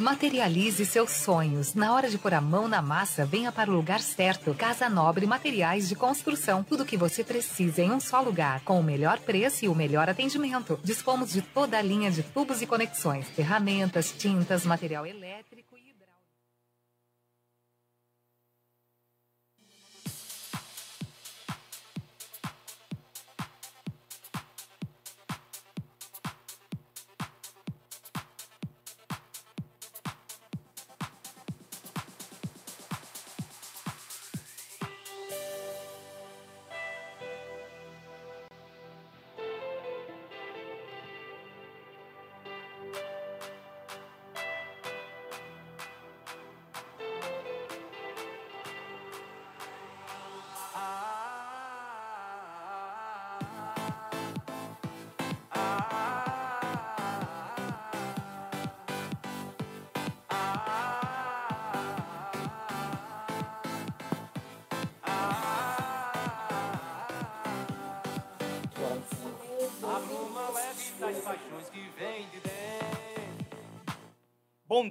Materialize 0.00 0.86
seus 0.86 1.10
sonhos. 1.10 1.74
Na 1.74 1.92
hora 1.92 2.08
de 2.08 2.16
pôr 2.16 2.32
a 2.32 2.40
mão 2.40 2.66
na 2.66 2.80
massa, 2.80 3.26
venha 3.26 3.52
para 3.52 3.70
o 3.70 3.74
lugar 3.74 4.00
certo. 4.00 4.54
Casa 4.54 4.88
Nobre 4.88 5.26
Materiais 5.26 5.86
de 5.86 5.94
Construção. 5.94 6.64
Tudo 6.64 6.82
o 6.82 6.86
que 6.86 6.96
você 6.96 7.22
precisa 7.22 7.82
em 7.82 7.92
um 7.92 8.00
só 8.00 8.22
lugar, 8.22 8.62
com 8.64 8.80
o 8.80 8.82
melhor 8.82 9.18
preço 9.18 9.66
e 9.66 9.68
o 9.68 9.74
melhor 9.74 10.08
atendimento. 10.08 10.80
Dispomos 10.82 11.30
de 11.30 11.42
toda 11.42 11.76
a 11.76 11.82
linha 11.82 12.10
de 12.10 12.22
tubos 12.22 12.62
e 12.62 12.66
conexões, 12.66 13.28
ferramentas, 13.28 14.14
tintas, 14.16 14.64
material 14.64 15.04
elétrico 15.04 15.71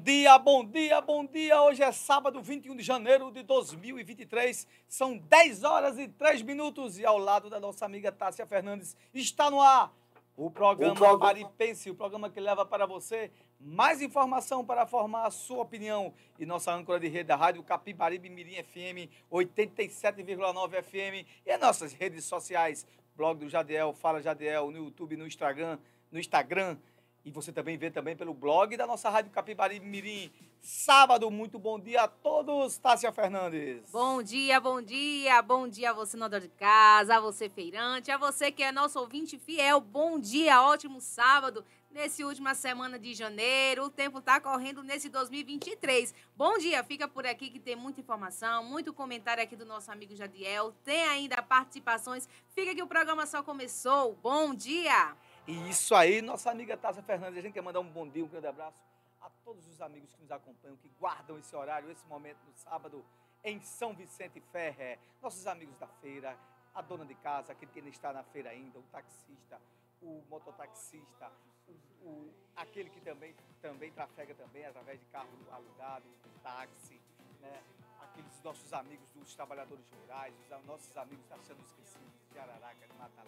dia, 0.03 0.37
bom 0.39 0.65
dia, 0.65 0.99
bom 0.99 1.23
dia. 1.25 1.61
Hoje 1.61 1.83
é 1.83 1.91
sábado, 1.91 2.41
21 2.41 2.75
de 2.75 2.81
janeiro 2.81 3.31
de 3.31 3.43
2023. 3.43 4.67
São 4.87 5.15
10 5.15 5.63
horas 5.63 5.99
e 5.99 6.07
3 6.07 6.41
minutos 6.41 6.97
e 6.97 7.05
ao 7.05 7.19
lado 7.19 7.51
da 7.51 7.59
nossa 7.59 7.85
amiga 7.85 8.11
Tássia 8.11 8.47
Fernandes 8.47 8.97
está 9.13 9.51
no 9.51 9.61
ar 9.61 9.93
o 10.35 10.49
programa, 10.49 10.93
o 10.93 10.95
programa 10.95 11.19
Paripense, 11.19 11.91
o 11.91 11.95
programa 11.95 12.31
que 12.31 12.39
leva 12.39 12.65
para 12.65 12.87
você 12.87 13.29
mais 13.59 14.01
informação 14.01 14.65
para 14.65 14.87
formar 14.87 15.27
a 15.27 15.31
sua 15.31 15.61
opinião. 15.61 16.11
E 16.39 16.47
nossa 16.47 16.73
âncora 16.73 16.99
de 16.99 17.07
rede 17.07 17.25
da 17.25 17.35
Rádio 17.35 17.61
Capibaribe 17.61 18.27
Mirim 18.27 18.55
FM 18.63 19.07
87,9 19.31 20.81
FM 20.81 21.27
e 21.45 21.51
as 21.51 21.61
nossas 21.61 21.93
redes 21.93 22.25
sociais, 22.25 22.87
blog 23.15 23.37
do 23.37 23.49
Jadiel, 23.49 23.93
Fala 23.93 24.19
Jadiel, 24.19 24.71
no 24.71 24.77
YouTube, 24.77 25.15
no 25.15 25.27
Instagram, 25.27 25.77
no 26.11 26.19
Instagram 26.19 26.75
e 27.23 27.31
você 27.31 27.51
também 27.51 27.77
vê 27.77 27.91
também 27.91 28.15
pelo 28.15 28.33
blog 28.33 28.75
da 28.75 28.87
nossa 28.87 29.09
Rádio 29.09 29.31
Capibari 29.31 29.79
Mirim. 29.79 30.31
Sábado, 30.59 31.29
muito 31.29 31.57
bom 31.57 31.79
dia 31.79 32.03
a 32.03 32.07
todos, 32.07 32.77
Tássia 32.77 33.11
Fernandes. 33.11 33.89
Bom 33.91 34.21
dia, 34.21 34.59
bom 34.59 34.81
dia, 34.81 35.41
bom 35.41 35.67
dia 35.67 35.91
a 35.91 35.93
você, 35.93 36.17
nodor 36.17 36.39
de 36.39 36.49
casa, 36.49 37.17
a 37.17 37.19
você, 37.19 37.49
feirante, 37.49 38.11
a 38.11 38.17
você 38.17 38.51
que 38.51 38.63
é 38.63 38.71
nosso 38.71 38.99
ouvinte 38.99 39.37
fiel. 39.37 39.79
Bom 39.79 40.19
dia, 40.19 40.61
ótimo 40.61 41.01
sábado, 41.01 41.65
nesse 41.91 42.23
última 42.23 42.55
semana 42.55 42.97
de 42.97 43.13
janeiro. 43.13 43.85
O 43.85 43.89
tempo 43.89 44.19
está 44.19 44.39
correndo 44.39 44.83
nesse 44.83 45.09
2023. 45.09 46.13
Bom 46.35 46.57
dia, 46.57 46.83
fica 46.83 47.07
por 47.07 47.25
aqui 47.25 47.49
que 47.49 47.59
tem 47.59 47.75
muita 47.75 48.01
informação, 48.01 48.63
muito 48.63 48.93
comentário 48.93 49.43
aqui 49.43 49.55
do 49.55 49.65
nosso 49.65 49.91
amigo 49.91 50.15
Jadiel. 50.15 50.73
Tem 50.83 51.03
ainda 51.03 51.41
participações. 51.41 52.27
Fica 52.49 52.73
que 52.73 52.83
o 52.83 52.87
programa 52.87 53.25
só 53.25 53.43
começou. 53.43 54.15
Bom 54.21 54.53
dia! 54.53 55.15
E 55.47 55.69
isso 55.69 55.95
aí, 55.95 56.21
nossa 56.21 56.51
amiga 56.51 56.77
Tássia 56.77 57.01
Fernandes, 57.01 57.39
a 57.39 57.41
gente 57.41 57.53
quer 57.53 57.63
mandar 57.63 57.79
um 57.79 57.89
bom 57.89 58.07
dia, 58.07 58.23
um 58.23 58.27
grande 58.27 58.45
abraço 58.45 58.77
a 59.19 59.29
todos 59.43 59.67
os 59.67 59.81
amigos 59.81 60.13
que 60.13 60.21
nos 60.21 60.31
acompanham, 60.31 60.77
que 60.77 60.89
guardam 60.99 61.37
esse 61.39 61.55
horário, 61.55 61.89
esse 61.89 62.05
momento 62.05 62.37
no 62.45 62.53
sábado 62.53 63.03
em 63.43 63.59
São 63.59 63.93
Vicente 63.93 64.39
Ferre. 64.51 64.99
Nossos 65.19 65.47
amigos 65.47 65.75
da 65.79 65.87
feira, 65.87 66.37
a 66.75 66.81
dona 66.81 67.05
de 67.05 67.15
casa, 67.15 67.53
aquele 67.53 67.71
que 67.71 67.79
ainda 67.79 67.89
está 67.89 68.13
na 68.13 68.23
feira 68.23 68.51
ainda, 68.51 68.77
o 68.77 68.83
taxista, 68.83 69.59
o 69.99 70.23
mototaxista, 70.29 71.31
o, 71.67 72.07
o, 72.07 72.33
aquele 72.55 72.91
que 72.91 73.01
também, 73.01 73.35
também 73.61 73.91
trafega 73.91 74.35
também 74.35 74.63
através 74.65 74.99
de 74.99 75.05
carro 75.07 75.29
alugado, 75.51 76.05
táxi, 76.43 77.01
né? 77.39 77.63
aqueles 77.99 78.41
nossos 78.43 78.71
amigos 78.73 79.09
dos 79.09 79.33
trabalhadores 79.33 79.89
rurais, 79.89 80.35
os 80.39 80.65
nossos 80.65 80.95
amigos 80.97 81.25
da 81.27 81.37
sendo 81.39 81.61
esquecidos 81.61 82.13
de 82.31 82.37
Araraca, 82.37 82.87
de 82.87 82.93
Mata 82.93 83.21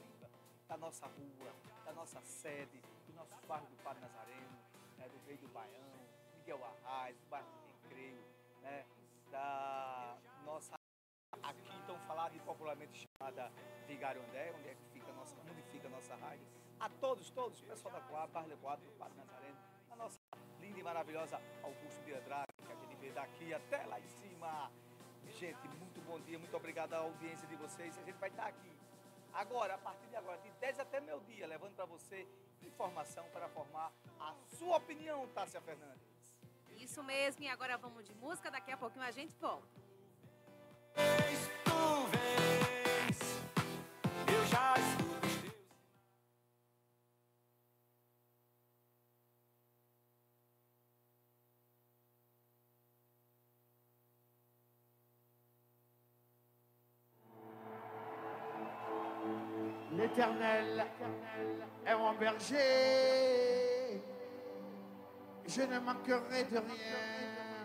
da 0.67 0.77
nossa 0.77 1.05
rua, 1.07 1.53
da 1.85 1.93
nossa 1.93 2.21
sede, 2.21 2.81
do 3.07 3.13
nosso 3.13 3.35
bairro 3.47 3.67
do 3.67 3.75
Padre 3.83 4.01
Nazareno, 4.01 4.57
né, 4.97 5.07
do 5.09 5.17
Rei 5.27 5.37
do 5.37 5.47
Baião, 5.49 5.91
Miguel 6.37 6.59
Arraes, 6.63 7.17
do 7.17 7.27
bairro 7.27 7.47
do 7.47 7.83
Recreio, 7.83 8.23
né, 8.61 8.85
da 9.31 10.17
nossa 10.45 10.75
aqui 11.41 11.75
então 11.83 11.97
falada 12.07 12.35
e 12.35 12.39
popularmente 12.39 13.05
chamada 13.17 13.51
Vigário 13.87 14.21
André, 14.23 14.53
onde 14.57 14.69
é 14.69 14.75
que 14.75 14.85
fica 14.93 15.11
nossa, 15.13 15.35
onde 15.49 15.61
fica 15.63 15.87
a 15.87 15.91
nossa 15.91 16.15
rádio. 16.15 16.45
A 16.79 16.89
todos, 16.89 17.29
todos, 17.31 17.61
pessoal 17.61 17.93
da 17.93 18.01
Coab, 18.01 18.31
Bairro 18.31 18.49
Levoado, 18.49 18.83
do 18.83 18.91
Padre 18.93 19.17
Nazareno, 19.17 19.57
a 19.91 19.95
nossa 19.95 20.17
linda 20.59 20.79
e 20.79 20.83
maravilhosa 20.83 21.41
Augusto 21.61 22.03
de 22.03 22.13
Andrade, 22.13 22.51
que 22.65 22.71
a 22.71 22.75
gente 22.75 22.95
vê 22.95 23.11
daqui 23.11 23.53
até 23.53 23.85
lá 23.85 23.99
em 23.99 24.07
cima. 24.07 24.71
Gente, 25.39 25.67
muito 25.67 25.99
bom 26.01 26.19
dia, 26.19 26.37
muito 26.37 26.55
obrigado 26.55 26.93
à 26.93 26.99
audiência 26.99 27.47
de 27.47 27.55
vocês. 27.55 27.97
A 27.97 28.03
gente 28.03 28.17
vai 28.17 28.29
estar 28.29 28.47
aqui 28.47 28.71
Agora, 29.33 29.73
a 29.73 29.77
partir 29.77 30.07
de 30.07 30.15
agora, 30.15 30.37
de 30.39 30.51
10 30.51 30.79
até 30.79 30.99
meio 30.99 31.19
dia, 31.21 31.47
levando 31.47 31.75
para 31.75 31.85
você 31.85 32.27
informação 32.61 33.25
para 33.33 33.49
formar 33.49 33.91
a 34.19 34.33
sua 34.57 34.77
opinião, 34.77 35.27
Tássia 35.29 35.59
Fernandes. 35.61 36.13
Isso 36.77 37.03
mesmo, 37.03 37.43
e 37.43 37.47
agora 37.47 37.77
vamos 37.77 38.05
de 38.05 38.13
música, 38.13 38.51
daqui 38.51 38.71
a 38.71 38.77
pouquinho 38.77 39.05
a 39.05 39.11
gente 39.11 39.35
volta. 39.37 39.67
Tu 40.93 41.01
eu 44.31 44.45
já 44.45 44.73
estou. 44.75 45.32
L'Éternel 59.97 60.85
est 61.85 61.95
mon 61.95 62.13
berger. 62.13 64.01
Je 65.45 65.61
ne 65.61 65.79
manquerai 65.79 66.45
de 66.45 66.57
rien. 66.57 67.63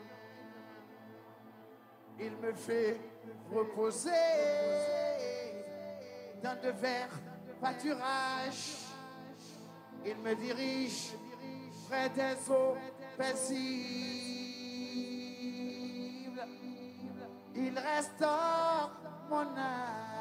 Il 2.21 2.37
me 2.37 2.53
fait 2.53 3.01
reposer 3.51 4.11
dans 6.43 6.61
de 6.61 6.71
verts 6.71 7.19
pâturages. 7.61 8.85
Il 10.05 10.17
me 10.19 10.35
dirige 10.35 11.15
près 11.89 12.11
des 12.11 12.51
eaux 12.51 12.77
paisibles. 13.17 13.59
Il 17.55 17.79
restaure 17.79 18.91
mon 19.31 19.57
âme. 19.57 20.18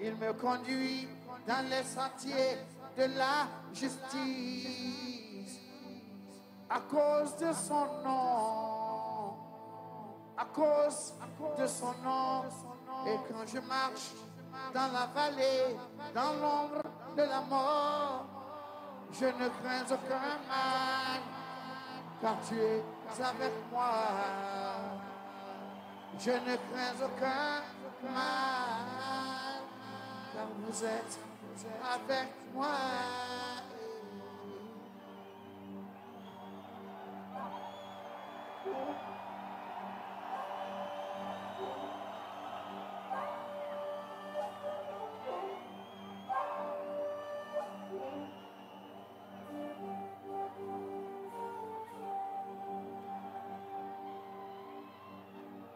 Il 0.00 0.14
me 0.14 0.32
conduit 0.32 1.08
dans 1.46 1.68
les 1.68 1.82
sentiers 1.82 2.58
de 2.96 3.04
la 3.16 3.48
justice. 3.72 5.58
À 6.70 6.80
cause 6.80 7.36
de 7.36 7.52
son 7.52 7.86
nom. 8.04 9.34
À 10.36 10.44
cause 10.44 11.14
de 11.58 11.66
son 11.66 11.92
nom. 12.04 12.44
Et 13.06 13.16
quand 13.28 13.46
je 13.46 13.58
marche 13.58 14.12
dans 14.72 14.92
la 14.92 15.06
vallée, 15.14 15.76
dans 16.14 16.32
l'ombre 16.34 16.82
de 17.16 17.22
la 17.22 17.40
mort, 17.40 18.26
je 19.12 19.24
ne 19.24 19.48
crains 19.48 19.84
aucun 19.84 20.38
mal, 20.48 21.20
car 22.20 22.36
tu 22.46 22.54
es 22.60 22.82
avec 23.20 23.52
moi. 23.72 23.90
Je 26.18 26.30
ne 26.30 26.56
crains 26.56 27.04
aucun 27.04 27.62
mal 28.12 28.97
comme 30.38 30.70
vous 30.70 30.84
êtes 30.84 31.18
avec 31.82 32.28
moi. 32.54 32.68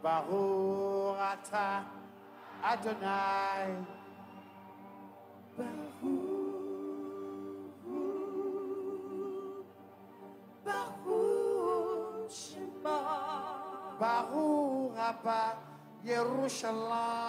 Baruch 0.03 1.17
Atah 1.21 1.85
Adonai. 2.63 4.02
Inshallah. 16.43 17.22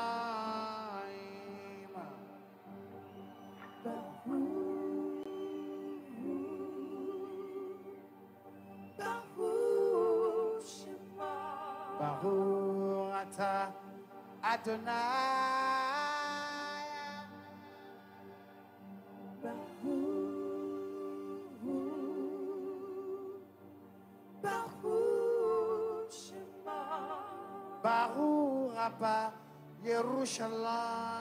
Inshallah. 30.24 31.13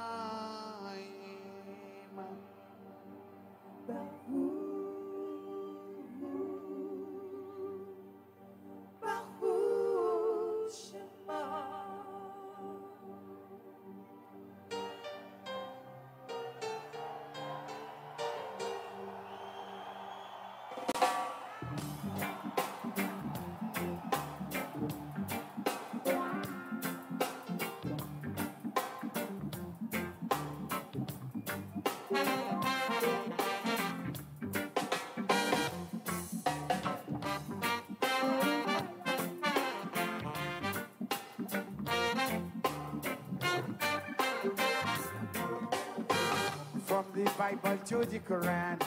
Bible 47.43 47.79
to 47.85 48.05
the 48.05 48.21
Quran, 48.21 48.79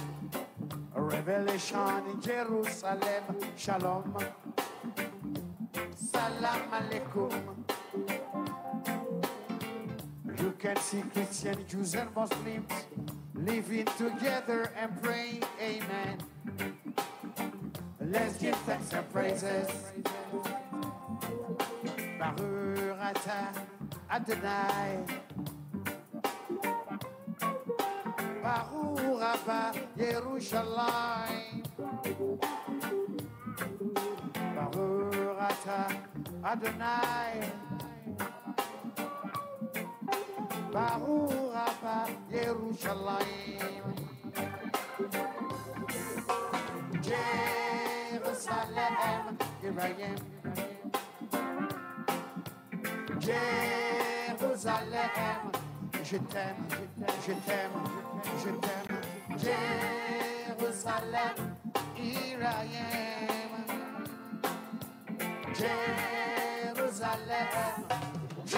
a 0.96 1.02
revelation 1.02 2.04
in 2.10 2.22
Jerusalem. 2.22 3.24
Shalom. 3.58 4.16
Salam 5.94 6.62
alaikum. 6.72 7.36
You 10.40 10.54
can 10.58 10.78
see 10.78 11.04
Christian, 11.14 11.68
Jews, 11.68 11.96
and 11.96 12.08
Muslims 12.16 12.72
living 13.34 13.92
together 13.98 14.72
and 14.80 15.04
praying, 15.04 15.44
Amen. 15.60 16.16
Let's 18.00 18.38
give 18.38 18.56
thanks 18.64 18.94
and 18.94 19.12
praises. 19.12 19.68
Baruch 22.18 23.20
Adonai. 24.10 25.04
Bahurapa, 28.46 29.74
Yerushalayim. 29.98 31.66
Bahurata 34.54 35.90
Adonai. 36.46 37.42
Bahurapa, 40.70 42.06
Yerushalayim. 42.30 43.86
Jerusalem, 47.02 48.46
here 49.60 49.80
I 49.82 50.06
am. 50.06 50.22
Jerusalem 54.38 55.55
je 56.06 56.18
t'aime, 56.18 56.68
je 57.26 57.34
t'aime, 57.48 57.72
je 58.44 58.52
t'aime. 58.62 59.02
Jérusalem, 60.48 61.38
here 61.96 62.44
I 62.44 62.68
am. 62.94 63.66
Jérusalem, 66.66 67.50
je 68.46 68.58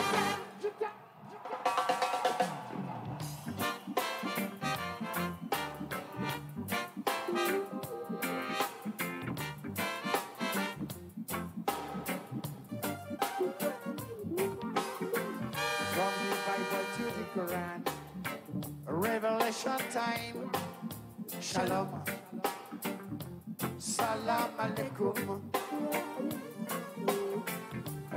Salam. 24.97 25.41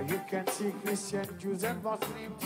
You 0.09 0.21
can 0.29 0.47
see 0.49 0.73
Christian, 0.82 1.27
Jews, 1.38 1.62
and 1.65 1.82
Muslims 1.85 2.43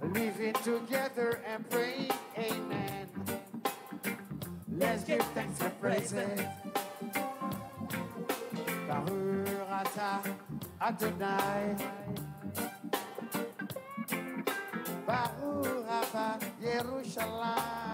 living 0.00 0.54
together 0.54 1.40
and 1.46 1.68
praying, 1.68 2.10
Amen. 2.38 3.06
Let's 4.78 5.04
give 5.04 5.20
thanks 5.34 5.60
and. 5.80 6.48
Baruch 8.88 9.70
Ata 9.70 10.20
Adonai. 10.80 11.76
Baruch 15.06 16.40
Yerushalayim. 16.62 17.85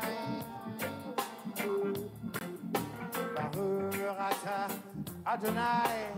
Adonai. 5.32 6.12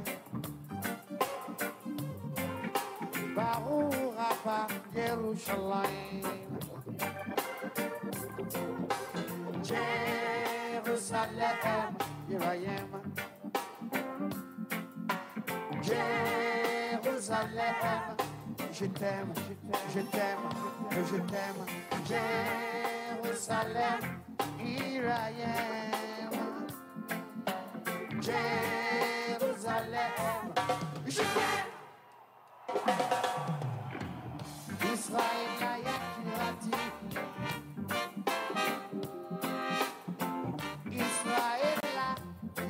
Baruch 3.37 4.19
Abba 4.19 4.67
Yerushalayim. 4.93 6.27
Jerusalem, 10.83 11.97
here 12.29 12.43
I 12.43 12.67
am. 12.77 12.91
Jérusalem, 15.87 17.37
je 18.73 18.87
t'aime, 18.99 19.33
je 19.95 20.03
t'aime, 20.11 20.49
je 20.91 21.19
t'aime. 21.31 21.63
Jérusalem, 23.23 24.01
here 24.59 25.09
I 25.09 25.31
am. 25.43 26.04
Jerusalem. 28.25 30.15
Je. 31.07 31.21
Israël, 34.95 35.51
yakirati, 35.85 36.77
Israël, 40.91 41.81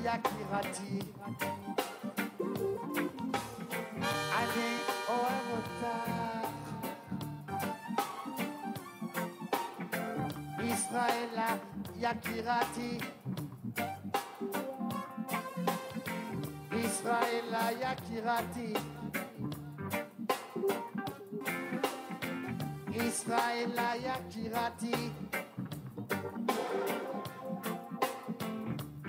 yakirati, 0.05 0.93
Kirati. 0.95 1.53
oh 5.09 5.13
au 5.13 5.25
retard. 5.51 6.51
Israël, 10.65 11.39
Yakirati. 12.01 12.99
Israela 17.05 17.65
Yakirati. 17.83 18.73
Israela 22.97 23.89
Yakirati. 24.07 25.13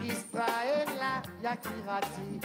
Israela 0.03 1.21
Yakirati. 1.41 2.41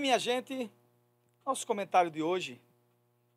Minha 0.00 0.18
gente, 0.18 0.70
nosso 1.44 1.66
comentário 1.66 2.10
de 2.10 2.22
hoje, 2.22 2.58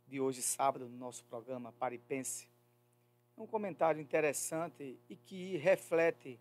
de 0.08 0.22
hoje 0.22 0.42
sábado, 0.42 0.88
no 0.88 0.98
nosso 0.98 1.22
programa 1.26 1.74
Paripense, 1.74 2.48
é 3.38 3.42
um 3.42 3.46
comentário 3.46 4.02
interessante 4.02 4.98
e 5.10 5.16
que 5.18 5.58
reflete 5.58 6.40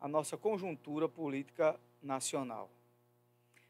a 0.00 0.08
nossa 0.08 0.36
conjuntura 0.36 1.08
política 1.08 1.78
nacional. 2.02 2.68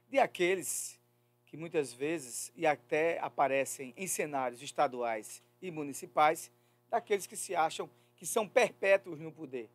De 0.08 0.18
aqueles 0.18 0.98
que 1.44 1.54
muitas 1.54 1.92
vezes 1.92 2.50
e 2.56 2.66
até 2.66 3.18
aparecem 3.18 3.92
em 3.94 4.06
cenários 4.06 4.62
estaduais 4.62 5.42
e 5.60 5.70
municipais, 5.70 6.50
daqueles 6.88 7.26
que 7.26 7.36
se 7.36 7.54
acham 7.54 7.90
que 8.16 8.24
são 8.24 8.48
perpétuos 8.48 9.20
no 9.20 9.30
poder, 9.30 9.68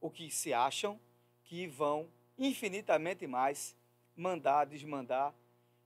ou 0.00 0.10
que 0.10 0.28
se 0.32 0.52
acham 0.52 0.98
que 1.44 1.68
vão 1.68 2.10
infinitamente 2.36 3.24
mais 3.28 3.76
mandar, 4.16 4.66
desmandar 4.66 5.34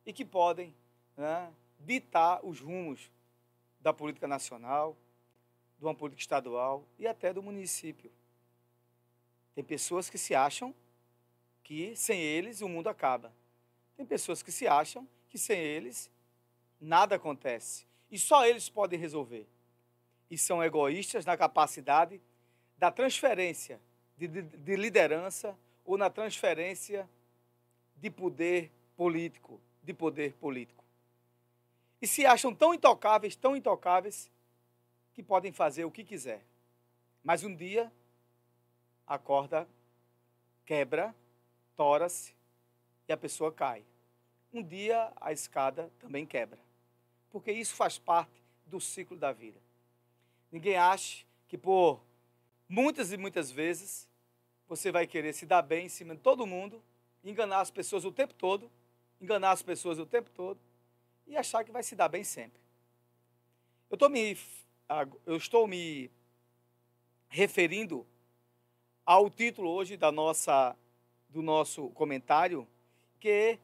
e 0.04 0.12
que 0.12 0.25
podem 0.25 0.75
né, 1.16 1.52
ditar 1.80 2.45
os 2.45 2.61
rumos 2.61 3.11
da 3.80 3.92
política 3.92 4.26
nacional, 4.26 4.97
de 5.78 5.85
uma 5.85 5.95
política 5.95 6.23
estadual 6.23 6.85
e 6.99 7.06
até 7.06 7.33
do 7.33 7.42
município. 7.42 8.11
Tem 9.54 9.62
pessoas 9.62 10.11
que 10.11 10.18
se 10.18 10.35
acham 10.35 10.75
que 11.62 11.95
sem 11.97 12.21
eles 12.21 12.61
o 12.61 12.68
mundo 12.68 12.88
acaba. 12.88 13.33
Tem 13.97 14.04
pessoas 14.04 14.42
que 14.42 14.52
se 14.52 14.66
acham 14.66 15.09
que 15.28 15.38
sem 15.38 15.59
eles 15.59 16.11
nada 16.80 17.16
acontece 17.16 17.87
e 18.11 18.18
só 18.18 18.47
eles 18.47 18.68
podem 18.68 18.99
resolver. 18.99 19.47
E 20.30 20.37
são 20.37 20.62
egoístas 20.62 21.25
na 21.25 21.37
capacidade 21.37 22.21
da 22.76 22.90
transferência 22.90 23.80
de, 24.16 24.28
de, 24.28 24.42
de 24.42 24.76
liderança 24.76 25.56
ou 25.85 25.97
na 25.97 26.11
transferência 26.11 27.09
de 27.97 28.11
poder 28.11 28.71
político, 28.97 29.61
de 29.83 29.93
poder 29.93 30.35
político. 30.35 30.85
E 32.00 32.07
se 32.07 32.26
acham 32.26 32.55
tão 32.55 32.75
intocáveis, 32.75 33.37
tão 33.37 33.57
intocáveis, 33.57 34.31
que 35.15 35.23
podem 35.23 35.50
fazer 35.50 35.85
o 35.85 35.91
que 35.91 36.05
quiser. 36.05 36.45
Mas 37.25 37.43
um 37.43 37.55
dia 37.55 37.91
a 39.07 39.19
corda 39.19 39.67
quebra, 40.67 41.15
tora-se 41.75 42.35
e 43.09 43.12
a 43.12 43.17
pessoa 43.17 43.50
cai. 43.50 43.85
Um 44.53 44.62
dia 44.62 45.11
a 45.17 45.33
escada 45.33 45.91
também 45.99 46.26
quebra. 46.26 46.61
Porque 47.31 47.50
isso 47.50 47.75
faz 47.75 47.99
parte 47.99 48.43
do 48.67 48.81
ciclo 48.81 49.17
da 49.17 49.33
vida. 49.33 49.61
Ninguém 50.53 50.76
acha 50.76 51.25
que 51.49 51.57
por 51.57 52.03
muitas 52.69 53.12
e 53.12 53.17
muitas 53.17 53.50
vezes 53.50 54.09
você 54.69 54.93
vai 54.93 55.07
querer 55.07 55.33
se 55.33 55.47
dar 55.47 55.62
bem 55.62 55.87
em 55.87 55.88
cima 55.88 56.15
de 56.15 56.21
todo 56.21 56.47
mundo 56.47 56.83
enganar 57.30 57.61
as 57.61 57.71
pessoas 57.71 58.04
o 58.04 58.12
tempo 58.12 58.35
todo, 58.35 58.71
enganar 59.21 59.52
as 59.52 59.62
pessoas 59.62 59.99
o 59.99 60.06
tempo 60.06 60.30
todo 60.30 60.61
e 61.26 61.37
achar 61.37 61.64
que 61.64 61.73
vai 61.73 61.83
se 61.83 61.97
dar 61.97 62.09
bem 62.09 62.23
sempre. 62.23 62.61
Eu, 63.90 63.97
tô 63.97 64.09
me, 64.09 64.37
eu 65.25 65.37
estou 65.37 65.66
me 65.66 66.11
referindo 67.28 68.06
ao 69.04 69.28
título 69.30 69.71
hoje 69.71 69.97
da 69.97 70.11
nossa, 70.11 70.76
do 71.28 71.42
nosso 71.42 71.90
comentário, 71.90 72.66
que 73.18 73.59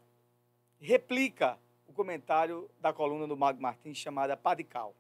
replica 0.81 1.59
o 1.87 1.92
comentário 1.92 2.71
da 2.81 2.92
coluna 2.92 3.26
do 3.26 3.37
Mago 3.37 3.61
Martins 3.61 3.99
chamada 3.99 4.37
Padical. 4.37 4.95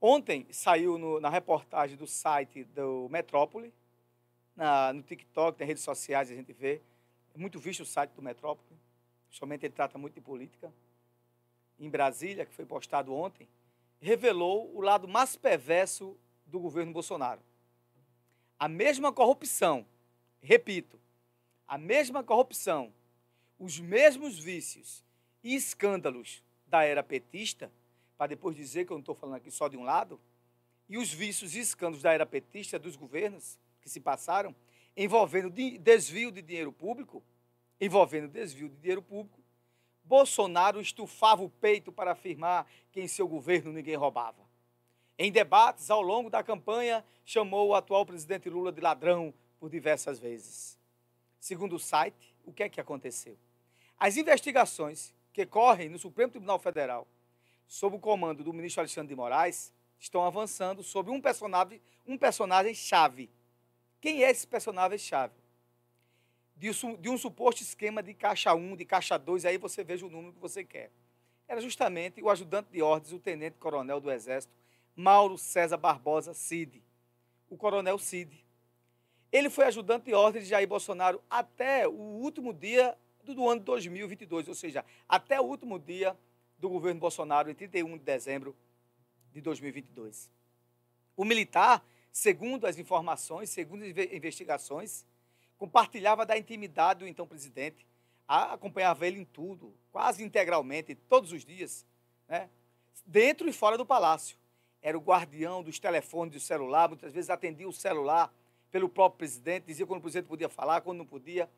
Ontem 0.00 0.46
saiu 0.50 0.98
no, 0.98 1.18
na 1.18 1.28
reportagem 1.28 1.96
do 1.96 2.06
site 2.06 2.64
do 2.64 3.08
Metrópole, 3.08 3.72
na, 4.56 4.92
no 4.92 5.02
TikTok, 5.02 5.60
nas 5.60 5.68
redes 5.68 5.82
sociais, 5.82 6.30
a 6.30 6.34
gente 6.34 6.52
vê. 6.52 6.80
É 7.34 7.38
muito 7.38 7.58
visto 7.58 7.80
o 7.80 7.86
site 7.86 8.12
do 8.12 8.22
Metrópole. 8.22 8.76
Somente 9.28 9.66
ele 9.66 9.74
trata 9.74 9.98
muito 9.98 10.14
de 10.14 10.20
política. 10.20 10.72
Em 11.78 11.90
Brasília, 11.90 12.46
que 12.46 12.54
foi 12.54 12.64
postado 12.64 13.12
ontem, 13.14 13.46
revelou 14.00 14.74
o 14.74 14.80
lado 14.80 15.06
mais 15.06 15.36
perverso 15.36 16.16
do 16.46 16.58
governo 16.58 16.92
Bolsonaro. 16.92 17.40
A 18.58 18.68
mesma 18.68 19.12
corrupção, 19.12 19.86
repito, 20.40 20.98
a 21.68 21.76
mesma 21.76 22.22
corrupção, 22.24 22.92
os 23.58 23.78
mesmos 23.78 24.38
vícios 24.38 25.04
e 25.44 25.54
escândalos 25.54 26.42
da 26.66 26.82
era 26.82 27.02
petista, 27.02 27.70
para 28.16 28.28
depois 28.28 28.56
dizer 28.56 28.86
que 28.86 28.92
eu 28.92 28.96
não 28.96 29.00
estou 29.00 29.14
falando 29.14 29.36
aqui 29.36 29.50
só 29.50 29.68
de 29.68 29.76
um 29.76 29.84
lado, 29.84 30.18
e 30.88 30.96
os 30.96 31.12
vícios 31.12 31.54
e 31.54 31.58
escândalos 31.58 32.02
da 32.02 32.12
era 32.12 32.24
petista 32.24 32.78
dos 32.78 32.96
governos, 32.96 33.58
que 33.86 33.90
se 33.90 34.00
passaram 34.00 34.52
envolvendo 34.96 35.48
desvio 35.48 36.32
de 36.32 36.42
dinheiro 36.42 36.72
público, 36.72 37.22
envolvendo 37.80 38.26
desvio 38.26 38.68
de 38.68 38.76
dinheiro 38.78 39.00
público, 39.00 39.38
Bolsonaro 40.02 40.80
estufava 40.80 41.44
o 41.44 41.48
peito 41.48 41.92
para 41.92 42.10
afirmar 42.10 42.68
que 42.90 43.00
em 43.00 43.06
seu 43.06 43.28
governo 43.28 43.72
ninguém 43.72 43.94
roubava. 43.94 44.44
Em 45.16 45.30
debates 45.30 45.88
ao 45.88 46.02
longo 46.02 46.28
da 46.28 46.42
campanha, 46.42 47.04
chamou 47.24 47.68
o 47.68 47.74
atual 47.76 48.04
presidente 48.04 48.50
Lula 48.50 48.72
de 48.72 48.80
ladrão 48.80 49.32
por 49.60 49.70
diversas 49.70 50.18
vezes. 50.18 50.76
Segundo 51.38 51.76
o 51.76 51.78
site, 51.78 52.34
o 52.44 52.52
que 52.52 52.64
é 52.64 52.68
que 52.68 52.80
aconteceu? 52.80 53.38
As 53.96 54.16
investigações 54.16 55.14
que 55.32 55.46
correm 55.46 55.88
no 55.88 55.98
Supremo 55.98 56.32
Tribunal 56.32 56.58
Federal, 56.58 57.06
sob 57.68 57.94
o 57.94 58.00
comando 58.00 58.42
do 58.42 58.52
ministro 58.52 58.80
Alexandre 58.80 59.10
de 59.10 59.16
Moraes, 59.16 59.72
estão 59.98 60.24
avançando 60.24 60.82
sobre 60.82 61.12
um 61.12 61.20
personagem, 61.20 61.80
um 62.04 62.18
personagem 62.18 62.74
chave 62.74 63.30
quem 64.06 64.22
é 64.22 64.30
esse 64.30 64.46
personagem-chave? 64.46 65.34
De, 66.56 66.70
de, 67.00 67.10
um 67.10 67.18
suposto 67.18 67.60
esquema 67.60 68.00
de 68.00 68.14
caixa 68.14 68.54
1, 68.54 68.76
de 68.76 68.84
caixa 68.84 69.18
2, 69.18 69.44
aí 69.44 69.58
você 69.58 69.82
veja 69.82 70.06
o 70.06 70.08
número 70.08 70.32
que 70.32 70.38
você 70.38 70.62
quer. 70.62 70.92
Era 71.48 71.60
justamente 71.60 72.22
o 72.22 72.30
ajudante 72.30 72.70
de 72.70 72.80
ordens, 72.80 73.12
o 73.12 73.18
tenente-coronel 73.18 73.98
do 73.98 74.08
Exército, 74.08 74.54
Mauro 74.94 75.36
César 75.36 75.76
Barbosa 75.76 76.32
Cid, 76.34 76.84
o 77.50 77.56
coronel 77.56 77.98
Cid. 77.98 78.46
Ele 79.32 79.50
foi 79.50 79.64
ajudante 79.64 80.04
de 80.04 80.14
ordens 80.14 80.44
de 80.44 80.50
Jair 80.50 80.68
Bolsonaro 80.68 81.20
até 81.28 81.88
o 81.88 81.90
último 81.90 82.54
dia 82.54 82.96
do 83.24 83.48
ano 83.48 83.60
2022, 83.62 84.46
ou 84.46 84.54
seja, 84.54 84.84
até 85.08 85.40
o 85.40 85.44
último 85.44 85.80
dia 85.80 86.16
do 86.60 86.68
governo 86.68 87.00
Bolsonaro, 87.00 87.50
em 87.50 87.54
31 87.56 87.98
de 87.98 88.04
dezembro 88.04 88.54
de 89.32 89.40
2022. 89.40 90.30
O 91.16 91.24
militar 91.24 91.84
segundo 92.16 92.66
as 92.66 92.78
informações, 92.78 93.50
segundo 93.50 93.84
as 93.84 93.90
investigações, 94.10 95.04
compartilhava 95.58 96.24
da 96.24 96.38
intimidade 96.38 97.00
do 97.00 97.06
então 97.06 97.26
presidente, 97.26 97.86
acompanhava 98.26 99.06
ele 99.06 99.20
em 99.20 99.24
tudo, 99.26 99.74
quase 99.92 100.24
integralmente, 100.24 100.94
todos 100.94 101.30
os 101.30 101.44
dias, 101.44 101.84
né? 102.26 102.48
dentro 103.04 103.46
e 103.50 103.52
fora 103.52 103.76
do 103.76 103.84
palácio. 103.84 104.38
Era 104.80 104.96
o 104.96 105.00
guardião 105.00 105.62
dos 105.62 105.78
telefones 105.78 106.32
do 106.32 106.40
celular, 106.40 106.88
muitas 106.88 107.12
vezes 107.12 107.28
atendia 107.28 107.68
o 107.68 107.72
celular 107.72 108.32
pelo 108.70 108.88
próprio 108.88 109.18
presidente, 109.18 109.66
dizia 109.66 109.86
quando 109.86 109.98
o 109.98 110.02
presidente 110.02 110.26
podia 110.26 110.48
falar, 110.48 110.80
quando 110.80 110.96
não 110.96 111.06
podia. 111.06 111.50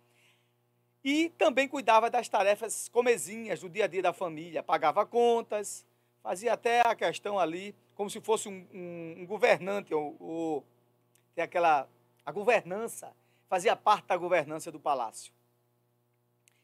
E 1.04 1.28
também 1.38 1.68
cuidava 1.68 2.10
das 2.10 2.28
tarefas 2.28 2.88
comezinhas 2.88 3.60
do 3.60 3.68
dia 3.68 3.84
a 3.84 3.86
dia 3.86 4.02
da 4.02 4.12
família, 4.12 4.60
pagava 4.60 5.06
contas, 5.06 5.86
fazia 6.22 6.52
até 6.52 6.80
a 6.80 6.94
questão 6.94 7.38
ali 7.38 7.74
como 7.94 8.08
se 8.08 8.20
fosse 8.20 8.48
um, 8.48 8.66
um, 8.72 9.22
um 9.22 9.26
governante, 9.26 9.92
ou, 9.92 10.16
ou, 10.20 10.64
tem 11.34 11.42
aquela, 11.42 11.88
a 12.24 12.30
governança, 12.30 13.12
fazia 13.48 13.74
parte 13.74 14.06
da 14.06 14.16
governança 14.16 14.70
do 14.70 14.78
palácio. 14.78 15.32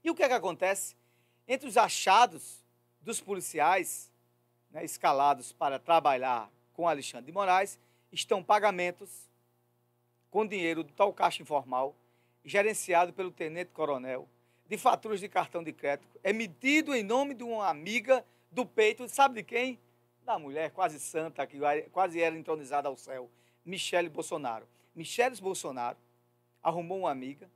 E 0.03 0.11
o 0.11 0.15
que 0.15 0.23
é 0.23 0.29
que 0.29 0.35
acontece? 0.35 0.97
Entre 1.49 1.69
os 1.69 1.77
achados 1.77 2.65
dos 3.01 3.21
policiais 3.21 4.11
né, 4.71 4.85
escalados 4.85 5.53
para 5.53 5.79
trabalhar 5.79 6.51
com 6.73 6.89
Alexandre 6.89 7.27
de 7.27 7.33
Moraes 7.33 7.79
estão 8.13 8.43
pagamentos 8.43 9.29
com 10.31 10.47
dinheiro 10.47 10.83
do 10.83 10.93
tal 10.93 11.13
caixa 11.13 11.43
informal, 11.43 11.95
gerenciado 12.45 13.13
pelo 13.13 13.31
tenente-coronel, 13.31 14.29
de 14.67 14.77
faturas 14.77 15.21
de 15.21 15.29
cartão 15.29 15.63
de 15.63 15.73
crédito, 15.73 16.19
emitido 16.23 16.95
em 16.95 17.03
nome 17.03 17.35
de 17.35 17.45
uma 17.45 17.69
amiga 17.69 18.25
do 18.55 18.65
peito, 18.65 19.09
sabe 19.09 19.35
de 19.35 19.43
quem? 19.43 19.81
Da 20.25 20.39
mulher 20.39 20.71
quase 20.71 21.01
santa, 21.01 21.45
que 21.47 21.59
quase 21.91 22.21
era 22.21 22.37
entronizada 22.37 22.89
ao 22.89 22.97
céu, 22.97 23.29
Michele 23.65 24.09
Bolsonaro. 24.09 24.67
Michele 24.95 25.37
Bolsonaro 25.41 25.99
arrumou 26.63 27.01
uma 27.01 27.11
amiga, 27.11 27.51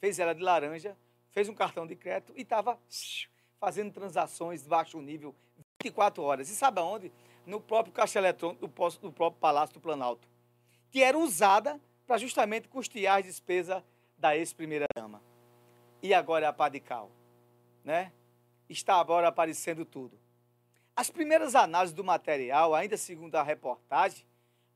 fez 0.00 0.18
ela 0.18 0.34
de 0.34 0.42
laranja, 0.42 0.96
fez 1.30 1.48
um 1.48 1.54
cartão 1.54 1.86
de 1.86 1.94
crédito 1.94 2.32
e 2.36 2.42
estava 2.42 2.78
fazendo 3.60 3.92
transações 3.92 4.62
de 4.62 4.68
baixo 4.68 5.00
nível 5.00 5.34
24 5.82 6.22
horas. 6.22 6.50
E 6.50 6.56
sabe 6.56 6.80
aonde? 6.80 7.12
No 7.46 7.60
próprio 7.60 7.94
caixa 7.94 8.18
eletrônico 8.18 8.66
do, 8.66 9.12
próprio 9.12 9.40
Palácio 9.40 9.74
do 9.74 9.80
Planalto, 9.80 10.28
que 10.90 11.02
era 11.02 11.16
usada 11.16 11.80
para 12.06 12.18
justamente 12.18 12.68
custear 12.68 13.18
as 13.18 13.24
despesas 13.24 13.82
da 14.18 14.36
ex-primeira-dama. 14.36 15.22
E 16.02 16.12
agora 16.12 16.46
é 16.46 16.48
a 16.48 16.52
Padical, 16.52 17.10
né? 17.84 18.12
Está 18.68 18.96
agora 18.96 19.28
aparecendo 19.28 19.84
tudo. 19.84 20.18
As 21.00 21.08
primeiras 21.08 21.54
análises 21.54 21.94
do 21.94 22.04
material, 22.04 22.74
ainda 22.74 22.94
segundo 22.94 23.34
a 23.34 23.42
reportagem, 23.42 24.22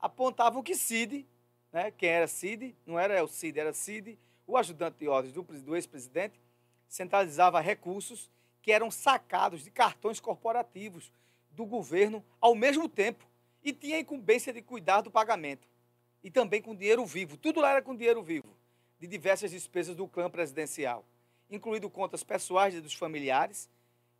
apontavam 0.01 0.63
que 0.63 0.75
Cid, 0.75 1.29
né, 1.71 1.91
quem 1.91 2.09
era 2.09 2.27
Cid, 2.27 2.75
não 2.87 2.99
era 2.99 3.23
o 3.23 3.29
Cid, 3.29 3.61
era 3.61 3.75
Cid, 3.75 4.19
o 4.47 4.57
ajudante 4.57 4.97
de 5.01 5.07
ordens 5.07 5.35
do, 5.35 5.43
do 5.43 5.77
ex-presidente, 5.77 6.41
centralizava 6.89 7.61
recursos 7.61 8.31
que 8.63 8.73
eram 8.73 8.91
sacados 8.91 9.65
de 9.65 9.71
cartões 9.71 10.19
corporativos 10.19 11.13
do 11.51 11.67
governo 11.67 12.25
ao 12.41 12.55
mesmo 12.55 12.89
tempo 12.89 13.27
e 13.63 13.71
tinha 13.71 13.99
a 13.99 14.01
incumbência 14.01 14.51
de 14.51 14.63
cuidar 14.63 15.03
do 15.03 15.11
pagamento. 15.11 15.69
E 16.23 16.31
também 16.31 16.63
com 16.63 16.75
dinheiro 16.75 17.05
vivo, 17.05 17.37
tudo 17.37 17.61
lá 17.61 17.73
era 17.73 17.83
com 17.83 17.95
dinheiro 17.95 18.23
vivo, 18.23 18.57
de 18.99 19.07
diversas 19.07 19.51
despesas 19.51 19.95
do 19.95 20.09
clã 20.09 20.31
presidencial, 20.31 21.05
incluindo 21.51 21.91
contas 21.91 22.25
pessoais 22.25 22.81
dos 22.81 22.95
familiares 22.95 23.69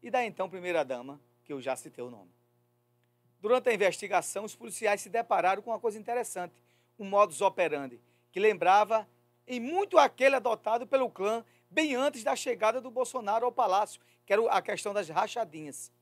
e 0.03 0.11
da 0.11 0.23
então 0.23 0.51
primeira-dama, 0.51 1.19
que 1.45 1.53
eu 1.53 1.61
já 1.61 1.77
citei 1.77 2.03
o 2.03 2.11
nome. 2.11 2.31
Durante 3.41 3.69
a 3.69 3.75
investigação, 3.75 4.45
os 4.45 4.57
policiais 4.57 5.01
se 5.01 5.11
depararam 5.11 5.63
com 5.63 5.71
uma 5.71 5.79
coisa 5.79 5.99
interessante, 5.99 6.55
um 6.99 7.05
modus 7.05 7.41
operandi, 7.41 8.01
que 8.33 8.41
lembrava 8.41 9.07
em 9.47 9.61
muito 9.61 9.99
aquele 9.99 10.37
adotado 10.37 10.87
pelo 10.87 11.11
clã 11.11 11.45
bem 11.71 11.95
antes 11.95 12.25
da 12.25 12.35
chegada 12.35 12.81
do 12.81 12.91
Bolsonaro 12.91 13.45
ao 13.45 13.53
palácio, 13.53 14.01
que 14.25 14.33
era 14.33 14.43
a 14.51 14.63
questão 14.63 14.95
das 14.95 15.09
rachadinhas. 15.09 15.93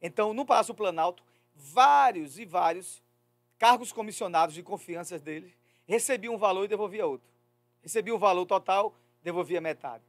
Então, 0.00 0.32
no 0.32 0.46
Palácio 0.46 0.74
Planalto, 0.74 1.24
vários 1.54 2.38
e 2.38 2.44
vários 2.44 3.02
cargos 3.58 3.90
comissionados 3.90 4.54
de 4.54 4.62
confiança 4.62 5.18
dele 5.18 5.52
recebiam 5.86 6.34
um 6.34 6.38
valor 6.38 6.64
e 6.64 6.68
devolvia 6.68 7.06
outro. 7.06 7.28
Recebia 7.82 8.14
o 8.14 8.18
valor 8.18 8.46
total, 8.46 8.94
devolvia 9.22 9.60
metade. 9.60 10.04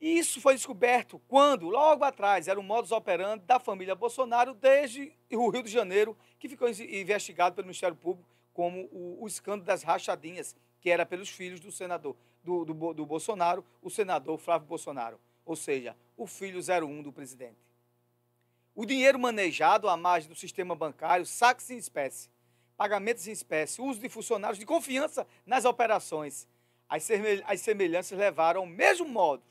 E 0.00 0.18
isso 0.18 0.40
foi 0.40 0.54
descoberto 0.54 1.20
quando, 1.28 1.68
logo 1.68 2.02
atrás, 2.04 2.48
era 2.48 2.58
o 2.58 2.62
modus 2.62 2.90
operandi 2.90 3.44
da 3.44 3.60
família 3.60 3.94
Bolsonaro 3.94 4.54
desde 4.54 5.12
o 5.30 5.50
Rio 5.50 5.62
de 5.62 5.70
Janeiro, 5.70 6.16
que 6.38 6.48
ficou 6.48 6.68
investigado 6.68 7.54
pelo 7.54 7.66
Ministério 7.66 7.94
Público 7.94 8.26
como 8.54 8.88
o, 8.90 9.22
o 9.22 9.26
escândalo 9.26 9.64
das 9.64 9.82
rachadinhas, 9.82 10.56
que 10.80 10.88
era 10.88 11.04
pelos 11.04 11.28
filhos 11.28 11.60
do 11.60 11.70
senador 11.70 12.16
do, 12.42 12.64
do, 12.64 12.94
do 12.94 13.06
Bolsonaro, 13.06 13.64
o 13.82 13.90
senador 13.90 14.38
Flávio 14.38 14.66
Bolsonaro, 14.66 15.20
ou 15.44 15.54
seja, 15.54 15.94
o 16.16 16.26
filho 16.26 16.60
01 16.60 17.02
do 17.02 17.12
presidente. 17.12 17.58
O 18.74 18.86
dinheiro 18.86 19.18
manejado 19.18 19.88
à 19.88 19.96
margem 19.96 20.30
do 20.30 20.34
sistema 20.34 20.74
bancário, 20.74 21.26
saques 21.26 21.70
em 21.70 21.76
espécie, 21.76 22.30
pagamentos 22.76 23.26
em 23.28 23.32
espécie, 23.32 23.82
uso 23.82 24.00
de 24.00 24.08
funcionários 24.08 24.58
de 24.58 24.64
confiança 24.64 25.26
nas 25.44 25.66
operações. 25.66 26.48
As 26.88 27.02
semelhanças 27.60 28.18
levaram 28.18 28.62
ao 28.62 28.66
mesmo 28.66 29.06
modo 29.06 29.42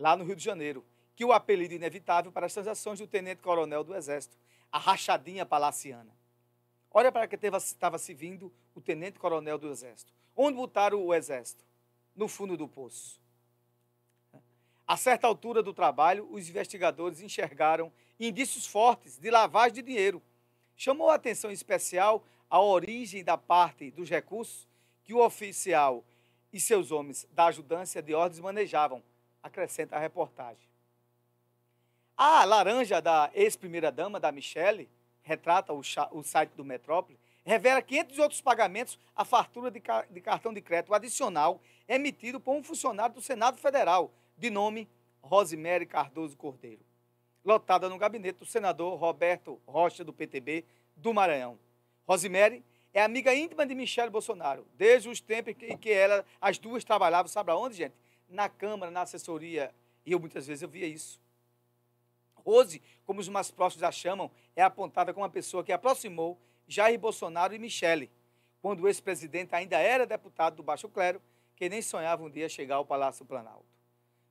lá 0.00 0.16
no 0.16 0.24
Rio 0.24 0.34
de 0.34 0.42
Janeiro, 0.42 0.84
que 1.14 1.24
o 1.24 1.32
apelido 1.32 1.74
inevitável 1.74 2.32
para 2.32 2.46
as 2.46 2.54
transações 2.54 2.98
do 2.98 3.06
tenente-coronel 3.06 3.84
do 3.84 3.94
Exército, 3.94 4.34
a 4.72 4.78
rachadinha 4.78 5.44
palaciana. 5.44 6.10
Olha 6.90 7.12
para 7.12 7.28
que 7.28 7.36
estava 7.46 7.98
se 7.98 8.14
vindo 8.14 8.50
o 8.74 8.80
tenente-coronel 8.80 9.58
do 9.58 9.68
Exército. 9.68 10.12
Onde 10.34 10.56
botaram 10.56 11.04
o 11.04 11.12
Exército? 11.12 11.62
No 12.16 12.26
fundo 12.26 12.56
do 12.56 12.66
poço. 12.66 13.20
A 14.86 14.96
certa 14.96 15.26
altura 15.26 15.62
do 15.62 15.74
trabalho, 15.74 16.26
os 16.32 16.48
investigadores 16.48 17.20
enxergaram 17.20 17.92
indícios 18.18 18.66
fortes 18.66 19.18
de 19.18 19.30
lavagem 19.30 19.74
de 19.74 19.82
dinheiro. 19.82 20.22
Chamou 20.74 21.10
a 21.10 21.14
atenção 21.14 21.50
especial 21.50 22.24
a 22.48 22.60
origem 22.60 23.22
da 23.22 23.36
parte 23.36 23.90
dos 23.90 24.08
recursos 24.08 24.66
que 25.04 25.12
o 25.12 25.24
oficial 25.24 26.02
e 26.52 26.58
seus 26.58 26.90
homens 26.90 27.28
da 27.32 27.46
ajudância 27.46 28.02
de 28.02 28.14
ordens 28.14 28.40
manejavam 28.40 29.02
acrescenta 29.42 29.96
a 29.96 29.98
reportagem. 29.98 30.68
A 32.16 32.44
laranja 32.44 33.00
da 33.00 33.30
ex-primeira-dama, 33.34 34.20
da 34.20 34.30
Michelle, 34.30 34.88
retrata 35.22 35.72
o, 35.72 35.80
o, 36.12 36.22
site 36.22 36.50
do 36.50 36.64
Metrópole, 36.64 37.18
revela 37.44 37.80
que, 37.80 37.96
entre 37.96 38.12
os 38.12 38.18
outros 38.18 38.40
pagamentos, 38.40 38.98
a 39.16 39.24
fartura 39.24 39.70
de, 39.70 39.82
de 40.10 40.20
cartão 40.20 40.52
de 40.52 40.60
crédito 40.60 40.94
adicional 40.94 41.60
emitido 41.88 42.38
por 42.38 42.54
um 42.54 42.62
funcionário 42.62 43.14
do 43.14 43.22
Senado 43.22 43.58
Federal, 43.58 44.12
de 44.36 44.50
nome 44.50 44.88
Rosemary 45.22 45.86
Cardoso 45.86 46.36
Cordeiro, 46.36 46.80
lotada 47.44 47.88
no 47.88 47.98
gabinete 47.98 48.38
do 48.38 48.46
senador 48.46 48.98
Roberto 48.98 49.60
Rocha, 49.66 50.04
do 50.04 50.12
PTB, 50.12 50.64
do 50.96 51.12
Maranhão. 51.12 51.58
Rosemary 52.06 52.64
é 52.92 53.02
amiga 53.02 53.34
íntima 53.34 53.64
de 53.64 53.74
Michelle 53.74 54.10
Bolsonaro, 54.10 54.66
desde 54.74 55.08
os 55.08 55.20
tempos 55.20 55.54
em 55.62 55.76
que 55.76 55.90
ela, 55.90 56.24
as 56.40 56.58
duas 56.58 56.84
trabalhavam, 56.84 57.28
sabe 57.28 57.50
aonde, 57.50 57.76
gente? 57.76 57.94
Na 58.30 58.48
Câmara, 58.48 58.90
na 58.90 59.02
assessoria, 59.02 59.74
e 60.06 60.12
eu 60.12 60.20
muitas 60.20 60.46
vezes 60.46 60.62
eu 60.62 60.68
via 60.68 60.86
isso. 60.86 61.20
Rose, 62.44 62.80
como 63.04 63.20
os 63.20 63.28
mais 63.28 63.50
próximos 63.50 63.82
a 63.82 63.92
chamam, 63.92 64.30
é 64.56 64.62
apontada 64.62 65.12
como 65.12 65.24
uma 65.24 65.30
pessoa 65.30 65.62
que 65.62 65.72
aproximou 65.72 66.38
Jair 66.66 66.98
Bolsonaro 66.98 67.54
e 67.54 67.58
Michele, 67.58 68.10
quando 68.62 68.80
o 68.80 68.88
ex-presidente 68.88 69.54
ainda 69.54 69.78
era 69.78 70.06
deputado 70.06 70.56
do 70.56 70.62
Baixo 70.62 70.88
Clero, 70.88 71.20
que 71.56 71.68
nem 71.68 71.82
sonhava 71.82 72.22
um 72.22 72.30
dia 72.30 72.48
chegar 72.48 72.76
ao 72.76 72.86
Palácio 72.86 73.24
Planalto. 73.24 73.66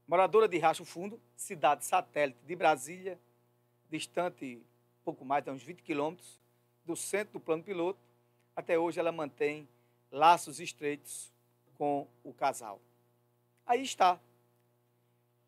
Moradora 0.08 0.48
de 0.48 0.58
Racho 0.58 0.86
Fundo, 0.86 1.22
cidade 1.36 1.86
satélite 1.86 2.40
de 2.44 2.56
Brasília, 2.56 3.20
distante 3.90 4.64
pouco 5.04 5.24
mais 5.24 5.44
de 5.44 5.52
uns 5.52 5.62
20 5.62 5.84
quilômetros 5.84 6.40
do 6.84 6.96
centro 6.96 7.34
do 7.34 7.40
plano 7.40 7.64
piloto, 7.64 8.00
até 8.56 8.78
hoje 8.78 9.00
ela 9.00 9.12
mantém 9.12 9.68
laços 10.12 10.60
estreitos 10.60 11.32
com 11.78 12.08
o 12.24 12.34
casal. 12.34 12.82
Aí 13.70 13.84
está. 13.84 14.20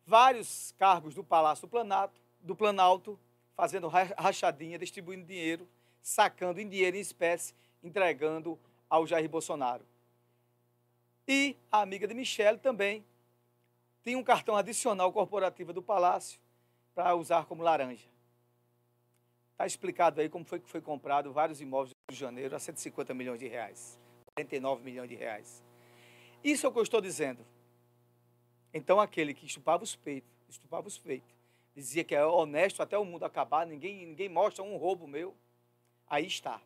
Vários 0.06 0.72
cargos 0.78 1.12
do 1.12 1.24
Palácio 1.24 1.66
Planalto, 1.66 2.20
do 2.40 2.54
Planalto 2.54 3.18
fazendo 3.56 3.88
rachadinha, 3.88 4.78
distribuindo 4.78 5.26
dinheiro, 5.26 5.68
sacando 6.00 6.60
em 6.60 6.68
dinheiro 6.68 6.96
em 6.96 7.00
espécie, 7.00 7.52
entregando 7.82 8.56
ao 8.88 9.04
Jair 9.08 9.28
Bolsonaro. 9.28 9.84
E 11.26 11.56
a 11.70 11.80
amiga 11.80 12.06
de 12.06 12.14
Michele 12.14 12.58
também 12.58 13.04
tem 14.04 14.14
um 14.14 14.22
cartão 14.22 14.54
adicional 14.56 15.12
corporativo 15.12 15.72
do 15.72 15.82
Palácio 15.82 16.40
para 16.94 17.16
usar 17.16 17.46
como 17.46 17.64
laranja. 17.64 18.06
Está 19.50 19.66
explicado 19.66 20.20
aí 20.20 20.28
como 20.28 20.44
foi 20.44 20.60
que 20.60 20.68
foi 20.68 20.80
comprado 20.80 21.32
vários 21.32 21.60
imóveis 21.60 21.90
do 21.90 22.12
Rio 22.12 22.14
de 22.14 22.20
Janeiro 22.20 22.54
a 22.54 22.60
150 22.60 23.12
milhões 23.14 23.40
de 23.40 23.48
reais, 23.48 23.98
49 24.36 24.84
milhões 24.84 25.08
de 25.08 25.16
reais. 25.16 25.60
Isso 26.44 26.66
é 26.66 26.68
o 26.68 26.72
que 26.72 26.78
eu 26.78 26.84
estou 26.84 27.00
dizendo. 27.00 27.44
Então 28.72 29.00
aquele 29.00 29.34
que 29.34 29.46
estupava 29.46 29.84
os 29.84 29.94
peitos, 29.94 30.30
estupava 30.48 30.88
os 30.88 30.96
peitos, 30.96 31.30
dizia 31.74 32.04
que 32.04 32.14
é 32.14 32.24
honesto 32.24 32.82
até 32.82 32.96
o 32.96 33.04
mundo 33.04 33.24
acabar, 33.24 33.66
ninguém, 33.66 34.06
ninguém 34.06 34.28
mostra 34.28 34.62
um 34.62 34.76
roubo 34.76 35.06
meu. 35.06 35.34
Aí 36.08 36.26
está. 36.26 36.60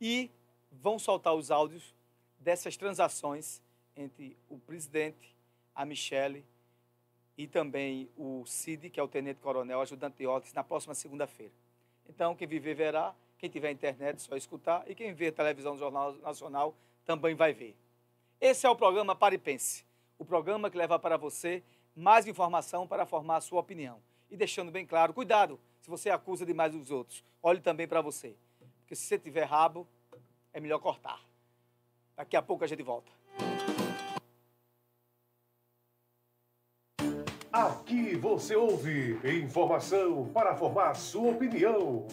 E 0.00 0.30
vão 0.70 0.98
soltar 0.98 1.34
os 1.34 1.50
áudios 1.50 1.94
dessas 2.38 2.76
transações 2.76 3.62
entre 3.96 4.36
o 4.48 4.58
presidente, 4.58 5.34
a 5.74 5.84
Michele 5.84 6.44
e 7.36 7.46
também 7.46 8.08
o 8.16 8.44
Cid, 8.46 8.90
que 8.90 9.00
é 9.00 9.02
o 9.02 9.08
tenente-coronel, 9.08 9.80
ajudante 9.80 10.18
de 10.18 10.26
ordens, 10.26 10.52
na 10.52 10.64
próxima 10.64 10.94
segunda-feira. 10.94 11.52
Então, 12.08 12.34
quem 12.34 12.46
viver 12.46 12.74
verá, 12.74 13.14
quem 13.38 13.50
tiver 13.50 13.70
internet 13.70 14.22
só 14.22 14.36
escutar, 14.36 14.84
e 14.90 14.94
quem 14.94 15.12
vê 15.12 15.30
televisão 15.30 15.74
do 15.74 15.78
Jornal 15.78 16.12
Nacional 16.14 16.74
também 17.04 17.34
vai 17.34 17.52
ver. 17.52 17.76
Esse 18.40 18.66
é 18.66 18.70
o 18.70 18.76
programa 18.76 19.14
Pare 19.14 19.38
Pense 19.38 19.85
o 20.18 20.24
programa 20.24 20.70
que 20.70 20.76
leva 20.78 20.98
para 20.98 21.16
você 21.16 21.62
mais 21.94 22.26
informação 22.26 22.86
para 22.86 23.06
formar 23.06 23.36
a 23.36 23.40
sua 23.40 23.60
opinião. 23.60 24.00
E 24.30 24.36
deixando 24.36 24.70
bem 24.70 24.84
claro, 24.84 25.14
cuidado 25.14 25.58
se 25.80 25.88
você 25.88 26.10
acusa 26.10 26.44
demais 26.44 26.74
os 26.74 26.90
outros. 26.90 27.22
Olhe 27.42 27.60
também 27.60 27.86
para 27.86 28.00
você. 28.00 28.36
Porque 28.80 28.94
se 28.94 29.04
você 29.06 29.18
tiver 29.18 29.44
rabo, 29.44 29.86
é 30.52 30.60
melhor 30.60 30.78
cortar. 30.78 31.20
Daqui 32.16 32.36
a 32.36 32.42
pouco 32.42 32.64
a 32.64 32.66
gente 32.66 32.82
volta. 32.82 33.10
Aqui 37.52 38.14
você 38.16 38.54
ouve 38.54 39.18
informação 39.40 40.28
para 40.32 40.54
formar 40.54 40.94
sua 40.94 41.30
opinião. 41.30 42.06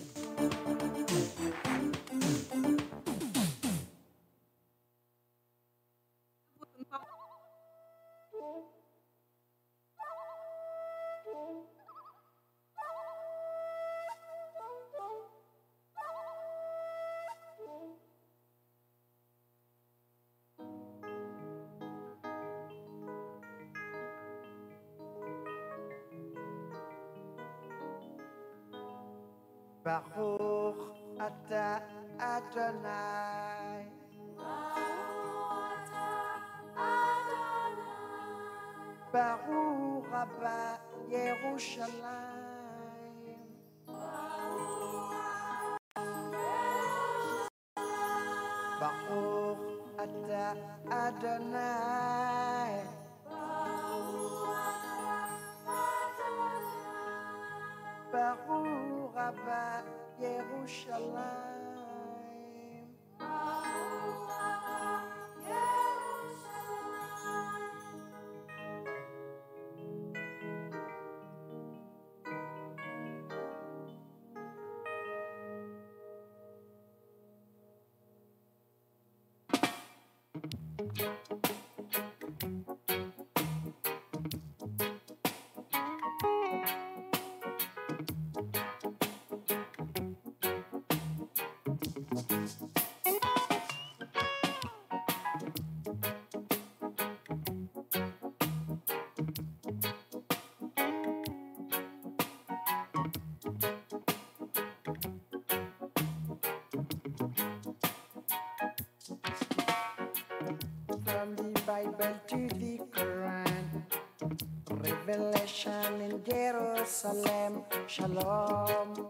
revelation 115.13 116.01
in 116.01 116.23
Jerusalem. 116.23 117.63
Shalom. 117.87 119.07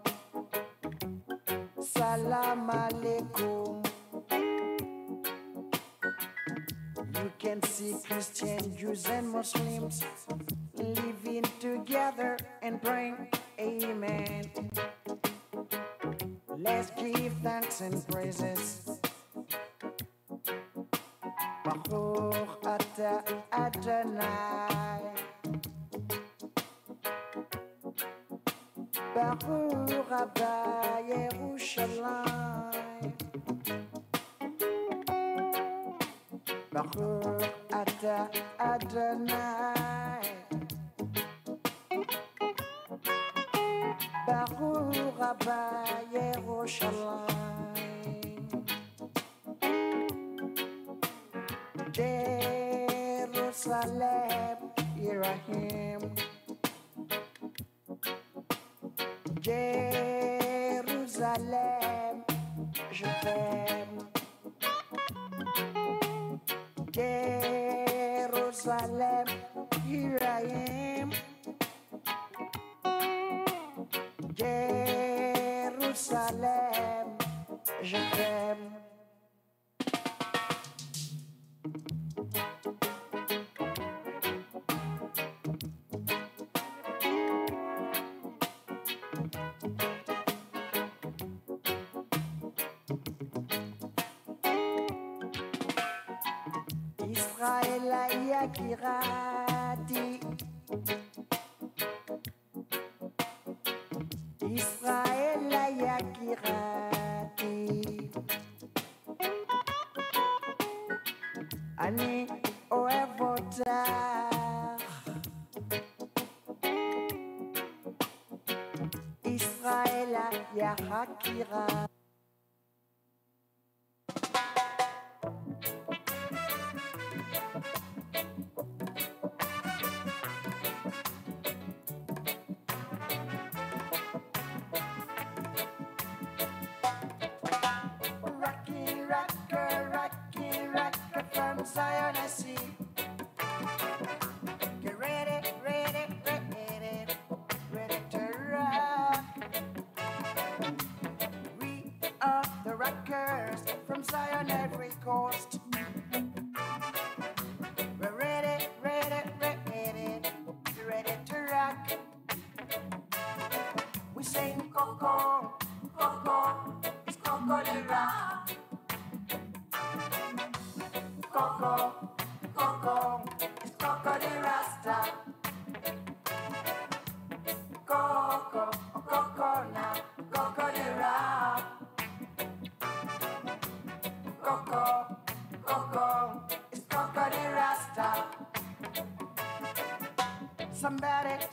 Salam 1.79 2.69
alaikum. 2.69 3.85
You 7.15 7.31
can 7.39 7.63
see 7.63 7.95
Christian, 8.07 8.75
Jews, 8.75 9.05
and 9.05 9.29
Muslims 9.29 10.03
living 10.75 11.45
together 11.59 12.37
and 12.61 12.81
praying. 12.81 13.27
Amen. 13.59 14.51
Let's 16.57 16.89
give 17.01 17.33
thanks 17.43 17.81
and 17.81 18.05
praises 18.07 18.62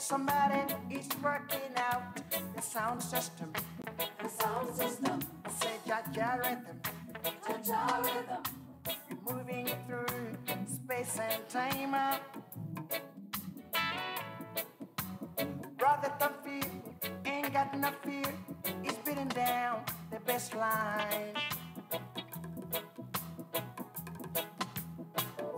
somebody 0.00 0.62
is 0.90 1.06
working 1.22 1.60
out 1.76 2.16
the 2.56 2.62
sound 2.62 3.02
system. 3.02 3.52
The 4.22 4.28
sound 4.28 4.74
system, 4.74 5.20
I 5.44 5.50
Say 5.50 5.76
Jaja 5.86 6.38
rhythm. 6.38 6.80
You're 9.08 9.36
moving 9.36 9.68
through 9.86 10.36
space 10.66 11.18
and 11.20 11.48
time. 11.48 12.18
Brother 15.76 16.12
Tuffy 16.18 16.64
ain't 17.26 17.52
got 17.52 17.78
no 17.78 17.90
fear. 18.02 18.32
He's 18.82 18.96
beating 19.04 19.28
down 19.28 19.82
the 20.10 20.20
best 20.20 20.54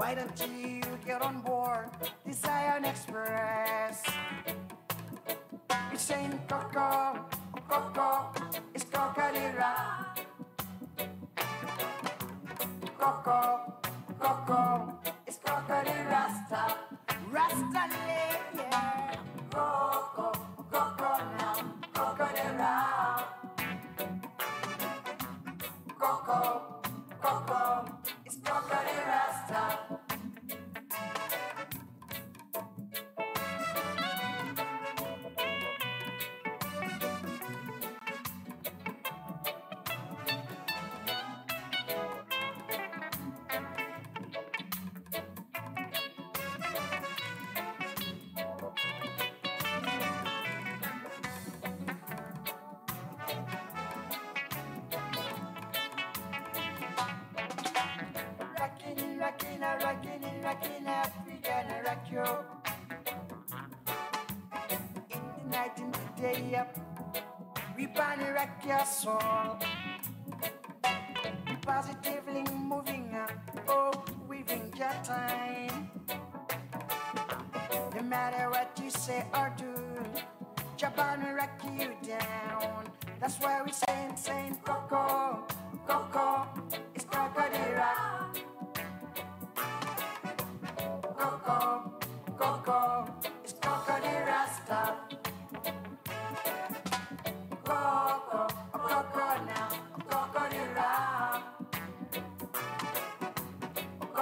Why 0.02 0.16
don't 0.16 0.40
you 0.58 0.80
get 1.06 1.22
on 1.22 1.42
board 1.42 1.88
the 2.26 2.32
Zion 2.32 2.84
Express? 2.84 4.02
It's 5.92 6.02
saying 6.02 6.40
Coco, 6.48 7.24
Coco, 7.68 8.32
it's 8.74 8.82
Cocadera. 8.82 10.06
Coco, 12.98 13.74
Coco, 14.18 14.98
it's 15.24 15.38
Crocodile 15.38 16.04
Rasta. 16.10 16.78
Rasta 17.30 17.82
yeah. 17.94 18.51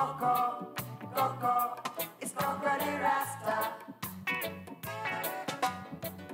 Coco, 0.00 0.66
Coco, 1.14 1.76
it's 2.22 2.32
crocodile 2.32 3.00
rasta. 3.02 3.74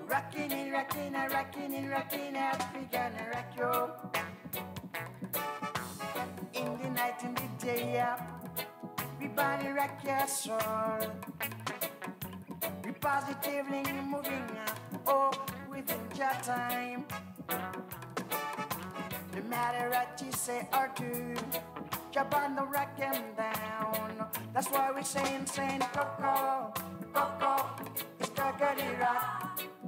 Rockin' 0.07 0.71
rockin' 0.71 1.13
rockin' 1.13 1.91
rockin' 1.91 2.37
we 2.77 2.87
gonna 2.93 3.27
rock 3.35 3.51
you. 3.59 3.73
In 6.55 6.79
the 6.81 6.91
night, 6.91 7.21
in 7.25 7.35
the 7.35 7.49
day, 7.59 8.05
rock 9.75 9.99
your 10.05 10.29
soul. 10.29 10.61
We 12.85 12.93
moving 14.05 14.49
up, 14.65 14.79
oh, 15.09 15.33
within 15.69 15.99
your 16.17 16.37
time. 16.45 17.05
No 19.35 19.43
matter 19.51 19.91
what 19.91 20.23
you 20.25 20.31
say 20.31 20.69
or 20.73 20.89
do, 20.95 21.35
jump 22.13 22.33
saying, 25.57 25.81
Coco, 25.95 26.71
Coco, 27.15 27.71
it's. 28.21 28.29
Coco, 28.29 29.86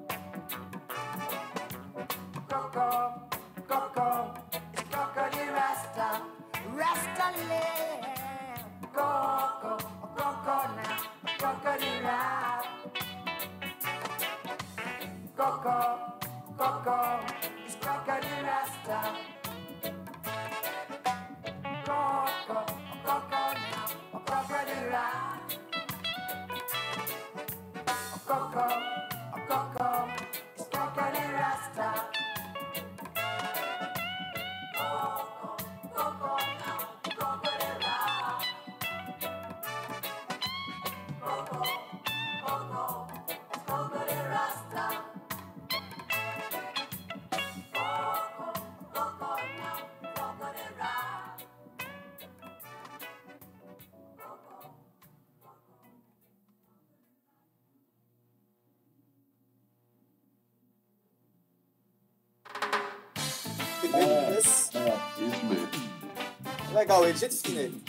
Legal 66.79 67.05
ele, 67.09 67.19
gente 67.19 67.35
fina 67.35 67.61
ele. 67.61 67.83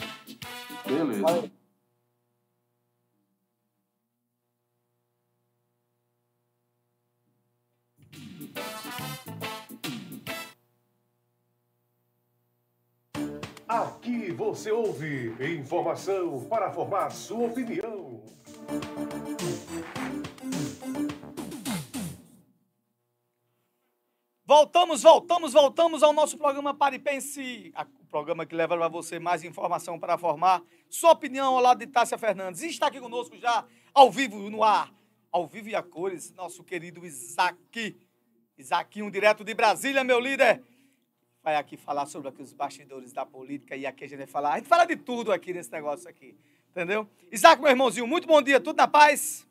Beleza. 0.84 1.22
Valeu. 1.22 1.50
Aqui 13.68 14.32
você 14.32 14.72
ouve 14.72 15.36
informação 15.56 16.44
para 16.50 16.72
formar 16.72 17.10
sua 17.10 17.46
opinião. 17.46 17.79
Voltamos, 24.60 25.02
voltamos, 25.02 25.52
voltamos 25.54 26.02
ao 26.02 26.12
nosso 26.12 26.36
programa 26.36 26.74
Paripense, 26.74 27.72
o 27.98 28.04
programa 28.04 28.44
que 28.44 28.54
leva 28.54 28.76
para 28.76 28.88
você 28.88 29.18
mais 29.18 29.42
informação 29.42 29.98
para 29.98 30.18
formar 30.18 30.62
sua 30.86 31.12
opinião 31.12 31.54
ao 31.54 31.62
lado 31.62 31.78
de 31.78 31.86
Tássia 31.86 32.18
Fernandes. 32.18 32.60
E 32.62 32.68
está 32.68 32.88
aqui 32.88 33.00
conosco 33.00 33.38
já, 33.38 33.64
ao 33.94 34.10
vivo, 34.10 34.50
no 34.50 34.62
ar, 34.62 34.92
ao 35.32 35.46
vivo 35.46 35.70
e 35.70 35.74
a 35.74 35.82
cores, 35.82 36.30
nosso 36.34 36.62
querido 36.62 37.06
Isaac. 37.06 37.96
Isaquinho, 38.58 39.10
direto 39.10 39.42
de 39.42 39.54
Brasília, 39.54 40.04
meu 40.04 40.20
líder. 40.20 40.62
Vai 41.42 41.56
aqui 41.56 41.78
falar 41.78 42.04
sobre 42.04 42.28
aqui 42.28 42.42
os 42.42 42.52
bastidores 42.52 43.14
da 43.14 43.24
política 43.24 43.74
e 43.74 43.86
aqui 43.86 44.04
a 44.04 44.08
gente 44.08 44.18
vai 44.18 44.26
falar. 44.26 44.52
A 44.52 44.56
gente 44.58 44.68
fala 44.68 44.84
de 44.84 44.96
tudo 44.96 45.32
aqui 45.32 45.54
nesse 45.54 45.72
negócio 45.72 46.06
aqui, 46.06 46.36
entendeu? 46.68 47.08
Isaac, 47.32 47.62
meu 47.62 47.70
irmãozinho, 47.70 48.06
muito 48.06 48.28
bom 48.28 48.42
dia, 48.42 48.60
tudo 48.60 48.76
na 48.76 48.86
paz? 48.86 49.48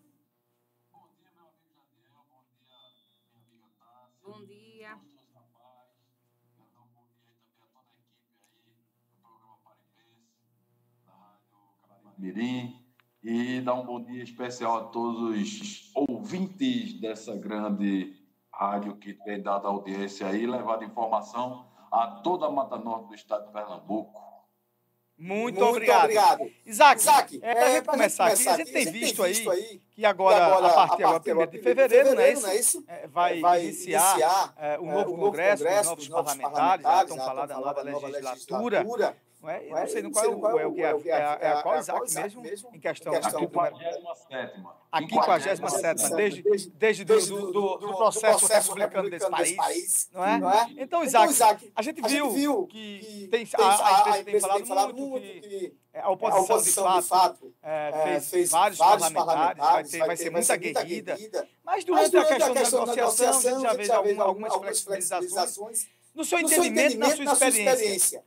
Mirim, 12.20 12.76
e 13.24 13.62
dar 13.62 13.76
um 13.76 13.86
bom 13.86 14.04
dia 14.04 14.22
especial 14.22 14.78
a 14.78 14.84
todos 14.86 15.22
os 15.22 15.92
ouvintes 15.96 17.00
dessa 17.00 17.36
grande 17.36 18.14
rádio 18.54 18.98
que 18.98 19.14
tem 19.14 19.42
dado 19.42 19.68
audiência 19.68 20.28
aí, 20.28 20.46
levado 20.46 20.84
informação 20.84 21.66
a 21.92 22.08
toda 22.08 22.46
a 22.46 22.52
Mata 22.52 22.78
Norte 22.78 23.08
do 23.08 23.16
estado 23.16 23.48
de 23.48 23.54
Pernambuco. 23.54 24.30
Muito, 25.18 25.62
obrigado. 25.62 26.10
Isaac, 26.66 27.02
Isaac, 27.02 27.40
é, 27.42 27.76
é, 27.78 27.82
pra 27.82 27.92
começar 27.94 28.28
aqui, 28.28 28.48
a 28.48 28.56
gente 28.56 28.72
tem 28.72 28.90
visto 28.90 29.22
aí 29.22 29.82
que 29.92 30.06
agora, 30.06 30.36
que 30.36 30.42
agora, 30.42 30.68
a 30.68 30.88
partir 30.88 31.04
agora, 31.04 31.48
1 31.48 31.52
de 31.52 31.58
fevereiro, 31.60 32.16
não 32.16 32.22
é 32.22 32.32
isso? 32.32 32.42
não 32.42 32.50
é 32.50 32.56
isso? 32.56 32.84
É, 32.88 33.08
vai, 33.08 33.40
Vai 33.42 33.64
iniciar, 33.66 34.12
iniciar, 34.12 34.54
é, 34.58 34.80
um 34.80 34.90
é, 34.90 34.94
novo 34.94 35.14
o 35.14 35.18
congresso, 35.18 35.64
com 35.64 35.70
congresso, 35.70 35.90
novos 35.90 36.04
os 36.06 36.10
novos 36.10 36.34
parlamentares, 36.34 36.84
já 36.84 36.90
parlamentares, 36.90 37.12
estão 37.12 37.18
já 37.18 37.26
falando 37.26 37.48
da 37.48 37.54
estão 37.54 37.60
nova 37.60 37.74
falando 37.74 37.86
da 37.86 37.92
nova 37.92 38.08
legislatura. 38.08 38.78
legislatura. 38.80 39.29
Não 39.42 39.50
é? 39.50 39.66
Eu 39.66 39.70
Não 39.70 39.78
é? 39.78 39.82
não 39.82 39.88
sei 39.88 40.02
no 40.02 40.10
Não 40.10 40.14
qual, 40.14 40.40
qual 40.40 40.60
é 40.60 40.68
o 40.68 40.74
que 40.74 40.82
é, 40.82 40.86
é 40.90 40.94
o 40.94 41.00
que 41.02 41.10
é, 41.10 41.14
é- 41.14 41.18
é, 41.18 41.22
é 41.22 41.48
a 41.52 41.62
qual 41.62 41.76
a 41.76 41.80
Isaac 41.80 41.98
qual 42.00 42.06
Isaac 42.06 42.24
mesmo, 42.24 42.42
mesmo, 42.42 42.70
em 42.76 42.80
questão, 42.80 43.14
é- 43.14 43.22
57 43.22 45.50
a 45.50 45.56
57 45.56 46.16
desde, 46.16 46.42
desde, 46.44 46.70
Desde 46.72 47.06
do, 47.06 47.20
do, 47.20 47.52
do, 47.52 47.78
do 47.78 47.96
processo 47.96 48.46
republicano 48.48 49.10
desse 49.10 49.30
país, 49.30 50.10
não 50.12 50.26
é? 50.26 50.40
Não 50.40 50.52
é? 50.52 50.68
Então, 50.78 51.04
Então, 51.04 51.26
Isaac, 51.26 51.72
a 51.76 51.82
gente 51.82 52.02
a 52.04 52.08
gente 52.10 52.30
viu 52.34 52.68
que 52.68 53.00
que 53.00 53.28
tem, 53.30 53.48
a, 53.58 53.64
a 53.66 54.14
a 54.14 54.20
imprensa 54.20 54.50
tem 54.50 54.66
falado 54.66 54.94
muito 54.94 55.22
que 55.22 55.40
que 55.40 55.74
a 55.94 56.04
a 56.06 56.10
oposição, 56.10 56.44
oposição, 56.44 57.00
de 57.02 57.08
fato, 57.08 57.54
é, 57.64 57.90
é, 57.90 58.04
fez, 58.04 58.30
fez 58.30 58.50
vários, 58.52 58.78
parlamentares, 58.78 59.58
vai, 59.58 59.84
ter, 59.84 60.00
vai 60.00 60.18
ser 60.18 60.30
muita 60.32 60.56
guerrida. 60.58 61.18
Mas 61.64 61.86
Mas 61.86 62.10
durante, 62.10 62.44
a 62.44 62.52
questão, 62.52 62.86
da 62.86 62.96
negociação, 62.96 63.52
a 63.52 63.54
gente 63.54 63.62
já 63.62 63.72
vê 63.72 63.78
fez 63.78 63.90
algum- 63.90 64.22
algumas 64.22 64.54
flexibilizações. 64.84 65.88
No 66.16 66.24
seu 66.26 66.40
No 66.42 66.48
seu 66.50 66.64
entendimento, 66.64 67.24
na 67.24 67.36
sua 67.36 67.48
experiência, 67.48 67.72
experiência, 67.74 68.24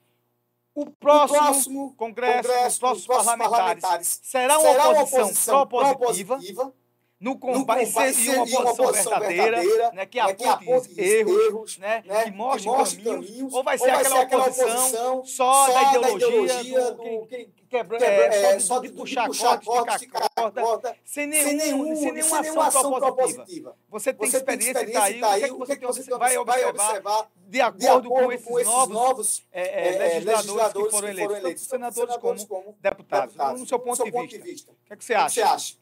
o 0.74 0.82
o 0.82 0.90
próximo 0.90 1.38
próximo 1.38 1.94
congresso, 1.96 2.48
congresso, 2.48 2.68
os 2.68 2.78
próximos 2.78 3.00
os 3.00 3.06
próximos 3.06 3.36
parlamentares, 3.36 3.82
parlamentares. 3.82 4.20
Será 4.22 4.58
uma 4.58 4.70
será 4.70 4.88
uma 4.88 5.02
oposição 5.02 5.62
oposição 5.62 5.66
propositiva, 5.66 6.34
propositiva, 6.34 6.74
no 7.22 7.30
no 7.30 7.38
combate, 7.38 7.86
combate 7.86 8.14
seria 8.14 8.42
uma 8.42 8.70
oposição 8.72 9.20
verdadeira, 9.20 9.60
verdadeira, 9.60 9.92
né, 9.92 10.06
que 10.06 10.18
né, 10.18 10.34
que 10.34 10.44
aponte 10.44 10.44
aponte 10.48 11.00
erros, 11.00 11.46
erros, 11.46 11.78
né, 11.78 12.02
né, 12.04 12.24
que 12.24 12.30
mostre 12.32 12.62
que 12.62 12.68
mostre 12.68 13.02
caminhos, 13.04 13.26
caminhos, 13.30 13.54
ou 13.54 13.62
vai 13.62 13.78
ser 13.78 13.84
ou 13.84 13.90
vai 13.92 14.22
aquela 14.22 14.52
ser 14.52 14.64
oposição 14.64 15.24
só, 15.24 15.66
só 15.66 15.66
da 15.72 15.82
da 16.00 16.10
ideologia, 16.10 16.90
do, 16.90 17.26
quem- 17.26 17.52
quebra, 17.70 18.04
é, 18.04 18.54
é, 18.56 18.58
só 18.58 18.80
de, 18.80 18.88
de 18.88 18.94
puxar 18.94 19.26
puxar 19.28 19.58
corda, 19.60 19.92
corda, 19.92 19.98
ficar 19.98 20.28
corda, 20.30 20.96
sem, 21.04 21.26
nenhum, 21.26 21.56
nenhum, 21.56 21.96
sem 21.96 22.12
nenhuma 22.12 22.22
sem 22.22 22.42
nenhuma 22.42 22.66
ação 22.66 22.92
propositiva. 22.92 23.44
propositiva. 23.44 23.76
Você 23.88 24.12
tem 24.12 24.28
Você 24.30 24.36
experiência, 24.38 24.74
tem 24.74 24.84
e 24.84 24.88
está 24.88 25.02
aí, 25.04 25.14
experiência, 25.14 25.54
o 25.54 25.64
que, 25.64 25.72
é 25.72 25.76
que 25.76 25.86
você, 25.86 26.18
vai 26.18 26.36
observar 26.36 27.30
de 27.46 27.60
acordo, 27.60 28.08
com 28.10 28.32
esses, 28.32 28.66
novos, 28.66 29.46
legisladores, 29.54 30.72
que 30.72 30.90
foram 30.90 31.08
eleitos, 31.08 31.66
tanto 31.66 31.94
senadores 31.94 32.16
como 32.44 32.76
deputados, 32.80 33.36
no 33.58 33.66
seu 33.66 33.78
ponto, 33.78 34.04
de, 34.26 34.38
vista. 34.38 34.72
O 34.90 34.96
que 34.96 35.04
você 35.04 35.14
acha? 35.14 35.81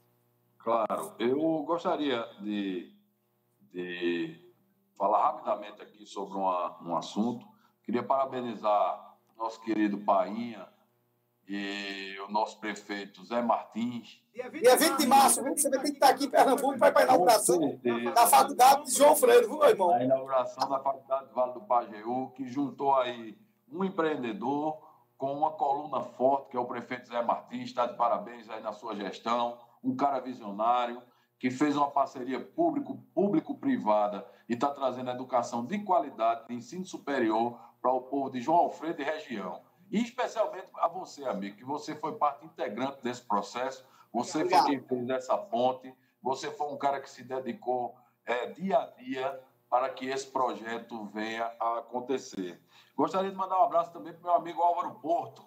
Claro, 0.63 1.15
eu 1.19 1.63
gostaria 1.65 2.23
de, 2.41 2.93
de 3.73 4.53
falar 4.97 5.23
rapidamente 5.33 5.81
aqui 5.81 6.05
sobre 6.05 6.37
uma, 6.37 6.77
um 6.83 6.97
assunto. 6.97 7.47
Queria 7.83 8.03
parabenizar 8.03 9.17
nosso 9.39 9.61
querido 9.63 9.99
Painha 9.99 10.69
e 11.49 12.17
o 12.21 12.31
nosso 12.31 12.61
prefeito 12.61 13.25
Zé 13.25 13.41
Martins. 13.41 14.23
Dia 14.35 14.77
20 14.77 14.99
de 14.99 15.07
março, 15.07 15.43
você 15.43 15.71
vai 15.71 15.81
ter 15.81 15.87
que 15.87 15.95
estar 15.95 16.11
aqui 16.11 16.27
em 16.27 16.31
Pernambuco 16.31 16.79
para 16.79 17.01
a 17.01 17.03
inauguração 17.05 17.59
certeza. 17.59 18.11
da 18.13 18.27
faculdade 18.27 18.85
de 18.85 18.93
João 18.93 19.17
Freire, 19.17 19.47
viu, 19.47 19.59
meu 19.59 19.69
irmão? 19.69 19.91
a 19.95 20.05
inauguração 20.05 20.69
da 20.69 20.79
Faculdade 20.79 21.29
do 21.29 21.35
Vale 21.35 21.53
do 21.55 21.61
Pajeú, 21.63 22.31
que 22.37 22.47
juntou 22.47 22.95
aí 22.95 23.37
um 23.73 23.83
empreendedor 23.83 24.79
com 25.17 25.33
uma 25.33 25.51
coluna 25.53 26.03
forte, 26.03 26.51
que 26.51 26.57
é 26.57 26.61
o 26.61 26.67
prefeito 26.67 27.09
Zé 27.09 27.23
Martins, 27.23 27.65
está 27.71 27.87
de 27.87 27.97
parabéns 27.97 28.49
aí 28.49 28.63
na 28.63 28.73
sua 28.73 28.95
gestão, 28.95 29.59
um 29.83 29.97
cara 29.97 30.21
visionário, 30.21 31.03
que 31.39 31.51
fez 31.51 31.77
uma 31.77 31.91
parceria 31.91 32.39
público- 32.39 32.99
público-privada 33.15 34.27
e 34.49 34.55
está 34.55 34.69
trazendo 34.71 35.11
educação 35.11 35.65
de 35.65 35.79
qualidade, 35.79 36.47
de 36.47 36.55
ensino 36.55 36.85
superior 36.85 37.59
para 37.81 37.93
o 37.93 38.03
povo 38.03 38.31
de 38.31 38.41
João 38.41 38.59
Alfredo 38.59 39.01
e 39.01 39.05
região. 39.05 39.63
E 39.91 40.03
especialmente 40.03 40.71
a 40.77 40.87
você, 40.87 41.25
amigo, 41.25 41.57
que 41.57 41.65
você 41.65 41.95
foi 41.95 42.17
parte 42.17 42.45
integrante 42.45 43.03
desse 43.03 43.23
processo, 43.23 43.85
você 44.13 44.41
foi 44.41 44.59
Obrigado. 44.59 44.67
quem 44.67 44.81
fez 44.81 45.09
essa 45.11 45.37
ponte, 45.39 45.95
você 46.23 46.51
foi 46.51 46.67
um 46.69 46.77
cara 46.77 47.01
que 47.01 47.09
se 47.09 47.25
dedicou 47.25 47.97
é, 48.27 48.47
dia 48.47 48.79
a 48.79 48.87
dia 49.03 49.41
para 49.71 49.89
que 49.89 50.07
esse 50.07 50.27
projeto 50.27 51.07
venha 51.07 51.51
a 51.59 51.79
acontecer. 51.79 52.61
Gostaria 52.95 53.31
de 53.31 53.37
mandar 53.37 53.59
um 53.61 53.65
abraço 53.65 53.93
também 53.93 54.13
para 54.13 54.21
o 54.21 54.25
meu 54.25 54.35
amigo 54.35 54.61
Álvaro 54.61 54.95
Porto, 54.97 55.43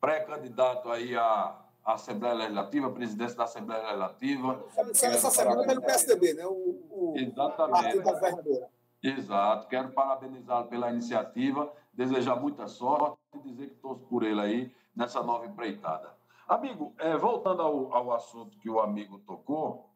pré-candidato 0.00 0.90
aí 0.90 1.16
à 1.16 1.67
à 1.84 1.94
Assembleia 1.94 2.34
Legislativa, 2.34 2.90
presidência 2.90 3.36
da 3.36 3.44
Assembleia 3.44 3.82
Legislativa. 3.82 4.64
Essa, 4.76 5.06
essa 5.06 5.30
semana 5.30 5.66
pelo 5.66 5.82
PSDB, 5.82 6.34
né? 6.34 6.46
O, 6.46 6.52
o 6.90 7.14
Exatamente. 7.16 8.02
partido. 8.02 8.66
Exato. 9.02 9.68
Quero 9.68 9.90
parabenizá-lo 9.92 10.66
pela 10.66 10.90
iniciativa, 10.90 11.72
desejar 11.92 12.36
muita 12.36 12.66
sorte 12.66 13.18
e 13.34 13.38
dizer 13.40 13.68
que 13.68 13.76
torço 13.76 14.04
por 14.06 14.22
ele 14.22 14.40
aí 14.40 14.74
nessa 14.94 15.22
nova 15.22 15.46
empreitada. 15.46 16.12
Amigo, 16.48 16.94
eh, 16.98 17.16
voltando 17.16 17.62
ao, 17.62 17.92
ao 17.94 18.12
assunto 18.12 18.58
que 18.58 18.68
o 18.68 18.80
amigo 18.80 19.18
tocou, 19.20 19.88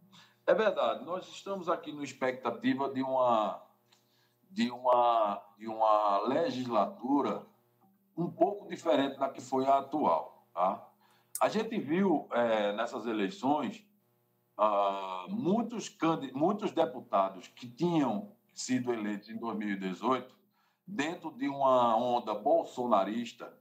é 0.46 0.54
verdade, 0.54 1.04
nós 1.04 1.26
estamos 1.28 1.68
aqui 1.68 1.92
na 1.92 2.02
expectativa 2.02 2.88
de 2.88 3.02
uma, 3.02 3.62
de 4.50 4.70
uma, 4.70 5.42
de 5.56 5.68
uma 5.68 6.20
legislatura 6.26 7.46
um 8.16 8.30
pouco 8.30 8.68
diferente 8.68 9.18
da 9.18 9.28
que 9.28 9.40
foi 9.40 9.66
a 9.66 9.78
atual. 9.78 10.46
Tá? 10.52 10.86
A 11.42 11.48
gente 11.48 11.76
viu 11.76 12.28
eh, 12.30 12.72
nessas 12.74 13.04
eleições 13.04 13.84
ah, 14.56 15.26
muitos, 15.28 15.92
muitos 16.32 16.70
deputados 16.70 17.48
que 17.48 17.68
tinham 17.68 18.30
sido 18.54 18.92
eleitos 18.92 19.28
em 19.28 19.36
2018 19.36 20.32
dentro 20.86 21.32
de 21.32 21.48
uma 21.48 21.96
onda 21.96 22.32
bolsonarista 22.32 23.52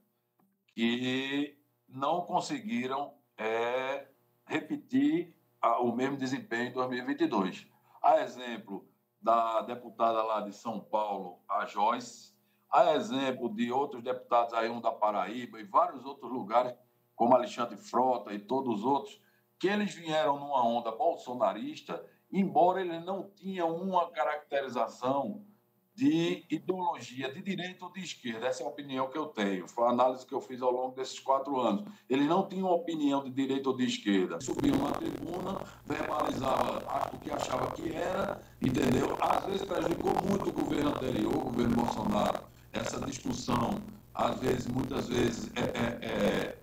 que 0.75 1.57
não 1.89 2.21
conseguiram 2.21 3.15
eh, 3.35 4.07
repetir 4.45 5.35
o 5.79 5.91
mesmo 5.91 6.17
desempenho 6.17 6.69
em 6.69 6.73
2022. 6.73 7.65
A 7.99 8.21
exemplo 8.21 8.87
da 9.19 9.61
deputada 9.61 10.21
lá 10.21 10.41
de 10.41 10.53
São 10.53 10.79
Paulo, 10.79 11.39
a 11.49 11.65
Joyce, 11.65 12.31
a 12.71 12.93
exemplo 12.93 13.49
de 13.49 13.71
outros 13.71 14.03
deputados 14.03 14.53
aí, 14.53 14.69
um 14.69 14.79
da 14.79 14.91
Paraíba 14.91 15.59
e 15.59 15.63
vários 15.63 16.05
outros 16.05 16.31
lugares, 16.31 16.75
como 17.21 17.35
Alexandre 17.35 17.77
Frota 17.77 18.33
e 18.33 18.39
todos 18.39 18.79
os 18.79 18.83
outros, 18.83 19.21
que 19.59 19.67
eles 19.67 19.93
vieram 19.93 20.39
numa 20.39 20.65
onda 20.65 20.91
bolsonarista, 20.91 22.03
embora 22.33 22.81
eles 22.81 23.05
não 23.05 23.29
tinham 23.35 23.75
uma 23.75 24.09
caracterização 24.09 25.45
de 25.93 26.43
ideologia 26.49 27.31
de 27.31 27.39
direita 27.43 27.85
ou 27.85 27.93
de 27.93 27.99
esquerda. 27.99 28.47
Essa 28.47 28.63
é 28.63 28.65
a 28.65 28.69
opinião 28.69 29.07
que 29.07 29.19
eu 29.19 29.27
tenho. 29.27 29.67
Foi 29.67 29.83
a 29.85 29.91
análise 29.91 30.25
que 30.25 30.33
eu 30.33 30.41
fiz 30.41 30.63
ao 30.63 30.71
longo 30.71 30.95
desses 30.95 31.19
quatro 31.19 31.61
anos. 31.61 31.83
Eles 32.09 32.25
não 32.25 32.47
tinham 32.49 32.67
opinião 32.71 33.23
de 33.23 33.29
direita 33.29 33.69
ou 33.69 33.77
de 33.77 33.85
esquerda. 33.85 34.41
Subiam 34.41 34.79
na 34.79 34.91
tribuna, 34.93 35.61
verbalizavam 35.85 36.81
o 37.13 37.19
que 37.19 37.29
achava 37.29 37.69
que 37.73 37.93
era, 37.93 38.41
entendeu? 38.59 39.15
Às 39.21 39.45
vezes 39.45 39.63
prejudicou 39.63 40.13
muito 40.27 40.49
o 40.49 40.51
governo 40.51 40.89
anterior, 40.89 41.35
o 41.37 41.41
governo 41.41 41.75
Bolsonaro. 41.75 42.41
Essa 42.73 42.99
discussão, 43.01 43.79
às 44.11 44.39
vezes, 44.39 44.65
muitas 44.65 45.07
vezes, 45.07 45.51
é, 45.55 45.61
é- 45.61 46.05
é 46.07 46.60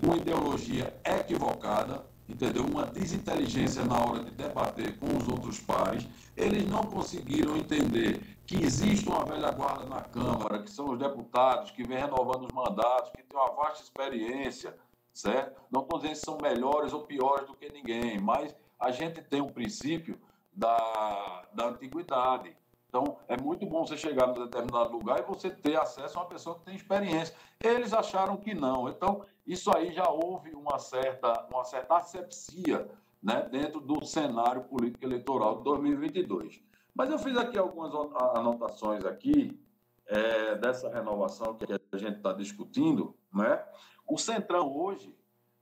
com 0.00 0.16
ideologia 0.16 0.94
equivocada, 1.04 2.06
entendeu? 2.28 2.64
Uma 2.64 2.86
desinteligência 2.86 3.84
na 3.84 3.98
hora 3.98 4.24
de 4.24 4.30
debater 4.30 4.98
com 4.98 5.16
os 5.16 5.28
outros 5.28 5.58
pares. 5.58 6.06
Eles 6.36 6.66
não 6.66 6.84
conseguiram 6.84 7.56
entender 7.56 8.20
que 8.46 8.62
existe 8.62 9.08
uma 9.08 9.24
velha 9.24 9.50
guarda 9.50 9.84
na 9.86 10.00
Câmara, 10.00 10.62
que 10.62 10.70
são 10.70 10.90
os 10.90 10.98
deputados 10.98 11.70
que 11.70 11.82
vêm 11.82 11.98
renovando 11.98 12.46
os 12.46 12.52
mandatos, 12.52 13.10
que 13.10 13.22
têm 13.22 13.38
uma 13.38 13.52
vasta 13.52 13.82
experiência, 13.82 14.76
certo? 15.12 15.60
Não 15.70 15.82
estou 15.82 15.98
dizendo 15.98 16.18
que 16.18 16.24
são 16.24 16.38
melhores 16.40 16.92
ou 16.92 17.02
piores 17.02 17.46
do 17.46 17.54
que 17.54 17.70
ninguém, 17.72 18.20
mas 18.20 18.54
a 18.78 18.90
gente 18.90 19.22
tem 19.22 19.40
um 19.40 19.48
princípio 19.48 20.18
da, 20.52 21.44
da 21.52 21.66
antiguidade. 21.66 22.56
Então, 22.92 23.16
é 23.26 23.40
muito 23.40 23.64
bom 23.64 23.86
você 23.86 23.96
chegar 23.96 24.26
num 24.26 24.34
determinado 24.34 24.92
lugar 24.92 25.18
e 25.18 25.22
você 25.22 25.48
ter 25.48 25.80
acesso 25.80 26.18
a 26.18 26.20
uma 26.20 26.28
pessoa 26.28 26.58
que 26.58 26.66
tem 26.66 26.76
experiência. 26.76 27.34
Eles 27.58 27.90
acharam 27.94 28.36
que 28.36 28.52
não. 28.52 28.86
Então, 28.86 29.24
isso 29.46 29.74
aí 29.74 29.94
já 29.94 30.06
houve 30.10 30.50
uma 30.50 30.78
certa, 30.78 31.48
uma 31.50 31.64
certa 31.64 31.96
asepsia 31.96 32.86
né, 33.22 33.48
dentro 33.50 33.80
do 33.80 34.04
cenário 34.04 34.64
político 34.64 35.06
eleitoral 35.06 35.56
de 35.56 35.64
2022. 35.64 36.62
Mas 36.94 37.08
eu 37.08 37.18
fiz 37.18 37.34
aqui 37.34 37.56
algumas 37.56 37.94
anotações 38.36 39.06
aqui 39.06 39.58
é, 40.04 40.56
dessa 40.56 40.90
renovação 40.90 41.56
que 41.56 41.64
a 41.64 41.96
gente 41.96 42.18
está 42.18 42.34
discutindo. 42.34 43.16
Né? 43.32 43.64
O 44.06 44.18
Centrão 44.18 44.70
hoje 44.70 45.16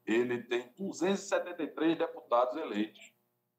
ele 0.05 0.43
tem 0.43 0.69
273 0.77 1.97
deputados 1.97 2.57
eleitos. 2.57 3.13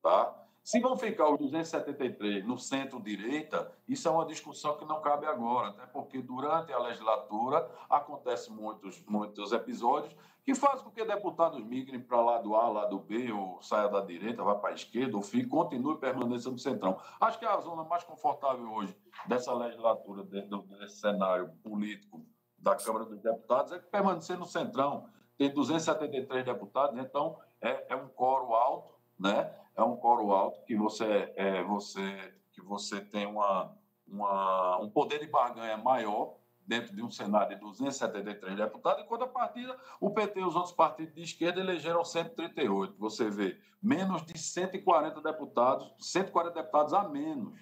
Tá? 0.04 0.41
Se 0.64 0.80
vão 0.80 0.95
ficar 0.95 1.30
os 1.30 1.39
273 1.39 2.45
no 2.45 2.57
centro-direita, 2.57 3.74
isso 3.88 4.07
é 4.07 4.12
uma 4.12 4.26
discussão 4.26 4.78
que 4.78 4.86
não 4.86 5.01
cabe 5.01 5.26
agora, 5.26 5.70
até 5.70 5.88
porque 5.88 6.22
durante 6.22 6.72
a 6.72 6.80
legislatura 6.80 7.68
acontecem 7.89 8.53
muitos, 8.53 9.03
muitos 9.05 9.51
episódios 9.51 10.16
que 10.43 10.55
fazem 10.55 10.84
com 10.84 10.91
que 10.91 11.03
deputados 11.05 11.64
migrem 11.64 11.99
para 11.99 12.20
lado 12.20 12.55
A, 12.55 12.68
lado 12.68 12.99
B, 12.99 13.32
ou 13.32 13.62
saia 13.62 13.88
da 13.88 14.01
direita, 14.01 14.43
vá 14.43 14.55
para 14.55 14.72
a 14.72 14.74
esquerda, 14.74 15.16
ou 15.16 15.22
fique, 15.22 15.47
continue 15.47 15.97
permanecendo 15.97 16.53
no 16.53 16.59
centrão. 16.59 16.99
Acho 17.20 17.38
que 17.38 17.45
a 17.45 17.59
zona 17.59 17.84
mais 17.84 18.03
confortável 18.03 18.72
hoje 18.72 18.95
dessa 19.28 19.53
legislatura, 19.53 20.24
desse 20.24 20.97
cenário 20.97 21.49
político 21.64 22.26
da 22.57 22.76
Câmara 22.76 23.05
dos 23.05 23.20
Deputados, 23.20 23.72
é 23.72 23.80
permanecer 23.80 24.38
no 24.38 24.45
centrão. 24.45 25.07
Tem 25.38 25.51
273 25.53 26.45
deputados, 26.45 26.99
então 26.99 27.38
é, 27.59 27.93
é 27.93 27.95
um 27.95 28.07
coro 28.07 28.53
alto, 28.53 28.95
né? 29.20 29.55
É 29.76 29.84
um 29.84 29.96
coro 29.96 30.32
alto 30.32 30.64
que 30.66 30.76
você, 30.76 31.32
é, 31.36 31.64
você, 31.64 32.34
que 32.52 32.62
você 32.62 33.02
tem 33.02 33.26
uma, 33.26 33.76
uma, 34.08 34.80
um 34.80 34.90
poder 34.90 35.20
de 35.20 35.28
barganha 35.28 35.78
maior 35.78 36.36
dentro 36.66 36.96
de 36.96 37.04
um 37.04 37.10
cenário 37.10 37.56
de 37.56 37.62
273 37.62 38.56
deputados, 38.56 39.04
enquanto 39.04 39.24
a 39.24 39.28
partida, 39.28 39.78
o 40.00 40.10
PT 40.12 40.40
e 40.40 40.44
os 40.44 40.56
outros 40.56 40.74
partidos 40.74 41.14
de 41.14 41.22
esquerda 41.22 41.60
elegeram 41.60 42.04
138. 42.04 42.96
Você 42.98 43.30
vê, 43.30 43.60
menos 43.82 44.26
de 44.26 44.38
140 44.38 45.22
deputados, 45.22 45.94
140 46.00 46.62
deputados 46.62 46.94
a 46.94 47.08
menos. 47.08 47.60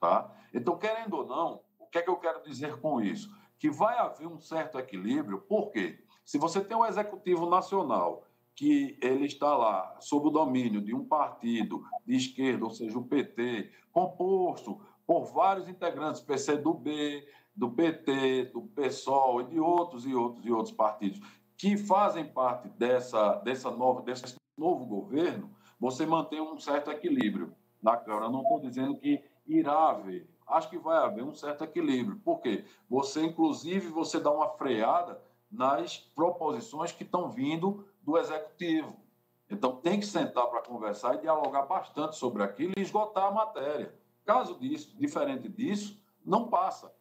Tá? 0.00 0.30
Então, 0.52 0.78
querendo 0.78 1.16
ou 1.18 1.26
não, 1.26 1.60
o 1.78 1.86
que 1.86 1.98
é 1.98 2.02
que 2.02 2.10
eu 2.10 2.16
quero 2.16 2.42
dizer 2.42 2.80
com 2.80 3.00
isso? 3.00 3.30
Que 3.58 3.70
vai 3.70 3.98
haver 3.98 4.26
um 4.26 4.38
certo 4.38 4.78
equilíbrio, 4.78 5.40
porque 5.42 6.02
se 6.24 6.38
você 6.38 6.62
tem 6.62 6.76
um 6.76 6.86
executivo 6.86 7.48
nacional 7.48 8.24
que 8.54 8.98
ele 9.02 9.26
está 9.26 9.56
lá 9.56 9.96
sob 10.00 10.28
o 10.28 10.30
domínio 10.30 10.80
de 10.80 10.94
um 10.94 11.04
partido 11.04 11.82
de 12.06 12.16
esquerda, 12.16 12.64
ou 12.64 12.70
seja, 12.70 12.98
o 12.98 13.04
PT, 13.04 13.70
composto 13.92 14.80
por 15.06 15.24
vários 15.26 15.68
integrantes, 15.68 16.20
PCdoB, 16.20 17.26
do 17.54 17.70
PT, 17.70 18.46
do 18.52 18.62
PSOL 18.62 19.42
e 19.42 19.44
de 19.44 19.60
outros 19.60 20.06
e 20.06 20.14
outros 20.14 20.44
e 20.44 20.50
outros 20.50 20.74
partidos 20.74 21.20
que 21.56 21.76
fazem 21.76 22.24
parte 22.24 22.68
dessa, 22.70 23.36
dessa 23.36 23.70
nova, 23.70 24.02
desse 24.02 24.36
novo 24.56 24.84
governo, 24.84 25.50
você 25.78 26.04
mantém 26.04 26.40
um 26.40 26.58
certo 26.58 26.90
equilíbrio 26.90 27.54
na 27.82 27.96
Câmara. 27.96 28.28
não 28.28 28.42
estou 28.42 28.60
dizendo 28.60 28.96
que 28.96 29.22
irá 29.46 29.90
haver, 29.90 30.28
acho 30.46 30.70
que 30.70 30.78
vai 30.78 30.98
haver 30.98 31.22
um 31.22 31.34
certo 31.34 31.64
equilíbrio. 31.64 32.18
Por 32.24 32.40
quê? 32.40 32.64
Você, 32.88 33.24
inclusive, 33.24 33.88
você 33.88 34.18
dá 34.18 34.30
uma 34.30 34.48
freada 34.50 35.20
nas 35.50 35.98
proposições 35.98 36.92
que 36.92 37.04
estão 37.04 37.30
vindo 37.30 37.86
do 38.04 38.18
executivo. 38.18 38.96
Então, 39.50 39.76
tem 39.76 40.00
que 40.00 40.06
sentar 40.06 40.46
para 40.48 40.62
conversar 40.62 41.14
e 41.14 41.20
dialogar 41.20 41.62
bastante 41.62 42.16
sobre 42.16 42.42
aquilo 42.42 42.72
e 42.76 42.82
esgotar 42.82 43.26
a 43.26 43.30
matéria. 43.30 43.94
Caso 44.24 44.58
disso, 44.58 44.96
diferente 44.96 45.48
disso, 45.48 46.00
não 46.24 46.48
passa. 46.48 46.92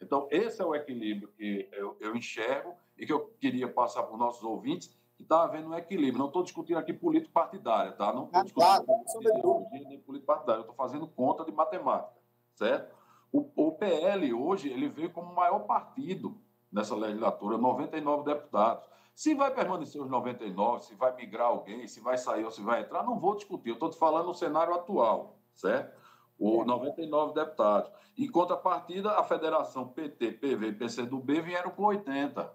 Então, 0.00 0.28
esse 0.30 0.60
é 0.60 0.64
o 0.64 0.74
equilíbrio 0.74 1.28
que 1.28 1.68
eu, 1.72 1.96
eu 2.00 2.16
enxergo 2.16 2.74
e 2.96 3.06
que 3.06 3.12
eu 3.12 3.26
queria 3.40 3.68
passar 3.68 4.02
para 4.02 4.12
os 4.12 4.18
nossos 4.18 4.42
ouvintes, 4.42 4.94
que 5.16 5.22
está 5.22 5.44
havendo 5.44 5.68
um 5.68 5.74
equilíbrio. 5.74 6.18
Não 6.18 6.26
estou 6.26 6.42
discutindo 6.42 6.78
aqui 6.78 6.92
política 6.92 7.32
partidária, 7.32 7.92
tá? 7.92 8.12
Não 8.12 8.24
estou 8.24 8.42
discutindo 8.42 9.30
ideologia 9.30 9.88
nem 9.88 10.00
política 10.00 10.32
partidária. 10.32 10.60
Eu 10.60 10.62
estou 10.62 10.76
fazendo 10.76 11.06
conta 11.06 11.44
de 11.44 11.52
matemática, 11.52 12.20
certo? 12.54 12.94
O, 13.32 13.50
o 13.56 13.72
PL 13.72 14.32
hoje 14.32 14.70
ele 14.70 14.88
veio 14.88 15.10
como 15.10 15.30
o 15.30 15.34
maior 15.34 15.60
partido 15.60 16.36
nessa 16.70 16.94
legislatura, 16.94 17.56
99 17.56 18.24
deputados. 18.24 18.84
Se 19.14 19.32
vai 19.32 19.54
permanecer 19.54 20.02
os 20.02 20.10
99, 20.10 20.84
se 20.84 20.94
vai 20.94 21.14
migrar 21.14 21.46
alguém, 21.46 21.86
se 21.86 22.00
vai 22.00 22.18
sair 22.18 22.44
ou 22.44 22.50
se 22.50 22.60
vai 22.60 22.80
entrar, 22.80 23.04
não 23.04 23.18
vou 23.18 23.36
discutir. 23.36 23.68
Eu 23.68 23.74
estou 23.74 23.88
te 23.88 23.96
falando 23.96 24.26
no 24.26 24.34
cenário 24.34 24.74
atual, 24.74 25.38
certo? 25.54 25.96
Os 26.36 26.66
99 26.66 27.32
deputados. 27.32 27.92
Em 28.18 28.28
contrapartida, 28.28 29.12
a 29.12 29.22
federação 29.22 29.86
PT, 29.86 30.32
PV 30.32 30.68
e 30.68 30.72
PCdoB 30.72 31.40
vieram 31.42 31.70
com 31.70 31.84
80. 31.84 32.52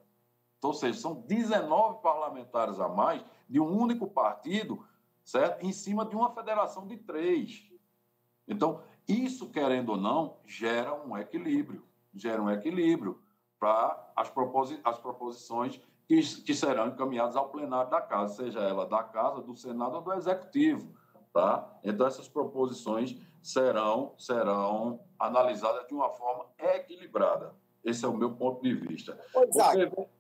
Então, 0.58 0.72
ou 0.72 0.74
seja, 0.74 1.00
são 1.00 1.22
19 1.22 2.02
parlamentares 2.02 2.78
a 2.82 2.90
mais 2.90 3.24
de 3.48 3.62
um 3.62 3.72
único 3.72 4.06
partido, 4.08 4.86
certo? 5.24 5.66
Em 5.66 5.72
cima 5.72 6.06
de 6.06 6.14
uma 6.14 6.34
federação 6.34 6.86
de 6.86 6.98
três. 6.98 7.66
Então, 8.46 8.82
isso, 9.08 9.50
querendo 9.50 9.90
ou 9.90 9.98
não, 9.98 10.38
gera 10.46 10.94
um 10.94 11.18
equilíbrio. 11.18 11.88
Gera 12.14 12.42
um 12.42 12.50
equilíbrio 12.50 13.22
para 13.58 14.12
as, 14.16 14.30
proposi 14.30 14.80
as 14.84 14.98
proposições 15.00 15.80
que, 16.10 16.42
que 16.42 16.56
serão 16.56 16.88
encaminhadas 16.88 17.36
ao 17.36 17.50
plenário 17.50 17.92
da 17.92 18.02
Casa, 18.02 18.34
seja 18.34 18.62
ela 18.62 18.88
da 18.88 19.04
Casa, 19.04 19.42
do 19.42 19.56
Senado 19.56 19.98
ou 19.98 20.02
do 20.02 20.14
Executivo. 20.14 20.92
Tá? 21.32 21.80
Então, 21.84 22.08
essas 22.08 22.28
proposições 22.28 23.16
serão, 23.44 24.16
serão 24.18 25.00
analisadas 25.20 25.88
de 25.88 25.94
uma 25.94 26.10
forma 26.10 26.48
equilibrada. 26.58 27.54
Esse 27.86 28.06
é 28.06 28.08
o 28.08 28.18
meu 28.18 28.32
ponto 28.36 28.64
de 28.64 28.74
vista. 28.74 29.24
Pois, 29.32 29.50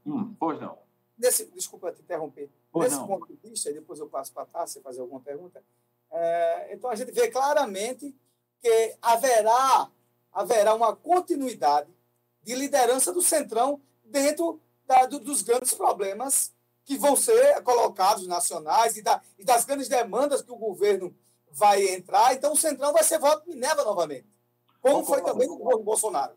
hum, 0.05 0.35
pois 0.39 0.61
não. 0.61 0.77
Nesse, 1.17 1.47
desculpa 1.47 1.91
te 1.91 2.03
interromper. 2.03 2.51
Pois 2.71 2.91
Nesse 2.91 3.01
não. 3.01 3.07
ponto 3.07 3.25
de 3.25 3.49
vista, 3.49 3.71
e 3.71 3.73
depois 3.73 3.99
eu 3.99 4.07
passo 4.07 4.31
para 4.31 4.43
a 4.43 4.45
Tássia 4.45 4.83
fazer 4.83 5.01
alguma 5.01 5.19
pergunta, 5.19 5.63
é, 6.11 6.71
então 6.71 6.91
a 6.91 6.95
gente 6.95 7.11
vê 7.11 7.29
claramente 7.29 8.15
que 8.61 8.95
haverá, 9.01 9.89
haverá 10.31 10.75
uma 10.75 10.95
continuidade 10.95 11.89
de 12.43 12.53
liderança 12.53 13.11
do 13.11 13.23
Centrão 13.23 13.81
dentro 14.05 14.61
do, 15.09 15.19
dos 15.19 15.41
grandes 15.41 15.73
problemas 15.73 16.53
que 16.83 16.97
vão 16.97 17.15
ser 17.15 17.61
colocados 17.63 18.25
nacionais 18.27 18.97
e, 18.97 19.03
da, 19.03 19.21
e, 19.37 19.45
das 19.45 19.63
grandes 19.63 19.87
demandas 19.87 20.41
que 20.41 20.51
o 20.51 20.57
governo 20.57 21.15
vai 21.51 21.87
entrar. 21.89 22.33
Então, 22.33 22.53
o 22.53 22.57
Centrão 22.57 22.91
vai 22.91 23.03
ser 23.03 23.19
voto 23.19 23.47
Minerva 23.47 23.83
novamente, 23.83 24.27
como 24.81 25.01
Concordo. 25.01 25.23
foi 25.23 25.31
também 25.31 25.47
no 25.47 25.57
governo 25.57 25.83
Bolsonaro. 25.83 26.33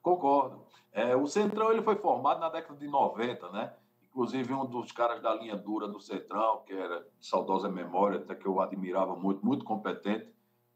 Concordo. 0.00 0.64
É, 0.92 1.16
o 1.16 1.26
Centrão 1.26 1.72
ele 1.72 1.82
foi 1.82 1.96
formado 1.96 2.40
na 2.40 2.48
década 2.48 2.78
de 2.78 2.86
90, 2.86 3.50
né? 3.50 3.74
Inclusive, 4.08 4.52
um 4.52 4.66
dos 4.66 4.90
caras 4.92 5.20
da 5.22 5.34
linha 5.34 5.56
dura 5.56 5.86
do 5.86 6.00
Centrão, 6.00 6.62
que 6.66 6.72
era 6.72 7.00
de 7.18 7.26
saudosa 7.26 7.68
memória, 7.68 8.18
até 8.18 8.34
que 8.34 8.46
eu 8.46 8.60
admirava 8.60 9.14
muito, 9.14 9.44
muito 9.44 9.64
competente, 9.64 10.32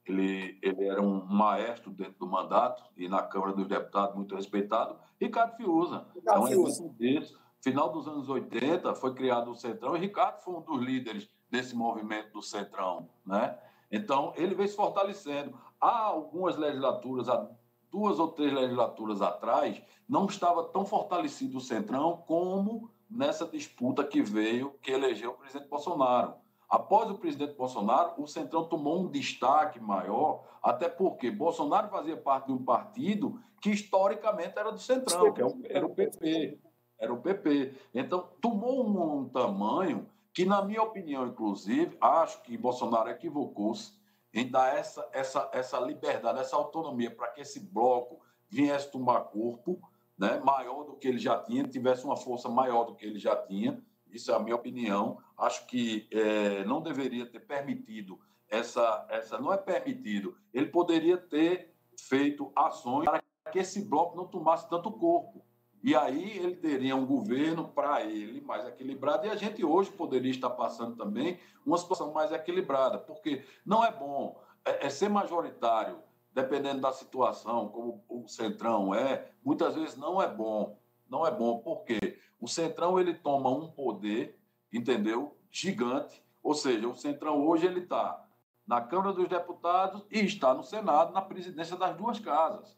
ele, 0.06 0.58
ele 0.62 0.84
era 0.86 1.00
um 1.00 1.24
maestro 1.24 1.90
dentro 1.90 2.18
do 2.18 2.26
mandato 2.26 2.82
e 2.96 3.08
na 3.08 3.22
Câmara 3.22 3.52
dos 3.52 3.66
Deputados 3.66 4.16
muito 4.16 4.34
respeitado, 4.34 4.96
Ricardo 5.20 5.56
Fiuza. 5.56 6.06
Ricardo 6.14 6.48
exemplo 6.48 6.94
disso. 6.98 7.40
Final 7.60 7.92
dos 7.92 8.08
anos 8.08 8.28
80 8.28 8.94
foi 8.96 9.14
criado 9.14 9.50
o 9.52 9.54
Centrão 9.54 9.96
e 9.96 10.00
Ricardo 10.00 10.40
foi 10.40 10.54
um 10.54 10.60
dos 10.60 10.82
líderes 10.82 11.28
desse 11.48 11.76
movimento 11.76 12.32
do 12.32 12.42
Centrão, 12.42 13.08
né? 13.24 13.56
Então, 13.90 14.32
ele 14.36 14.54
vem 14.54 14.66
se 14.66 14.74
fortalecendo. 14.74 15.56
Há 15.80 15.98
algumas 15.98 16.56
legislaturas, 16.56 17.28
há 17.28 17.46
duas 17.90 18.18
ou 18.18 18.28
três 18.28 18.52
legislaturas 18.52 19.20
atrás, 19.20 19.80
não 20.08 20.26
estava 20.26 20.64
tão 20.64 20.84
fortalecido 20.84 21.58
o 21.58 21.60
Centrão 21.60 22.24
como 22.26 22.90
nessa 23.08 23.46
disputa 23.46 24.02
que 24.02 24.22
veio, 24.22 24.74
que 24.80 24.90
elegeu 24.90 25.30
o 25.30 25.34
presidente 25.34 25.68
Bolsonaro. 25.68 26.34
Após 26.72 27.10
o 27.10 27.18
presidente 27.18 27.52
Bolsonaro, 27.52 28.14
o 28.16 28.26
Centrão 28.26 28.64
tomou 28.64 29.02
um 29.02 29.10
destaque 29.10 29.78
maior, 29.78 30.42
até 30.62 30.88
porque 30.88 31.30
Bolsonaro 31.30 31.90
fazia 31.90 32.16
parte 32.16 32.46
de 32.46 32.52
um 32.54 32.64
partido 32.64 33.38
que 33.60 33.68
historicamente 33.68 34.58
era 34.58 34.72
do 34.72 34.78
Centrão, 34.78 35.34
que 35.34 35.42
é 35.42 35.76
era 35.76 35.84
o 35.84 35.94
PP. 35.94 36.58
Era 36.98 37.12
o 37.12 37.20
PP. 37.20 37.74
Então, 37.92 38.26
tomou 38.40 38.86
um, 38.86 39.18
um 39.18 39.28
tamanho 39.28 40.08
que, 40.32 40.46
na 40.46 40.62
minha 40.62 40.82
opinião, 40.82 41.26
inclusive, 41.26 41.94
acho 42.00 42.40
que 42.42 42.56
Bolsonaro 42.56 43.10
equivocou-se 43.10 43.92
em 44.32 44.50
dar 44.50 44.74
essa, 44.74 45.06
essa, 45.12 45.50
essa 45.52 45.78
liberdade, 45.78 46.40
essa 46.40 46.56
autonomia 46.56 47.10
para 47.14 47.28
que 47.28 47.42
esse 47.42 47.60
bloco 47.60 48.18
viesse 48.48 48.90
tomar 48.90 49.20
corpo 49.24 49.78
né, 50.16 50.40
maior 50.42 50.84
do 50.84 50.96
que 50.96 51.06
ele 51.06 51.18
já 51.18 51.38
tinha, 51.38 51.68
tivesse 51.68 52.02
uma 52.06 52.16
força 52.16 52.48
maior 52.48 52.84
do 52.84 52.94
que 52.94 53.04
ele 53.04 53.18
já 53.18 53.36
tinha 53.36 53.78
isso 54.12 54.30
é 54.30 54.34
a 54.34 54.38
minha 54.38 54.56
opinião. 54.56 55.18
Acho 55.36 55.66
que 55.66 56.08
é, 56.10 56.64
não 56.64 56.80
deveria 56.80 57.26
ter 57.26 57.40
permitido 57.40 58.18
essa, 58.48 59.06
essa. 59.10 59.38
Não 59.38 59.52
é 59.52 59.56
permitido. 59.56 60.36
Ele 60.52 60.66
poderia 60.66 61.16
ter 61.16 61.74
feito 61.98 62.52
ações 62.54 63.04
para 63.04 63.22
que 63.50 63.58
esse 63.58 63.84
bloco 63.84 64.16
não 64.16 64.26
tomasse 64.26 64.68
tanto 64.68 64.90
corpo. 64.90 65.44
E 65.82 65.96
aí 65.96 66.38
ele 66.38 66.54
teria 66.54 66.94
um 66.94 67.04
governo 67.04 67.66
para 67.68 68.04
ele 68.04 68.40
mais 68.40 68.66
equilibrado. 68.66 69.26
E 69.26 69.30
a 69.30 69.36
gente 69.36 69.64
hoje 69.64 69.90
poderia 69.90 70.30
estar 70.30 70.50
passando 70.50 70.96
também 70.96 71.40
uma 71.66 71.76
situação 71.76 72.12
mais 72.12 72.30
equilibrada, 72.30 72.98
porque 72.98 73.44
não 73.66 73.84
é 73.84 73.90
bom 73.90 74.40
é, 74.64 74.86
é 74.86 74.90
ser 74.90 75.08
majoritário, 75.08 75.98
dependendo 76.32 76.80
da 76.80 76.92
situação, 76.92 77.68
como 77.68 78.04
o 78.08 78.28
Centrão 78.28 78.94
é, 78.94 79.28
muitas 79.44 79.74
vezes 79.74 79.96
não 79.96 80.22
é 80.22 80.28
bom. 80.28 80.78
Não 81.08 81.26
é 81.26 81.30
bom, 81.30 81.58
por 81.58 81.84
quê? 81.84 82.18
O 82.42 82.48
Centrão 82.48 82.98
ele 82.98 83.14
toma 83.14 83.48
um 83.50 83.70
poder, 83.70 84.36
entendeu? 84.72 85.38
Gigante. 85.48 86.20
Ou 86.42 86.54
seja, 86.54 86.88
o 86.88 86.94
Centrão 86.96 87.46
hoje 87.46 87.66
ele 87.66 87.78
está 87.78 88.28
na 88.66 88.80
Câmara 88.80 89.12
dos 89.12 89.28
Deputados 89.28 90.04
e 90.10 90.18
está 90.18 90.52
no 90.52 90.64
Senado, 90.64 91.12
na 91.12 91.22
presidência 91.22 91.76
das 91.76 91.96
duas 91.96 92.18
casas. 92.18 92.76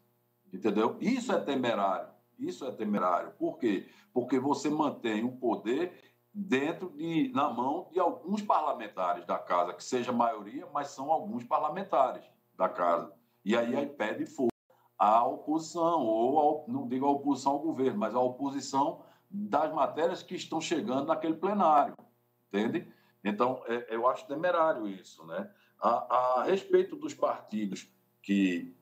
Entendeu? 0.53 0.95
Isso 1.01 1.33
é 1.33 1.41
temerário. 1.41 2.09
Isso 2.37 2.63
é 2.63 2.71
temerário. 2.71 3.31
Por 3.39 3.57
quê? 3.57 3.89
Porque 4.13 4.37
você 4.37 4.69
mantém 4.69 5.23
o 5.23 5.31
poder 5.31 5.99
dentro 6.31 6.91
de, 6.91 7.31
na 7.33 7.49
mão 7.49 7.89
de 7.91 7.99
alguns 7.99 8.43
parlamentares 8.43 9.25
da 9.25 9.39
casa, 9.39 9.73
que 9.73 9.83
seja 9.83 10.11
maioria, 10.11 10.67
mas 10.71 10.89
são 10.89 11.11
alguns 11.11 11.43
parlamentares 11.43 12.23
da 12.55 12.69
casa. 12.69 13.11
E 13.43 13.57
aí, 13.57 13.75
aí 13.75 13.87
pede 13.87 14.27
força 14.27 14.51
à 14.95 15.25
oposição, 15.25 16.05
ou 16.05 16.65
não 16.67 16.87
digo 16.87 17.07
a 17.07 17.09
oposição 17.09 17.53
ao 17.53 17.59
governo, 17.59 17.97
mas 17.97 18.13
a 18.13 18.19
oposição 18.19 19.03
das 19.29 19.73
matérias 19.73 20.23
que 20.23 20.35
estão 20.35 20.61
chegando 20.61 21.07
naquele 21.07 21.35
plenário, 21.35 21.95
entende? 22.47 22.87
Então, 23.23 23.63
é, 23.67 23.95
eu 23.95 24.07
acho 24.07 24.27
temerário 24.27 24.87
isso, 24.87 25.25
né? 25.25 25.49
A, 25.79 26.39
a 26.39 26.43
respeito 26.43 26.95
dos 26.95 27.13
partidos 27.13 27.89
que, 28.21 28.75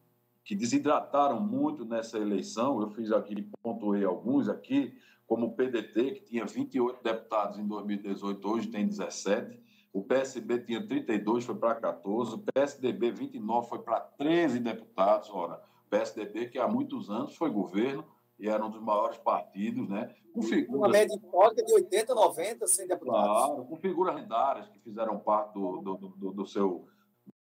que 0.43 0.55
desidrataram 0.55 1.39
muito 1.39 1.85
nessa 1.85 2.17
eleição, 2.17 2.81
eu 2.81 2.89
fiz 2.89 3.11
aqui, 3.11 3.49
pontuei 3.61 4.03
alguns 4.03 4.49
aqui, 4.49 4.97
como 5.25 5.47
o 5.47 5.53
PDT, 5.53 6.11
que 6.11 6.21
tinha 6.21 6.45
28 6.45 7.01
deputados 7.01 7.57
em 7.57 7.67
2018, 7.67 8.47
hoje 8.47 8.67
tem 8.67 8.85
17. 8.85 9.59
O 9.91 10.03
PSB 10.03 10.59
tinha 10.59 10.85
32, 10.85 11.45
foi 11.45 11.55
para 11.55 11.75
14. 11.75 12.35
O 12.35 12.39
PSDB, 12.39 13.11
29, 13.11 13.69
foi 13.69 13.79
para 13.79 13.99
13 13.99 14.59
deputados. 14.59 15.29
Ora, 15.29 15.61
o 15.85 15.89
PSDB, 15.89 16.47
que 16.47 16.59
há 16.59 16.67
muitos 16.67 17.09
anos 17.09 17.35
foi 17.35 17.49
governo 17.49 18.05
e 18.43 18.49
era 18.49 18.63
um 18.65 18.69
dos 18.69 18.81
maiores 18.81 19.17
partidos, 19.19 19.87
né? 19.87 20.13
Com 20.33 20.41
figuras... 20.41 20.77
Uma 20.77 20.89
média 20.89 21.15
histórica 21.15 21.63
de 21.63 21.73
80, 21.75 22.13
90, 22.13 22.67
100 22.67 22.87
deputados. 22.87 23.25
Claro, 23.25 23.65
com 23.65 23.75
figuras 23.77 24.15
lendárias 24.15 24.67
que 24.67 24.79
fizeram 24.79 25.17
parte 25.17 25.53
do, 25.53 25.77
do, 25.77 25.95
do, 25.95 26.31
do 26.33 26.45
seu, 26.45 26.85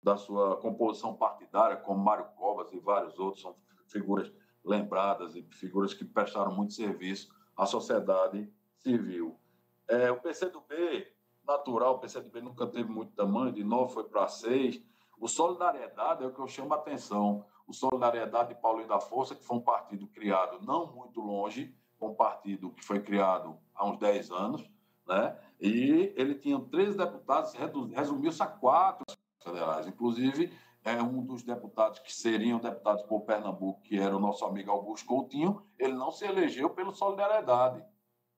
da 0.03 0.19
sua 0.19 0.59
composição 0.59 1.15
partidária, 1.15 1.79
como 1.79 2.05
Mário 2.05 2.27
Covas 2.37 2.71
e 2.75 2.79
vários 2.79 3.19
outros, 3.19 3.41
são 3.41 3.57
figuras 3.89 4.31
lembradas 4.63 5.35
e 5.35 5.43
figuras 5.53 5.95
que 5.95 6.05
prestaram 6.05 6.55
muito 6.55 6.75
serviço 6.75 7.31
à 7.57 7.65
sociedade 7.65 8.53
civil. 8.77 9.41
É, 9.89 10.11
o 10.11 10.21
PCdoB, 10.21 11.07
natural, 11.47 11.95
o 11.95 11.99
PCdoB 11.99 12.43
nunca 12.43 12.67
teve 12.67 12.91
muito 12.91 13.15
tamanho, 13.15 13.53
de 13.53 13.65
9 13.65 13.95
foi 13.95 14.05
para 14.05 14.29
6. 14.29 14.83
O 15.19 15.27
Solidariedade 15.27 16.25
é 16.25 16.27
o 16.27 16.35
que 16.35 16.41
eu 16.41 16.47
chamo 16.47 16.75
a 16.75 16.77
atenção. 16.77 17.47
O 17.71 17.73
Solidariedade 17.73 18.49
de 18.49 18.61
Paulinho 18.61 18.89
da 18.89 18.99
Força, 18.99 19.33
que 19.33 19.45
foi 19.45 19.59
um 19.59 19.61
partido 19.61 20.09
criado 20.09 20.59
não 20.67 20.93
muito 20.93 21.21
longe, 21.21 21.73
um 22.01 22.13
partido 22.13 22.73
que 22.73 22.85
foi 22.85 22.99
criado 23.01 23.57
há 23.73 23.87
uns 23.89 23.97
10 23.97 24.33
anos, 24.33 24.69
né? 25.07 25.39
e 25.61 26.13
ele 26.17 26.35
tinha 26.35 26.59
13 26.59 26.99
deputados, 26.99 27.53
resumiu-se 27.95 28.43
a 28.43 28.47
quatro 28.49 29.05
federais. 29.39 29.87
Inclusive, 29.87 30.53
é 30.85 31.01
um 31.01 31.25
dos 31.25 31.45
deputados 31.45 32.01
que 32.01 32.13
seriam 32.13 32.59
deputados 32.59 33.05
por 33.05 33.21
Pernambuco, 33.21 33.83
que 33.83 34.01
era 34.01 34.17
o 34.17 34.21
nosso 34.21 34.45
amigo 34.45 34.73
Augusto 34.73 35.07
Coutinho, 35.07 35.65
ele 35.79 35.93
não 35.93 36.11
se 36.11 36.25
elegeu 36.25 36.71
pelo 36.71 36.93
Solidariedade. 36.93 37.85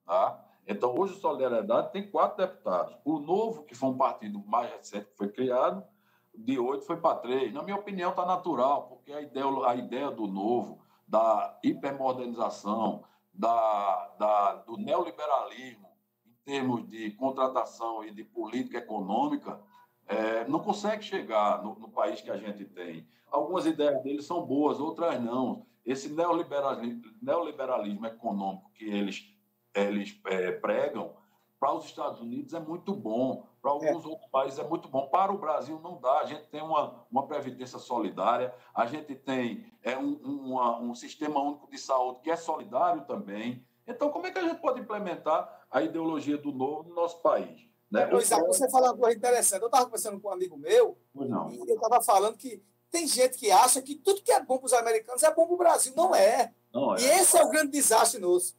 Tá? 0.04 0.44
Então, 0.66 0.94
hoje 0.94 1.14
o 1.14 1.20
Solidariedade 1.20 1.90
tem 1.90 2.10
quatro 2.10 2.36
deputados. 2.36 2.94
O 3.02 3.18
Novo, 3.18 3.64
que 3.64 3.74
foi 3.74 3.88
um 3.88 3.96
partido 3.96 4.44
mais 4.44 4.70
recente 4.70 5.06
que 5.06 5.16
foi 5.16 5.30
criado, 5.30 5.82
de 6.34 6.58
oito 6.58 6.84
foi 6.84 6.96
para 6.96 7.16
três. 7.16 7.52
Na 7.52 7.62
minha 7.62 7.76
opinião, 7.76 8.10
está 8.10 8.24
natural, 8.24 8.88
porque 8.88 9.12
a 9.12 9.20
ideia, 9.20 9.46
a 9.66 9.74
ideia 9.74 10.10
do 10.10 10.26
Novo, 10.26 10.80
da 11.06 11.58
hipermodernização, 11.62 13.04
da, 13.32 14.10
da, 14.18 14.54
do 14.56 14.76
neoliberalismo, 14.76 15.88
em 16.26 16.34
termos 16.44 16.88
de 16.88 17.10
contratação 17.12 18.04
e 18.04 18.10
de 18.10 18.24
política 18.24 18.78
econômica, 18.78 19.60
é, 20.06 20.46
não 20.48 20.60
consegue 20.60 21.02
chegar 21.02 21.62
no, 21.62 21.74
no, 21.78 21.88
país 21.88 22.20
que 22.20 22.30
a 22.30 22.36
gente 22.36 22.64
tem. 22.64 23.06
Algumas 23.30 23.64
ideias 23.66 24.02
deles 24.02 24.26
são 24.26 24.44
boas, 24.44 24.80
outras 24.80 25.22
não. 25.22 25.64
Esse 25.84 26.08
neoliberalismo, 26.08 27.02
neoliberalismo 27.20 28.06
econômico 28.06 28.70
que 28.74 28.84
eles, 28.84 29.24
eles 29.74 30.18
é, 30.26 30.52
pregam, 30.52 31.14
para 31.58 31.74
os 31.74 31.84
Estados 31.84 32.20
Unidos 32.20 32.54
é 32.54 32.60
muito 32.60 32.92
bom, 32.94 33.46
para 33.62 33.70
alguns 33.70 34.04
é. 34.04 34.08
outros 34.08 34.28
países 34.28 34.58
é 34.58 34.64
muito 34.64 34.88
bom. 34.88 35.06
Para 35.06 35.32
o 35.32 35.38
Brasil 35.38 35.80
não 35.82 35.96
dá. 36.00 36.18
A 36.18 36.26
gente 36.26 36.48
tem 36.48 36.60
uma, 36.60 37.06
uma 37.10 37.26
previdência 37.28 37.78
solidária, 37.78 38.52
a 38.74 38.84
gente 38.86 39.14
tem 39.14 39.64
é, 39.84 39.96
um, 39.96 40.14
uma, 40.14 40.80
um 40.80 40.94
sistema 40.96 41.40
único 41.40 41.70
de 41.70 41.78
saúde 41.78 42.20
que 42.24 42.30
é 42.30 42.36
solidário 42.36 43.04
também. 43.06 43.64
Então, 43.86 44.10
como 44.10 44.26
é 44.26 44.32
que 44.32 44.38
a 44.38 44.42
gente 44.42 44.60
pode 44.60 44.80
implementar 44.80 45.64
a 45.70 45.80
ideologia 45.80 46.36
do 46.36 46.50
novo 46.50 46.88
no 46.88 46.94
nosso 46.94 47.22
país? 47.22 47.68
Né? 47.88 48.04
Pois 48.06 48.30
é, 48.32 48.40
você 48.40 48.68
fala 48.68 48.88
uma 48.88 48.98
coisa 48.98 49.16
interessante. 49.16 49.62
Eu 49.62 49.66
estava 49.66 49.84
conversando 49.84 50.20
com 50.20 50.28
um 50.28 50.32
amigo 50.32 50.56
meu 50.56 50.98
e 51.14 51.70
eu 51.70 51.76
estava 51.76 52.02
falando 52.02 52.36
que 52.36 52.60
tem 52.90 53.06
gente 53.06 53.38
que 53.38 53.50
acha 53.50 53.80
que 53.80 53.94
tudo 53.94 54.22
que 54.22 54.32
é 54.32 54.42
bom 54.42 54.58
para 54.58 54.66
os 54.66 54.72
americanos 54.72 55.22
é 55.22 55.32
bom 55.32 55.46
para 55.46 55.54
o 55.54 55.58
Brasil. 55.58 55.92
Não 55.94 56.14
é. 56.14 56.52
Não 56.72 56.96
é. 56.96 57.00
E 57.00 57.04
esse 57.04 57.36
é 57.36 57.44
o 57.44 57.48
grande 57.48 57.70
desastre 57.70 58.20
nosso. 58.20 58.56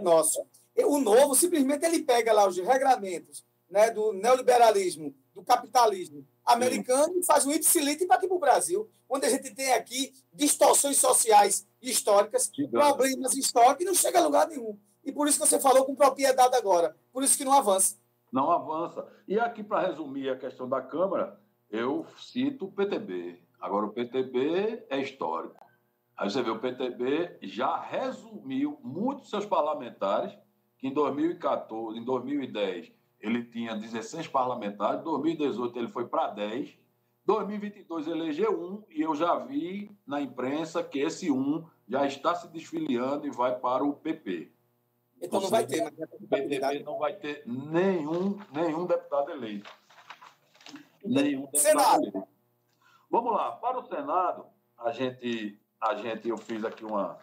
nosso. 0.00 0.42
O 0.86 0.98
novo, 0.98 1.34
simplesmente, 1.34 1.84
ele 1.84 2.02
pega 2.02 2.32
lá 2.32 2.46
os 2.46 2.56
regramentos 2.56 3.44
né, 3.72 3.90
do 3.90 4.12
neoliberalismo, 4.12 5.14
do 5.34 5.42
capitalismo 5.42 6.24
americano 6.44 7.18
e 7.18 7.24
faz 7.24 7.44
um 7.46 7.50
ipsilite 7.50 8.06
para 8.06 8.16
aqui 8.16 8.28
para 8.28 8.36
o 8.36 8.40
Brasil, 8.40 8.88
onde 9.08 9.26
a 9.26 9.30
gente 9.30 9.52
tem 9.54 9.72
aqui 9.72 10.12
distorções 10.32 10.98
sociais 10.98 11.66
e 11.80 11.90
históricas, 11.90 12.50
problemas 12.70 13.34
históricos 13.34 13.82
e 13.82 13.84
não 13.84 13.94
chega 13.94 14.20
a 14.20 14.24
lugar 14.24 14.46
nenhum. 14.46 14.78
E 15.04 15.10
por 15.10 15.26
isso 15.26 15.40
que 15.40 15.48
você 15.48 15.58
falou 15.58 15.84
com 15.84 15.96
propriedade 15.96 16.54
agora. 16.54 16.94
Por 17.12 17.24
isso 17.24 17.36
que 17.36 17.44
não 17.44 17.52
avança 17.52 17.96
não 18.32 18.50
avança. 18.50 19.06
E 19.28 19.38
aqui, 19.38 19.62
para 19.62 19.86
resumir 19.86 20.30
a 20.30 20.38
questão 20.38 20.66
da 20.66 20.80
Câmara, 20.80 21.38
eu 21.70 22.06
cito 22.16 22.64
o 22.64 22.72
PTB. 22.72 23.38
Agora, 23.60 23.86
o 23.86 23.92
PTB 23.92 24.86
é 24.88 25.00
histórico. 25.00 25.62
Aí 26.16 26.30
você 26.30 26.42
vê, 26.42 26.50
o 26.50 26.58
PTB 26.58 27.38
já 27.42 27.78
resumiu 27.78 28.78
muitos 28.82 29.28
seus 29.28 29.44
parlamentares, 29.44 30.36
que 30.78 30.88
em 30.88 30.94
2014, 30.94 31.98
em 31.98 32.04
2010, 32.04 32.90
ele 33.22 33.44
tinha 33.44 33.76
16 33.76 34.26
parlamentares, 34.28 35.00
em 35.00 35.04
2018 35.04 35.78
ele 35.78 35.88
foi 35.88 36.06
para 36.06 36.28
10, 36.28 36.76
2022 37.24 38.08
elegeu 38.08 38.60
um, 38.60 38.84
e 38.90 39.00
eu 39.00 39.14
já 39.14 39.36
vi 39.38 39.96
na 40.04 40.20
imprensa 40.20 40.82
que 40.82 40.98
esse 40.98 41.30
um 41.30 41.64
já 41.88 42.06
está 42.06 42.34
se 42.34 42.48
desfiliando 42.48 43.26
e 43.26 43.30
vai 43.30 43.58
para 43.58 43.84
o 43.84 43.94
PP. 43.94 44.52
Então 45.22 45.40
não 45.40 45.48
vai 45.48 45.64
ter. 45.64 45.86
O 45.86 46.26
PTB 46.26 46.82
não 46.82 46.98
vai 46.98 47.14
ter 47.14 47.44
nenhum, 47.46 48.38
nenhum 48.52 48.86
deputado 48.86 49.30
eleito. 49.30 49.70
Nenhum 51.04 51.42
deputado 51.42 51.60
Senado. 51.60 52.02
eleito. 52.02 52.28
Vamos 53.08 53.32
lá, 53.34 53.52
para 53.52 53.78
o 53.78 53.86
Senado, 53.86 54.46
a 54.76 54.90
gente, 54.90 55.60
a 55.80 55.94
gente 55.94 56.28
eu 56.28 56.38
fiz 56.38 56.64
aqui 56.64 56.84
uma, 56.84 57.18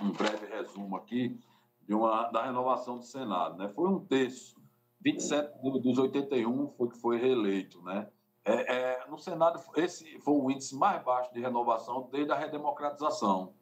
um 0.00 0.12
breve 0.12 0.46
resumo 0.46 0.96
aqui 0.96 1.40
de 1.82 1.94
uma, 1.94 2.30
da 2.30 2.44
renovação 2.44 2.98
do 2.98 3.04
Senado. 3.04 3.56
Né? 3.56 3.68
Foi 3.70 3.88
um 3.88 3.98
terço, 3.98 4.59
27 5.00 5.58
dos 5.80 5.98
81 5.98 6.70
foi 6.72 6.88
que 6.88 6.98
foi 6.98 7.18
reeleito. 7.18 7.80
Né? 7.82 8.08
É, 8.44 8.74
é, 8.74 9.06
no 9.08 9.18
Senado, 9.18 9.60
esse 9.76 10.18
foi 10.20 10.34
o 10.34 10.50
índice 10.50 10.74
mais 10.74 11.02
baixo 11.02 11.32
de 11.32 11.40
renovação 11.40 12.08
desde 12.10 12.32
a 12.32 12.36
redemocratização. 12.36 13.54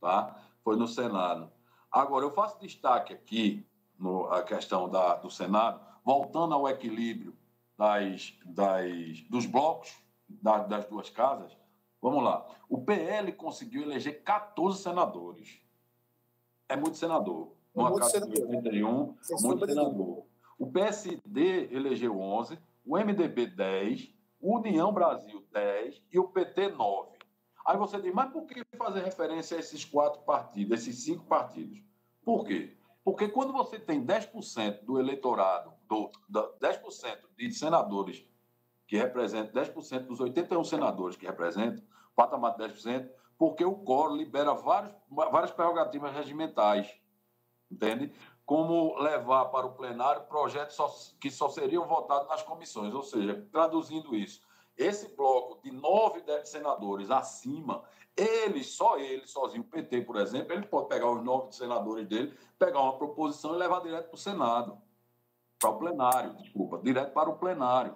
Tá? 0.00 0.36
Foi 0.62 0.76
no 0.76 0.86
Senado. 0.86 1.50
Agora, 1.90 2.24
eu 2.24 2.30
faço 2.30 2.58
destaque 2.60 3.12
aqui 3.12 3.66
no, 3.98 4.26
a 4.26 4.42
questão 4.42 4.88
da, 4.88 5.14
do 5.16 5.30
Senado, 5.30 5.80
voltando 6.04 6.54
ao 6.54 6.68
equilíbrio 6.68 7.36
das, 7.76 8.34
das, 8.44 9.20
dos 9.28 9.46
blocos 9.46 9.94
da, 10.28 10.58
das 10.58 10.86
duas 10.86 11.10
casas. 11.10 11.56
Vamos 12.00 12.24
lá. 12.24 12.44
O 12.68 12.82
PL 12.82 13.32
conseguiu 13.32 13.82
eleger 13.82 14.22
14 14.24 14.82
senadores. 14.82 15.60
É 16.68 16.76
muito 16.76 16.96
senador. 16.96 17.52
No 17.74 17.88
muito 17.90 18.04
senador. 18.06 18.34
de 18.34 18.42
81, 18.42 19.16
muito 19.42 19.66
senador. 19.66 20.26
O 20.62 20.70
PSD 20.70 21.74
elegeu 21.74 22.20
11, 22.20 22.56
o 22.86 22.96
MDB 22.96 23.48
10, 23.48 24.14
o 24.40 24.58
União 24.58 24.92
Brasil 24.92 25.44
10 25.50 26.00
e 26.12 26.20
o 26.20 26.28
PT 26.28 26.68
9. 26.68 27.18
Aí 27.66 27.76
você 27.76 28.00
diz, 28.00 28.14
mas 28.14 28.30
por 28.30 28.46
que 28.46 28.64
fazer 28.76 29.02
referência 29.02 29.56
a 29.56 29.60
esses 29.60 29.84
quatro 29.84 30.20
partidos, 30.20 30.78
esses 30.78 31.02
cinco 31.02 31.24
partidos? 31.24 31.82
Por 32.24 32.44
quê? 32.44 32.76
Porque 33.02 33.26
quando 33.26 33.52
você 33.52 33.76
tem 33.76 34.06
10% 34.06 34.84
do 34.84 35.00
eleitorado, 35.00 35.72
do, 35.88 36.12
10% 36.30 37.18
de 37.36 37.50
senadores 37.50 38.24
que 38.86 38.96
representam, 38.96 39.60
10% 39.60 40.06
dos 40.06 40.20
81 40.20 40.62
senadores 40.62 41.16
que 41.16 41.26
representam, 41.26 41.84
patamar 42.14 42.56
de 42.56 42.62
10%, 42.62 43.10
porque 43.36 43.64
o 43.64 43.74
coro 43.74 44.14
libera 44.14 44.54
vários, 44.54 44.94
várias 45.10 45.50
prerrogativas 45.50 46.14
regimentais, 46.14 46.88
entende? 47.68 48.12
Como 48.44 48.98
levar 48.98 49.46
para 49.46 49.66
o 49.66 49.72
plenário 49.72 50.22
projetos 50.22 50.76
só, 50.76 50.92
que 51.20 51.30
só 51.30 51.48
seriam 51.48 51.86
votados 51.86 52.28
nas 52.28 52.42
comissões. 52.42 52.92
Ou 52.94 53.02
seja, 53.02 53.46
traduzindo 53.52 54.14
isso, 54.14 54.42
esse 54.76 55.14
bloco 55.14 55.60
de 55.62 55.70
nove 55.70 56.22
senadores 56.44 57.10
acima, 57.10 57.82
ele, 58.16 58.62
só 58.62 58.98
ele, 58.98 59.26
sozinho, 59.26 59.62
o 59.62 59.66
PT, 59.66 60.02
por 60.02 60.16
exemplo, 60.16 60.52
ele 60.52 60.66
pode 60.66 60.88
pegar 60.88 61.10
os 61.10 61.22
nove 61.22 61.52
senadores 61.52 62.06
dele, 62.06 62.36
pegar 62.58 62.80
uma 62.80 62.96
proposição 62.96 63.54
e 63.54 63.58
levar 63.58 63.80
direto 63.80 64.08
para 64.08 64.14
o 64.14 64.18
Senado, 64.18 64.78
para 65.58 65.70
o 65.70 65.78
plenário, 65.78 66.34
desculpa, 66.34 66.78
direto 66.78 67.12
para 67.12 67.30
o 67.30 67.38
plenário, 67.38 67.94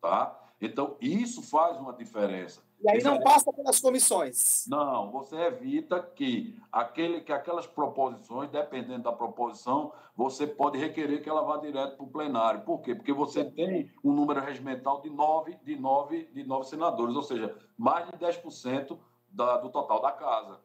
tá? 0.00 0.38
Então, 0.60 0.96
isso 1.00 1.42
faz 1.42 1.76
uma 1.76 1.92
diferença. 1.92 2.62
E 2.80 2.88
aí 2.88 3.02
não 3.02 3.20
passa 3.20 3.52
pelas 3.52 3.80
comissões. 3.80 4.66
Não, 4.68 5.10
você 5.10 5.36
evita 5.36 6.00
que, 6.00 6.56
aquele, 6.70 7.20
que 7.20 7.32
aquelas 7.32 7.66
proposições, 7.66 8.50
dependendo 8.50 9.02
da 9.02 9.12
proposição, 9.12 9.92
você 10.16 10.46
pode 10.46 10.78
requerer 10.78 11.22
que 11.22 11.28
ela 11.28 11.42
vá 11.42 11.56
direto 11.56 11.96
para 11.96 12.04
o 12.04 12.10
plenário. 12.10 12.60
Por 12.62 12.80
quê? 12.80 12.94
Porque 12.94 13.12
você 13.12 13.44
tem 13.44 13.90
um 14.04 14.12
número 14.12 14.40
regimental 14.40 15.00
de 15.00 15.10
nove, 15.10 15.56
de 15.64 15.76
nove, 15.76 16.24
de 16.32 16.44
nove 16.44 16.68
senadores, 16.68 17.16
ou 17.16 17.22
seja, 17.22 17.56
mais 17.76 18.06
de 18.06 18.16
10% 18.16 18.96
da, 19.28 19.56
do 19.58 19.70
total 19.70 20.00
da 20.00 20.12
casa. 20.12 20.60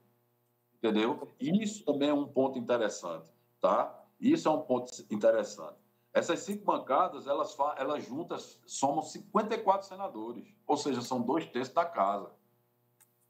Entendeu? 0.78 1.28
Isso 1.40 1.84
também 1.84 2.10
é 2.10 2.14
um 2.14 2.28
ponto 2.28 2.60
interessante, 2.60 3.32
tá? 3.60 4.04
Isso 4.20 4.48
é 4.48 4.52
um 4.52 4.62
ponto 4.62 4.92
interessante. 5.10 5.83
Essas 6.14 6.42
cinco 6.42 6.64
bancadas, 6.64 7.26
elas, 7.26 7.58
elas 7.78 8.04
juntas 8.06 8.60
somam 8.68 9.02
54 9.02 9.88
senadores, 9.88 10.48
ou 10.68 10.78
seja, 10.78 11.02
são 11.02 11.20
dois 11.22 11.46
terços 11.48 11.74
da 11.74 11.86
casa. 11.86 12.32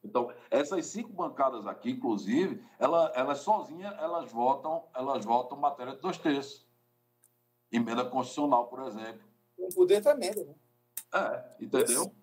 Então, 0.04 0.34
essas 0.52 0.86
cinco 0.88 1.14
bancadas 1.14 1.66
aqui, 1.66 1.92
inclusive, 1.92 2.62
ela, 2.78 3.10
elas 3.16 3.40
sozinhas, 3.40 3.94
elas 4.00 4.30
votam, 4.30 4.84
elas 4.94 5.24
votam 5.24 5.58
matéria 5.58 5.94
de 5.96 6.02
dois 6.02 6.18
terços. 6.18 6.68
Emenda 7.72 8.04
constitucional, 8.06 8.68
por 8.68 8.82
exemplo. 8.86 9.22
Um 9.58 9.70
poder 9.70 10.02
tremendo. 10.02 10.46
Né? 10.46 10.56
É, 11.14 11.64
entendeu? 11.64 12.14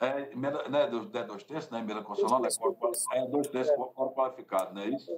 É, 0.00 0.32
emenda, 0.32 0.68
né, 0.68 0.86
dois, 0.88 1.14
é 1.14 1.22
dois 1.22 1.44
terços, 1.44 1.70
né? 1.70 1.78
Emenda 1.78 2.02
constitucional, 2.02 2.40
Dois 2.40 2.56
é, 2.56 2.60
qual- 2.60 2.74
terços. 2.74 3.04
é 3.12 3.26
dois 3.28 3.46
terços 3.46 3.76
qual- 3.94 4.10
qualificado, 4.12 4.74
não 4.74 4.82
é 4.82 4.88
isso? 4.88 5.12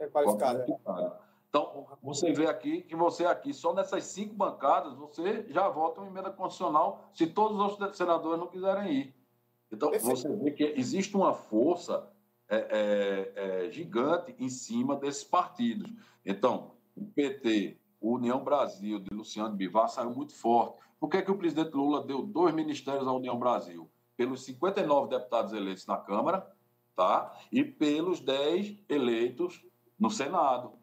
É 0.00 0.08
qualificado. 0.08 0.58
né? 0.58 0.64
Qualificado. 0.64 1.31
Então, 1.52 1.86
você 2.02 2.32
vê 2.32 2.46
aqui 2.46 2.80
que 2.80 2.96
você 2.96 3.26
aqui, 3.26 3.52
só 3.52 3.74
nessas 3.74 4.04
cinco 4.04 4.34
bancadas, 4.34 4.94
você 4.94 5.44
já 5.50 5.68
vota 5.68 6.00
uma 6.00 6.08
emenda 6.08 6.30
constitucional 6.30 7.10
se 7.12 7.26
todos 7.26 7.58
os 7.58 7.78
outros 7.78 7.98
senadores 7.98 8.40
não 8.40 8.46
quiserem 8.46 8.90
ir. 8.90 9.14
Então, 9.70 9.90
você 10.00 10.34
vê 10.34 10.50
que 10.52 10.64
existe 10.64 11.14
uma 11.14 11.34
força 11.34 12.10
é, 12.48 12.56
é, 12.56 13.32
é, 13.66 13.70
gigante 13.70 14.34
em 14.38 14.48
cima 14.48 14.96
desses 14.96 15.24
partidos. 15.24 15.92
Então, 16.24 16.72
o 16.96 17.04
PT, 17.04 17.76
o 18.00 18.14
União 18.14 18.42
Brasil, 18.42 18.98
de 18.98 19.14
Luciano 19.14 19.54
Bivar, 19.54 19.90
saiu 19.90 20.10
muito 20.10 20.34
forte. 20.34 20.78
Por 20.98 21.10
que, 21.10 21.20
que 21.20 21.30
o 21.30 21.36
presidente 21.36 21.74
Lula 21.74 22.02
deu 22.02 22.22
dois 22.22 22.54
ministérios 22.54 23.06
à 23.06 23.12
União 23.12 23.38
Brasil? 23.38 23.90
Pelos 24.16 24.42
59 24.46 25.10
deputados 25.10 25.52
eleitos 25.52 25.86
na 25.86 25.98
Câmara, 25.98 26.50
tá? 26.96 27.30
E 27.52 27.62
pelos 27.62 28.20
10 28.20 28.84
eleitos 28.88 29.62
no 29.98 30.10
Senado. 30.10 30.80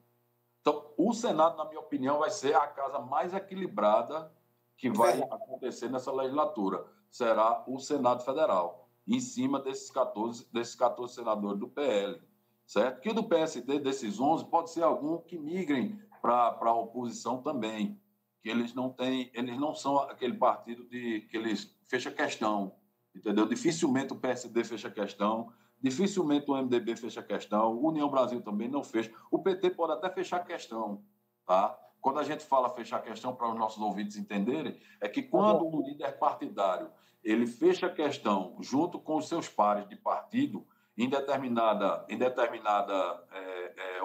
Então, 0.62 0.92
o 0.98 1.14
Senado, 1.14 1.58
na 1.58 1.66
minha 1.66 1.80
opinião, 1.80 2.20
vai 2.20 2.30
ser 2.30 2.56
a 2.56 2.68
casa 2.68 3.00
mais 3.00 3.34
equilibrada 3.34 4.32
que 4.78 4.90
vai 4.90 5.22
acontecer 5.22 5.90
nessa 5.90 6.12
legislatura. 6.12 6.86
Será 7.10 7.64
o 7.68 7.80
Senado 7.80 8.24
Federal, 8.24 8.90
em 9.08 9.20
cima 9.20 9.60
desses 9.60 9.90
14, 9.90 10.48
desses 10.52 10.76
14 10.76 11.16
senadores 11.16 11.60
do 11.60 11.68
PL. 11.68 12.22
Certo? 12.66 13.02
Que 13.02 13.12
do 13.12 13.24
PSD, 13.24 13.80
desses 13.80 14.20
11, 14.20 14.46
pode 14.46 14.70
ser 14.70 14.84
algum 14.84 15.18
que 15.18 15.38
migrem 15.38 16.00
para 16.22 16.56
a 16.62 16.74
oposição 16.74 17.42
também. 17.42 18.00
Que 18.42 18.50
eles 18.50 18.74
não 18.74 18.90
têm, 18.90 19.32
eles 19.34 19.58
não 19.58 19.74
são 19.74 19.98
aquele 19.98 20.36
partido 20.36 20.86
de 20.86 21.22
que 21.22 21.36
eles 21.36 21.76
fecha 21.88 22.12
questão. 22.12 22.76
Entendeu? 23.14 23.48
Dificilmente 23.48 24.14
o 24.14 24.18
PSD 24.18 24.64
fecha 24.64 24.90
questão. 24.90 25.52
Dificilmente 25.82 26.50
o 26.50 26.56
MDB 26.56 26.96
fecha 26.96 27.24
questão, 27.24 27.74
o 27.74 27.88
União 27.88 28.10
Brasil 28.10 28.42
também 28.42 28.68
não 28.68 28.84
fecha. 28.84 29.12
O 29.32 29.40
PT 29.40 29.72
pode 29.72 29.94
até 29.94 30.10
fechar 30.10 30.44
questão, 30.44 31.04
tá? 31.46 31.78
Quando 32.02 32.20
a 32.20 32.24
gente 32.24 32.44
fala 32.44 32.70
fechar 32.70 33.02
questão 33.02 33.36
para 33.36 33.50
os 33.50 33.58
nossos 33.58 33.82
ouvintes 33.82 34.18
entenderem, 34.18 34.80
é 35.02 35.08
que 35.08 35.22
quando 35.22 35.66
o 35.66 35.82
líder 35.82 36.18
partidário 36.18 36.90
ele 37.24 37.46
fecha 37.46 37.90
questão 37.90 38.58
junto 38.62 39.00
com 39.00 39.18
os 39.18 39.28
seus 39.28 39.50
pares 39.50 39.88
de 39.88 39.96
partido 39.96 40.66
em 40.98 41.10
determinada, 41.10 42.06
em 42.10 42.18
determinada 42.18 42.94
é, 43.32 43.98
é, 43.98 44.00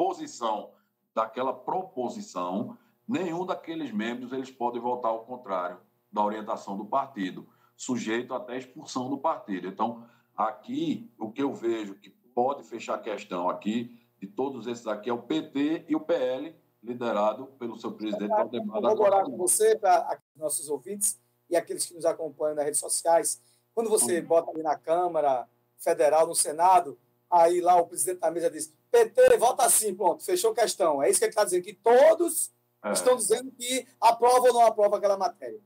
posição 0.00 0.72
daquela 1.14 1.52
proposição, 1.52 2.78
nenhum 3.06 3.44
daqueles 3.44 3.92
membros 3.92 4.32
eles 4.32 4.50
podem 4.50 4.80
votar 4.80 5.10
ao 5.10 5.26
contrário 5.26 5.78
da 6.10 6.24
orientação 6.24 6.74
do 6.74 6.86
partido, 6.86 7.46
sujeito 7.76 8.32
até 8.32 8.56
expulsão 8.56 9.10
do 9.10 9.18
partido. 9.18 9.68
Então, 9.68 10.06
Aqui, 10.48 11.10
o 11.18 11.30
que 11.30 11.42
eu 11.42 11.52
vejo 11.52 11.94
que 11.96 12.08
pode 12.34 12.62
fechar 12.64 12.94
a 12.94 12.98
questão 12.98 13.48
aqui, 13.50 13.98
de 14.18 14.26
todos 14.26 14.66
esses 14.66 14.86
aqui, 14.86 15.10
é 15.10 15.12
o 15.12 15.20
PT 15.22 15.84
e 15.88 15.94
o 15.94 16.00
PL, 16.00 16.54
liderado 16.82 17.46
pelo 17.58 17.76
seu 17.78 17.92
presidente 17.92 18.30
Valdemar 18.30 18.80
corroborar 18.80 19.20
Costa. 19.20 19.30
com 19.30 19.36
você, 19.36 19.78
para 19.78 20.18
nossos 20.34 20.68
ouvintes 20.70 21.20
e 21.50 21.56
aqueles 21.56 21.84
que 21.84 21.94
nos 21.94 22.06
acompanham 22.06 22.54
nas 22.54 22.64
redes 22.64 22.80
sociais. 22.80 23.40
Quando 23.74 23.90
você 23.90 24.20
bota 24.22 24.50
ali 24.50 24.62
na 24.62 24.76
Câmara 24.78 25.46
Federal, 25.76 26.26
no 26.26 26.34
Senado, 26.34 26.98
aí 27.30 27.60
lá 27.60 27.76
o 27.76 27.86
presidente 27.86 28.20
da 28.20 28.30
mesa 28.30 28.50
diz: 28.50 28.72
PT, 28.90 29.36
vota 29.36 29.64
assim, 29.64 29.94
pronto, 29.94 30.24
fechou 30.24 30.54
questão. 30.54 31.02
É 31.02 31.10
isso 31.10 31.18
que 31.18 31.26
ele 31.26 31.30
está 31.32 31.44
dizendo, 31.44 31.64
que 31.64 31.74
todos 31.74 32.50
É. 32.82 32.92
estão 32.92 33.14
dizendo 33.16 33.50
que 33.52 33.86
aprova 34.00 34.48
ou 34.48 34.54
não 34.54 34.64
aprova 34.66 34.96
aquela 34.96 35.18
matéria. 35.18 35.60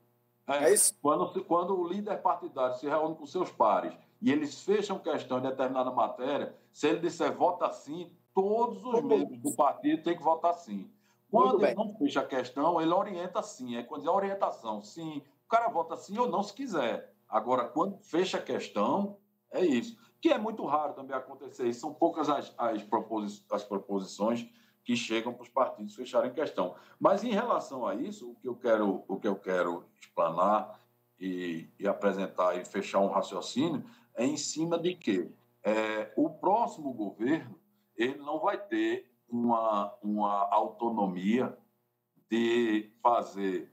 É, 0.49 0.65
É 0.65 0.73
isso? 0.75 0.95
Quando, 1.01 1.45
quando 1.45 1.79
o 1.79 1.87
líder 1.87 2.21
partidário 2.21 2.77
se 2.77 2.87
reúne 2.89 3.15
com 3.15 3.25
seus 3.27 3.51
pares 3.53 3.95
e 4.25 4.33
eles 4.33 4.63
fecham 4.63 4.99
questão 4.99 5.37
em 5.39 5.43
determinada 5.43 5.91
matéria, 5.91 6.57
se 6.73 6.89
ele 6.89 7.01
disser 7.01 7.37
vota 7.37 7.71
sim, 7.71 8.11
todos 8.35 8.83
os 8.83 9.03
membros 9.03 9.39
do 9.39 9.55
partido 9.55 10.03
têm 10.03 10.17
que 10.17 10.23
votar 10.23 10.55
sim. 10.55 10.91
Quando 11.31 11.63
ele 11.63 11.75
não 11.75 11.95
fecha 11.99 12.21
a 12.21 12.25
questão, 12.25 12.81
ele 12.81 12.91
orienta 12.91 13.43
sim. 13.43 13.77
É 13.77 13.83
quando 13.83 14.01
diz 14.01 14.09
a 14.09 14.15
orientação, 14.15 14.83
sim. 14.83 15.23
O 15.45 15.49
cara 15.49 15.69
vota 15.69 15.95
sim 15.95 16.19
ou 16.19 16.27
não 16.27 16.43
se 16.43 16.55
quiser. 16.55 17.13
Agora, 17.29 17.69
quando 17.69 17.99
fecha 17.99 18.39
a 18.39 18.43
questão, 18.43 19.19
é 19.51 19.63
isso. 19.63 19.95
Que 20.23 20.31
é 20.31 20.39
muito 20.39 20.65
raro 20.65 20.95
também 20.95 21.15
acontecer 21.15 21.69
isso. 21.69 21.81
São 21.81 21.93
poucas 21.93 22.31
as, 22.31 22.55
as, 22.57 22.83
proposi- 22.83 23.45
as 23.51 23.63
proposições 23.63 24.49
que 24.83 24.97
chegam 24.97 25.35
para 25.35 25.43
os 25.43 25.51
partidos 25.51 25.95
fecharem 25.95 26.33
questão. 26.33 26.77
Mas 26.99 27.23
em 27.25 27.31
relação 27.31 27.87
a 27.87 27.95
isso, 27.95 28.31
o 28.31 28.35
que 28.37 28.49
eu 28.49 28.57
quero, 28.57 29.05
o 29.07 29.21
que 29.21 29.29
eu 29.29 29.37
quero 29.37 29.85
explanar 30.01 30.81
e, 31.21 31.69
e 31.79 31.87
apresentar 31.87 32.57
e 32.57 32.65
fechar 32.65 33.01
um 33.01 33.09
raciocínio 33.09 33.85
é 34.17 34.25
em 34.25 34.37
cima 34.37 34.79
de 34.79 34.95
que 34.95 35.31
é, 35.63 36.13
o 36.17 36.31
próximo 36.31 36.93
governo 36.93 37.59
ele 37.97 38.17
não 38.19 38.39
vai 38.41 38.59
ter 38.59 39.11
uma, 39.29 39.95
uma 40.03 40.49
autonomia 40.53 41.57
de 42.31 42.91
fazer 43.03 43.73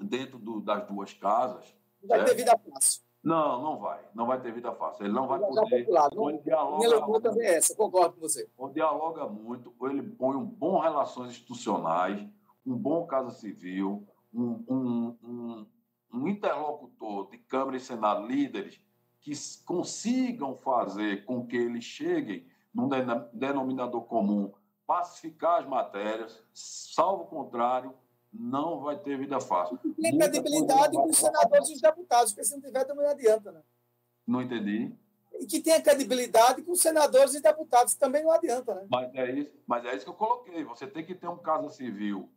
dentro 0.00 0.38
do- 0.38 0.60
das 0.60 0.86
duas 0.86 1.12
casas. 1.14 1.74
Não 2.02 2.08
vai 2.08 2.20
ter 2.24 2.26
certo? 2.28 2.38
vida 2.38 2.58
fácil. 2.72 3.02
Não, 3.22 3.62
não 3.62 3.78
vai. 3.78 4.00
Não 4.14 4.26
vai 4.26 4.40
ter 4.40 4.52
vida 4.52 4.72
fácil. 4.74 5.04
Ele 5.06 5.12
não 5.14 5.28
vai 5.28 5.38
poder. 5.38 5.54
Não, 5.54 5.78
ele 5.78 5.84
minha 5.84 6.42
dialoga, 6.42 6.88
leitura 6.88 7.20
também 7.20 7.46
é 7.46 7.54
essa, 7.54 7.76
concordo 7.76 8.14
com 8.16 8.20
você. 8.20 8.48
ou 8.58 8.68
dialoga 8.68 9.28
muito, 9.28 9.72
ou 9.78 9.88
ele 9.88 10.02
põe 10.02 10.36
um 10.36 10.44
bom 10.44 10.80
relações 10.80 11.30
institucionais, 11.30 12.20
um 12.66 12.76
bom 12.76 13.06
Casa 13.06 13.30
Civil, 13.30 14.04
um, 14.34 14.64
um, 14.68 15.16
um, 15.22 15.66
um 16.12 16.28
interlocutor 16.28 17.30
de 17.30 17.38
Câmara 17.38 17.76
e 17.76 17.80
Senado, 17.80 18.26
líderes, 18.26 18.80
que 19.22 19.32
consigam 19.64 20.56
fazer 20.56 21.24
com 21.24 21.46
que 21.46 21.56
eles 21.56 21.84
cheguem 21.84 22.44
num 22.74 22.88
denominador 23.32 24.02
comum, 24.02 24.52
pacificar 24.86 25.60
as 25.60 25.66
matérias, 25.66 26.42
salvo 26.52 27.22
o 27.22 27.26
contrário, 27.26 27.94
não 28.32 28.80
vai 28.80 28.98
ter 28.98 29.16
vida 29.16 29.38
fácil. 29.40 29.78
Tem 29.78 30.18
credibilidade 30.18 30.96
com 30.96 31.08
os 31.08 31.16
senadores 31.16 31.68
e 31.68 31.74
os 31.74 31.80
deputados, 31.80 32.32
porque 32.32 32.46
se 32.46 32.54
não 32.54 32.62
tiver 32.62 32.84
também 32.84 33.04
não 33.04 33.12
adianta, 33.12 33.52
né? 33.52 33.62
Não 34.26 34.42
entendi. 34.42 34.92
E 35.38 35.46
que 35.46 35.60
tenha 35.60 35.80
credibilidade 35.80 36.62
com 36.62 36.72
os 36.72 36.80
senadores 36.80 37.34
e 37.34 37.40
deputados, 37.40 37.94
também 37.94 38.24
não 38.24 38.32
adianta, 38.32 38.74
né? 38.74 38.86
Mas 38.90 39.14
é 39.14 39.30
isso, 39.30 39.54
mas 39.66 39.84
é 39.84 39.94
isso 39.94 40.04
que 40.04 40.10
eu 40.10 40.14
coloquei. 40.14 40.64
Você 40.64 40.86
tem 40.86 41.04
que 41.04 41.14
ter 41.14 41.28
um 41.28 41.38
Casa 41.38 41.70
Civil 41.70 42.28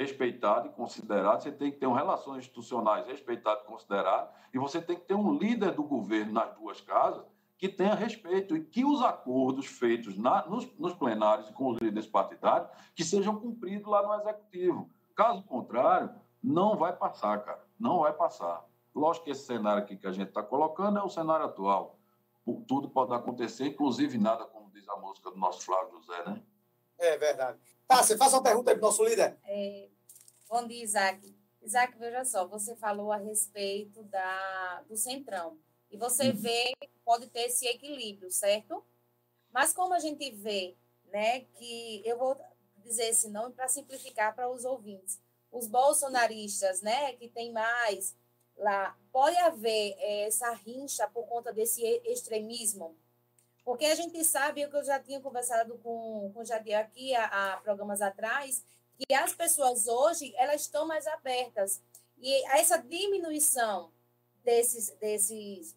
respeitado 0.00 0.66
e 0.68 0.70
considerado, 0.70 1.42
você 1.42 1.52
tem 1.52 1.70
que 1.70 1.76
ter 1.78 1.86
um 1.86 1.92
relações 1.92 2.38
institucionais 2.38 3.06
respeitado 3.06 3.60
e 3.62 3.66
considerado, 3.66 4.32
e 4.54 4.58
você 4.58 4.80
tem 4.80 4.96
que 4.96 5.04
ter 5.04 5.14
um 5.14 5.34
líder 5.36 5.72
do 5.72 5.82
governo 5.82 6.32
nas 6.32 6.54
duas 6.54 6.80
casas 6.80 7.22
que 7.58 7.68
tenha 7.68 7.94
respeito 7.94 8.56
e 8.56 8.64
que 8.64 8.82
os 8.82 9.02
acordos 9.02 9.66
feitos 9.66 10.16
na- 10.16 10.46
nos, 10.46 10.66
nos 10.78 10.94
plenários 10.94 11.50
e 11.50 11.52
com 11.52 11.68
os 11.68 11.78
líderes 11.78 12.06
partidários 12.08 12.70
que 12.94 13.04
sejam 13.04 13.36
cumpridos 13.38 13.86
lá 13.86 14.02
no 14.02 14.14
executivo. 14.22 14.88
Caso 15.14 15.42
contrário, 15.42 16.10
não 16.42 16.76
vai 16.78 16.96
passar, 16.96 17.44
cara. 17.44 17.62
Não 17.78 17.98
vai 18.00 18.14
passar. 18.14 18.64
Lógico 18.94 19.26
que 19.26 19.32
esse 19.32 19.44
cenário 19.44 19.82
aqui 19.82 19.94
que 19.98 20.06
a 20.06 20.12
gente 20.12 20.28
está 20.28 20.42
colocando 20.42 20.98
é 20.98 21.02
o 21.02 21.10
cenário 21.10 21.44
atual. 21.44 21.98
O- 22.46 22.64
Tudo 22.66 22.88
pode 22.88 23.12
acontecer, 23.12 23.66
inclusive 23.66 24.16
nada, 24.16 24.46
como 24.46 24.70
diz 24.70 24.88
a 24.88 24.96
música 24.96 25.30
do 25.30 25.36
nosso 25.36 25.60
Flávio 25.60 26.00
José, 26.00 26.24
né? 26.24 26.42
É 26.98 27.18
verdade. 27.18 27.58
Tá, 27.86 28.02
você 28.02 28.16
faça 28.16 28.36
uma 28.36 28.42
pergunta 28.42 28.70
aí 28.70 28.76
pro 28.78 28.86
nosso 28.86 29.04
líder. 29.04 29.36
É, 29.44 29.88
bom 30.50 30.66
dia, 30.66 30.82
Isaac. 30.82 31.36
Isaac, 31.62 31.96
veja 31.96 32.24
só, 32.24 32.44
você 32.44 32.74
falou 32.74 33.12
a 33.12 33.16
respeito 33.16 34.02
da, 34.02 34.82
do 34.88 34.96
centrão. 34.96 35.56
E 35.88 35.96
você 35.96 36.32
vê 36.32 36.72
que 36.80 36.88
pode 37.04 37.28
ter 37.28 37.42
esse 37.42 37.68
equilíbrio, 37.68 38.30
certo? 38.32 38.84
Mas 39.52 39.72
como 39.72 39.94
a 39.94 40.00
gente 40.00 40.28
vê, 40.32 40.76
né, 41.12 41.40
que 41.40 42.02
eu 42.04 42.18
vou 42.18 42.36
dizer 42.78 43.04
esse 43.04 43.28
nome 43.28 43.54
para 43.54 43.68
simplificar 43.68 44.34
para 44.34 44.50
os 44.50 44.64
ouvintes. 44.64 45.20
Os 45.52 45.68
bolsonaristas, 45.68 46.82
né, 46.82 47.12
que 47.12 47.28
tem 47.28 47.52
mais 47.52 48.16
lá, 48.56 48.96
pode 49.12 49.36
haver 49.38 49.94
eh, 49.98 50.26
essa 50.26 50.50
rincha 50.52 51.06
por 51.08 51.26
conta 51.26 51.52
desse 51.52 51.82
extremismo? 52.04 52.96
Porque 53.64 53.84
a 53.86 53.94
gente 53.94 54.24
sabe, 54.24 54.64
o 54.64 54.70
que 54.70 54.76
eu 54.76 54.84
já 54.84 54.98
tinha 54.98 55.20
conversado 55.20 55.78
com, 55.78 56.32
com 56.34 56.40
o 56.40 56.44
Jadir 56.44 56.76
aqui 56.76 57.14
há, 57.14 57.54
há 57.54 57.56
programas 57.58 58.00
atrás, 58.02 58.64
que 59.06 59.14
as 59.14 59.32
pessoas 59.32 59.86
hoje, 59.86 60.34
elas 60.36 60.62
estão 60.62 60.86
mais 60.86 61.06
abertas. 61.06 61.82
E 62.18 62.46
essa 62.50 62.76
diminuição 62.76 63.90
desses, 64.44 64.90
desses 65.00 65.76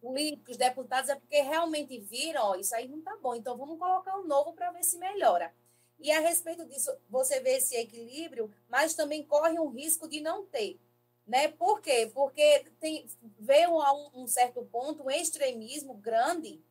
políticos, 0.00 0.56
deputados, 0.56 1.10
é 1.10 1.14
porque 1.14 1.40
realmente 1.42 1.98
viram, 1.98 2.42
ó, 2.42 2.54
isso 2.54 2.74
aí 2.74 2.88
não 2.88 3.02
tá 3.02 3.16
bom, 3.20 3.34
então 3.34 3.56
vamos 3.56 3.78
colocar 3.78 4.16
um 4.18 4.26
novo 4.26 4.52
para 4.52 4.70
ver 4.70 4.82
se 4.82 4.96
melhora. 4.96 5.52
E 6.00 6.10
a 6.12 6.20
respeito 6.20 6.64
disso, 6.64 6.90
você 7.10 7.40
vê 7.40 7.56
esse 7.56 7.76
equilíbrio, 7.76 8.52
mas 8.68 8.94
também 8.94 9.24
corre 9.24 9.58
um 9.58 9.68
risco 9.68 10.08
de 10.08 10.20
não 10.20 10.46
ter. 10.46 10.78
Né? 11.26 11.48
Por 11.48 11.82
quê? 11.82 12.10
Porque 12.14 12.64
tem, 12.80 13.06
veio 13.38 13.78
a 13.80 13.92
um, 13.92 14.22
um 14.22 14.26
certo 14.26 14.62
ponto 14.72 15.02
um 15.02 15.10
extremismo 15.10 15.94
grande 15.94 16.62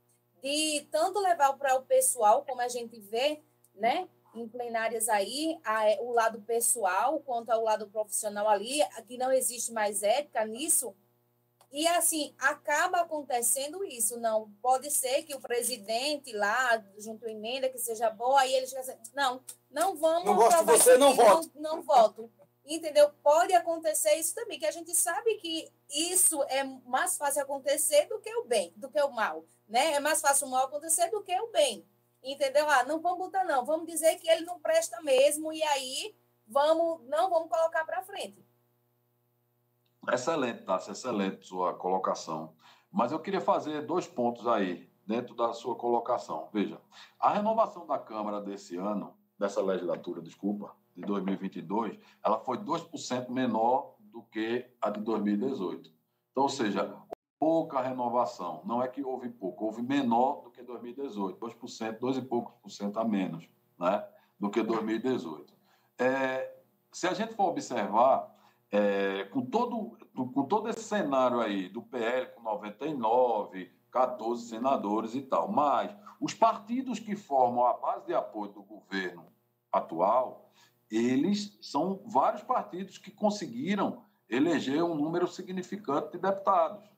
de 0.41 0.87
tanto 0.89 1.19
levar 1.19 1.53
para 1.53 1.75
o 1.75 1.83
pessoal, 1.83 2.43
como 2.43 2.61
a 2.61 2.67
gente 2.67 2.99
vê, 2.99 3.41
né? 3.75 4.07
Em 4.35 4.47
plenárias 4.47 5.09
aí, 5.09 5.59
a- 5.63 5.97
o 6.01 6.11
lado 6.11 6.41
pessoal 6.41 7.19
quanto 7.19 7.49
ao 7.49 7.63
lado 7.63 7.87
profissional 7.87 8.47
ali, 8.47 8.79
que 9.07 9.17
não 9.17 9.31
existe 9.31 9.71
mais 9.71 10.03
ética 10.03 10.45
nisso, 10.45 10.95
e 11.71 11.85
assim, 11.87 12.33
acaba 12.39 13.01
acontecendo 13.01 13.83
isso. 13.83 14.17
Não, 14.19 14.49
pode 14.61 14.89
ser 14.89 15.23
que 15.23 15.35
o 15.35 15.39
presidente 15.41 16.31
lá, 16.31 16.83
junto 16.97 17.25
à 17.25 17.31
emenda, 17.31 17.69
que 17.69 17.77
seja 17.77 18.09
boa, 18.09 18.39
aí 18.41 18.53
eles 18.53 18.69
dizem, 18.69 18.97
não, 19.13 19.41
não 19.69 19.97
vamos 19.97 20.25
Não 20.25 20.35
gosto 20.35 20.59
de 20.59 20.65
você, 20.65 20.97
não 20.97 21.13
voto. 21.13 21.51
Não, 21.55 21.75
não 21.75 21.81
voto. 21.81 22.31
Entendeu? 22.65 23.09
Pode 23.23 23.53
acontecer 23.53 24.15
isso 24.15 24.35
também, 24.35 24.59
que 24.59 24.65
a 24.65 24.71
gente 24.71 24.93
sabe 24.93 25.35
que 25.35 25.71
isso 25.89 26.41
é 26.43 26.63
mais 26.63 27.17
fácil 27.17 27.41
acontecer 27.41 28.07
do 28.07 28.19
que 28.19 28.33
o 28.35 28.43
bem, 28.45 28.73
do 28.75 28.89
que 28.89 29.01
o 29.01 29.09
mal. 29.09 29.45
Né? 29.67 29.93
É 29.93 29.99
mais 29.99 30.21
fácil 30.21 30.47
o 30.47 30.49
mal 30.49 30.65
acontecer 30.65 31.09
do 31.09 31.21
que 31.21 31.37
o 31.39 31.47
bem. 31.47 31.85
Entendeu? 32.31 32.69
Ah, 32.69 32.83
não 32.83 32.99
vamos 32.99 33.19
botar, 33.19 33.43
não. 33.43 33.65
Vamos 33.65 33.87
dizer 33.87 34.17
que 34.17 34.29
ele 34.29 34.45
não 34.45 34.59
presta 34.59 35.01
mesmo, 35.01 35.53
e 35.53 35.63
aí 35.63 36.15
vamos, 36.47 37.07
não 37.07 37.29
vamos 37.29 37.49
colocar 37.49 37.85
para 37.85 38.03
frente. 38.03 38.45
Excelente, 40.11 40.63
Tassi, 40.63 40.91
excelente 40.91 41.45
sua 41.45 41.73
colocação. 41.73 42.55
Mas 42.91 43.11
eu 43.11 43.19
queria 43.19 43.41
fazer 43.41 43.85
dois 43.85 44.07
pontos 44.07 44.47
aí, 44.47 44.89
dentro 45.05 45.35
da 45.35 45.53
sua 45.53 45.75
colocação. 45.75 46.49
Veja, 46.51 46.79
a 47.19 47.33
renovação 47.33 47.85
da 47.85 47.97
Câmara 47.97 48.41
desse 48.41 48.77
ano, 48.77 49.17
dessa 49.39 49.61
legislatura, 49.61 50.21
desculpa, 50.21 50.75
de 50.95 51.03
2022, 51.03 51.97
ela 52.23 52.39
foi 52.39 52.57
2% 52.57 53.29
menor 53.29 53.95
do 53.99 54.23
que 54.23 54.69
a 54.81 54.89
de 54.89 54.99
2018. 55.01 55.91
Então, 56.31 56.43
ou 56.43 56.49
seja, 56.49 56.93
pouca 57.39 57.81
renovação. 57.81 58.61
Não 58.65 58.81
é 58.81 58.87
que 58.87 59.03
houve 59.03 59.29
pouco, 59.29 59.65
houve 59.65 59.81
menor 59.81 60.41
do 60.43 60.51
que 60.51 60.61
2018, 60.63 61.39
2%, 61.39 61.99
2 61.99 62.17
e 62.17 62.21
poucos 62.21 62.53
por 62.61 62.69
cento 62.69 62.99
a 62.99 63.05
menos 63.05 63.47
né, 63.79 64.05
do 64.39 64.49
que 64.49 64.61
2018. 64.63 65.53
É, 65.99 66.55
se 66.91 67.07
a 67.07 67.13
gente 67.13 67.33
for 67.33 67.49
observar, 67.49 68.35
é, 68.71 69.25
com, 69.25 69.45
todo, 69.45 69.97
com 70.15 70.43
todo 70.45 70.69
esse 70.69 70.83
cenário 70.83 71.39
aí 71.39 71.69
do 71.69 71.81
PL 71.81 72.27
com 72.27 72.41
99, 72.41 73.71
14 73.91 74.49
senadores 74.49 75.15
e 75.15 75.21
tal, 75.21 75.51
mas 75.51 75.95
os 76.19 76.33
partidos 76.33 76.99
que 76.99 77.15
formam 77.15 77.65
a 77.65 77.73
base 77.73 78.05
de 78.05 78.13
apoio 78.13 78.51
do 78.51 78.63
governo 78.63 79.25
atual, 79.71 80.51
eles 80.89 81.57
são 81.61 82.01
vários 82.05 82.41
partidos 82.43 82.97
que 82.97 83.11
conseguiram 83.11 84.03
eleger 84.29 84.83
um 84.83 84.95
número 84.95 85.27
significante 85.27 86.11
de 86.11 86.17
deputados. 86.17 86.96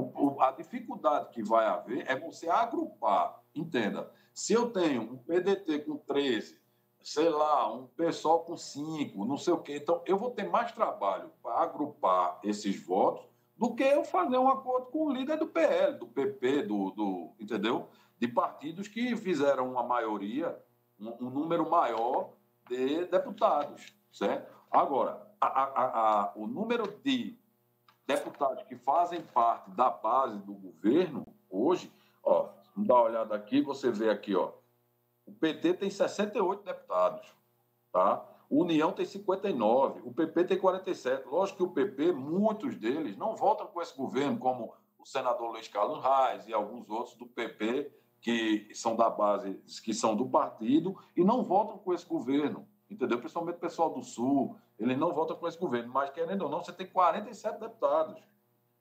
O- 0.00 0.40
a 0.40 0.50
dificuldade 0.52 1.30
que 1.30 1.42
vai 1.42 1.66
haver 1.66 2.04
é 2.10 2.16
você 2.18 2.48
agrupar, 2.48 3.42
entenda, 3.54 4.10
se 4.32 4.52
eu 4.52 4.70
tenho 4.70 5.02
um 5.02 5.16
PDT 5.16 5.80
com 5.80 5.96
13, 5.96 6.58
sei 7.02 7.28
lá, 7.28 7.72
um 7.72 7.86
pessoal 7.88 8.40
com 8.44 8.56
5, 8.56 9.24
não 9.24 9.36
sei 9.36 9.52
o 9.52 9.58
quê, 9.58 9.76
então 9.76 10.02
eu 10.06 10.16
vou 10.18 10.30
ter 10.30 10.48
mais 10.48 10.70
trabalho 10.72 11.30
para 11.42 11.54
agrupar 11.62 12.38
esses 12.44 12.80
votos 12.84 13.26
do 13.56 13.74
que 13.74 13.82
eu 13.82 14.04
fazer 14.04 14.38
um 14.38 14.48
acordo 14.48 14.86
com 14.86 15.06
o 15.06 15.12
líder 15.12 15.36
do 15.38 15.46
PL, 15.48 15.98
do 15.98 16.06
PP, 16.06 16.62
do, 16.62 16.90
do 16.92 17.32
entendeu? 17.40 17.88
De 18.18 18.28
partidos 18.28 18.86
que 18.86 19.16
fizeram 19.16 19.70
uma 19.72 19.82
maioria, 19.82 20.56
um, 21.00 21.26
um 21.26 21.30
número 21.30 21.68
maior 21.68 22.30
de 22.68 23.04
deputados, 23.06 23.92
certo? 24.12 24.52
Agora, 24.70 25.26
a- 25.40 25.46
a- 25.46 26.20
a- 26.20 26.32
o 26.36 26.46
número 26.46 26.86
de 27.02 27.36
deputados 28.08 28.64
que 28.64 28.74
fazem 28.74 29.20
parte 29.20 29.70
da 29.72 29.90
base 29.90 30.38
do 30.38 30.54
governo 30.54 31.26
hoje, 31.50 31.92
ó, 32.24 32.48
dar 32.74 32.94
uma 32.94 33.02
olhada 33.02 33.34
aqui, 33.34 33.60
você 33.60 33.90
vê 33.90 34.08
aqui, 34.08 34.34
ó, 34.34 34.52
o 35.26 35.32
PT 35.32 35.74
tem 35.74 35.90
68 35.90 36.64
deputados, 36.64 37.28
tá? 37.92 38.24
O 38.48 38.62
União 38.62 38.92
tem 38.92 39.04
59, 39.04 40.00
o 40.06 40.10
PP 40.10 40.44
tem 40.44 40.58
47. 40.58 41.28
Lógico 41.28 41.58
que 41.58 41.62
o 41.64 41.70
PP, 41.70 42.12
muitos 42.12 42.76
deles 42.76 43.14
não 43.14 43.36
votam 43.36 43.66
com 43.66 43.82
esse 43.82 43.94
governo, 43.94 44.38
como 44.38 44.72
o 44.98 45.04
senador 45.04 45.50
Luiz 45.50 45.68
Carlos 45.68 46.02
Reis 46.02 46.48
e 46.48 46.54
alguns 46.54 46.88
outros 46.88 47.14
do 47.14 47.26
PP 47.26 47.92
que 48.22 48.70
são 48.72 48.96
da 48.96 49.10
base, 49.10 49.60
que 49.84 49.92
são 49.92 50.16
do 50.16 50.26
partido 50.26 50.96
e 51.14 51.22
não 51.22 51.42
votam 51.42 51.76
com 51.76 51.92
esse 51.92 52.06
governo, 52.06 52.66
entendeu? 52.90 53.18
Principalmente 53.18 53.56
o 53.56 53.60
pessoal 53.60 53.90
do 53.90 54.02
Sul, 54.02 54.56
eles 54.78 54.98
não 54.98 55.12
votam 55.12 55.36
com 55.36 55.46
esse 55.46 55.58
governo, 55.58 55.92
mas 55.92 56.10
querendo 56.10 56.42
ou 56.42 56.50
não, 56.50 56.62
você 56.62 56.72
tem 56.72 56.86
47 56.86 57.60
deputados. 57.60 58.22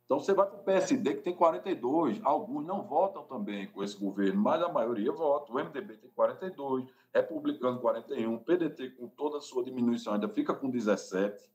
Então 0.06 0.22
você 0.22 0.34
vai 0.34 0.48
para 0.48 0.56
o 0.56 0.64
PSD, 0.64 1.16
que 1.16 1.22
tem 1.22 1.36
42, 1.36 2.22
alguns 2.24 2.66
não 2.66 2.82
votam 2.82 3.24
também 3.24 3.68
com 3.68 3.84
esse 3.84 3.98
governo, 3.98 4.42
mas 4.42 4.62
a 4.62 4.70
maioria 4.70 5.12
vota. 5.12 5.52
O 5.52 5.56
MDB 5.56 5.98
tem 5.98 6.10
42, 6.12 6.86
Republicano 7.14 7.82
41, 7.82 8.40
PDT 8.40 8.92
com 8.92 9.10
toda 9.10 9.38
a 9.38 9.42
sua 9.42 9.66
diminuição 9.66 10.14
ainda 10.14 10.30
fica 10.30 10.54
com 10.54 10.70
17, 10.70 11.52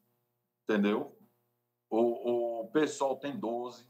entendeu? 0.65 1.17
O, 1.89 2.61
o 2.61 2.69
PSOL 2.69 3.17
tem 3.17 3.35
12, 3.39 3.87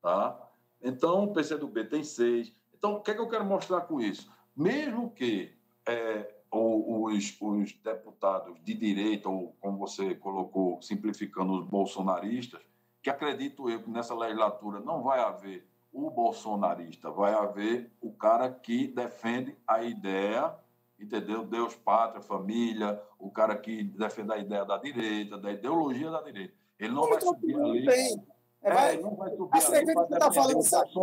tá? 0.00 0.50
Então 0.80 1.24
o 1.24 1.32
PCdoB 1.34 1.84
tem 1.84 2.02
6. 2.02 2.50
Então 2.72 2.94
o 2.94 3.00
que, 3.02 3.10
é 3.10 3.14
que 3.14 3.20
eu 3.20 3.28
quero 3.28 3.44
mostrar 3.44 3.82
com 3.82 4.00
isso? 4.00 4.32
Mesmo 4.56 5.10
que 5.10 5.54
é, 5.86 6.34
o- 6.50 7.04
os, 7.06 7.36
os 7.40 7.72
deputados 7.74 8.58
de 8.64 8.74
direita, 8.74 9.28
ou 9.28 9.54
como 9.60 9.78
você 9.78 10.14
colocou, 10.14 10.80
simplificando 10.82 11.52
os 11.60 11.66
bolsonaristas, 11.66 12.60
que 13.02 13.10
acredito 13.10 13.68
eu 13.70 13.82
que 13.82 13.90
nessa 13.90 14.14
legislatura 14.14 14.80
não 14.80 15.02
vai 15.02 15.20
haver 15.20 15.66
o 15.92 16.10
bolsonarista, 16.10 17.10
vai 17.10 17.32
haver 17.34 17.90
o 18.00 18.12
cara 18.12 18.50
que 18.50 18.88
defende 18.88 19.56
a 19.66 19.82
ideia, 19.82 20.54
entendeu? 20.98 21.44
Deus, 21.44 21.74
pátria, 21.74 22.20
família, 22.20 23.00
o 23.18 23.30
cara 23.30 23.56
que 23.56 23.82
defende 23.82 24.32
a 24.32 24.38
ideia 24.38 24.64
da 24.64 24.76
direita, 24.78 25.38
da 25.38 25.50
ideologia 25.52 26.10
da 26.10 26.20
direita. 26.22 26.54
Ele 26.78 26.92
não 26.92 27.08
vai 27.08 27.20
subir 27.20 27.54
ali. 27.56 27.86
Tem. 27.86 28.24
É, 28.62 28.70
É, 28.70 28.74
vai, 28.74 28.96
não 28.98 29.14
vai 29.14 29.30
subir 29.30 29.74
ali 29.76 29.94
tá 30.18 30.32
falando, 30.32 30.62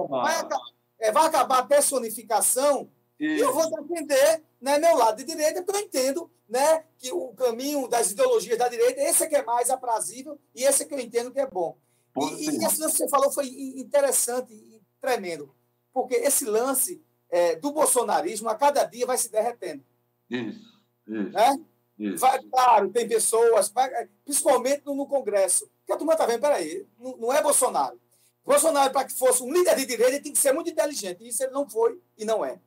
vai, 0.10 0.36
acabar, 0.36 0.62
é, 1.00 1.12
vai 1.12 1.26
acabar 1.28 1.60
a 1.60 1.66
personificação 1.66 2.90
e 3.20 3.40
eu 3.40 3.54
vou 3.54 3.70
defender 3.70 4.44
né, 4.66 4.80
meu 4.80 4.98
lado 4.98 5.18
de 5.18 5.24
direita, 5.24 5.62
porque 5.62 5.78
eu 5.78 5.86
entendo 5.86 6.32
né, 6.50 6.84
que 6.98 7.12
o 7.12 7.28
caminho 7.34 7.88
das 7.88 8.10
ideologias 8.10 8.58
da 8.58 8.68
direita, 8.68 9.00
esse 9.00 9.24
é 9.24 9.28
que 9.28 9.36
é 9.36 9.46
mais 9.46 9.70
aprazível 9.70 10.40
e 10.56 10.64
esse 10.64 10.82
é 10.82 10.86
que 10.88 10.94
eu 10.96 11.00
entendo 11.00 11.32
que 11.32 11.40
é 11.40 11.46
bom. 11.46 11.78
E, 12.18 12.46
e 12.46 12.66
esse 12.66 12.80
lance 12.82 12.94
que 12.94 12.98
você 12.98 13.08
falou 13.08 13.32
foi 13.32 13.46
interessante 13.48 14.56
e 14.56 14.82
tremendo, 15.00 15.54
porque 15.94 16.16
esse 16.16 16.46
lance 16.46 17.00
é, 17.30 17.56
do 17.58 17.72
bolsonarismo 17.72 18.50
a 18.50 18.56
cada 18.56 18.86
dia 18.86 19.06
vai 19.06 19.20
se 19.20 19.30
derretendo. 19.30 19.86
Isso, 20.28 20.82
isso. 21.08 21.30
Né? 21.32 21.66
isso. 22.00 22.18
Vai, 22.18 22.42
claro, 22.42 22.90
tem 22.90 23.08
pessoas, 23.08 23.70
vai- 23.70 24.10
principalmente 24.24 24.84
no, 24.84 24.96
no 24.96 25.06
Congresso, 25.06 25.70
que 25.86 25.94
a 25.94 25.98
turma 25.98 26.14
está 26.14 26.26
vendo, 26.26 26.42
peraí, 26.42 26.88
não, 26.98 27.18
não 27.18 27.34
é 27.34 27.40
Bolsonaro. 27.40 28.02
Bolsonaro, 28.44 28.92
para 28.92 29.06
que 29.06 29.14
fosse 29.14 29.44
um 29.44 29.54
líder 29.54 29.76
de 29.76 29.86
direita, 29.86 30.14
ele 30.14 30.24
tem 30.24 30.34
que 30.34 30.40
ser 30.40 30.54
muito 30.54 30.72
inteligente. 30.72 31.28
Isso 31.28 31.44
ele 31.44 31.52
não 31.52 31.70
foi 31.70 32.02
e 32.18 32.26
não 32.26 32.44
é. 32.44 32.60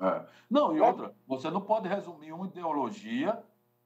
É. 0.00 0.26
Não, 0.50 0.76
e 0.76 0.80
outra, 0.80 1.14
você 1.26 1.50
não 1.50 1.60
pode 1.60 1.88
resumir 1.88 2.32
uma 2.32 2.46
ideologia 2.46 3.42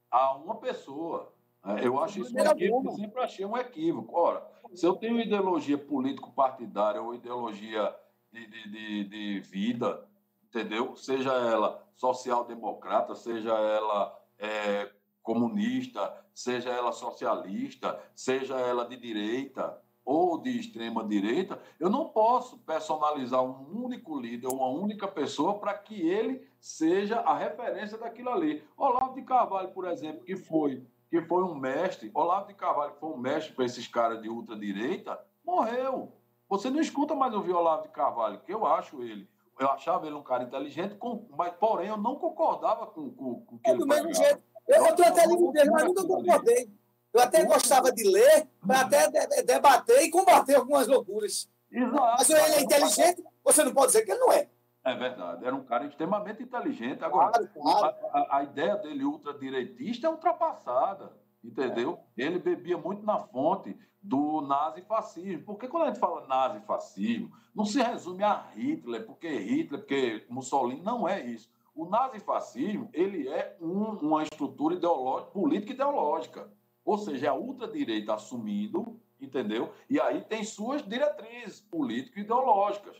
a 0.09 0.35
uma 0.35 0.55
pessoa. 0.55 1.31
né? 1.63 1.81
Eu 1.83 2.01
acho 2.03 2.21
isso 2.21 2.35
um 2.35 2.39
equívoco, 2.39 2.87
eu 2.89 2.95
sempre 2.95 3.21
achei 3.21 3.45
um 3.45 3.57
equívoco. 3.57 4.17
Ora, 4.17 4.45
se 4.73 4.85
eu 4.85 4.95
tenho 4.95 5.19
ideologia 5.19 5.77
político-partidária 5.77 7.01
ou 7.01 7.15
ideologia 7.15 7.95
de, 8.31 8.45
de, 8.47 8.69
de, 8.69 9.03
de 9.05 9.39
vida, 9.39 10.05
entendeu? 10.43 10.95
Seja 10.95 11.31
ela 11.33 11.81
social-democrata, 11.95 13.15
seja 13.15 13.51
ela 13.51 14.17
é, 14.37 14.91
comunista, 15.23 16.13
seja 16.33 16.69
ela 16.69 16.91
socialista, 16.91 17.99
seja 18.15 18.59
ela 18.59 18.85
de 18.85 18.97
direita 18.97 19.81
ou 20.05 20.41
de 20.41 20.59
extrema 20.59 21.03
direita, 21.03 21.61
eu 21.79 21.89
não 21.89 22.09
posso 22.09 22.57
personalizar 22.59 23.43
um 23.43 23.85
único 23.85 24.19
líder, 24.19 24.47
uma 24.47 24.67
única 24.67 25.07
pessoa, 25.07 25.59
para 25.59 25.73
que 25.73 26.01
ele 26.01 26.47
seja 26.59 27.19
a 27.19 27.37
referência 27.37 27.97
daquilo 27.97 28.29
ali. 28.29 28.63
Olavo 28.77 29.13
de 29.13 29.21
Carvalho, 29.21 29.69
por 29.69 29.87
exemplo, 29.87 30.23
que 30.23 30.35
foi 30.35 30.85
que 31.11 31.21
foi 31.23 31.43
um 31.43 31.53
mestre, 31.53 32.09
Olavo 32.13 32.47
de 32.47 32.53
Carvalho, 32.53 32.93
que 32.93 32.99
foi 33.01 33.09
um 33.09 33.17
mestre 33.17 33.53
para 33.53 33.65
esses 33.65 33.85
caras 33.85 34.21
de 34.21 34.29
ultradireita, 34.29 35.19
morreu. 35.45 36.13
Você 36.47 36.69
não 36.69 36.79
escuta 36.79 37.13
mais 37.13 37.33
ouvir 37.33 37.51
Olavo 37.51 37.83
de 37.83 37.89
Carvalho, 37.89 38.39
que 38.39 38.53
eu 38.53 38.65
acho 38.65 39.03
ele. 39.03 39.27
Eu 39.59 39.69
achava 39.69 40.07
ele 40.07 40.15
um 40.15 40.23
cara 40.23 40.43
inteligente, 40.43 40.95
com, 40.95 41.27
mas 41.37 41.53
porém 41.59 41.89
eu 41.89 41.97
não 41.97 42.15
concordava 42.15 42.87
com, 42.87 43.13
o 43.17 43.59
que 43.61 43.69
É 43.69 43.71
ele 43.71 43.79
do 43.79 43.87
mesmo 43.87 44.13
jeito. 44.13 44.41
Eu, 44.65 44.85
eu 44.85 44.95
tenho 44.95 45.09
até 45.09 45.25
livro 45.25 45.51
dele, 45.51 45.69
mas 45.69 45.83
nunca 45.83 46.07
concordei. 46.07 46.71
Eu 47.13 47.21
até 47.21 47.43
gostava 47.45 47.91
de 47.91 48.03
ler, 48.03 48.47
para 48.65 48.81
até 48.81 49.07
de- 49.09 49.43
debater 49.43 50.01
e 50.03 50.09
combater 50.09 50.55
algumas 50.55 50.87
loucuras. 50.87 51.49
Exato. 51.71 52.15
Mas 52.17 52.29
ele 52.29 52.39
é 52.55 52.61
inteligente, 52.61 53.23
você 53.43 53.63
não 53.63 53.73
pode 53.73 53.87
dizer 53.87 54.03
que 54.05 54.11
ele 54.11 54.19
não 54.19 54.31
é. 54.31 54.49
É 54.83 54.95
verdade, 54.95 55.45
era 55.45 55.55
um 55.55 55.63
cara 55.63 55.85
extremamente 55.85 56.41
inteligente. 56.41 57.03
Agora, 57.03 57.31
Claro, 57.31 57.49
claro. 57.53 57.95
a, 58.13 58.17
a- 58.19 58.37
a 58.37 58.43
ideia 58.43 58.75
dele 58.77 59.03
ultradireitista 59.03 60.07
é 60.07 60.09
ultrapassada, 60.09 61.11
entendeu? 61.43 61.99
Ele 62.17 62.39
bebia 62.39 62.77
muito 62.77 63.05
na 63.05 63.19
fonte 63.19 63.77
do 64.01 64.41
nazifascismo. 64.41 65.43
Porque 65.45 65.67
quando 65.67 65.83
a 65.83 65.87
gente 65.87 65.99
fala 65.99 66.25
nazifascismo, 66.27 67.31
não 67.53 67.65
se 67.65 67.79
resume 67.81 68.23
a 68.23 68.47
Hitler, 68.55 69.05
porque 69.05 69.27
Hitler, 69.29 69.81
porque 69.81 70.25
Mussolini, 70.29 70.81
não 70.81 71.07
é 71.07 71.21
isso. 71.21 71.49
O 71.75 71.85
nazifascismo, 71.85 72.89
ele 72.91 73.29
é 73.29 73.55
um- 73.61 73.97
uma 73.99 74.23
estrutura 74.23 74.75
ideológica, 74.75 75.31
política 75.31 75.73
ideológica. 75.73 76.49
Ou 76.83 76.97
seja, 76.97 77.27
é 77.27 77.29
a 77.29 77.33
ultradireita 77.33 78.13
assumindo, 78.13 78.99
entendeu? 79.19 79.73
E 79.89 79.99
aí 79.99 80.21
tem 80.21 80.43
suas 80.43 80.87
diretrizes 80.87 81.59
político-ideológicas. 81.59 82.97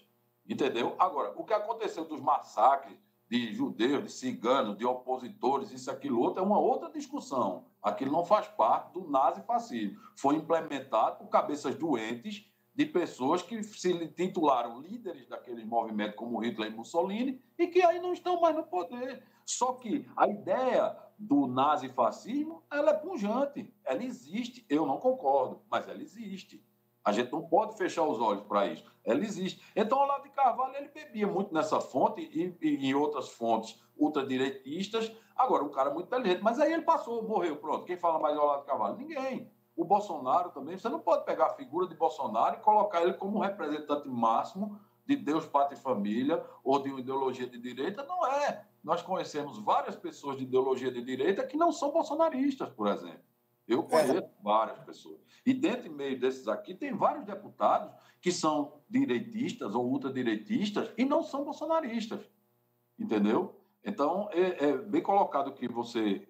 Entendeu? 0.48 0.96
Agora, 1.00 1.34
o 1.36 1.44
que 1.44 1.54
aconteceu 1.54 2.06
dos 2.06 2.20
massacres 2.20 2.98
de 3.30 3.54
judeus, 3.54 4.04
de 4.04 4.12
ciganos, 4.12 4.78
de 4.78 4.86
opositores, 4.86 5.72
isso, 5.72 5.90
aquilo, 5.90 6.20
outro, 6.20 6.44
é 6.44 6.46
uma 6.46 6.60
outra 6.60 6.90
discussão. 6.92 7.66
Aquilo 7.82 8.12
não 8.12 8.26
faz 8.26 8.48
parte 8.50 8.92
do 8.92 9.10
nazifascismo. 9.10 9.98
Foi 10.18 10.36
implementado 10.36 11.18
por 11.18 11.30
cabeças 11.30 11.76
doentes 11.76 12.46
de 12.76 12.86
pessoas 12.86 13.42
que 13.42 13.64
se 13.64 14.08
titularam 14.10 14.82
líderes 14.82 15.28
daqueles 15.28 15.66
movimentos 15.66 16.16
como 16.16 16.40
Hitler 16.40 16.72
e 16.72 16.76
Mussolini 16.76 17.42
e 17.58 17.68
que 17.68 17.82
aí 17.82 18.00
não 18.00 18.12
estão 18.12 18.40
mais 18.42 18.56
no 18.56 18.64
poder. 18.64 19.24
Só 19.46 19.74
que 19.74 20.06
a 20.16 20.28
ideia 20.28 20.98
do 21.22 21.46
nazifascismo, 21.46 22.64
ela 22.72 22.92
é 22.92 22.94
pujante, 22.96 23.72
ela 23.86 24.04
existe. 24.04 24.66
Eu 24.68 24.88
não 24.88 24.98
concordo, 24.98 25.62
mas 25.70 25.88
ela 25.88 26.02
existe. 26.02 26.66
A 27.04 27.12
gente 27.12 27.32
não 27.32 27.44
pode 27.44 27.78
fechar 27.78 28.04
os 28.04 28.20
olhos 28.20 28.44
para 28.44 28.66
isso. 28.68 28.84
Ela 29.04 29.22
existe. 29.22 29.64
Então, 29.76 30.00
Olavo 30.00 30.24
de 30.24 30.30
Carvalho 30.30 30.76
ele 30.76 30.90
bebia 30.90 31.28
muito 31.28 31.54
nessa 31.54 31.80
fonte 31.80 32.22
e, 32.22 32.58
e 32.60 32.88
em 32.88 32.96
outras 32.96 33.30
fontes 33.30 33.80
ultradireitistas. 33.96 35.12
Agora, 35.36 35.64
um 35.64 35.70
cara 35.70 35.92
muito 35.92 36.08
inteligente. 36.08 36.42
Mas 36.42 36.60
aí 36.60 36.74
ele 36.74 36.82
passou, 36.82 37.28
morreu, 37.28 37.58
pronto. 37.58 37.86
Quem 37.86 37.98
fala 37.98 38.20
mais 38.20 38.36
do 38.36 38.42
Olavo 38.42 38.62
de 38.62 38.68
Carvalho? 38.68 38.98
Ninguém. 38.98 39.52
O 39.76 39.86
Bolsonaro 39.86 40.50
também. 40.50 40.78
Você 40.78 40.90
não 40.90 41.00
pode 41.00 41.24
pegar 41.26 41.48
a 41.48 41.54
figura 41.54 41.88
de 41.88 41.96
Bolsonaro 41.96 42.56
e 42.56 42.62
colocar 42.62 43.04
ele 43.04 43.14
como 43.14 43.38
um 43.38 43.42
representante 43.42 44.08
máximo 44.08 44.80
de 45.06 45.16
Deus, 45.16 45.46
Pátria 45.46 45.78
e 45.78 45.82
Família 45.82 46.44
ou 46.64 46.82
de 46.82 46.90
uma 46.90 47.00
ideologia 47.00 47.48
de 47.48 47.60
direita. 47.60 48.04
Não 48.04 48.26
é. 48.26 48.66
Nós 48.84 49.02
conhecemos 49.02 49.60
várias 49.60 49.96
pessoas 49.96 50.38
de 50.38 50.44
ideologia 50.44 50.92
de 50.92 51.02
direita 51.02 51.46
que 51.46 51.56
não 51.56 51.72
são 51.72 51.92
bolsonaristas, 51.92 52.70
por 52.70 52.88
exemplo. 52.88 53.22
Eu 53.68 53.84
conheço 53.84 54.30
várias 54.42 54.80
pessoas. 54.80 55.20
E 55.46 55.54
dentro 55.54 55.88
e 55.88 55.90
meio 55.90 56.20
desses 56.20 56.48
aqui, 56.48 56.74
tem 56.74 56.94
vários 56.94 57.26
deputados 57.26 57.94
que 58.20 58.32
são 58.32 58.82
direitistas 58.90 59.76
ou 59.76 59.86
ultradireitistas 59.88 60.92
e 60.98 61.06
não 61.06 61.24
são 61.24 61.44
bolsonaristas. 61.44 62.20
Entendeu? 62.98 63.56
Então, 63.84 64.30
é, 64.32 64.66
é 64.66 64.78
bem 64.78 65.02
colocado 65.02 65.50
o 65.50 65.54
que 65.54 65.68
você 65.68 66.28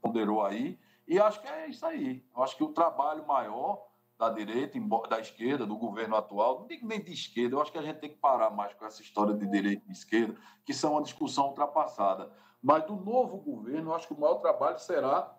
ponderou 0.00 0.44
aí. 0.44 0.78
E 1.06 1.18
acho 1.18 1.40
que 1.40 1.48
é 1.48 1.68
isso 1.68 1.86
aí. 1.86 2.24
Eu 2.36 2.42
acho 2.42 2.56
que 2.56 2.64
o 2.64 2.72
trabalho 2.72 3.26
maior 3.26 3.87
da 4.18 4.28
direita, 4.30 4.78
da 5.08 5.20
esquerda, 5.20 5.64
do 5.64 5.76
governo 5.76 6.16
atual, 6.16 6.60
não 6.60 6.66
digo 6.66 6.86
nem 6.86 7.00
de 7.00 7.12
esquerda, 7.12 7.54
eu 7.54 7.62
acho 7.62 7.70
que 7.70 7.78
a 7.78 7.82
gente 7.82 8.00
tem 8.00 8.10
que 8.10 8.16
parar 8.16 8.50
mais 8.50 8.74
com 8.74 8.84
essa 8.84 9.00
história 9.00 9.32
de 9.32 9.46
direita 9.46 9.84
e 9.88 9.92
esquerda, 9.92 10.34
que 10.66 10.74
são 10.74 10.92
uma 10.92 11.02
discussão 11.02 11.46
ultrapassada. 11.46 12.32
Mas 12.60 12.84
do 12.84 12.96
novo 12.96 13.36
governo, 13.36 13.90
eu 13.90 13.94
acho 13.94 14.08
que 14.08 14.14
o 14.14 14.20
maior 14.20 14.36
trabalho 14.36 14.78
será 14.80 15.36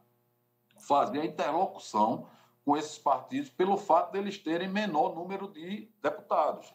fazer 0.77 1.19
a 1.19 1.25
interlocução 1.25 2.29
com 2.63 2.77
esses 2.77 2.97
partidos 2.97 3.49
pelo 3.49 3.75
fato 3.75 4.13
deles 4.13 4.37
terem 4.37 4.69
menor 4.69 5.13
número 5.13 5.49
de 5.49 5.91
deputados. 6.01 6.73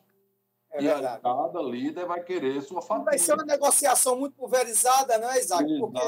É 0.73 0.83
e 0.83 0.87
verdade. 0.87 1.23
cada 1.23 1.63
líder 1.63 2.05
vai 2.05 2.23
querer 2.23 2.61
sua 2.61 2.83
fatia. 2.83 3.05
Vai 3.05 3.19
ser 3.19 3.33
uma 3.33 3.45
negociação 3.45 4.19
muito 4.19 4.35
pulverizada, 4.35 5.17
não 5.17 5.31
é, 5.31 5.39
Isaac? 5.39 5.79
Porque 5.79 6.01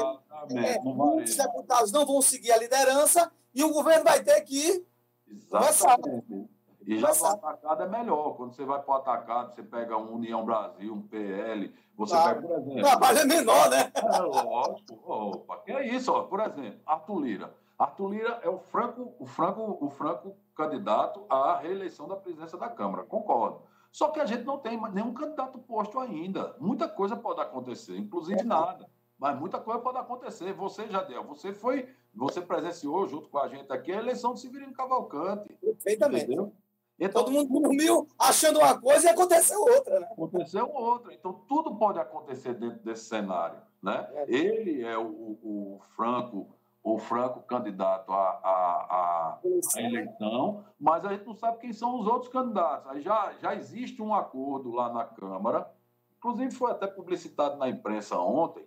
é, 0.57 0.79
muitos 0.79 1.35
deputados 1.35 1.91
não 1.91 2.05
vão 2.05 2.21
seguir 2.21 2.51
a 2.51 2.57
liderança 2.57 3.31
e 3.55 3.63
o 3.63 3.71
governo 3.71 4.03
vai 4.03 4.21
ter 4.21 4.39
que. 4.41 4.85
Exatamente. 5.29 6.49
E 6.85 6.97
já 6.97 7.09
no 7.13 7.25
atacado 7.25 7.83
é 7.83 7.87
melhor. 7.87 8.35
Quando 8.37 8.53
você 8.53 8.63
vai 8.63 8.81
para 8.81 8.93
o 8.93 8.97
atacado, 8.97 9.53
você 9.53 9.61
pega 9.61 9.97
um 9.97 10.13
União 10.13 10.45
Brasil, 10.45 10.93
um 10.93 11.01
PL, 11.01 11.73
você 11.97 12.13
Claro. 12.13 12.41
pega, 12.41 12.47
por 12.47 12.59
exemplo. 12.59 12.81
Trabalho 12.81 13.19
é 13.19 13.25
menor, 13.25 13.69
né? 13.69 13.91
É 13.93 14.19
lógico. 14.21 14.99
Opa, 15.05 15.57
que 15.57 15.71
é 15.71 15.85
isso, 15.87 16.13
ó. 16.13 16.23
Por 16.23 16.39
exemplo, 16.39 16.79
Arthur 16.85 17.19
Lira. 17.19 17.53
Arthur 17.77 18.07
Lira 18.09 18.39
é 18.41 18.49
o 18.49 18.57
franco, 18.57 19.13
o 19.19 19.25
franco, 19.25 19.77
o 19.81 19.89
franco 19.89 20.35
candidato 20.55 21.25
à 21.29 21.57
reeleição 21.57 22.07
da 22.07 22.15
presidência 22.15 22.57
da 22.57 22.69
Câmara. 22.69 23.03
Concordo. 23.03 23.61
Só 23.91 24.09
que 24.09 24.19
a 24.19 24.25
gente 24.25 24.43
não 24.43 24.57
tem 24.57 24.79
nenhum 24.91 25.13
candidato 25.13 25.57
posto 25.59 25.99
ainda. 25.99 26.55
Muita 26.59 26.87
coisa 26.87 27.15
pode 27.15 27.41
acontecer, 27.41 27.97
inclusive 27.97 28.43
nada. 28.43 28.87
Mas 29.17 29.39
muita 29.39 29.59
coisa 29.59 29.79
pode 29.79 29.97
acontecer. 29.97 30.53
Você, 30.53 30.87
Jadel, 30.87 31.23
você 31.23 31.51
foi, 31.53 31.89
você 32.13 32.39
presenciou 32.41 33.07
junto 33.07 33.29
com 33.29 33.39
a 33.39 33.47
gente 33.47 33.71
aqui 33.73 33.91
a 33.91 33.97
eleição 33.97 34.33
do 34.33 34.39
Severino 34.39 34.73
Cavalcante. 34.73 35.53
Perfeitamente. 35.55 36.25
Entendeu? 36.25 36.53
Então, 36.99 37.23
Todo 37.23 37.33
mundo 37.33 37.61
dormiu 37.61 38.07
achando 38.17 38.57
uma 38.59 38.79
coisa 38.79 39.05
e 39.07 39.09
aconteceu 39.09 39.59
outra, 39.61 39.99
né? 39.99 40.07
aconteceu 40.11 40.71
outra. 40.71 41.13
Então, 41.13 41.33
tudo 41.47 41.75
pode 41.75 41.99
acontecer 41.99 42.55
dentro 42.55 42.79
desse 42.83 43.05
cenário. 43.05 43.59
Né? 43.83 44.07
Ele 44.27 44.83
é 44.83 44.97
o, 44.97 45.05
o 45.43 45.81
franco, 45.95 46.47
o 46.83 46.97
franco 46.97 47.41
candidato 47.41 48.11
à, 48.11 48.15
à, 48.17 48.87
à- 48.89 49.39
à 49.75 49.81
eleição, 49.81 50.63
mas 50.79 51.05
a 51.05 51.09
gente 51.09 51.25
não 51.27 51.35
sabe 51.35 51.59
quem 51.59 51.71
são 51.71 51.99
os 51.99 52.07
outros 52.07 52.31
candidatos. 52.31 52.89
Aí 52.89 53.01
já, 53.01 53.33
já 53.39 53.53
existe 53.55 54.01
um 54.01 54.13
acordo 54.15 54.71
lá 54.71 54.91
na 54.91 55.05
Câmara, 55.05 55.71
inclusive 56.17 56.49
foi 56.51 56.71
até 56.71 56.87
publicitado 56.87 57.57
na 57.57 57.69
imprensa 57.69 58.17
ontem, 58.19 58.65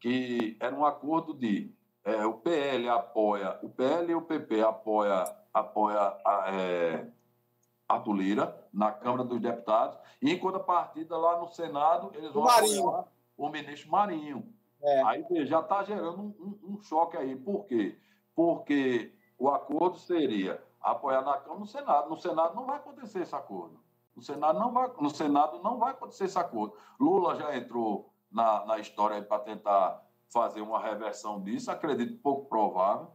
que 0.00 0.56
era 0.58 0.74
um 0.74 0.84
acordo 0.84 1.34
de 1.34 1.72
é, 2.04 2.24
o 2.26 2.34
PL 2.34 2.88
apoia, 2.88 3.58
o 3.62 3.68
PL 3.68 4.10
e 4.10 4.14
o 4.14 4.22
PP 4.22 4.62
apoia, 4.62 5.24
apoia 5.52 5.98
a, 6.24 6.44
é, 6.54 7.06
Arthur 7.88 8.14
Lira 8.14 8.68
na 8.72 8.90
Câmara 8.90 9.24
dos 9.24 9.40
Deputados, 9.40 9.98
e 10.22 10.30
em 10.30 10.38
contrapartida 10.38 11.16
lá 11.16 11.38
no 11.38 11.48
Senado 11.48 12.10
eles 12.14 12.32
vão 12.32 12.44
O 12.44 12.48
apoiar 12.48 13.04
o 13.36 13.48
ministro 13.48 13.90
Marinho. 13.90 14.52
É. 14.82 15.02
Aí 15.02 15.24
já 15.46 15.60
está 15.60 15.82
gerando 15.84 16.18
um, 16.20 16.34
um- 16.40 16.74
um 16.74 16.82
choque 16.82 17.16
aí. 17.16 17.36
Por 17.36 17.66
quê? 17.66 17.98
Porque 18.34 19.12
o 19.38 19.48
acordo 19.50 19.98
seria 19.98 20.62
apoiar 20.80 21.20
na 21.22 21.36
Câmara 21.36 21.60
no 21.60 21.66
Senado. 21.66 22.08
No 22.08 22.16
Senado 22.18 22.54
não 22.54 22.64
vai 22.64 22.76
acontecer 22.76 23.20
esse 23.20 23.34
acordo. 23.34 23.78
No 24.16 24.22
Senado 24.22 24.58
não 24.58 24.72
vai, 24.72 24.90
no 24.98 25.10
Senado 25.10 25.58
não 25.62 25.78
vai 25.78 25.92
acontecer 25.92 26.24
esse 26.24 26.38
acordo. 26.38 26.74
Lula 26.98 27.36
já 27.36 27.54
entrou 27.56 28.09
na, 28.30 28.64
na 28.64 28.78
história 28.78 29.20
para 29.22 29.42
tentar 29.42 30.02
fazer 30.32 30.60
uma 30.60 30.80
reversão 30.80 31.40
disso. 31.42 31.70
Acredito 31.70 32.16
pouco 32.18 32.48
provável, 32.48 33.08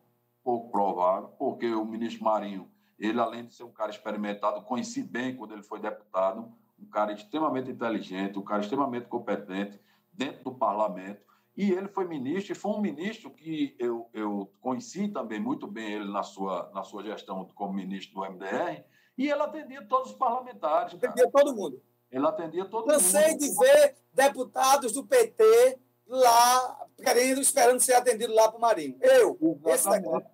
pouco 0.44 0.70
provável, 0.72 1.30
porque 1.40 1.74
o 1.74 1.86
ministro 1.86 2.24
Marinho, 2.24 2.70
ele 3.00 3.20
além 3.20 3.46
de 3.46 3.54
ser 3.54 3.64
um 3.64 3.72
cara 3.72 3.92
experimentado, 3.92 4.62
conheci 4.64 5.02
bem 5.02 5.36
quando 5.36 5.54
ele 5.54 5.64
foi 5.64 5.80
deputado, 5.80 6.52
um 6.78 6.86
cara 6.86 7.14
extremamente 7.14 7.72
inteligente, 7.72 8.38
um 8.38 8.44
cara 8.44 8.62
extremamente 8.62 9.08
competente 9.08 9.80
dentro 10.12 10.44
do 10.44 10.54
parlamento. 10.54 11.24
E 11.56 11.72
ele 11.72 11.88
foi 11.88 12.06
ministro, 12.06 12.52
e 12.52 12.56
foi 12.56 12.72
um 12.72 12.82
ministro 12.82 13.30
que 13.30 13.76
eu, 13.80 14.10
eu 14.14 14.52
conheci 14.60 15.08
também 15.08 15.40
muito 15.40 15.66
bem 15.66 15.94
ele 15.94 16.12
na 16.12 16.22
sua, 16.22 16.70
na 16.74 16.84
sua 16.84 17.02
gestão 17.02 17.46
como 17.56 17.72
ministro 17.72 18.16
do 18.16 18.30
MDR, 18.30 18.84
e 19.18 19.30
ele 19.30 19.42
atendia 19.42 19.82
todos 19.88 20.12
os 20.12 20.18
parlamentares. 20.18 20.94
cara. 20.96 21.14
Atendia 21.14 21.32
todo 21.32 21.56
mundo. 21.56 21.82
Ele 22.12 22.28
atendia 22.28 22.66
todo 22.66 22.88
Cansei 22.88 23.32
mundo. 23.32 23.40
de 23.40 23.58
ver 23.58 23.96
deputados 24.16 24.92
do 24.94 25.06
PT 25.06 25.78
lá, 26.08 26.88
querendo, 26.98 27.42
esperando 27.42 27.80
ser 27.80 27.94
atendido 27.94 28.34
lá 28.34 28.48
para 28.50 28.58
o 28.58 28.62
Marinho. 28.62 28.98
Eu, 29.02 29.38
esse 29.66 29.74
Exatamente. 29.74 30.04
negócio. 30.06 30.30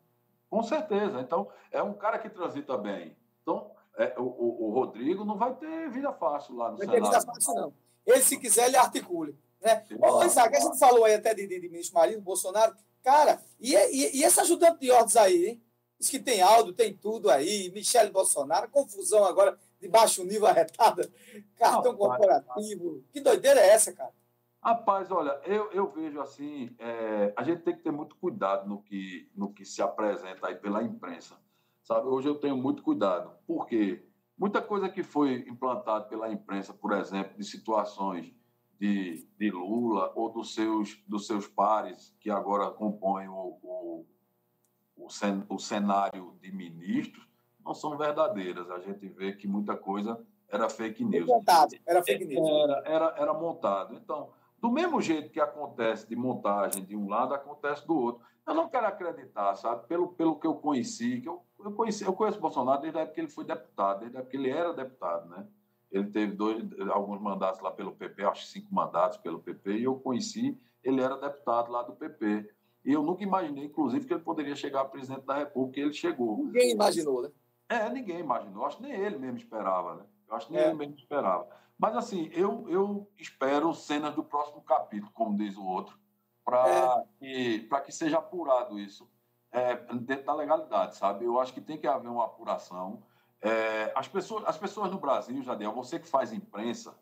Com 0.50 0.64
certeza. 0.64 1.20
Então, 1.22 1.48
é 1.72 1.82
um 1.82 1.94
cara 1.94 2.20
que 2.20 2.30
transita 2.30 2.78
bem. 2.78 3.16
Então, 3.42 3.72
é, 3.98 4.14
o, 4.18 4.24
o- 4.24 4.66
o 4.68 4.72
Rodrigo 4.74 5.24
não 5.26 5.38
vai 5.38 5.54
ter 5.56 5.90
vida 5.90 6.12
fácil 6.14 6.56
lá 6.56 6.66
no 6.72 6.78
Não 6.78 6.80
tem 6.80 7.02
vida 7.02 7.06
Senado. 7.20 7.26
fácil, 7.26 7.56
não. 7.56 7.74
Ele, 8.06 8.22
se 8.22 8.38
quiser, 8.38 8.68
ele 8.68 8.78
articule. 8.78 9.38
Né? 9.62 9.84
Ô, 10.00 10.24
Isaac, 10.24 10.56
a 10.56 10.60
gente 10.60 10.78
falou 10.80 11.06
aí 11.06 11.14
até 11.14 11.34
de, 11.34 11.48
de, 11.48 11.60
de 11.60 11.70
ministro 11.70 11.96
Marinho, 11.96 12.22
Bolsonaro. 12.22 12.76
Cara, 13.04 13.42
e, 13.60 13.74
e, 13.76 14.18
e 14.20 14.24
esse 14.24 14.40
ajudante 14.40 14.80
de 14.80 14.92
ordens 14.92 15.16
aí, 15.16 15.46
hein? 15.46 15.64
Diz 16.00 16.10
que 16.10 16.20
tem 16.20 16.42
áudio, 16.42 16.74
tem 16.74 16.94
tudo 16.96 17.30
aí. 17.30 17.72
Michele 17.72 18.10
Bolsonaro, 18.10 18.68
confusão 18.70 19.24
agora 19.24 19.58
de 19.82 19.90
baixo 19.90 20.24
nível 20.24 20.48
arretada, 20.48 21.12
cartão 21.58 21.96
corporativo. 21.96 23.04
Que 23.12 23.20
doideira 23.20 23.60
é 23.60 23.70
essa, 23.70 23.92
cara? 23.92 24.14
Rapaz, 24.64 25.10
olha, 25.10 25.42
eu, 25.44 25.72
eu 25.72 25.92
vejo 25.92 26.22
assim, 26.22 26.76
é, 26.78 27.34
a 27.36 27.44
gente 27.44 27.64
tem 27.64 27.76
que 27.76 27.82
ter 27.82 27.92
muito 27.92 28.16
cuidado 28.18 28.70
no 28.70 28.80
que, 28.84 29.28
no 29.36 29.52
que 29.52 29.66
se 29.66 29.82
apresenta 29.82 30.48
aí 30.48 30.56
pela 30.56 30.84
imprensa, 30.84 31.36
sabe? 31.82 32.08
Hoje 32.08 32.28
eu 32.28 32.36
tenho 32.36 32.56
muito 32.56 32.84
cuidado, 32.84 33.32
porque 33.48 34.06
muita 34.38 34.62
coisa 34.62 34.88
que 34.88 35.02
foi 35.02 35.44
implantada 35.48 36.06
pela 36.06 36.32
imprensa, 36.32 36.76
por 36.76 36.92
exemplo, 36.92 37.36
de 37.36 37.44
situações 37.44 38.32
de, 38.80 39.28
de 39.36 39.50
Lula 39.50 40.12
ou 40.16 40.32
dos 40.32 40.54
seus, 40.54 41.02
dos 41.08 41.26
seus 41.26 41.48
pares 41.48 42.16
que 42.20 42.30
agora 42.30 42.70
compõem 42.70 43.28
o, 43.30 43.58
o, 43.64 44.06
o, 44.96 45.10
cen, 45.10 45.44
o 45.50 45.58
cenário 45.58 46.38
de 46.40 46.52
ministros, 46.52 47.28
não 47.64 47.74
são 47.74 47.98
verdadeiras. 47.98 48.70
A 48.70 48.80
gente 48.80 49.08
vê 49.08 49.34
que 49.34 49.48
muita 49.48 49.76
coisa 49.76 50.20
era 50.50 50.70
fake 50.70 51.04
news. 51.04 51.28
Montado, 51.28 51.76
era 51.86 52.04
fake 52.04 52.26
news. 52.26 52.48
Era, 52.50 52.84
era, 52.86 53.16
era 53.18 53.34
montado. 53.34 53.96
Então, 53.96 54.30
do 54.60 54.70
mesmo 54.70 55.02
jeito 55.02 55.32
que 55.32 55.40
acontece 55.40 56.08
de 56.08 56.16
montagem 56.16 56.86
de 56.86 56.96
um 56.96 57.08
lado, 57.08 57.34
acontece 57.34 57.86
do 57.88 57.98
outro. 57.98 58.24
Eu 58.46 58.54
não 58.54 58.70
quero 58.70 58.88
acreditar, 58.88 59.56
sabe? 59.56 59.88
Pelo, 59.88 60.10
pelo 60.10 60.40
que 60.40 60.46
eu 60.46 60.56
conheci, 60.56 61.22
que 61.22 61.30
eu, 61.30 61.42
eu, 61.64 61.72
conheci, 61.72 62.04
eu 62.04 62.14
conheço 62.14 62.38
o 62.38 62.42
Bolsonaro 62.42 62.82
desde 62.82 63.00
a 63.00 63.02
época 63.02 63.16
que 63.16 63.22
ele 63.22 63.30
foi 63.30 63.46
deputado, 63.46 64.00
desde 64.00 64.18
a 64.18 64.20
época 64.20 64.32
que 64.32 64.38
ele 64.38 64.50
era 64.50 64.74
deputado, 64.74 65.30
né? 65.30 65.48
Ele 65.92 66.10
teve 66.10 66.34
dois, 66.34 66.64
alguns 66.90 67.22
mandatos 67.22 67.62
lá 67.62 67.72
pelo 67.72 67.92
PP, 67.92 68.24
acho 68.24 68.46
que 68.46 68.52
cinco 68.52 68.74
mandatos 68.74 69.18
pelo 69.18 69.40
PP, 69.40 69.78
e 69.78 69.84
eu 69.84 69.96
conheci, 69.96 70.58
ele 70.84 71.02
era 71.02 71.18
deputado 71.18 71.72
lá 71.72 71.84
do 71.84 71.94
PP. 71.94 72.50
E 72.84 72.94
eu 72.94 73.04
nunca 73.04 73.24
imaginei, 73.24 73.66
inclusive, 73.66 74.06
que 74.08 74.14
ele 74.14 74.24
poderia 74.24 74.56
chegar 74.56 74.82
a 74.82 74.86
presidente 74.86 75.26
da 75.26 75.38
República, 75.38 75.80
e 75.80 75.84
ele 75.84 75.94
chegou. 75.94 76.38
Ninguém 76.38 76.72
imaginou, 76.72 77.22
né? 77.22 77.30
É, 77.72 77.90
ninguém 77.90 78.20
imaginou. 78.20 78.66
Acho 78.66 78.78
que 78.78 78.84
nem 78.84 78.92
ele 78.92 79.18
mesmo 79.18 79.38
esperava, 79.38 79.96
né? 79.96 80.06
Eu 80.28 80.36
acho 80.36 80.48
que 80.48 80.54
nem 80.54 80.62
É. 80.62 80.66
ele 80.68 80.76
mesmo 80.76 80.96
esperava. 80.96 81.48
Mas, 81.78 81.96
assim, 81.96 82.30
eu, 82.34 82.70
eu 82.70 83.10
espero 83.18 83.74
cenas 83.74 84.14
do 84.14 84.24
próximo 84.24 84.62
capítulo, 84.62 85.12
como 85.14 85.38
diz 85.38 85.56
o 85.56 85.66
outro, 85.66 85.98
para 86.44 87.02
que, 87.18 87.60
pra 87.70 87.80
que 87.80 87.92
seja 87.92 88.18
apurado 88.18 88.78
isso 88.78 89.10
é, 89.52 89.76
dentro 89.96 90.26
da 90.26 90.34
legalidade, 90.34 90.98
sabe? 90.98 91.24
Eu 91.24 91.40
acho 91.40 91.54
que 91.54 91.62
tem 91.62 91.78
que 91.78 91.88
haver 91.88 92.10
uma 92.10 92.26
apuração. 92.26 93.04
É, 93.42 93.92
as, 93.96 94.08
pessoas, 94.08 94.44
as 94.46 94.58
pessoas 94.58 94.92
no 94.92 95.00
Brasil, 95.00 95.42
Jadiel, 95.42 95.74
você 95.74 95.98
que 95.98 96.08
faz 96.08 96.34
imprensa, 96.34 96.94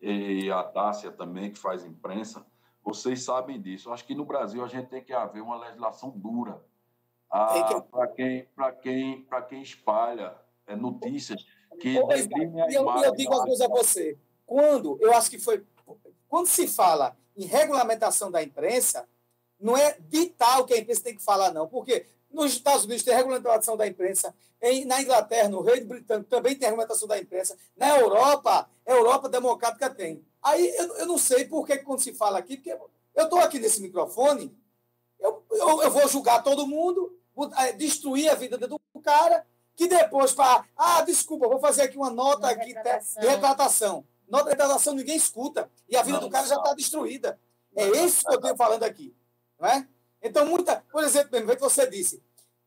e 0.00 0.50
a 0.50 0.62
Tássia 0.64 1.10
também, 1.12 1.52
que 1.52 1.58
faz 1.58 1.84
imprensa, 1.84 2.44
vocês 2.82 3.24
sabem 3.24 3.60
disso. 3.60 3.88
Eu 3.88 3.92
acho 3.92 4.04
que 4.04 4.14
no 4.14 4.24
Brasil 4.24 4.64
a 4.64 4.68
gente 4.68 4.88
tem 4.88 5.02
que 5.02 5.12
haver 5.12 5.42
uma 5.42 5.56
legislação 5.56 6.10
dura 6.10 6.64
Tem 7.52 7.66
que- 7.66 7.80
para 7.90 8.06
quem, 8.08 8.44
pra 8.54 8.72
quem, 8.72 9.22
pra 9.22 9.42
quem 9.42 9.62
espalha 9.62 10.34
é, 10.66 10.74
notícias 10.76 11.44
que 11.80 12.02
deprimem 12.06 12.62
a 12.62 12.70
E 12.70 12.74
eu, 12.74 12.82
imagem. 12.82 13.04
eu 13.04 13.14
digo 13.14 13.34
uma 13.34 13.44
coisa 13.44 13.66
a 13.66 13.68
você. 13.68 14.16
Quando, 14.46 14.98
eu 15.00 15.12
acho 15.14 15.30
que 15.30 15.38
foi. 15.38 15.64
Quando 16.28 16.46
se 16.46 16.66
fala 16.66 17.16
em 17.36 17.44
regulamentação 17.44 18.30
da 18.30 18.42
imprensa, 18.42 19.06
não 19.60 19.76
é 19.76 19.96
ditar 20.08 20.60
o 20.60 20.64
que 20.64 20.74
a 20.74 20.78
imprensa 20.78 21.02
tem 21.02 21.14
que 21.16 21.22
falar, 21.22 21.52
não. 21.52 21.66
Porque 21.68 22.06
nos 22.30 22.52
Estados 22.52 22.84
Unidos 22.84 23.02
tem 23.02 23.14
regulamentação 23.14 23.76
da 23.76 23.86
imprensa, 23.86 24.34
em, 24.60 24.84
na 24.84 25.00
Inglaterra, 25.00 25.48
no 25.48 25.62
Reino 25.62 25.86
Britânico, 25.86 26.28
também 26.28 26.54
tem 26.56 26.66
regulamentação 26.68 27.06
da 27.08 27.18
imprensa. 27.18 27.56
Na 27.76 27.98
Europa, 27.98 28.68
a 28.86 28.90
Europa 28.90 29.28
democrática 29.28 29.88
tem. 29.90 30.24
Aí 30.42 30.66
eu, 30.76 30.96
eu 30.98 31.06
não 31.06 31.18
sei 31.18 31.44
por 31.44 31.66
que 31.66 31.78
quando 31.78 32.00
se 32.00 32.12
fala 32.14 32.38
aqui, 32.38 32.56
porque 32.56 32.72
eu 33.14 33.24
estou 33.24 33.38
aqui 33.38 33.58
nesse 33.58 33.80
microfone, 33.80 34.54
eu, 35.20 35.44
eu, 35.50 35.82
eu 35.82 35.90
vou 35.90 36.08
julgar 36.08 36.42
todo 36.42 36.66
mundo, 36.66 37.18
vou, 37.34 37.50
eh, 37.56 37.72
destruir 37.72 38.28
a 38.28 38.34
vida 38.34 38.56
do 38.56 38.78
cara, 39.02 39.46
que 39.76 39.86
depois, 39.86 40.32
para. 40.32 40.64
Ah, 40.76 41.02
desculpa, 41.02 41.48
vou 41.48 41.60
fazer 41.60 41.82
aqui 41.82 41.96
uma 41.96 42.10
nota 42.10 42.48
Uma 42.48 42.50
aqui, 42.50 42.72
retratação. 42.72 43.22
de 43.22 43.28
retratação. 43.28 44.04
Nota 44.28 44.44
de 44.44 44.50
retratação 44.50 44.94
ninguém 44.94 45.16
escuta. 45.16 45.70
E 45.88 45.96
a 45.96 46.02
vida 46.02 46.18
Não, 46.18 46.26
do 46.26 46.30
cara 46.30 46.46
já 46.46 46.56
está 46.56 46.74
destruída. 46.74 47.38
É 47.76 47.86
isso 48.04 48.24
que 48.24 48.32
eu 48.32 48.40
estou 48.40 48.56
falando 48.56 48.82
aqui. 48.82 49.14
Não 49.58 49.68
é? 49.68 49.86
Então, 50.20 50.44
muita. 50.46 50.84
Por 50.90 51.04
exemplo, 51.04 51.30
mesmo, 51.30 51.54
que 51.54 51.60
você 51.60 51.88
disse. 51.88 52.20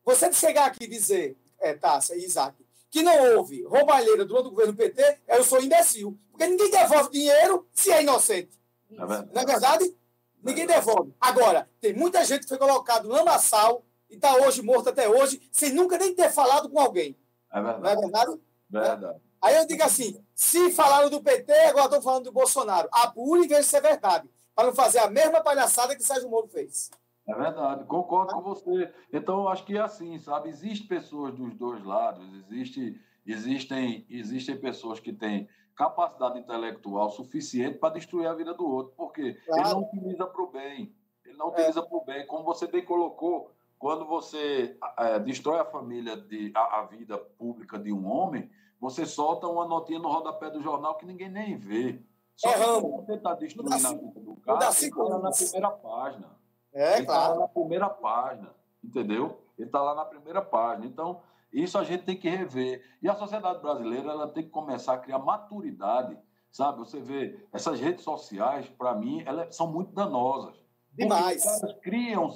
Você 0.04 0.32
chegar 0.32 0.66
aqui 0.66 0.84
e 0.84 0.88
dizer, 0.88 1.36
é, 1.60 1.74
Tássia 1.74 2.14
e 2.16 2.24
Isaac, 2.24 2.56
que 2.90 3.02
não 3.02 3.36
houve 3.36 3.62
roubalheira 3.62 4.24
durante 4.24 4.46
o 4.46 4.50
governo 4.50 4.74
PT, 4.74 5.20
eu 5.28 5.44
sou 5.44 5.62
imbecil. 5.62 6.18
Porque 6.30 6.46
ninguém 6.46 6.70
devolve 6.70 7.10
dinheiro 7.10 7.66
se 7.72 7.92
é 7.92 8.02
inocente. 8.02 8.58
É 8.90 9.06
verdade. 9.06 9.30
Não 9.34 9.42
é 9.42 9.46
verdade? 9.46 9.96
Ninguém 10.42 10.66
devolve. 10.66 11.14
Agora, 11.20 11.68
tem 11.80 11.92
muita 11.94 12.24
gente 12.24 12.42
que 12.42 12.48
foi 12.48 12.58
colocado 12.58 13.08
no 13.08 13.14
lamaçal 13.14 13.84
e 14.10 14.16
está 14.16 14.34
hoje 14.36 14.60
morto 14.62 14.88
até 14.88 15.08
hoje, 15.08 15.40
sem 15.52 15.72
nunca 15.72 15.96
nem 15.96 16.14
ter 16.14 16.30
falado 16.30 16.68
com 16.68 16.78
alguém. 16.80 17.16
É 17.52 17.60
Não 17.60 17.70
é 17.70 17.72
verdade. 17.74 18.00
verdade? 18.00 18.40
verdade. 18.70 19.20
Aí 19.40 19.56
eu 19.56 19.66
digo 19.66 19.82
assim: 19.82 20.24
se 20.34 20.70
falaram 20.70 21.10
do 21.10 21.22
PT, 21.22 21.52
agora 21.52 21.86
estão 21.86 22.02
falando 22.02 22.24
do 22.24 22.32
Bolsonaro. 22.32 22.88
Apure 22.92 23.44
e 23.44 23.48
veja 23.48 23.62
se 23.62 23.76
é 23.76 23.80
verdade. 23.80 24.28
Para 24.54 24.66
não 24.66 24.74
fazer 24.74 24.98
a 24.98 25.10
mesma 25.10 25.40
palhaçada 25.40 25.96
que 25.96 26.02
Sérgio 26.02 26.28
Moro 26.28 26.46
fez. 26.48 26.90
É 27.26 27.34
verdade, 27.34 27.84
concordo 27.84 28.34
com 28.34 28.42
você. 28.42 28.92
Então, 29.12 29.48
acho 29.48 29.64
que 29.64 29.76
é 29.76 29.80
assim, 29.80 30.18
sabe? 30.18 30.48
Existem 30.48 30.86
pessoas 30.88 31.34
dos 31.34 31.54
dois 31.54 31.82
lados, 31.84 32.26
existe, 32.34 33.00
existem, 33.24 34.04
existem 34.10 34.56
pessoas 34.58 34.98
que 35.00 35.12
têm 35.12 35.48
capacidade 35.84 36.38
intelectual 36.38 37.10
suficiente 37.10 37.78
para 37.78 37.94
destruir 37.94 38.26
a 38.26 38.34
vida 38.34 38.54
do 38.54 38.66
outro, 38.68 38.92
porque 38.96 39.34
Claro. 39.46 39.60
ele 39.62 39.70
não 39.74 39.82
utiliza 39.82 40.26
para 40.26 40.42
o 40.42 40.46
bem. 40.46 40.94
Ele 41.24 41.36
não 41.36 41.48
utiliza 41.48 41.82
para 41.82 41.96
o 41.96 42.04
bem. 42.04 42.26
Como 42.26 42.44
você 42.44 42.66
bem 42.66 42.84
colocou, 42.84 43.50
quando 43.78 44.04
você 44.06 44.76
eh, 44.98 45.18
destrói 45.20 45.58
a 45.60 45.64
família, 45.64 46.16
de, 46.16 46.52
a, 46.54 46.80
a 46.80 46.84
vida 46.86 47.18
pública 47.18 47.78
de 47.78 47.92
um 47.92 48.06
homem, 48.06 48.50
você 48.80 49.06
solta 49.06 49.46
uma 49.46 49.66
notinha 49.66 49.98
no 49.98 50.08
rodapé 50.08 50.50
do 50.50 50.60
jornal 50.62 50.96
que 50.96 51.06
ninguém 51.06 51.28
nem 51.30 51.56
vê. 51.56 52.00
Só 52.36 52.48
que 52.52 52.54
Erramos. 52.58 52.82
quando 52.90 53.06
você 53.06 53.14
está 53.14 53.34
destruindo 53.34 53.74
a 53.74 53.76
vida 53.78 54.20
do 54.20 54.36
cara, 54.36 54.58
ele 54.80 54.90
tá 54.90 55.02
lá 55.02 55.18
na 55.20 55.30
primeira 55.30 55.70
página. 55.70 56.42
É, 56.74 56.92
Ele 56.94 57.00
está 57.02 57.12
lá 57.12 57.24
claro. 57.26 57.40
na 57.40 57.48
primeira 57.48 57.90
página, 57.90 58.50
entendeu? 58.82 59.38
Ele 59.58 59.68
está 59.68 59.82
lá 59.82 59.94
na 59.94 60.04
primeira 60.04 60.40
página. 60.40 60.86
Então, 60.86 61.20
isso 61.52 61.76
a 61.76 61.84
gente 61.84 62.04
tem 62.04 62.16
que 62.16 62.28
rever. 62.28 62.82
E 63.02 63.08
a 63.08 63.14
sociedade 63.14 63.60
brasileira 63.60 64.10
ela 64.10 64.28
tem 64.28 64.44
que 64.44 64.50
começar 64.50 64.94
a 64.94 64.98
criar 64.98 65.18
maturidade, 65.18 66.18
sabe? 66.50 66.78
Você 66.78 67.00
vê, 67.00 67.46
essas 67.52 67.78
redes 67.78 68.02
sociais, 68.02 68.68
para 68.68 68.94
mim, 68.94 69.22
elas 69.26 69.54
são 69.54 69.70
muito 69.70 69.92
danosas. 69.92 70.62
Demais. 70.92 71.44
os 71.44 71.44
caras 71.44 71.80
criam 71.80 72.30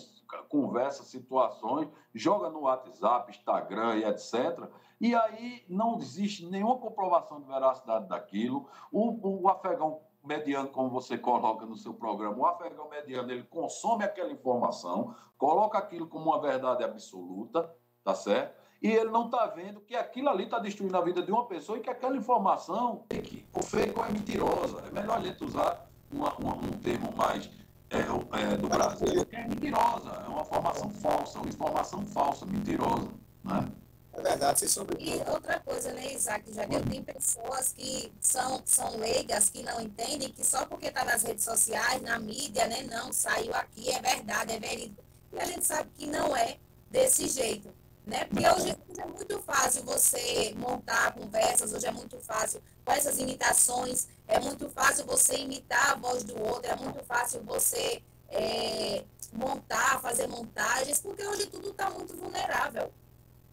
conversas, 0.48 1.06
situações, 1.08 1.88
joga 2.14 2.48
no 2.48 2.62
WhatsApp, 2.62 3.30
Instagram 3.30 3.96
e 3.96 4.04
etc. 4.04 4.68
E 5.00 5.14
aí 5.14 5.64
não 5.68 5.98
existe 5.98 6.46
nenhuma 6.46 6.78
comprovação 6.78 7.40
de 7.40 7.46
veracidade 7.46 8.08
daquilo. 8.08 8.68
O, 8.90 9.42
o 9.42 9.48
afegão 9.48 10.00
mediano, 10.24 10.68
como 10.68 10.90
você 10.90 11.16
coloca 11.16 11.64
no 11.64 11.76
seu 11.76 11.94
programa, 11.94 12.36
o 12.36 12.46
afegão 12.46 12.88
mediano, 12.88 13.30
ele 13.30 13.44
consome 13.44 14.04
aquela 14.04 14.32
informação, 14.32 15.14
coloca 15.38 15.78
aquilo 15.78 16.08
como 16.08 16.26
uma 16.26 16.40
verdade 16.40 16.82
absoluta, 16.82 17.72
tá 18.02 18.14
certo? 18.14 18.65
E 18.83 18.91
ele 18.91 19.11
não 19.11 19.27
está 19.27 19.47
vendo 19.47 19.81
que 19.81 19.97
aquilo 19.97 20.29
ali 20.29 20.45
está 20.45 20.59
destruindo 20.59 20.97
a 20.97 21.01
vida 21.01 21.22
de 21.22 21.33
uma 21.33 21.47
pessoa 21.47 21.79
e 21.79 21.81
que 21.81 21.91
aquela 21.91 22.16
informação, 22.16 23.05
fake, 23.11 23.45
o 23.55 23.62
fake 23.62 23.99
é 23.99 24.12
mentirosa. 24.12 24.83
É 24.87 24.91
melhor 24.91 25.18
a 25.18 25.20
gente 25.22 25.43
usar 25.43 25.89
uma- 26.12 26.35
uma- 26.37 26.55
um 26.57 26.70
termo 26.83 27.12
mais 27.16 27.49
é, 27.89 27.99
é, 27.99 28.57
do 28.57 28.68
Brasil, 28.68 29.24
que 29.24 29.37
é 29.37 29.47
mentirosa. 29.47 30.11
É 30.11 30.29
uma 30.29 30.43
informação 30.43 30.91
falsa, 30.91 31.39
uma 31.39 31.49
informação 31.49 32.05
falsa, 32.07 32.45
mentirosa. 32.45 33.09
Né? 33.45 33.68
É 34.12 34.22
verdade, 34.22 34.59
sem 34.59 34.68
sombra. 34.68 34.97
E 35.01 35.14
outra 35.31 35.61
coisa, 35.61 35.93
né, 35.93 36.12
Isaac, 36.12 36.53
já 36.53 36.66
que 36.66 36.81
tem 36.81 37.03
pessoas 37.05 37.72
que 37.72 38.12
são, 38.20 38.61
são 38.64 38.97
leigas, 38.99 39.51
que 39.51 39.62
não 39.62 39.81
entendem 39.81 40.33
que 40.33 40.45
só 40.45 40.66
porque 40.66 40.87
está 40.89 41.05
nas 41.05 41.22
redes 41.22 41.45
sociais, 41.45 42.03
na 42.03 42.18
mídia, 42.18 42.66
né, 42.66 42.83
não, 42.91 43.12
saiu 43.12 43.55
aqui, 43.55 43.89
é 43.93 44.01
verdade, 44.01 44.55
é 44.55 44.59
verídico. 44.59 45.05
E 45.33 45.39
a 45.39 45.45
gente 45.45 45.64
sabe 45.64 45.89
que 45.95 46.07
não 46.07 46.35
é 46.37 46.57
desse 46.91 47.29
jeito, 47.29 47.68
né? 48.07 48.24
Porque 48.24 48.48
hoje 48.48 48.76
é 48.98 49.04
muito 49.04 49.42
fácil 49.42 49.82
você 49.82 50.54
montar 50.57 51.12
conversas, 51.12 51.72
hoje 51.72 51.86
é 51.86 51.90
muito 51.90 52.18
fácil 52.20 52.62
com 52.84 52.92
essas 52.92 53.18
imitações, 53.18 54.09
é 54.28 54.38
muito 54.38 54.68
fácil 54.70 55.04
você 55.04 55.36
imitar 55.36 55.90
a 55.90 55.94
voz 55.96 56.22
do 56.22 56.40
outro, 56.40 56.70
é 56.70 56.76
muito 56.76 57.04
fácil 57.04 57.42
você 57.42 58.00
é, 58.28 59.04
montar, 59.32 60.00
fazer 60.00 60.28
montagens, 60.28 61.00
porque 61.00 61.26
hoje 61.26 61.46
tudo 61.46 61.70
está 61.70 61.90
muito 61.90 62.16
vulnerável 62.16 62.92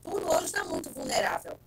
tudo 0.04 0.30
hoje 0.30 0.46
está 0.46 0.64
muito 0.66 0.90
vulnerável. 0.92 1.58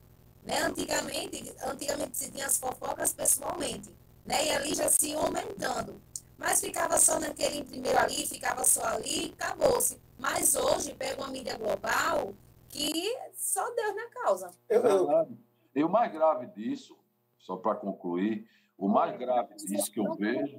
Né? 0.45 0.61
Antigamente, 0.62 1.55
antigamente 1.64 2.16
se 2.16 2.30
tinha 2.30 2.47
as 2.47 2.59
fofocas 2.59 3.12
pessoalmente, 3.12 3.93
né? 4.24 4.47
e 4.47 4.51
ali 4.51 4.74
já 4.74 4.89
se 4.89 5.12
aumentando. 5.14 6.01
Mas 6.39 6.61
ficava 6.61 6.99
só 6.99 7.18
naquele 7.18 7.64
primeiro 7.64 7.99
ali, 7.99 8.26
ficava 8.26 8.62
só 8.64 8.84
ali, 8.84 9.34
acabou-se. 9.39 9.99
Mas 10.18 10.55
hoje 10.55 10.95
pega 10.95 11.22
uma 11.22 11.28
mídia 11.28 11.57
global 11.57 12.34
que 12.69 13.19
só 13.35 13.69
Deus 13.75 13.95
na 13.95 14.07
causa. 14.09 14.51
Eu, 14.69 14.83
eu, 14.83 15.07
Verdade. 15.07 15.39
E 15.75 15.85
o 15.85 15.89
mais 15.89 16.12
grave 16.12 16.47
disso, 16.47 16.99
só 17.39 17.57
para 17.57 17.75
concluir, 17.75 18.49
o 18.79 18.89
mais 18.89 19.17
grave 19.17 19.55
disso 19.57 19.91
que 19.91 20.01
eu 20.01 20.14
vejo 20.14 20.59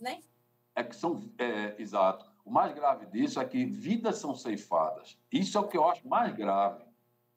né? 0.00 0.20
é 0.74 0.84
que 0.84 0.94
são. 0.94 1.20
É, 1.38 1.80
exato. 1.80 2.26
O 2.44 2.50
mais 2.50 2.72
grave 2.72 3.06
disso 3.06 3.40
é 3.40 3.44
que 3.44 3.64
vidas 3.64 4.18
são 4.18 4.34
ceifadas. 4.34 5.18
Isso 5.32 5.58
é 5.58 5.60
o 5.60 5.68
que 5.68 5.76
eu 5.76 5.88
acho 5.88 6.06
mais 6.06 6.34
grave, 6.34 6.84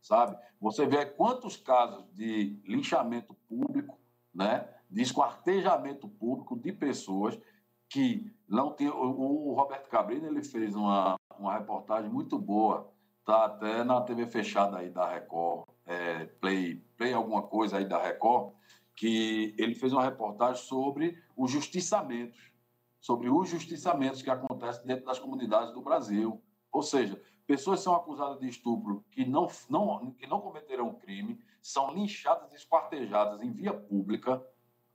sabe? 0.02 0.38
Você 0.62 0.86
vê 0.86 1.06
quantos 1.06 1.58
casos 1.58 2.06
de 2.14 2.60
linchamento 2.66 3.34
público, 3.48 3.98
né? 4.34 4.68
de 4.90 5.02
esquartejamento 5.02 6.08
público 6.08 6.58
de 6.58 6.72
pessoas 6.74 7.40
que 7.88 8.32
não 8.48 8.72
tem. 8.72 8.90
O, 8.90 9.50
o 9.50 9.54
Roberto 9.54 9.90
Cabrini 9.90 10.28
ele 10.28 10.44
fez 10.44 10.76
uma, 10.76 11.16
uma 11.38 11.58
reportagem 11.58 12.10
muito 12.10 12.38
boa, 12.40 12.92
tá 13.30 13.46
até 13.46 13.84
na 13.84 14.02
TV 14.02 14.26
fechada 14.26 14.80
aí 14.80 14.90
da 14.90 15.08
Record, 15.08 15.68
é, 15.86 16.26
Play, 16.42 16.84
Play 16.98 17.14
alguma 17.14 17.44
coisa 17.44 17.78
aí 17.78 17.86
da 17.86 18.02
Record, 18.02 18.56
que 18.96 19.54
ele 19.56 19.76
fez 19.76 19.94
uma 19.94 20.04
reportagem 20.04 20.64
sobre 20.64 21.16
os 21.38 21.52
justiçamentos, 21.52 22.52
sobre 23.00 23.30
os 23.30 23.48
justiçamentos 23.48 24.24
que 24.24 24.32
acontecem 24.32 24.84
dentro 24.84 25.06
das 25.06 25.20
comunidades 25.20 25.76
do 25.76 25.82
Brasil. 25.82 26.42
Ou 26.72 26.82
seja, 26.82 27.22
pessoas 27.46 27.82
são 27.82 27.96
acusadas 27.96 28.40
de 28.40 28.50
estupro 28.50 29.06
que 29.12 29.24
não, 29.24 29.48
não, 29.70 30.12
que 30.14 30.26
não 30.26 30.42
cometeram 30.42 30.92
crime, 30.96 31.40
são 31.62 31.94
linchadas 31.94 32.52
e 32.52 32.56
esquartejadas 32.56 33.44
em 33.44 33.52
via 33.52 33.74
pública, 33.74 34.44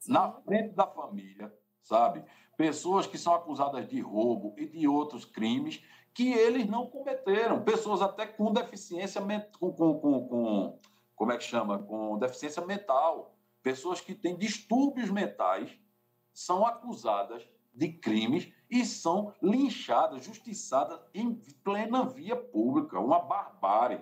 na 0.09 0.32
frente 0.32 0.74
da 0.74 0.89
família, 0.89 1.55
sabe? 1.82 2.24
Pessoas 2.57 3.07
que 3.07 3.16
são 3.16 3.32
acusadas 3.32 3.89
de 3.89 4.01
roubo 4.01 4.55
e 4.59 4.66
de 4.66 4.89
outros 4.89 5.24
crimes 5.24 5.80
que 6.15 6.33
eles 6.33 6.67
não 6.67 6.87
cometeram. 6.87 7.62
Pessoas 7.62 8.01
até 8.01 8.27
com 8.27 8.53
deficiência 8.53 9.21
com, 9.59 9.73
com, 9.73 9.99
com, 9.99 10.29
com 10.29 10.79
como 11.15 11.33
é 11.33 11.37
que 11.37 11.45
chama? 11.45 11.79
Com 11.79 12.17
deficiência 12.19 12.65
mental. 12.65 13.37
Pessoas 13.62 14.01
que 14.01 14.15
têm 14.15 14.37
distúrbios 14.37 15.11
mentais 15.11 15.77
são 16.33 16.65
acusadas 16.65 17.47
de 17.73 17.89
crimes 17.89 18.53
e 18.71 18.85
são 18.85 19.35
linchadas, 19.43 20.25
justiçadas 20.25 21.01
em 21.12 21.35
plena 21.65 22.05
via 22.05 22.37
pública. 22.37 23.01
Uma 23.01 23.19
barbárie 23.21 24.01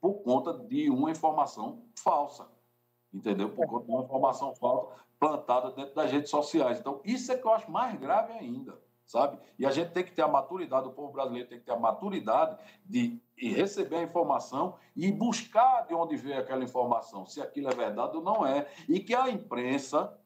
por 0.00 0.22
conta 0.22 0.52
de 0.52 0.90
uma 0.90 1.10
informação 1.10 1.86
falsa. 1.98 2.46
Entendeu? 3.12 3.54
Por 3.54 3.66
conta 3.66 3.86
de 3.86 3.92
uma 3.92 4.04
informação 4.04 4.54
falsa 4.54 4.94
plantada 5.18 5.70
dentro 5.70 5.94
das 5.94 6.10
redes 6.10 6.30
sociais. 6.30 6.78
Então, 6.78 7.00
isso 7.04 7.32
é 7.32 7.38
que 7.38 7.46
eu 7.46 7.52
acho 7.52 7.70
mais 7.70 7.98
grave 7.98 8.32
ainda, 8.32 8.78
sabe? 9.06 9.38
E 9.58 9.64
a 9.64 9.70
gente 9.70 9.92
tem 9.92 10.04
que 10.04 10.12
ter 10.12 10.22
a 10.22 10.28
maturidade, 10.28 10.88
o 10.88 10.92
povo 10.92 11.12
brasileiro 11.12 11.48
tem 11.48 11.58
que 11.58 11.64
ter 11.64 11.72
a 11.72 11.78
maturidade 11.78 12.58
de 12.84 13.20
receber 13.36 13.96
a 13.96 14.02
informação 14.02 14.76
e 14.94 15.10
buscar 15.12 15.86
de 15.86 15.94
onde 15.94 16.16
veio 16.16 16.40
aquela 16.40 16.64
informação, 16.64 17.24
se 17.24 17.40
aquilo 17.40 17.68
é 17.68 17.74
verdade 17.74 18.16
ou 18.16 18.22
não 18.22 18.44
é. 18.44 18.68
E 18.88 18.98
que 18.98 19.14
a 19.14 19.30
imprensa, 19.30 20.18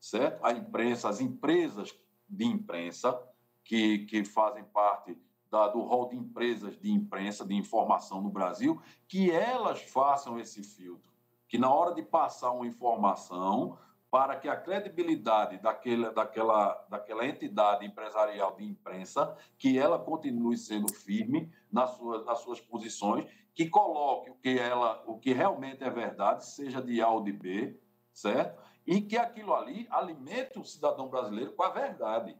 certo? 0.00 0.44
A 0.44 0.52
imprensa, 0.52 1.08
as 1.08 1.20
empresas 1.20 1.94
de 2.28 2.44
imprensa, 2.44 3.20
que, 3.64 4.00
que 4.06 4.24
fazem 4.24 4.64
parte 4.64 5.16
da, 5.50 5.68
do 5.68 5.82
rol 5.82 6.08
de 6.08 6.16
empresas 6.16 6.78
de 6.78 6.90
imprensa, 6.90 7.44
de 7.44 7.54
informação 7.54 8.20
no 8.20 8.30
Brasil, 8.30 8.80
que 9.06 9.30
elas 9.30 9.82
façam 9.82 10.38
esse 10.40 10.62
filtro. 10.62 11.12
Que 11.46 11.58
na 11.58 11.72
hora 11.72 11.94
de 11.94 12.02
passar 12.02 12.50
uma 12.52 12.66
informação, 12.66 13.78
para 14.12 14.36
que 14.36 14.46
a 14.46 14.54
credibilidade 14.54 15.56
daquele, 15.56 16.10
daquela, 16.10 16.84
daquela 16.90 17.26
entidade 17.26 17.86
empresarial 17.86 18.54
de 18.54 18.62
imprensa, 18.62 19.34
que 19.56 19.78
ela 19.78 19.98
continue 19.98 20.58
sendo 20.58 20.92
firme 20.92 21.50
nas 21.72 21.92
suas, 21.92 22.22
nas 22.26 22.38
suas 22.40 22.60
posições, 22.60 23.26
que 23.54 23.70
coloque 23.70 24.28
o 24.28 24.34
que, 24.34 24.58
ela, 24.58 25.02
o 25.06 25.18
que 25.18 25.32
realmente 25.32 25.82
é 25.82 25.88
verdade, 25.88 26.44
seja 26.44 26.82
de 26.82 27.00
A 27.00 27.08
ou 27.08 27.24
de 27.24 27.32
B, 27.32 27.80
certo? 28.12 28.62
E 28.86 29.00
que 29.00 29.16
aquilo 29.16 29.54
ali 29.54 29.88
alimente 29.90 30.58
o 30.58 30.64
cidadão 30.64 31.08
brasileiro 31.08 31.52
com 31.52 31.62
a 31.62 31.70
verdade. 31.70 32.36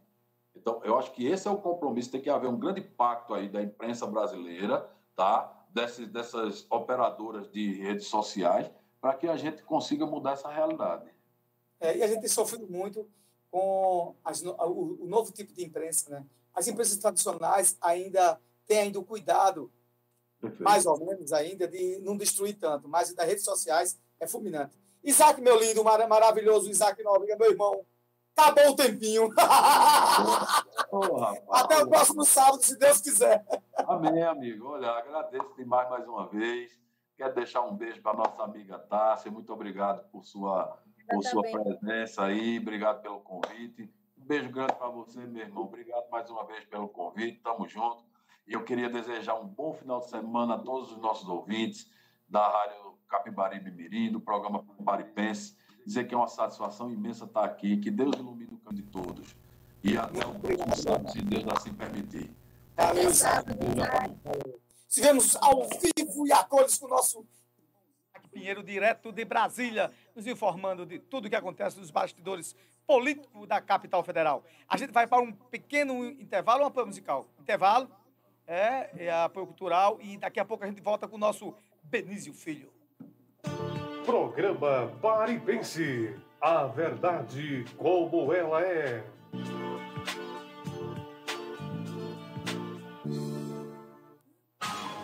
Então, 0.55 0.79
eu 0.83 0.95
acho 0.99 1.11
que 1.11 1.25
esse 1.25 1.47
é 1.47 1.51
o 1.51 1.57
compromisso, 1.57 2.11
tem 2.11 2.21
que 2.21 2.29
haver 2.29 2.51
um 2.51 2.59
grande 2.59 2.81
pacto 2.81 3.33
aí 3.33 3.49
da 3.49 3.63
imprensa 3.63 4.05
brasileira, 4.05 4.87
tá? 5.15 5.65
Dessas, 5.71 6.07
dessas 6.07 6.67
operadoras 6.69 7.49
de 7.49 7.81
redes 7.81 8.05
sociais, 8.05 8.69
para 9.01 9.15
que 9.15 9.27
a 9.27 9.35
gente 9.35 9.63
consiga 9.63 10.05
mudar 10.05 10.33
essa 10.33 10.49
realidade. 10.49 11.12
É, 11.83 11.97
e 11.97 12.01
a 12.01 12.07
gente 12.07 12.21
tem 12.21 12.29
sofrido 12.29 12.65
muito 12.65 13.05
com 13.51 14.15
as, 14.23 14.41
o, 14.41 14.97
o, 15.01 15.05
novo 15.05 15.33
tipo 15.33 15.53
de 15.53 15.65
imprensa. 15.65 16.09
Né? 16.09 16.25
As 16.55 16.65
empresas 16.65 16.97
tradicionais 16.97 17.77
ainda 17.81 18.39
têm 18.65 18.79
ainda 18.79 18.99
o 18.99 19.03
cuidado, 19.03 19.69
Perfeito. 20.39 20.63
mais 20.63 20.85
ou 20.85 20.97
menos 21.05 21.33
ainda, 21.33 21.67
de 21.67 21.99
não 21.99 22.15
destruir 22.15 22.57
tanto, 22.57 22.87
mas 22.87 23.13
das 23.13 23.27
redes 23.27 23.43
sociais 23.43 23.99
é 24.17 24.25
fulminante. 24.25 24.79
Isaac, 25.03 25.41
meu 25.41 25.59
lindo, 25.59 25.83
mar 25.83 26.07
maravilhoso, 26.07 26.69
Isaac 26.69 27.03
Nóbrega, 27.03 27.35
meu 27.35 27.51
irmão, 27.51 27.85
acabou 28.33 28.71
o 28.71 28.75
tempinho. 28.77 29.29
Oh, 30.89 31.17
Até 31.53 31.83
o 31.83 31.89
próximo 31.89 32.23
sábado, 32.23 32.63
se 32.63 32.79
Deus 32.79 33.01
quiser. 33.01 33.45
Amém, 33.75 34.23
amigo. 34.23 34.69
Olha, 34.69 34.89
agradeço 34.91 35.53
demais 35.57 35.89
mais 35.89 36.07
uma 36.07 36.29
vez. 36.29 36.71
Quero 37.17 37.35
deixar 37.35 37.61
um 37.61 37.75
beijo 37.75 38.01
para 38.01 38.17
nossa 38.17 38.41
amiga 38.41 38.79
Tássia. 38.79 39.29
Muito 39.29 39.51
obrigado 39.51 40.09
por 40.09 40.23
sua 40.23 40.81
por 41.09 41.23
sua 41.23 41.43
presença 41.43 42.23
aí, 42.23 42.59
obrigado 42.59 43.01
pelo 43.01 43.19
convite. 43.19 43.89
Um 44.17 44.25
beijo 44.25 44.49
grande 44.49 44.73
para 44.75 44.87
você, 44.89 45.19
meu 45.19 45.41
irmão. 45.41 45.63
Obrigado 45.63 46.09
mais 46.09 46.29
uma 46.29 46.45
vez 46.45 46.63
pelo 46.65 46.87
convite, 46.87 47.41
tamo 47.43 47.67
junto. 47.67 48.03
E 48.47 48.53
eu 48.53 48.63
queria 48.63 48.89
desejar 48.89 49.35
um 49.35 49.47
bom 49.47 49.73
final 49.73 49.99
de 49.99 50.09
semana 50.09 50.55
a 50.55 50.59
todos 50.59 50.91
os 50.91 50.97
nossos 50.97 51.27
ouvintes 51.27 51.89
da 52.27 52.47
Rádio 52.47 52.97
Capibaribe 53.07 53.71
Mirim, 53.71 54.11
do 54.11 54.19
programa 54.19 54.63
Capibaripense. 54.63 55.55
Dizer 55.85 56.05
que 56.05 56.15
é 56.15 56.17
uma 56.17 56.27
satisfação 56.27 56.89
imensa 56.89 57.25
estar 57.25 57.43
aqui, 57.43 57.77
que 57.77 57.91
Deus 57.91 58.15
ilumine 58.15 58.53
o 58.53 58.57
caminho 58.57 58.83
de 58.83 58.89
todos. 58.89 59.35
E 59.83 59.97
até 59.97 60.25
o 60.25 60.33
próximo 60.39 60.75
sábado, 60.75 61.11
se 61.11 61.21
Deus 61.21 61.43
assim 61.47 61.73
permitir. 61.73 62.31
Valeu, 62.75 63.09
Estivemos 64.87 65.35
ao 65.37 65.67
vivo 65.67 66.27
e 66.27 66.31
a 66.31 66.43
cores 66.43 66.77
com 66.77 66.85
o 66.85 66.89
nosso 66.89 67.25
Pinheiro, 68.33 68.63
direto 68.63 69.11
de 69.11 69.23
Brasília, 69.23 69.91
nos 70.15 70.25
informando 70.25 70.85
de 70.85 70.97
tudo 70.97 71.27
o 71.27 71.29
que 71.29 71.35
acontece 71.35 71.79
nos 71.79 71.91
bastidores 71.91 72.55
políticos 72.85 73.47
da 73.47 73.61
capital 73.61 74.03
federal. 74.03 74.43
A 74.67 74.75
gente 74.75 74.91
vai 74.91 75.07
para 75.07 75.21
um 75.21 75.31
pequeno 75.31 76.03
intervalo, 76.05 76.63
um 76.63 76.67
apoio 76.67 76.87
musical. 76.87 77.27
Intervalo, 77.39 77.89
é, 78.47 78.89
é 79.05 79.11
apoio 79.11 79.45
cultural, 79.45 79.99
e 80.01 80.17
daqui 80.17 80.39
a 80.39 80.45
pouco 80.45 80.63
a 80.63 80.67
gente 80.67 80.81
volta 80.81 81.07
com 81.07 81.15
o 81.15 81.19
nosso 81.19 81.55
Benício 81.83 82.33
Filho. 82.33 82.73
Programa 84.05 84.91
Pare 85.01 85.33
e 85.33 85.39
Pense. 85.39 86.15
A 86.41 86.65
verdade 86.65 87.63
como 87.77 88.33
ela 88.33 88.61
é. 88.61 89.01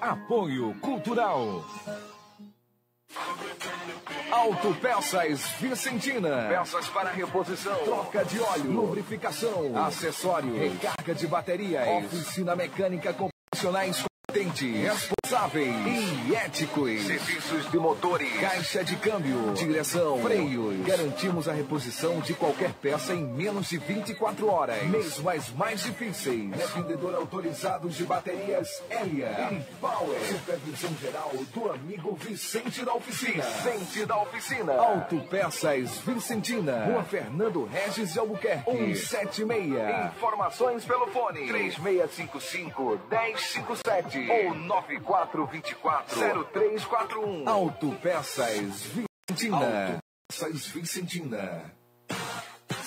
Apoio 0.02 0.74
Cultural. 0.80 1.64
Autopeças 4.32 5.42
Vicentina. 5.60 6.48
Peças 6.50 6.88
para 6.90 7.10
reposição, 7.10 7.76
troca 7.84 8.24
de 8.24 8.40
óleo, 8.40 8.72
lubrificação, 8.72 9.76
acessório, 9.86 10.56
recarga 10.56 11.16
de 11.16 11.28
baterias, 11.28 12.06
oficina 12.06 12.56
mecânica 12.56 13.12
com 13.12 13.30
profissionais 13.52 14.04
competentes 14.30 15.10
responsáveis 15.30 15.76
e 16.28 16.36
éticos. 16.36 17.02
Serviços 17.04 17.72
de 17.72 17.78
motores, 17.78 18.32
caixa 18.40 18.84
de 18.84 18.96
câmbio, 18.96 19.54
direção, 19.54 20.20
freios. 20.22 20.86
Garantimos 20.86 21.48
a 21.48 21.54
reposição 21.54 22.20
de 22.20 22.34
qualquer 22.34 22.74
peça 22.74 23.14
em 23.14 23.24
menos 23.24 23.70
de 23.70 23.78
24 23.78 24.48
horas. 24.50 24.82
Mesmo 24.84 25.30
as 25.30 25.50
mais 25.52 25.84
difíceis. 25.84 26.52
É 26.60 26.66
vendedor 26.68 27.14
autorizado 27.14 27.90
de 27.90 28.04
baterias 28.06 28.82
Elia 28.90 29.50
e 29.52 29.76
Power. 29.80 30.20
Supervisão 30.28 30.96
geral 31.00 31.32
do 31.54 31.72
amigo 31.72 32.16
Vicente 32.16 32.84
da 32.84 32.96
Oficina. 32.96 33.44
Vicente 33.44 34.06
da 34.06 34.18
Oficina. 34.22 34.74
Autopeças 34.74 36.00
Vicentina. 36.00 36.86
Rua 36.86 37.04
Fernando 37.04 37.66
Regis 37.66 38.14
de 38.14 38.20
Albuquerque. 38.20 38.96
176. 38.96 40.16
Informações 40.16 40.86
pelo 40.86 41.08
fone 41.08 41.48
3655 41.48 43.00
1057 43.10 44.28
ou 44.30 44.56
94 44.56 45.19
0424 45.26 46.20
0341. 46.54 47.50
Autopeças 47.50 48.84
Vicentina. 48.84 50.02
Autopeças 50.28 50.68
Vicentina. 50.68 51.80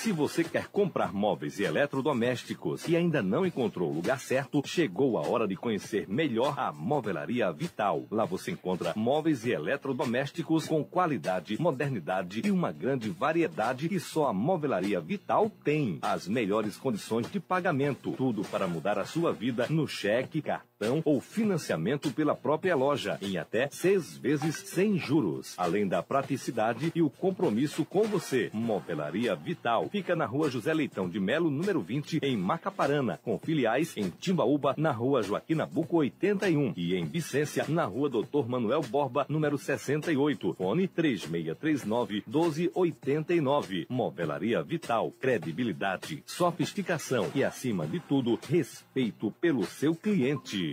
Se 0.03 0.11
você 0.11 0.43
quer 0.43 0.67
comprar 0.67 1.13
móveis 1.13 1.59
e 1.59 1.63
eletrodomésticos 1.63 2.89
e 2.89 2.95
ainda 2.97 3.23
não 3.23 3.45
encontrou 3.45 3.89
o 3.89 3.93
lugar 3.93 4.19
certo, 4.19 4.61
chegou 4.65 5.17
a 5.17 5.21
hora 5.21 5.47
de 5.47 5.55
conhecer 5.55 6.09
melhor 6.09 6.59
a 6.59 6.73
Movelaria 6.73 7.49
Vital. 7.53 8.05
Lá 8.11 8.25
você 8.25 8.51
encontra 8.51 8.91
móveis 8.97 9.45
e 9.45 9.51
eletrodomésticos 9.51 10.67
com 10.67 10.83
qualidade, 10.83 11.57
modernidade 11.57 12.41
e 12.43 12.51
uma 12.51 12.71
grande 12.71 13.09
variedade 13.09 13.87
que 13.87 13.97
só 13.97 14.27
a 14.27 14.33
Movelaria 14.33 14.99
Vital 14.99 15.49
tem. 15.63 15.99
As 16.01 16.27
melhores 16.27 16.75
condições 16.75 17.31
de 17.31 17.39
pagamento, 17.39 18.11
tudo 18.11 18.41
para 18.43 18.67
mudar 18.67 18.99
a 18.99 19.05
sua 19.05 19.31
vida 19.31 19.67
no 19.69 19.87
cheque, 19.87 20.41
cartão 20.41 20.72
cartão 20.83 21.01
ou 21.05 21.21
financiamento 21.21 22.11
pela 22.11 22.35
própria 22.35 22.75
loja, 22.75 23.17
em 23.21 23.37
até 23.37 23.69
seis 23.71 24.17
vezes 24.17 24.55
sem 24.55 24.97
juros. 24.97 25.53
Além 25.57 25.87
da 25.87 26.03
praticidade 26.03 26.91
e 26.93 27.01
o 27.01 27.09
compromisso 27.09 27.85
com 27.85 28.03
você. 28.03 28.49
Movelaria 28.53 29.35
Vital 29.35 29.87
fica 29.89 30.15
na 30.15 30.25
rua 30.25 30.49
José 30.49 30.73
Leitão 30.73 31.09
de 31.09 31.19
Melo, 31.19 31.49
número 31.49 31.81
20, 31.81 32.19
em 32.21 32.35
Macaparana, 32.35 33.19
com 33.23 33.39
filiais 33.39 33.95
em 33.95 34.09
Timbaúba, 34.09 34.75
na 34.77 34.91
rua 34.91 35.23
Joaquim 35.23 35.55
Nabuco 35.55 35.97
81 35.97 36.73
e 36.75 36.95
em 36.95 37.05
Vicência, 37.05 37.65
na 37.67 37.85
rua 37.85 38.09
Doutor 38.09 38.49
Manuel 38.49 38.81
Borba, 38.81 39.25
número 39.29 39.57
68. 39.57 40.53
Fone 40.53 40.87
3639 40.87 42.23
1289. 42.27 43.87
Movelaria 43.89 44.61
Vital, 44.61 45.11
credibilidade, 45.11 46.23
sofisticação 46.25 47.29
e, 47.33 47.43
acima 47.43 47.87
de 47.87 47.99
tudo, 47.99 48.37
respeito 48.49 49.31
pelo 49.39 49.63
seu 49.65 49.93
cliente. 49.95 50.72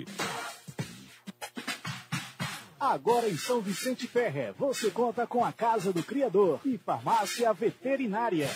Agora 2.79 3.29
em 3.29 3.37
São 3.37 3.61
Vicente 3.61 4.07
Ferre, 4.07 4.53
você 4.59 4.91
conta 4.91 5.27
com 5.27 5.45
a 5.45 5.53
Casa 5.53 5.93
do 5.93 6.03
Criador 6.03 6.61
e 6.65 6.79
Farmácia 6.79 7.53
Veterinária. 7.53 8.49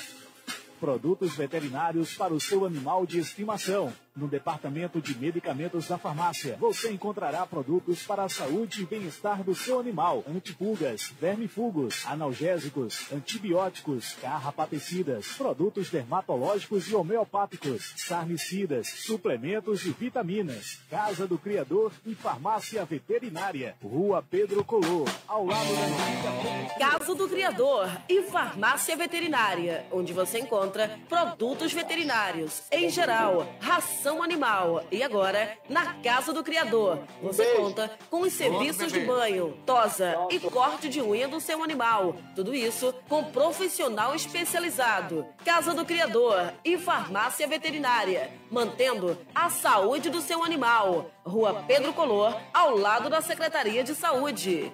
Produtos 0.84 1.34
veterinários 1.34 2.14
para 2.14 2.34
o 2.34 2.38
seu 2.38 2.66
animal 2.66 3.06
de 3.06 3.18
estimação. 3.18 3.90
No 4.14 4.28
departamento 4.28 5.00
de 5.00 5.18
medicamentos 5.18 5.88
da 5.88 5.98
farmácia, 5.98 6.56
você 6.60 6.92
encontrará 6.92 7.44
produtos 7.46 8.04
para 8.04 8.22
a 8.22 8.28
saúde 8.28 8.82
e 8.82 8.86
bem-estar 8.86 9.42
do 9.42 9.54
seu 9.54 9.80
animal: 9.80 10.22
antipulgas, 10.28 11.12
vermifugos, 11.18 12.04
analgésicos, 12.06 13.10
antibióticos, 13.10 14.12
carrapaticidas, 14.20 15.28
produtos 15.28 15.90
dermatológicos 15.90 16.86
e 16.88 16.94
homeopáticos, 16.94 17.94
sarnicidas, 17.96 18.86
suplementos 18.88 19.84
e 19.86 19.90
vitaminas. 19.90 20.80
Casa 20.90 21.26
do 21.26 21.38
Criador 21.38 21.90
e 22.06 22.14
Farmácia 22.14 22.84
Veterinária. 22.84 23.74
Rua 23.82 24.22
Pedro 24.22 24.62
Colô, 24.62 25.06
ao 25.26 25.46
lado 25.46 25.74
da 25.74 26.78
Casa 26.78 27.14
do 27.14 27.28
Criador 27.28 27.90
e 28.08 28.22
Farmácia 28.22 28.96
Veterinária, 28.96 29.86
onde 29.90 30.12
você 30.12 30.38
encontra 30.38 30.73
produtos 31.08 31.72
veterinários 31.72 32.62
em 32.70 32.88
geral, 32.90 33.46
ração 33.60 34.22
animal. 34.22 34.84
E 34.90 35.02
agora, 35.02 35.56
na 35.68 35.94
Casa 35.94 36.32
do 36.32 36.42
Criador, 36.42 37.00
você 37.22 37.44
conta 37.54 37.90
com 38.10 38.20
os 38.20 38.32
serviços 38.32 38.92
de 38.92 39.00
banho, 39.00 39.56
tosa 39.64 40.16
e 40.30 40.38
corte 40.38 40.88
de 40.88 41.00
unha 41.00 41.28
do 41.28 41.40
seu 41.40 41.62
animal. 41.62 42.16
Tudo 42.34 42.54
isso 42.54 42.94
com 43.08 43.24
profissional 43.24 44.14
especializado. 44.14 45.26
Casa 45.44 45.72
do 45.74 45.84
Criador 45.84 46.52
e 46.64 46.76
Farmácia 46.76 47.46
Veterinária, 47.46 48.30
mantendo 48.50 49.18
a 49.34 49.48
saúde 49.50 50.10
do 50.10 50.20
seu 50.20 50.42
animal. 50.44 51.10
Rua 51.24 51.64
Pedro 51.66 51.92
Color, 51.92 52.36
ao 52.52 52.76
lado 52.76 53.08
da 53.08 53.20
Secretaria 53.20 53.82
de 53.82 53.94
Saúde. 53.94 54.72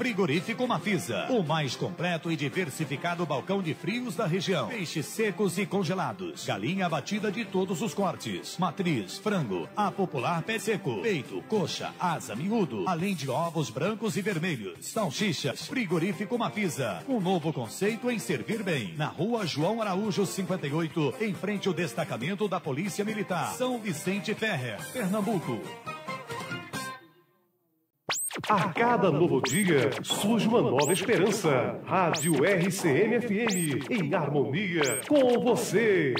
Frigorífico 0.00 0.66
Mafisa, 0.66 1.26
o 1.28 1.42
mais 1.42 1.76
completo 1.76 2.32
e 2.32 2.36
diversificado 2.36 3.26
balcão 3.26 3.60
de 3.60 3.74
frios 3.74 4.16
da 4.16 4.26
região. 4.26 4.68
Peixes 4.68 5.04
secos 5.04 5.58
e 5.58 5.66
congelados, 5.66 6.46
galinha 6.46 6.86
abatida 6.86 7.30
de 7.30 7.44
todos 7.44 7.82
os 7.82 7.92
cortes, 7.92 8.56
matriz, 8.56 9.18
frango, 9.18 9.68
a 9.76 9.90
popular 9.90 10.42
pé 10.42 10.58
seco, 10.58 11.02
peito, 11.02 11.42
coxa, 11.42 11.92
asa, 12.00 12.34
miúdo, 12.34 12.88
além 12.88 13.14
de 13.14 13.28
ovos 13.28 13.68
brancos 13.68 14.16
e 14.16 14.22
vermelhos, 14.22 14.86
salsichas. 14.86 15.66
Frigorífico 15.66 16.38
Mafisa, 16.38 17.04
um 17.06 17.20
novo 17.20 17.52
conceito 17.52 18.10
em 18.10 18.18
servir 18.18 18.62
bem. 18.62 18.94
Na 18.96 19.08
rua 19.08 19.46
João 19.46 19.82
Araújo 19.82 20.24
58, 20.24 21.16
em 21.20 21.34
frente 21.34 21.68
ao 21.68 21.74
destacamento 21.74 22.48
da 22.48 22.58
Polícia 22.58 23.04
Militar, 23.04 23.52
São 23.52 23.78
Vicente 23.78 24.34
Ferrer, 24.34 24.80
Pernambuco. 24.94 25.60
A 28.50 28.68
cada 28.72 29.12
novo 29.12 29.40
dia 29.40 29.92
surge 30.02 30.48
uma 30.48 30.60
nova 30.60 30.92
esperança. 30.92 31.80
Rádio 31.86 32.44
RCM-FM, 32.44 33.88
em 33.88 34.12
harmonia 34.12 35.02
com 35.06 35.38
você. 35.38 36.12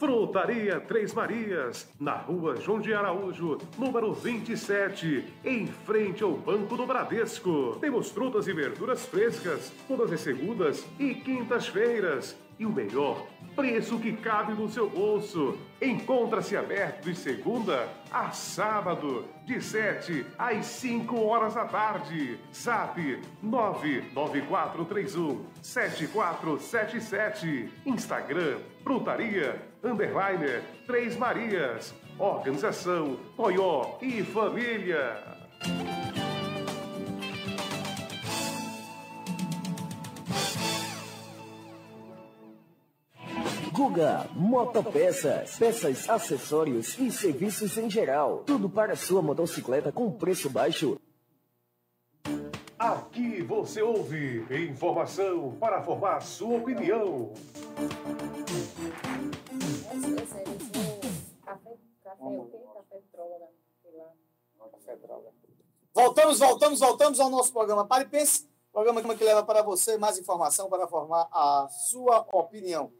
Frutaria 0.00 0.80
Três 0.80 1.14
Marias, 1.14 1.88
na 2.00 2.16
rua 2.16 2.56
João 2.56 2.80
de 2.80 2.92
Araújo, 2.92 3.58
número 3.78 4.12
27, 4.12 5.24
em 5.44 5.68
frente 5.68 6.24
ao 6.24 6.32
Banco 6.32 6.76
do 6.76 6.84
Bradesco. 6.84 7.76
Temos 7.80 8.10
frutas 8.10 8.48
e 8.48 8.52
verduras 8.52 9.06
frescas, 9.06 9.72
todas 9.86 10.10
as 10.10 10.20
segundas 10.20 10.84
e 10.98 11.14
quintas-feiras. 11.14 12.36
E 12.58 12.66
o 12.66 12.70
melhor, 12.70 13.24
preço 13.54 13.98
que 13.98 14.12
cabe 14.12 14.52
no 14.52 14.68
seu 14.68 14.88
bolso. 14.88 15.58
Encontra-se 15.80 16.56
aberto 16.56 17.04
de 17.04 17.14
segunda 17.14 17.88
a 18.10 18.30
sábado, 18.30 19.26
de 19.44 19.60
7 19.60 20.26
às 20.38 20.66
5 20.66 21.20
horas 21.20 21.54
da 21.54 21.64
tarde. 21.64 22.38
Zap 22.54 23.00
99431 23.42 25.44
7477. 25.60 27.72
Instagram 27.86 28.58
Frutaria 28.82 29.60
Underliner 29.82 30.62
Três 30.86 31.16
Marias. 31.16 31.94
Organização 32.18 33.16
Toyó 33.36 33.98
e 34.00 34.22
Família. 34.22 35.32
Guga 43.82 44.30
Motopeças, 44.36 45.56
peças, 45.58 46.08
acessórios 46.08 46.96
e 47.00 47.10
serviços 47.10 47.76
em 47.76 47.90
geral. 47.90 48.44
Tudo 48.46 48.70
para 48.70 48.94
sua 48.94 49.20
motocicleta 49.20 49.90
com 49.90 50.08
preço 50.08 50.48
baixo. 50.48 51.00
Aqui 52.78 53.42
você 53.42 53.82
ouve 53.82 54.46
informação 54.68 55.56
para 55.58 55.82
formar 55.82 56.20
sua 56.20 56.58
opinião. 56.58 57.32
Voltamos, 65.92 66.38
voltamos, 66.38 66.78
voltamos 66.78 67.18
ao 67.18 67.30
nosso 67.30 67.52
programa 67.52 67.84
Pare 67.84 68.04
e 68.04 68.08
Pense, 68.08 68.48
programa 68.72 69.02
que 69.16 69.24
leva 69.24 69.42
para 69.42 69.60
você 69.60 69.98
mais 69.98 70.16
informação 70.16 70.68
para 70.68 70.86
formar 70.86 71.26
a 71.32 71.66
sua 71.68 72.24
opinião. 72.32 72.92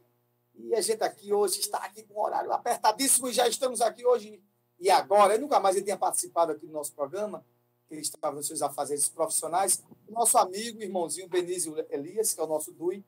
E 0.55 0.75
a 0.75 0.81
gente 0.81 1.03
aqui 1.03 1.33
hoje 1.33 1.59
está 1.59 1.79
aqui 1.79 2.03
com 2.03 2.15
um 2.15 2.23
horário 2.23 2.51
apertadíssimo 2.51 3.27
e 3.27 3.33
já 3.33 3.47
estamos 3.47 3.81
aqui 3.81 4.05
hoje 4.05 4.41
e 4.79 4.89
agora. 4.89 5.35
Eu 5.35 5.41
nunca 5.41 5.59
mais 5.59 5.75
ele 5.75 5.85
tinha 5.85 5.97
participado 5.97 6.51
aqui 6.51 6.65
do 6.65 6.73
nosso 6.73 6.93
programa, 6.93 7.45
que 7.87 7.95
ele 7.95 8.01
estava 8.01 8.35
nos 8.35 8.47
seus 8.47 8.61
afazeres 8.61 9.09
profissionais. 9.09 9.83
Nosso 10.09 10.37
amigo, 10.37 10.81
irmãozinho 10.81 11.27
Benício 11.27 11.75
Elias, 11.89 12.33
que 12.33 12.39
é 12.39 12.43
o 12.43 12.47
nosso 12.47 12.71
DUI, 12.71 13.03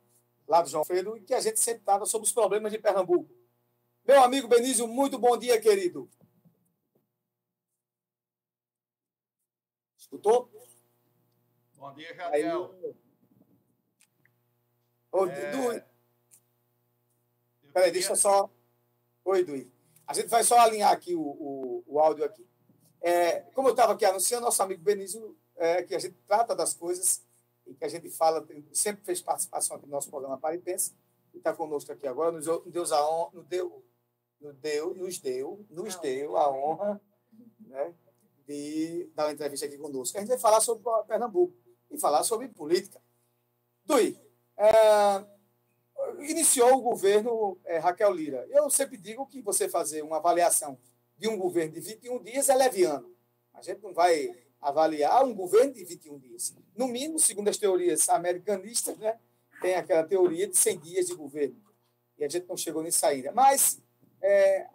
lá 0.48 0.62
do 0.62 0.70
João 0.70 0.84
Freire, 0.84 1.10
e 1.18 1.22
que 1.22 1.34
a 1.34 1.40
gente 1.40 1.60
sempre 1.60 1.82
estava 1.82 2.06
sobre 2.06 2.28
os 2.28 2.34
problemas 2.34 2.72
de 2.72 2.80
Pernambuco. 2.80 3.30
Meu 4.08 4.24
amigo 4.24 4.48
Benício, 4.48 4.88
muito 4.88 5.18
bom 5.18 5.38
dia, 5.38 5.60
querido. 5.60 6.10
Escutou? 9.98 10.50
Bom 11.78 11.94
dia, 11.94 12.16
Jadiel. 12.16 12.76
Ô, 15.12 15.26
É. 15.26 15.95
Peraí, 17.76 17.92
deixa 17.92 18.14
eu 18.14 18.16
só. 18.16 18.50
Oi, 19.26 19.44
Dui. 19.44 19.70
A 20.08 20.14
gente 20.14 20.30
vai 20.30 20.46
só 20.46 20.58
alinhar 20.60 20.94
aqui 20.94 21.14
o, 21.14 21.20
o, 21.22 21.84
o 21.86 22.00
áudio 22.00 22.24
aqui. 22.24 22.48
É, 23.02 23.42
como 23.54 23.68
eu 23.68 23.74
estava 23.74 23.92
aqui 23.92 24.06
anunciando, 24.06 24.46
nosso 24.46 24.64
amigo 24.64 24.82
Benício, 24.82 25.36
é, 25.58 25.84
que 25.84 25.94
a 25.94 26.00
gente 26.00 26.16
trata 26.26 26.56
das 26.56 26.74
coisas 26.74 27.22
e 27.68 27.74
que 27.74 27.84
a 27.84 27.90
gente 27.90 28.10
fala, 28.10 28.48
sempre 28.72 29.04
fez 29.04 29.22
participação 29.22 29.76
aqui 29.76 29.88
no 29.88 29.92
nosso 29.92 30.10
programa 30.10 30.38
Para 30.38 30.56
e 30.56 30.64
está 31.36 31.54
conosco 31.54 31.92
aqui 31.92 32.08
agora, 32.08 32.32
nos 32.32 32.46
deu, 32.46 32.64
a 32.94 33.10
hon- 33.10 33.32
nos 33.34 33.46
deu, 33.46 33.84
nos 34.40 34.56
deu, 34.56 34.96
nos 34.96 35.20
deu, 35.20 35.66
nos 35.70 35.96
deu 35.98 36.38
a 36.38 36.50
honra 36.50 37.02
né, 37.60 37.94
de 38.48 39.12
dar 39.14 39.26
uma 39.26 39.34
entrevista 39.34 39.66
aqui 39.66 39.78
conosco. 39.78 40.18
A 40.18 40.22
gente 40.22 40.30
vai 40.30 40.40
falar 40.40 40.62
sobre 40.62 40.82
Pernambuco 41.10 41.54
e 41.92 42.00
falar 42.00 42.24
sobre 42.24 42.48
política. 42.48 43.02
Dui, 43.84 44.18
é, 44.56 45.35
iniciou 46.24 46.76
o 46.76 46.82
governo 46.82 47.58
é, 47.66 47.78
Raquel 47.78 48.12
Lira. 48.12 48.46
Eu 48.50 48.70
sempre 48.70 48.98
digo 48.98 49.26
que 49.26 49.42
você 49.42 49.70
fazer 49.70 50.02
uma 50.02 50.18
avaliação 50.18 50.78
de 51.18 51.28
um 51.28 51.38
governo 51.38 51.74
de 51.74 51.80
21 51.80 52.24
dias 52.24 52.50
é 52.50 52.56
leviano. 52.56 53.14
A 53.54 53.62
gente 53.62 53.82
não 53.82 53.94
vai 53.94 54.36
avaliar 54.62 55.24
um 55.24 55.34
governo 55.34 55.74
de 55.74 55.84
21 55.84 56.20
dias. 56.20 56.56
No 56.76 56.88
mínimo, 56.88 57.20
segundo 57.20 57.48
as 57.48 57.58
teorias 57.58 58.10
americanistas, 58.10 58.98
né, 58.98 59.18
tem 59.62 59.76
aquela 59.76 60.04
teoria 60.04 60.48
de 60.48 60.58
100 60.58 60.80
dias 60.80 61.08
de 61.08 61.16
governo. 61.16 61.56
E 62.18 62.24
a 62.24 62.30
gente 62.30 62.48
não 62.48 62.58
chegou 62.58 62.84
nisso 62.84 63.06
ainda. 63.06 63.32
Mas 63.32 63.80
é, 64.22 64.68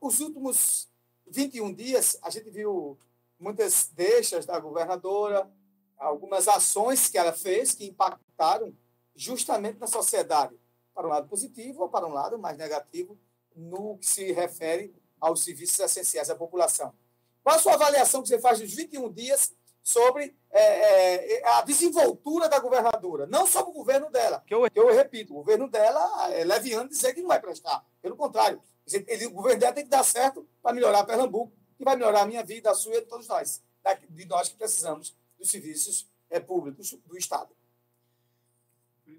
os 0.00 0.20
últimos 0.20 0.88
21 1.26 1.74
dias, 1.74 2.18
a 2.22 2.30
gente 2.30 2.50
viu 2.50 2.98
muitas 3.38 3.90
deixas 3.94 4.46
da 4.46 4.58
governadora, 4.58 5.50
algumas 5.96 6.48
ações 6.48 7.08
que 7.08 7.18
ela 7.18 7.32
fez 7.32 7.74
que 7.74 7.86
impactaram 7.86 8.74
justamente 9.14 9.78
na 9.78 9.86
sociedade, 9.86 10.58
para 10.94 11.06
um 11.06 11.10
lado 11.10 11.28
positivo 11.28 11.82
ou 11.82 11.88
para 11.88 12.06
um 12.06 12.12
lado 12.12 12.38
mais 12.38 12.56
negativo, 12.56 13.18
no 13.54 13.98
que 13.98 14.06
se 14.06 14.32
refere 14.32 14.94
aos 15.20 15.44
serviços 15.44 15.78
essenciais 15.80 16.30
à 16.30 16.34
população. 16.34 16.94
Qual 17.42 17.56
a 17.56 17.58
sua 17.58 17.74
avaliação 17.74 18.22
que 18.22 18.28
você 18.28 18.38
faz 18.38 18.58
dos 18.58 18.72
21 18.74 19.12
dias 19.12 19.54
sobre 19.82 20.36
é, 20.50 21.38
é, 21.38 21.48
a 21.54 21.62
desenvoltura 21.62 22.48
da 22.48 22.58
governadora? 22.58 23.26
Não 23.26 23.46
sobre 23.46 23.70
o 23.70 23.74
governo 23.74 24.10
dela, 24.10 24.42
que 24.46 24.54
eu, 24.54 24.66
eu 24.74 24.94
repito, 24.94 25.32
o 25.32 25.36
governo 25.36 25.68
dela 25.68 26.32
é 26.32 26.44
leviano 26.44 26.88
dizer 26.88 27.14
que 27.14 27.20
não 27.20 27.28
vai 27.28 27.40
prestar. 27.40 27.84
Pelo 28.00 28.16
contrário, 28.16 28.62
ele, 28.92 29.26
o 29.26 29.30
governo 29.30 29.60
dela 29.60 29.72
tem 29.72 29.84
que 29.84 29.90
dar 29.90 30.04
certo 30.04 30.46
para 30.62 30.74
melhorar 30.74 31.04
Pernambuco, 31.04 31.52
e 31.78 31.84
vai 31.84 31.96
melhorar 31.96 32.22
a 32.22 32.26
minha 32.26 32.44
vida, 32.44 32.70
a 32.70 32.74
sua 32.74 32.94
e 32.96 33.00
de 33.00 33.06
todos 33.06 33.26
nós, 33.26 33.62
de 34.10 34.24
nós 34.26 34.48
que 34.50 34.56
precisamos 34.56 35.16
dos 35.38 35.50
serviços 35.50 36.06
é, 36.28 36.38
públicos 36.38 36.94
do 37.06 37.16
Estado. 37.16 37.48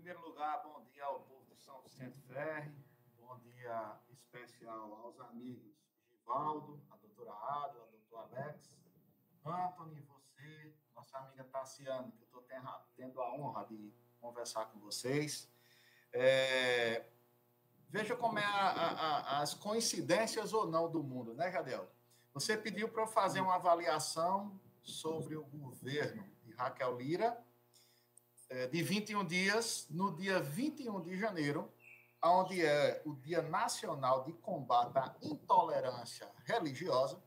Primeiro 0.01 0.27
lugar, 0.27 0.63
bom 0.63 0.81
dia 0.81 1.05
ao 1.05 1.19
povo 1.19 1.45
de 1.45 1.55
São 1.61 1.79
Vicente 1.83 2.19
Ferre, 2.21 2.73
bom 3.19 3.37
dia 3.37 3.99
especial 4.09 4.91
aos 4.95 5.19
amigos 5.19 5.77
Givaldo, 6.09 6.81
a 6.89 6.95
doutora 6.95 7.31
Ada, 7.31 7.83
a 7.83 7.85
doutor 7.85 8.17
Alex, 8.17 8.79
Anthony, 9.45 10.01
você, 10.01 10.73
nossa 10.95 11.19
amiga 11.19 11.43
Tassiane, 11.43 12.11
que 12.13 12.23
eu 12.23 12.25
estou 12.25 12.41
tendo 12.95 13.21
a 13.21 13.31
honra 13.35 13.63
de 13.65 13.93
conversar 14.19 14.65
com 14.71 14.79
vocês. 14.79 15.47
É, 16.11 17.05
veja 17.87 18.15
como 18.15 18.39
é 18.39 18.43
a, 18.43 18.69
a, 18.71 19.41
as 19.41 19.53
coincidências 19.53 20.51
ou 20.51 20.65
não 20.65 20.89
do 20.89 21.03
mundo, 21.03 21.35
né, 21.35 21.51
Jadel? 21.51 21.87
Você 22.33 22.57
pediu 22.57 22.89
para 22.89 23.03
eu 23.03 23.07
fazer 23.07 23.39
uma 23.39 23.53
avaliação 23.53 24.59
sobre 24.81 25.35
o 25.35 25.43
governo 25.43 26.27
de 26.41 26.53
Raquel 26.53 26.97
Lira, 26.97 27.45
é, 28.51 28.67
de 28.67 28.83
21 28.83 29.25
dias, 29.25 29.87
no 29.89 30.13
dia 30.13 30.41
21 30.41 31.01
de 31.01 31.17
janeiro, 31.17 31.71
onde 32.21 32.61
é 32.61 33.01
o 33.05 33.15
Dia 33.15 33.41
Nacional 33.41 34.25
de 34.25 34.33
Combate 34.33 34.97
à 34.97 35.15
Intolerância 35.21 36.29
Religiosa. 36.43 37.17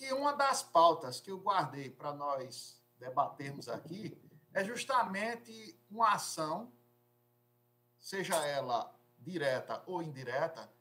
E 0.00 0.10
uma 0.14 0.32
das 0.32 0.62
pautas 0.62 1.20
que 1.20 1.30
eu 1.30 1.38
guardei 1.38 1.90
para 1.90 2.14
nós 2.14 2.82
debatermos 2.98 3.68
aqui 3.68 4.18
é 4.54 4.64
justamente 4.64 5.78
uma 5.90 6.14
ação, 6.14 6.72
seja 7.98 8.36
ela 8.46 8.90
direta 9.18 9.82
ou 9.86 10.02
indireta, 10.02 10.72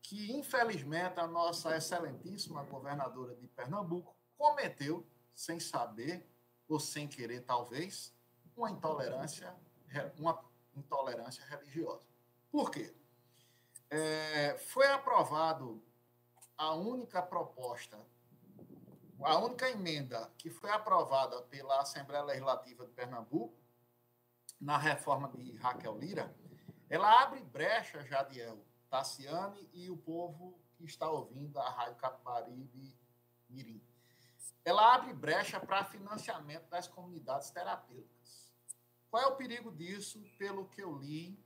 que 0.00 0.32
infelizmente 0.32 1.20
a 1.20 1.26
nossa 1.26 1.76
excelentíssima 1.76 2.62
governadora 2.64 3.34
de 3.36 3.46
Pernambuco 3.48 4.16
cometeu, 4.38 5.06
sem 5.34 5.60
saber 5.60 6.26
ou 6.66 6.80
sem 6.80 7.06
querer 7.06 7.42
talvez, 7.42 8.14
uma 8.56 8.70
intolerância, 8.70 9.54
uma 10.18 10.42
intolerância 10.76 11.44
religiosa. 11.46 12.06
Por 12.50 12.70
quê? 12.70 12.94
É, 13.90 14.56
foi 14.58 14.86
aprovado 14.88 15.82
a 16.56 16.72
única 16.74 17.22
proposta, 17.22 17.98
a 19.20 19.38
única 19.38 19.68
emenda 19.70 20.30
que 20.36 20.50
foi 20.50 20.70
aprovada 20.70 21.42
pela 21.42 21.80
Assembleia 21.80 22.22
Legislativa 22.24 22.84
de 22.84 22.92
Pernambuco, 22.92 23.64
na 24.60 24.78
reforma 24.78 25.28
de 25.28 25.56
Raquel 25.58 25.98
Lira, 25.98 26.34
ela 26.88 27.22
abre 27.22 27.40
brecha, 27.40 28.04
Jadiel, 28.04 28.64
Tassiane 28.88 29.68
e 29.72 29.90
o 29.90 29.96
povo 29.96 30.58
que 30.76 30.84
está 30.84 31.08
ouvindo 31.08 31.58
a 31.58 31.68
Rádio 31.68 31.96
Capibaribe 31.96 32.96
Mirim. 33.48 33.82
Ela 34.64 34.94
abre 34.94 35.12
brecha 35.12 35.60
para 35.60 35.84
financiamento 35.84 36.68
das 36.68 36.88
comunidades 36.88 37.50
terapêuticas. 37.50 38.13
Qual 39.14 39.22
é 39.22 39.26
o 39.28 39.36
perigo 39.36 39.70
disso, 39.70 40.20
pelo 40.36 40.66
que 40.66 40.82
eu 40.82 40.98
li 40.98 41.38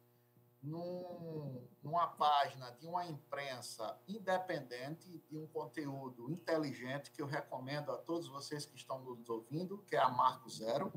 num, 0.62 1.68
numa 1.82 2.06
página 2.06 2.70
de 2.70 2.86
uma 2.86 3.04
imprensa 3.04 4.00
independente, 4.08 5.22
de 5.28 5.36
um 5.36 5.46
conteúdo 5.48 6.30
inteligente, 6.30 7.10
que 7.10 7.20
eu 7.20 7.26
recomendo 7.26 7.92
a 7.92 7.98
todos 7.98 8.26
vocês 8.26 8.64
que 8.64 8.74
estão 8.74 9.00
nos 9.00 9.28
ouvindo, 9.28 9.84
que 9.86 9.94
é 9.94 9.98
a 9.98 10.08
Marco 10.08 10.48
Zero, 10.48 10.90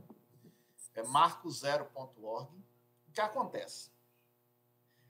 é 0.94 1.04
marcozero.org. 1.04 2.56
O 3.06 3.12
que 3.12 3.20
acontece? 3.20 3.92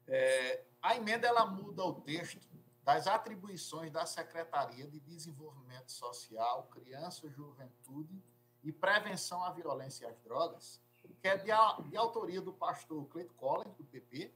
É, 0.08 0.66
a 0.82 0.96
emenda 0.96 1.28
ela 1.28 1.46
muda 1.46 1.84
o 1.86 2.02
texto 2.02 2.42
das 2.84 3.06
atribuições 3.06 3.92
da 3.92 4.08
Secretaria 4.08 4.88
de 4.88 5.00
Desenvolvimento 5.00 5.92
Social, 5.92 6.64
Criança, 6.72 7.30
Juventude 7.30 8.20
e 8.64 8.72
Prevenção 8.72 9.44
à 9.44 9.52
Violência 9.52 10.06
e 10.06 10.10
às 10.10 10.20
Drogas, 10.22 10.82
que 11.22 11.28
é 11.28 11.38
de, 11.38 11.52
de 11.90 11.98
autoria 11.98 12.42
do 12.42 12.52
pastor 12.52 13.06
Cleito 13.08 13.34
Collins, 13.36 13.76
do 13.76 13.84
PP, 13.84 14.34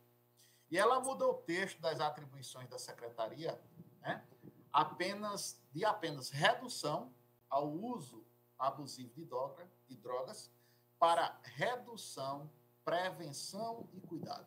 e 0.69 0.77
ela 0.77 0.99
muda 0.99 1.25
o 1.27 1.33
texto 1.33 1.81
das 1.81 1.99
atribuições 1.99 2.69
da 2.69 2.77
Secretaria 2.77 3.59
né, 4.01 4.23
apenas, 4.71 5.59
de 5.71 5.83
apenas 5.83 6.29
redução 6.29 7.11
ao 7.49 7.67
uso 7.67 8.23
abusivo 8.57 9.13
de, 9.15 9.25
droga, 9.25 9.67
de 9.87 9.95
drogas 9.97 10.51
para 10.99 11.37
redução, 11.43 12.49
prevenção 12.83 13.87
e 13.93 13.99
cuidado. 14.01 14.45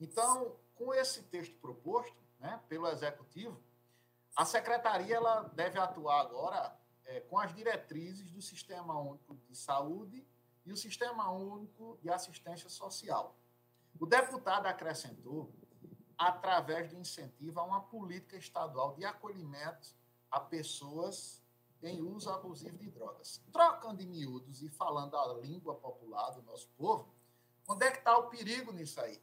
Então, 0.00 0.56
com 0.74 0.94
esse 0.94 1.22
texto 1.24 1.54
proposto 1.60 2.16
né, 2.38 2.60
pelo 2.68 2.88
Executivo, 2.88 3.60
a 4.36 4.44
Secretaria 4.44 5.16
ela 5.16 5.42
deve 5.54 5.78
atuar 5.78 6.20
agora 6.20 6.78
é, 7.04 7.20
com 7.20 7.38
as 7.38 7.54
diretrizes 7.54 8.30
do 8.30 8.40
Sistema 8.40 8.98
Único 8.98 9.34
de 9.48 9.56
Saúde 9.56 10.24
e 10.68 10.72
o 10.72 10.76
Sistema 10.76 11.30
Único 11.30 11.98
de 12.02 12.10
Assistência 12.10 12.68
Social. 12.68 13.36
O 13.98 14.06
deputado 14.06 14.66
acrescentou, 14.66 15.52
através 16.16 16.90
do 16.90 16.98
incentivo 16.98 17.58
a 17.58 17.64
uma 17.64 17.80
política 17.80 18.36
estadual 18.36 18.94
de 18.94 19.04
acolhimento 19.04 19.96
a 20.30 20.38
pessoas 20.38 21.42
em 21.82 22.02
uso 22.02 22.28
abusivo 22.30 22.76
de 22.76 22.90
drogas. 22.90 23.42
Trocando 23.52 24.02
em 24.02 24.06
miúdos 24.06 24.62
e 24.62 24.68
falando 24.68 25.16
a 25.16 25.34
língua 25.34 25.74
popular 25.74 26.30
do 26.30 26.42
nosso 26.42 26.68
povo, 26.76 27.14
onde 27.66 27.86
é 27.86 27.90
que 27.90 27.98
está 27.98 28.16
o 28.18 28.28
perigo 28.28 28.72
nisso 28.72 29.00
aí? 29.00 29.20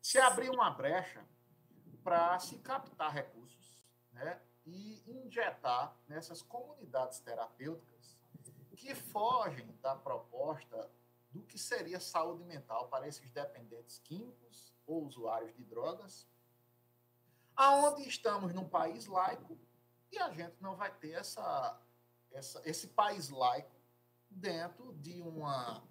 se 0.00 0.18
abrir 0.18 0.50
uma 0.50 0.70
brecha 0.70 1.24
para 2.02 2.38
se 2.38 2.58
captar 2.58 3.12
recursos 3.12 3.84
né, 4.12 4.40
e 4.64 5.02
injetar 5.06 5.94
nessas 6.08 6.42
comunidades 6.42 7.20
terapêuticas 7.20 8.16
que 8.80 8.94
fogem 8.94 9.76
da 9.82 9.94
proposta 9.94 10.90
do 11.30 11.42
que 11.42 11.58
seria 11.58 12.00
saúde 12.00 12.42
mental 12.44 12.88
para 12.88 13.06
esses 13.06 13.30
dependentes 13.30 13.98
químicos 13.98 14.72
ou 14.86 15.04
usuários 15.04 15.54
de 15.54 15.62
drogas, 15.62 16.26
aonde 17.54 18.08
estamos 18.08 18.54
num 18.54 18.66
país 18.66 19.06
laico 19.06 19.58
e 20.10 20.18
a 20.18 20.30
gente 20.32 20.56
não 20.60 20.74
vai 20.74 20.92
ter 20.94 21.10
essa, 21.10 21.78
essa, 22.32 22.62
esse 22.64 22.88
país 22.88 23.28
laico 23.28 23.76
dentro 24.30 24.94
de 24.94 25.20
uma, 25.20 25.86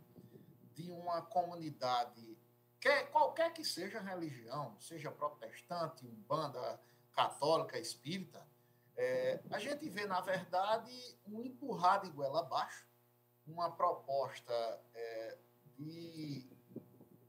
de 0.73 0.91
uma 0.91 1.21
comunidade 1.21 2.37
Quer, 2.79 3.11
qualquer 3.11 3.51
que 3.51 3.65
seja 3.65 3.99
a 3.99 4.01
religião, 4.01 4.73
seja 4.79 5.11
protestante, 5.11 6.07
umbanda, 6.07 6.81
católica, 7.11 7.77
espírita, 7.77 8.41
é, 8.99 9.39
a 9.49 9.57
gente 9.59 9.87
vê, 9.87 10.05
na 10.05 10.19
verdade, 10.19 10.91
um 11.25 11.41
empurrar 11.41 12.01
de 12.01 12.09
goela 12.09 12.41
abaixo, 12.41 12.85
uma 13.47 13.71
proposta 13.71 14.53
é, 14.93 15.37
de 15.77 16.45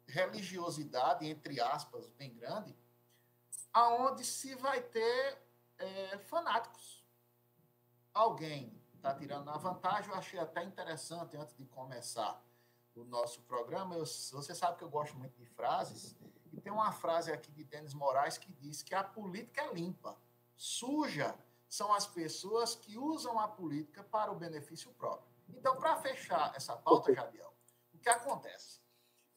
religiosidade, 0.08 1.24
entre 1.28 1.60
aspas, 1.60 2.10
bem 2.10 2.34
grande, 2.34 2.76
aonde 3.72 4.24
se 4.24 4.56
vai 4.56 4.82
ter 4.82 5.38
é, 5.78 6.18
fanáticos. 6.18 7.06
Alguém 8.12 8.76
está 8.96 9.14
tirando 9.14 9.48
a 9.48 9.56
vantagem, 9.56 10.10
eu 10.10 10.16
achei 10.16 10.40
até 10.40 10.64
interessante, 10.64 11.36
antes 11.36 11.56
de 11.56 11.64
começar, 11.66 12.44
o 12.96 13.04
nosso 13.04 13.42
programa, 13.42 13.94
eu, 13.94 14.04
você 14.04 14.56
sabe 14.56 14.76
que 14.76 14.82
eu 14.82 14.90
gosto 14.90 15.16
muito 15.16 15.38
de 15.38 15.46
frases, 15.46 16.16
e 16.52 16.60
tem 16.60 16.72
uma 16.72 16.90
frase 16.90 17.30
aqui 17.30 17.52
de 17.52 17.62
Denis 17.62 17.94
Moraes 17.94 18.36
que 18.36 18.52
diz 18.54 18.82
que 18.82 18.92
a 18.92 19.04
política 19.04 19.62
é 19.62 19.72
limpa, 19.72 20.18
suja, 20.56 21.38
são 21.70 21.94
as 21.94 22.04
pessoas 22.04 22.74
que 22.74 22.98
usam 22.98 23.38
a 23.38 23.46
política 23.46 24.02
para 24.02 24.32
o 24.32 24.34
benefício 24.34 24.92
próprio. 24.94 25.30
Então, 25.48 25.76
para 25.76 25.96
fechar 25.96 26.52
essa 26.56 26.76
pauta, 26.76 27.14
Jadiel, 27.14 27.54
o 27.94 27.98
que 27.98 28.08
acontece? 28.08 28.80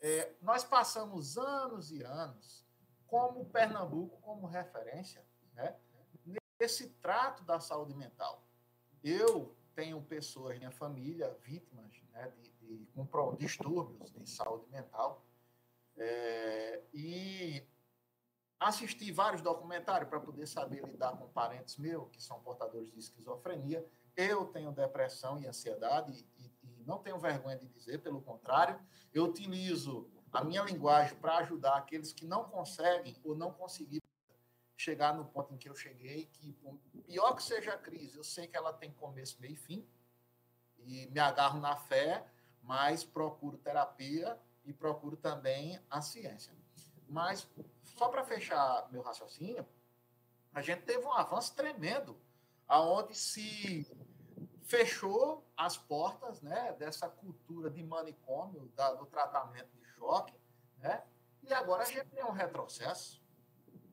É, 0.02 0.34
nós 0.42 0.64
passamos 0.64 1.38
anos 1.38 1.92
e 1.92 2.02
anos 2.04 2.66
como 3.06 3.46
Pernambuco 3.46 4.20
como 4.22 4.48
referência 4.48 5.24
né, 5.54 5.78
nesse 6.60 6.90
trato 6.90 7.44
da 7.44 7.60
saúde 7.60 7.94
mental. 7.94 8.44
Eu 9.04 9.56
tenho 9.76 10.02
pessoas, 10.02 10.58
minha 10.58 10.72
família, 10.72 11.38
vítimas 11.42 12.02
né, 12.12 12.34
de, 12.36 12.50
de, 12.86 12.88
com 12.96 13.36
distúrbios 13.36 14.12
de 14.12 14.28
saúde 14.28 14.68
mental. 14.72 15.24
É, 15.96 16.82
e 16.92 17.64
assisti 18.68 19.12
vários 19.12 19.42
documentários 19.42 20.10
para 20.10 20.20
poder 20.20 20.48
saber 20.48 20.84
lidar 20.86 21.18
com 21.18 21.28
parentes 21.30 21.78
meus 21.78 22.10
que 22.10 22.22
são 22.22 22.40
portadores 22.42 22.92
de 22.92 23.00
esquizofrenia. 23.00 23.86
Eu 24.16 24.46
tenho 24.46 24.72
depressão 24.72 25.40
e 25.40 25.48
ansiedade 25.48 26.26
e, 26.38 26.52
e 26.64 26.84
não 26.86 27.00
tenho 27.00 27.18
vergonha 27.18 27.58
de 27.58 27.68
dizer, 27.68 28.00
pelo 28.00 28.22
contrário, 28.22 28.80
eu 29.14 29.26
utilizo 29.26 30.10
a 30.32 30.44
minha 30.44 30.64
linguagem 30.64 31.16
para 31.18 31.38
ajudar 31.38 31.78
aqueles 31.78 32.12
que 32.12 32.26
não 32.26 32.44
conseguem 32.46 33.16
ou 33.24 33.36
não 33.36 33.52
conseguiram 33.52 34.04
chegar 34.76 35.16
no 35.16 35.26
ponto 35.26 35.54
em 35.54 35.58
que 35.58 35.70
eu 35.70 35.76
cheguei, 35.76 36.26
que 36.26 36.58
pior 37.06 37.36
que 37.36 37.44
seja 37.44 37.74
a 37.74 37.78
crise, 37.78 38.18
eu 38.18 38.24
sei 38.24 38.48
que 38.48 38.58
ela 38.58 38.74
tem 38.74 38.92
começo, 38.92 39.40
meio 39.40 39.54
e 39.54 39.56
fim, 39.56 39.88
e 40.80 41.08
me 41.08 41.20
agarro 41.20 41.60
na 41.60 41.76
fé, 41.76 42.26
mas 42.62 43.04
procuro 43.04 43.58
terapia 43.58 44.38
e 44.66 44.74
procuro 44.74 45.16
também 45.16 45.80
a 45.90 46.02
ciência. 46.02 46.54
Mas, 47.08 47.48
só 47.84 48.08
para 48.10 48.24
fechar 48.24 48.90
meu 48.92 49.02
raciocínio, 49.02 49.66
a 50.54 50.62
gente 50.62 50.84
teve 50.84 51.04
um 51.06 51.12
avanço 51.14 51.56
tremendo, 51.56 52.18
aonde 52.68 53.16
se 53.16 53.88
fechou 54.64 55.46
as 55.58 55.78
portas 55.78 56.42
né, 56.42 56.74
dessa 56.74 57.10
cultura 57.10 57.70
de 57.70 57.84
manicômio, 57.84 58.72
da, 58.76 58.94
do 58.94 59.06
tratamento 59.06 59.70
de 59.76 59.84
choque, 59.96 60.34
né, 60.78 61.04
e 61.42 61.54
agora 61.54 61.84
a 61.84 61.86
gente 61.86 62.08
tem 62.08 62.24
um 62.24 62.32
retrocesso 62.32 63.22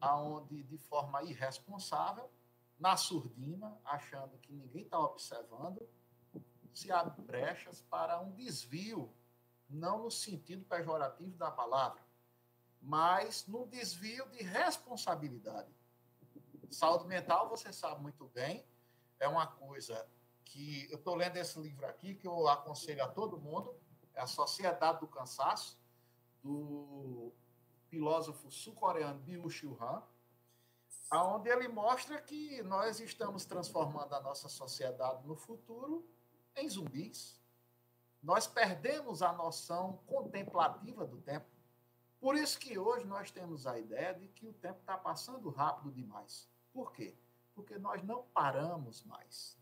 aonde 0.01 0.63
de 0.63 0.79
forma 0.79 1.23
irresponsável, 1.23 2.31
na 2.79 2.97
surdina, 2.97 3.79
achando 3.85 4.39
que 4.39 4.53
ninguém 4.53 4.85
está 4.85 4.99
observando, 4.99 5.87
se 6.73 6.91
abre 6.91 7.21
brechas 7.21 7.83
para 7.83 8.19
um 8.21 8.33
desvio, 8.33 9.13
não 9.69 10.05
no 10.05 10.11
sentido 10.11 10.65
pejorativo 10.65 11.37
da 11.37 11.51
palavra, 11.51 12.01
mas 12.81 13.47
no 13.47 13.67
desvio 13.67 14.29
de 14.31 14.43
responsabilidade. 14.43 15.71
Saúde 16.71 17.07
mental, 17.07 17.49
você 17.49 17.73
sabe 17.73 18.01
muito 18.01 18.27
bem, 18.29 18.65
é 19.19 19.29
uma 19.29 19.47
coisa 19.47 20.09
que 20.45 20.91
eu 20.91 20.99
estou 20.99 21.15
lendo 21.15 21.37
esse 21.37 21.59
livro 21.61 21.87
aqui, 21.87 22.15
que 22.15 22.27
eu 22.27 22.49
aconselho 22.49 23.05
a 23.05 23.09
todo 23.09 23.41
mundo, 23.41 23.75
é 24.15 24.21
a 24.21 24.27
Sociedade 24.27 25.01
do 25.01 25.07
Cansaço, 25.07 25.79
do 26.43 27.33
filósofo 27.89 28.51
sul-coreano 28.51 29.21
Byung-Chul 29.21 29.77
Han, 29.81 30.03
onde 31.13 31.49
ele 31.51 31.69
mostra 31.69 32.21
que 32.21 32.63
nós 32.63 33.01
estamos 33.01 33.45
transformando 33.45 34.15
a 34.15 34.21
nossa 34.21 34.49
sociedade 34.49 35.27
no 35.27 35.35
futuro 35.35 36.09
em 36.57 36.69
zumbis. 36.69 37.41
Nós 38.23 38.47
perdemos 38.47 39.23
a 39.23 39.33
noção 39.33 39.99
contemplativa 40.07 41.07
do 41.07 41.21
tempo. 41.21 41.47
Por 42.21 42.37
isso 42.37 42.59
que 42.59 42.79
hoje 42.79 43.07
nós 43.07 43.31
temos 43.31 43.67
a 43.67 43.79
ideia 43.79 44.15
de 44.15 44.29
que 44.29 44.47
o 44.47 44.53
tempo 44.53 44.81
está 44.81 44.97
passando 44.97 45.49
rápido 45.49 45.91
demais. 45.91 46.49
Por 46.73 46.93
quê? 46.93 47.17
Porque 47.55 47.79
nós 47.79 48.03
não 48.03 48.25
paramos 48.35 49.03
mais. 49.05 49.59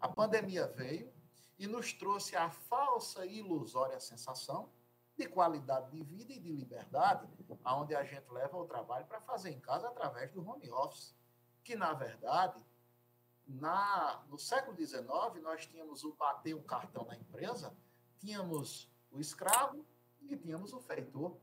A 0.00 0.08
pandemia 0.08 0.66
veio 0.66 1.12
e 1.58 1.66
nos 1.66 1.92
trouxe 1.92 2.34
a 2.34 2.48
falsa 2.50 3.26
e 3.26 3.38
ilusória 3.38 4.00
sensação 4.00 4.70
de 5.14 5.28
qualidade 5.28 5.90
de 5.90 6.02
vida 6.02 6.32
e 6.32 6.40
de 6.40 6.50
liberdade, 6.50 7.28
aonde 7.62 7.94
a 7.94 8.02
gente 8.02 8.26
leva 8.30 8.56
o 8.56 8.66
trabalho 8.66 9.04
para 9.04 9.20
fazer 9.20 9.50
em 9.50 9.60
casa 9.60 9.86
através 9.88 10.32
do 10.32 10.42
home 10.48 10.70
office, 10.70 11.14
que 11.62 11.76
na 11.76 11.92
verdade, 11.92 12.58
na 13.46 14.24
no 14.30 14.38
século 14.38 14.74
XIX 14.74 15.02
nós 15.42 15.66
tínhamos 15.66 16.02
o 16.04 16.14
bater 16.14 16.54
o 16.54 16.62
cartão 16.62 17.04
na 17.04 17.14
empresa, 17.14 17.76
tínhamos 18.18 18.90
o 19.10 19.20
escravo 19.20 19.84
e 20.22 20.34
tínhamos 20.34 20.72
o 20.72 20.80
feitor. 20.80 21.36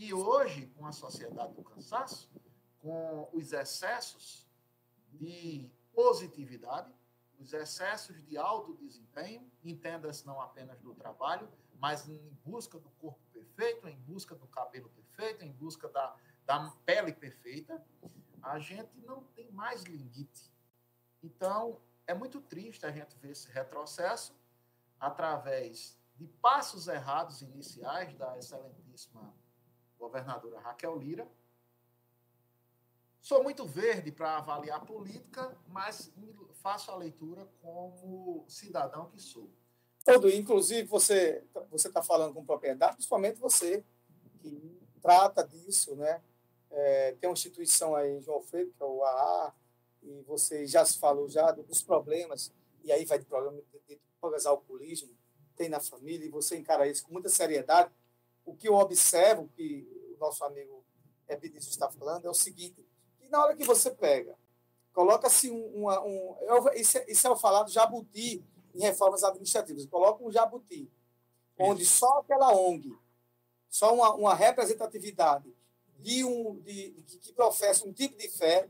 E 0.00 0.14
hoje, 0.14 0.66
com 0.78 0.86
a 0.86 0.92
sociedade 0.92 1.52
do 1.52 1.62
cansaço, 1.62 2.32
com 2.78 3.28
os 3.34 3.52
excessos 3.52 4.48
de 5.12 5.70
positividade, 5.92 6.90
os 7.38 7.52
excessos 7.52 8.24
de 8.24 8.38
alto 8.38 8.72
desempenho, 8.78 9.46
entenda-se 9.62 10.26
não 10.26 10.40
apenas 10.40 10.80
do 10.80 10.94
trabalho, 10.94 11.46
mas 11.78 12.08
em 12.08 12.18
busca 12.42 12.78
do 12.78 12.88
corpo 12.92 13.20
perfeito, 13.30 13.86
em 13.88 13.96
busca 13.98 14.34
do 14.34 14.46
cabelo 14.46 14.88
perfeito, 14.88 15.44
em 15.44 15.52
busca 15.52 15.86
da, 15.90 16.16
da 16.46 16.70
pele 16.86 17.12
perfeita, 17.12 17.84
a 18.40 18.58
gente 18.58 18.98
não 19.00 19.22
tem 19.34 19.52
mais 19.52 19.82
limite. 19.82 20.50
Então, 21.22 21.78
é 22.06 22.14
muito 22.14 22.40
triste 22.40 22.86
a 22.86 22.90
gente 22.90 23.18
ver 23.18 23.32
esse 23.32 23.50
retrocesso 23.50 24.34
através 24.98 26.00
de 26.16 26.26
passos 26.26 26.88
errados 26.88 27.42
iniciais 27.42 28.14
da 28.14 28.38
excelentíssima 28.38 29.38
governadora 30.00 30.58
Raquel 30.58 30.96
Lira. 30.96 31.28
Sou 33.20 33.42
muito 33.42 33.66
verde 33.66 34.10
para 34.10 34.38
avaliar 34.38 34.84
política, 34.86 35.54
mas 35.68 36.10
faço 36.54 36.90
a 36.90 36.96
leitura 36.96 37.46
como 37.60 38.44
cidadão 38.48 39.10
que 39.10 39.20
sou. 39.20 39.50
Todo, 40.02 40.30
inclusive, 40.30 40.88
você 40.88 41.44
você 41.70 41.88
está 41.88 42.02
falando 42.02 42.32
com 42.32 42.44
propriedade, 42.44 42.94
principalmente 42.94 43.38
você 43.38 43.84
que 44.40 44.80
trata 45.02 45.46
disso, 45.46 45.94
né? 45.94 46.22
É, 46.70 47.12
tem 47.20 47.28
uma 47.28 47.34
instituição 47.34 47.94
aí 47.94 48.20
João 48.20 48.38
Alfredo, 48.38 48.72
que 48.72 48.82
é 48.82 48.86
o 48.86 49.04
AA, 49.04 49.54
e 50.02 50.22
você 50.22 50.66
já 50.66 50.84
se 50.84 50.98
falou 50.98 51.28
já 51.28 51.50
dos 51.50 51.82
problemas, 51.82 52.52
e 52.82 52.90
aí 52.90 53.04
vai 53.04 53.18
de 53.18 53.26
problema 53.26 53.60
de, 53.60 53.80
de 53.88 54.00
drogas, 54.20 54.46
alcoolismo, 54.46 55.14
tem 55.56 55.68
na 55.68 55.80
família, 55.80 56.24
e 56.24 56.30
você 56.30 56.56
encara 56.56 56.88
isso 56.88 57.04
com 57.04 57.12
muita 57.12 57.28
seriedade. 57.28 57.90
O 58.50 58.56
que 58.56 58.68
eu 58.68 58.74
observo, 58.74 59.48
que 59.54 59.86
o 60.16 60.18
nosso 60.18 60.44
amigo 60.44 60.84
Ebenício 61.28 61.70
está 61.70 61.88
falando, 61.88 62.26
é 62.26 62.30
o 62.30 62.34
seguinte, 62.34 62.84
que 63.20 63.28
na 63.28 63.44
hora 63.44 63.56
que 63.56 63.64
você 63.64 63.90
pega, 63.92 64.36
coloca-se 64.92 65.48
um, 65.50 65.82
uma, 65.82 66.00
um... 66.04 66.36
Isso 66.74 66.98
é, 66.98 67.04
isso 67.08 67.26
é 67.26 67.30
o 67.30 67.36
falado 67.36 67.70
jabuti, 67.70 68.44
em 68.74 68.80
reformas 68.80 69.22
administrativas. 69.22 69.86
Coloca 69.86 70.24
um 70.24 70.32
jabuti, 70.32 70.90
onde 71.58 71.86
só 71.86 72.18
aquela 72.18 72.52
ONG, 72.52 72.92
só 73.68 73.94
uma, 73.94 74.14
uma 74.14 74.34
representatividade 74.34 75.54
de 75.98 76.24
um 76.24 76.58
de, 76.60 76.90
de, 77.02 77.18
que 77.18 77.32
professa 77.32 77.86
um 77.86 77.92
tipo 77.92 78.16
de 78.16 78.28
fé, 78.28 78.68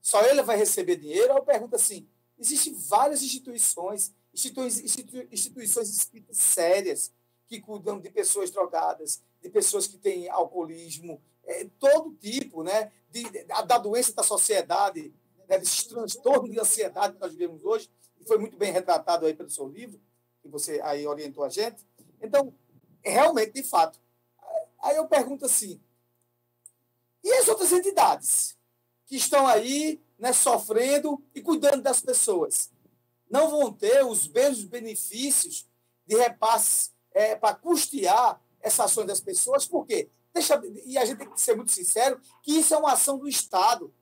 só 0.00 0.22
ele 0.22 0.42
vai 0.42 0.56
receber 0.56 0.96
dinheiro. 0.96 1.32
Eu 1.32 1.42
pergunto 1.42 1.76
assim: 1.76 2.06
existem 2.38 2.74
várias 2.74 3.22
instituições, 3.22 4.12
instituições, 4.32 4.84
institui, 4.84 5.28
instituições 5.30 6.10
sérias 6.32 7.12
que 7.46 7.60
cuidam 7.60 8.00
de 8.00 8.10
pessoas 8.10 8.50
drogadas, 8.50 9.22
de 9.42 9.48
pessoas 9.50 9.86
que 9.86 9.98
têm 9.98 10.28
alcoolismo, 10.28 11.20
é, 11.44 11.66
todo 11.78 12.14
tipo, 12.14 12.62
né, 12.62 12.90
de, 13.10 13.24
de, 13.24 13.44
da 13.44 13.78
doença 13.78 14.14
da 14.14 14.22
sociedade, 14.22 15.14
né, 15.48 15.58
desses 15.58 15.84
transtornos 15.84 16.50
de 16.50 16.58
ansiedade 16.58 17.14
que 17.14 17.20
nós 17.20 17.32
vivemos 17.32 17.64
hoje 17.64 17.90
foi 18.26 18.38
muito 18.38 18.56
bem 18.56 18.72
retratado 18.72 19.26
aí 19.26 19.34
pelo 19.34 19.50
seu 19.50 19.68
livro, 19.68 20.00
que 20.42 20.48
você 20.48 20.80
aí 20.82 21.06
orientou 21.06 21.44
a 21.44 21.48
gente. 21.48 21.86
Então, 22.20 22.54
realmente, 23.02 23.52
de 23.52 23.62
fato. 23.62 24.00
Aí 24.82 24.96
eu 24.96 25.06
pergunto 25.06 25.44
assim: 25.44 25.80
e 27.22 27.32
as 27.32 27.48
outras 27.48 27.72
entidades 27.72 28.56
que 29.06 29.16
estão 29.16 29.46
aí 29.46 30.00
né, 30.18 30.32
sofrendo 30.32 31.22
e 31.34 31.40
cuidando 31.40 31.82
das 31.82 32.00
pessoas? 32.00 32.72
Não 33.30 33.50
vão 33.50 33.72
ter 33.72 34.04
os 34.04 34.28
mesmos 34.28 34.64
benefícios 34.64 35.66
de 36.06 36.16
repasses 36.16 36.93
é, 37.14 37.34
para 37.34 37.54
custear 37.54 38.40
essa 38.60 38.84
ação 38.84 39.06
das 39.06 39.20
pessoas? 39.20 39.66
Por 39.66 39.86
quê? 39.86 40.10
Deixa, 40.34 40.60
e 40.84 40.98
a 40.98 41.04
gente 41.04 41.18
tem 41.18 41.30
que 41.30 41.40
ser 41.40 41.54
muito 41.54 41.70
sincero 41.70 42.20
que 42.42 42.52
isso 42.58 42.74
é 42.74 42.76
uma 42.76 42.92
ação 42.92 43.16
do 43.16 43.28
Estado 43.28 43.94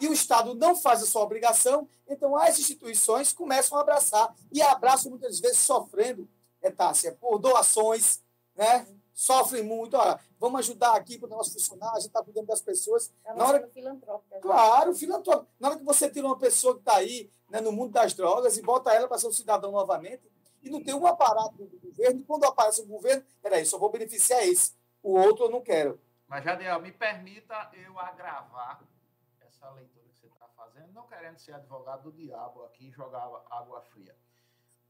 e 0.00 0.06
o 0.06 0.12
Estado 0.12 0.54
não 0.54 0.76
faz 0.76 1.02
a 1.02 1.06
sua 1.06 1.22
obrigação, 1.22 1.88
então 2.06 2.36
as 2.36 2.58
instituições 2.58 3.32
começam 3.32 3.76
a 3.76 3.80
abraçar, 3.80 4.32
e 4.52 4.62
abraçam 4.62 5.10
muitas 5.10 5.40
vezes 5.40 5.58
sofrendo, 5.58 6.28
é, 6.62 6.70
Tássia, 6.70 7.16
por 7.20 7.38
doações, 7.38 8.22
né? 8.54 8.86
sofrem 9.12 9.64
muito. 9.64 9.96
Olha, 9.96 10.20
vamos 10.38 10.60
ajudar 10.60 10.94
aqui 10.94 11.18
para 11.18 11.26
o 11.26 11.30
nosso 11.30 11.52
funcionar, 11.52 11.90
a 11.90 11.96
gente 11.96 12.06
está 12.06 12.22
cuidando 12.22 12.46
das 12.46 12.60
pessoas. 12.60 13.12
É 13.24 13.34
na 13.34 13.46
hora... 13.46 13.68
filantrópica. 13.74 14.36
Né? 14.36 14.40
Claro, 14.40 14.94
filantrópico. 14.94 15.50
Na 15.58 15.68
hora 15.68 15.78
que 15.78 15.84
você 15.84 16.08
tira 16.08 16.26
uma 16.26 16.38
pessoa 16.38 16.74
que 16.74 16.80
está 16.80 16.96
aí 16.96 17.28
né, 17.50 17.60
no 17.60 17.72
mundo 17.72 17.92
das 17.92 18.14
drogas 18.14 18.56
e 18.56 18.62
bota 18.62 18.92
ela 18.92 19.08
para 19.08 19.18
ser 19.18 19.26
um 19.26 19.32
cidadão 19.32 19.72
novamente, 19.72 20.22
e 20.62 20.70
não 20.70 20.82
tem 20.82 20.94
um 20.94 21.06
aparato 21.06 21.56
do 21.56 21.78
governo, 21.78 22.20
e 22.20 22.24
quando 22.24 22.44
aparece 22.44 22.82
o 22.82 22.86
governo, 22.86 23.24
peraí, 23.42 23.64
só 23.64 23.78
vou 23.78 23.90
beneficiar 23.90 24.42
esse, 24.46 24.72
o 25.02 25.12
outro 25.16 25.44
eu 25.46 25.50
não 25.50 25.60
quero. 25.62 26.00
Mas, 26.26 26.44
Jadiel, 26.44 26.80
me 26.80 26.92
permita 26.92 27.70
eu 27.72 27.98
agravar 27.98 28.82
essa 29.40 29.70
leitura 29.70 30.04
que 30.08 30.18
você 30.18 30.26
está 30.26 30.46
fazendo, 30.48 30.92
não 30.92 31.06
querendo 31.06 31.38
ser 31.38 31.54
advogado 31.54 32.10
do 32.10 32.12
diabo 32.12 32.64
aqui 32.64 32.88
e 32.88 32.92
jogar 32.92 33.24
água 33.50 33.80
fria. 33.82 34.14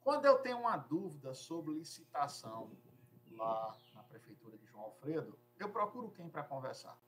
Quando 0.00 0.24
eu 0.24 0.38
tenho 0.38 0.58
uma 0.58 0.76
dúvida 0.76 1.34
sobre 1.34 1.74
licitação 1.74 2.70
lá 3.32 3.76
na 3.94 4.02
prefeitura 4.02 4.56
de 4.56 4.66
João 4.66 4.84
Alfredo, 4.84 5.38
eu 5.58 5.68
procuro 5.70 6.10
quem 6.10 6.28
para 6.28 6.42
conversar? 6.42 6.98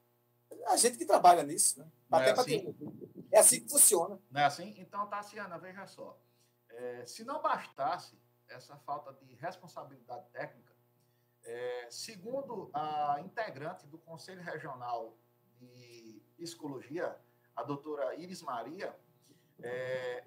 A 0.67 0.77
gente 0.77 0.99
que 0.99 1.07
trabalha 1.07 1.43
nisso, 1.43 1.79
né? 1.79 1.91
Não 2.09 2.19
Até 2.19 2.31
é 2.31 2.33
assim? 2.33 2.73
ter- 2.75 3.27
é 3.33 3.39
assim 3.39 3.61
que 3.61 3.71
funciona. 3.71 4.19
Não 4.31 4.41
é 4.41 4.45
assim? 4.45 4.75
Então, 4.79 5.07
Tassiana, 5.07 5.57
veja 5.59 5.87
só. 5.87 6.19
É, 6.69 7.07
se 7.07 7.25
não 7.25 7.41
bastasse 7.41 8.19
essa 8.51 8.77
falta 8.79 9.13
de 9.25 9.35
responsabilidade 9.35 10.29
técnica, 10.31 10.75
é, 11.43 11.89
segundo 11.91 12.71
a 12.73 13.21
integrante 13.21 13.87
do 13.87 13.99
Conselho 13.99 14.43
Regional 14.43 15.17
de 15.59 16.23
Psicologia, 16.37 17.19
a 17.57 17.63
doutora 17.63 18.15
Iris 18.17 18.43
Maria, 18.43 18.95
é, 19.63 20.25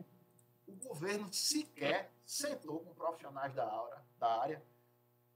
o 0.67 0.75
governo 0.75 1.31
sequer 1.31 2.11
sentou 2.25 2.79
com 2.79 2.93
profissionais 2.93 3.53
da, 3.53 3.65
aura, 3.65 4.03
da 4.17 4.41
área 4.41 4.63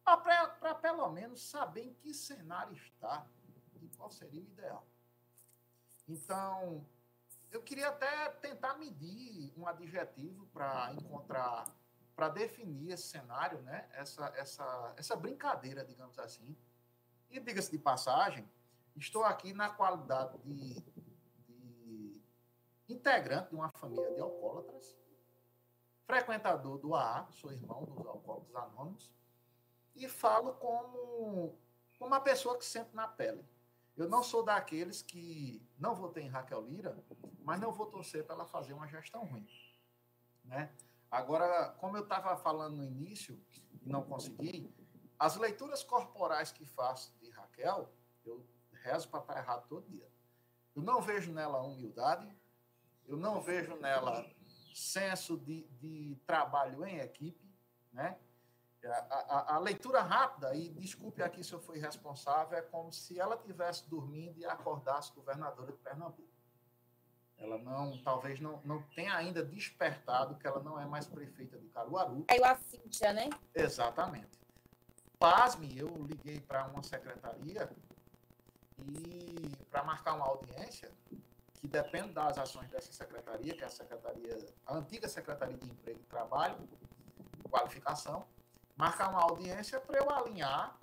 para 0.04 0.74
pelo 0.76 1.10
menos 1.10 1.42
saber 1.42 1.82
em 1.82 1.94
que 1.96 2.14
cenário 2.14 2.74
está 2.76 3.28
e 3.82 3.90
qual 3.90 4.10
seria 4.10 4.42
o 4.42 4.46
ideal. 4.46 4.88
Então, 6.08 6.86
eu 7.52 7.62
queria 7.62 7.90
até 7.90 8.30
tentar 8.30 8.78
medir 8.78 9.54
um 9.58 9.68
adjetivo 9.68 10.46
para 10.48 10.94
encontrar, 10.94 11.66
para 12.18 12.30
definir 12.30 12.94
esse 12.94 13.04
cenário, 13.04 13.62
né? 13.62 13.88
essa, 13.94 14.26
essa, 14.36 14.94
essa 14.98 15.16
brincadeira, 15.16 15.86
digamos 15.86 16.18
assim. 16.18 16.58
E 17.30 17.40
diga-se 17.40 17.70
de 17.70 17.78
passagem, 17.78 18.50
estou 18.96 19.24
aqui 19.24 19.54
na 19.54 19.70
qualidade 19.70 20.36
de, 20.40 20.82
de 21.48 22.20
integrante 22.90 23.50
de 23.50 23.56
uma 23.56 23.70
família 23.70 24.12
de 24.16 24.20
alcoólatras, 24.20 24.98
frequentador 26.08 26.80
do 26.80 26.96
AA, 26.96 27.28
sou 27.34 27.52
irmão 27.52 27.86
dos 27.86 28.08
alcoólatras 28.08 28.56
anônimos, 28.56 29.12
e 29.96 30.10
falo 30.10 30.54
como, 30.56 31.56
uma 32.00 32.20
pessoa 32.20 32.58
que 32.58 32.66
sente 32.66 32.96
na 32.96 33.08
pele. 33.08 33.46
Eu 33.96 34.10
não 34.10 34.24
sou 34.24 34.42
daqueles 34.42 35.04
que 35.04 35.62
não 35.78 35.94
votei 35.94 36.24
em 36.24 36.30
Raquel 36.30 36.62
Lira, 36.62 36.98
mas 37.44 37.60
não 37.60 37.72
vou 37.72 37.86
torcer 37.86 38.24
para 38.24 38.34
ela 38.34 38.46
fazer 38.48 38.74
uma 38.74 38.88
gestão 38.88 39.24
ruim. 39.24 39.48
Né? 40.44 40.72
Agora, 41.10 41.70
como 41.80 41.98
eu 41.98 42.04
estava 42.04 42.36
falando 42.38 42.78
no 42.78 42.84
início 42.84 43.40
e 43.82 43.90
não 43.90 44.04
consegui, 44.04 44.74
as 45.18 45.36
leituras 45.38 45.84
corporais 45.84 46.52
que 46.52 46.66
faço 46.66 47.16
de 47.20 47.30
Raquel, 47.32 47.90
eu 48.26 48.46
rezo 48.84 49.08
para 49.10 49.22
estar 49.22 49.38
errado 49.38 49.68
todo 49.68 49.90
dia. 49.90 50.08
Eu 50.76 50.82
não 50.84 51.02
vejo 51.02 51.32
nela 51.32 51.62
humildade, 51.62 52.30
eu 53.08 53.18
não 53.18 53.42
vejo 53.42 53.76
nela 53.78 54.30
senso 54.76 55.38
de, 55.38 55.64
de 55.80 56.16
trabalho 56.28 56.86
em 56.86 57.00
equipe, 57.00 57.50
né? 57.92 58.20
A, 58.86 59.16
a- 59.16 59.56
a 59.56 59.60
leitura 59.60 60.02
rápida, 60.02 60.56
e 60.56 60.70
desculpe 60.70 61.24
aqui 61.24 61.44
se 61.44 61.52
eu 61.52 61.60
fui 61.60 61.80
responsável, 61.80 62.58
é 62.58 62.62
como 62.62 62.92
se 62.94 63.20
ela 63.20 63.36
tivesse 63.36 63.90
dormindo 63.90 64.38
e 64.38 64.46
acordasse 64.46 65.12
governadora 65.14 65.72
de 65.72 65.78
Pernambuco. 65.80 66.30
Ela 67.40 67.58
não, 67.60 67.98
talvez 68.04 68.40
não, 68.40 68.60
não 68.66 68.82
tenha 68.96 69.16
ainda 69.16 69.44
despertado 69.44 70.36
que 70.36 70.48
ela 70.48 70.62
não 70.62 70.80
é 70.80 70.86
mais 70.86 71.06
prefeita 71.06 71.58
de 71.58 71.68
Caruaru. 71.68 72.26
Caiu 72.28 72.46
a 72.46 72.56
ficha, 72.56 73.14
né? 73.14 73.30
Exatamente. 73.54 74.40
Pasme, 75.20 75.78
eu 75.78 75.88
liguei 76.06 76.40
para 76.40 76.66
uma 76.68 76.84
secretaria 76.84 77.70
e 78.80 79.52
para 79.70 79.84
marcar 79.84 80.14
uma 80.14 80.26
audiência, 80.26 80.92
que 81.56 81.68
depende 81.68 82.14
das 82.14 82.38
ações 82.38 82.70
dessa 82.70 82.92
secretaria, 82.92 83.56
que 83.56 83.64
é 83.64 83.68
a 83.68 83.70
secretaria, 83.70 84.38
a 84.66 84.76
antiga 84.76 85.08
Secretaria 85.08 85.58
de 85.58 85.70
Emprego 85.70 86.00
e 86.00 86.04
Trabalho, 86.04 86.58
qualificação, 87.50 88.28
marcar 88.76 89.10
uma 89.10 89.22
audiência 89.22 89.80
para 89.80 89.98
eu 89.98 90.10
alinhar 90.10 90.78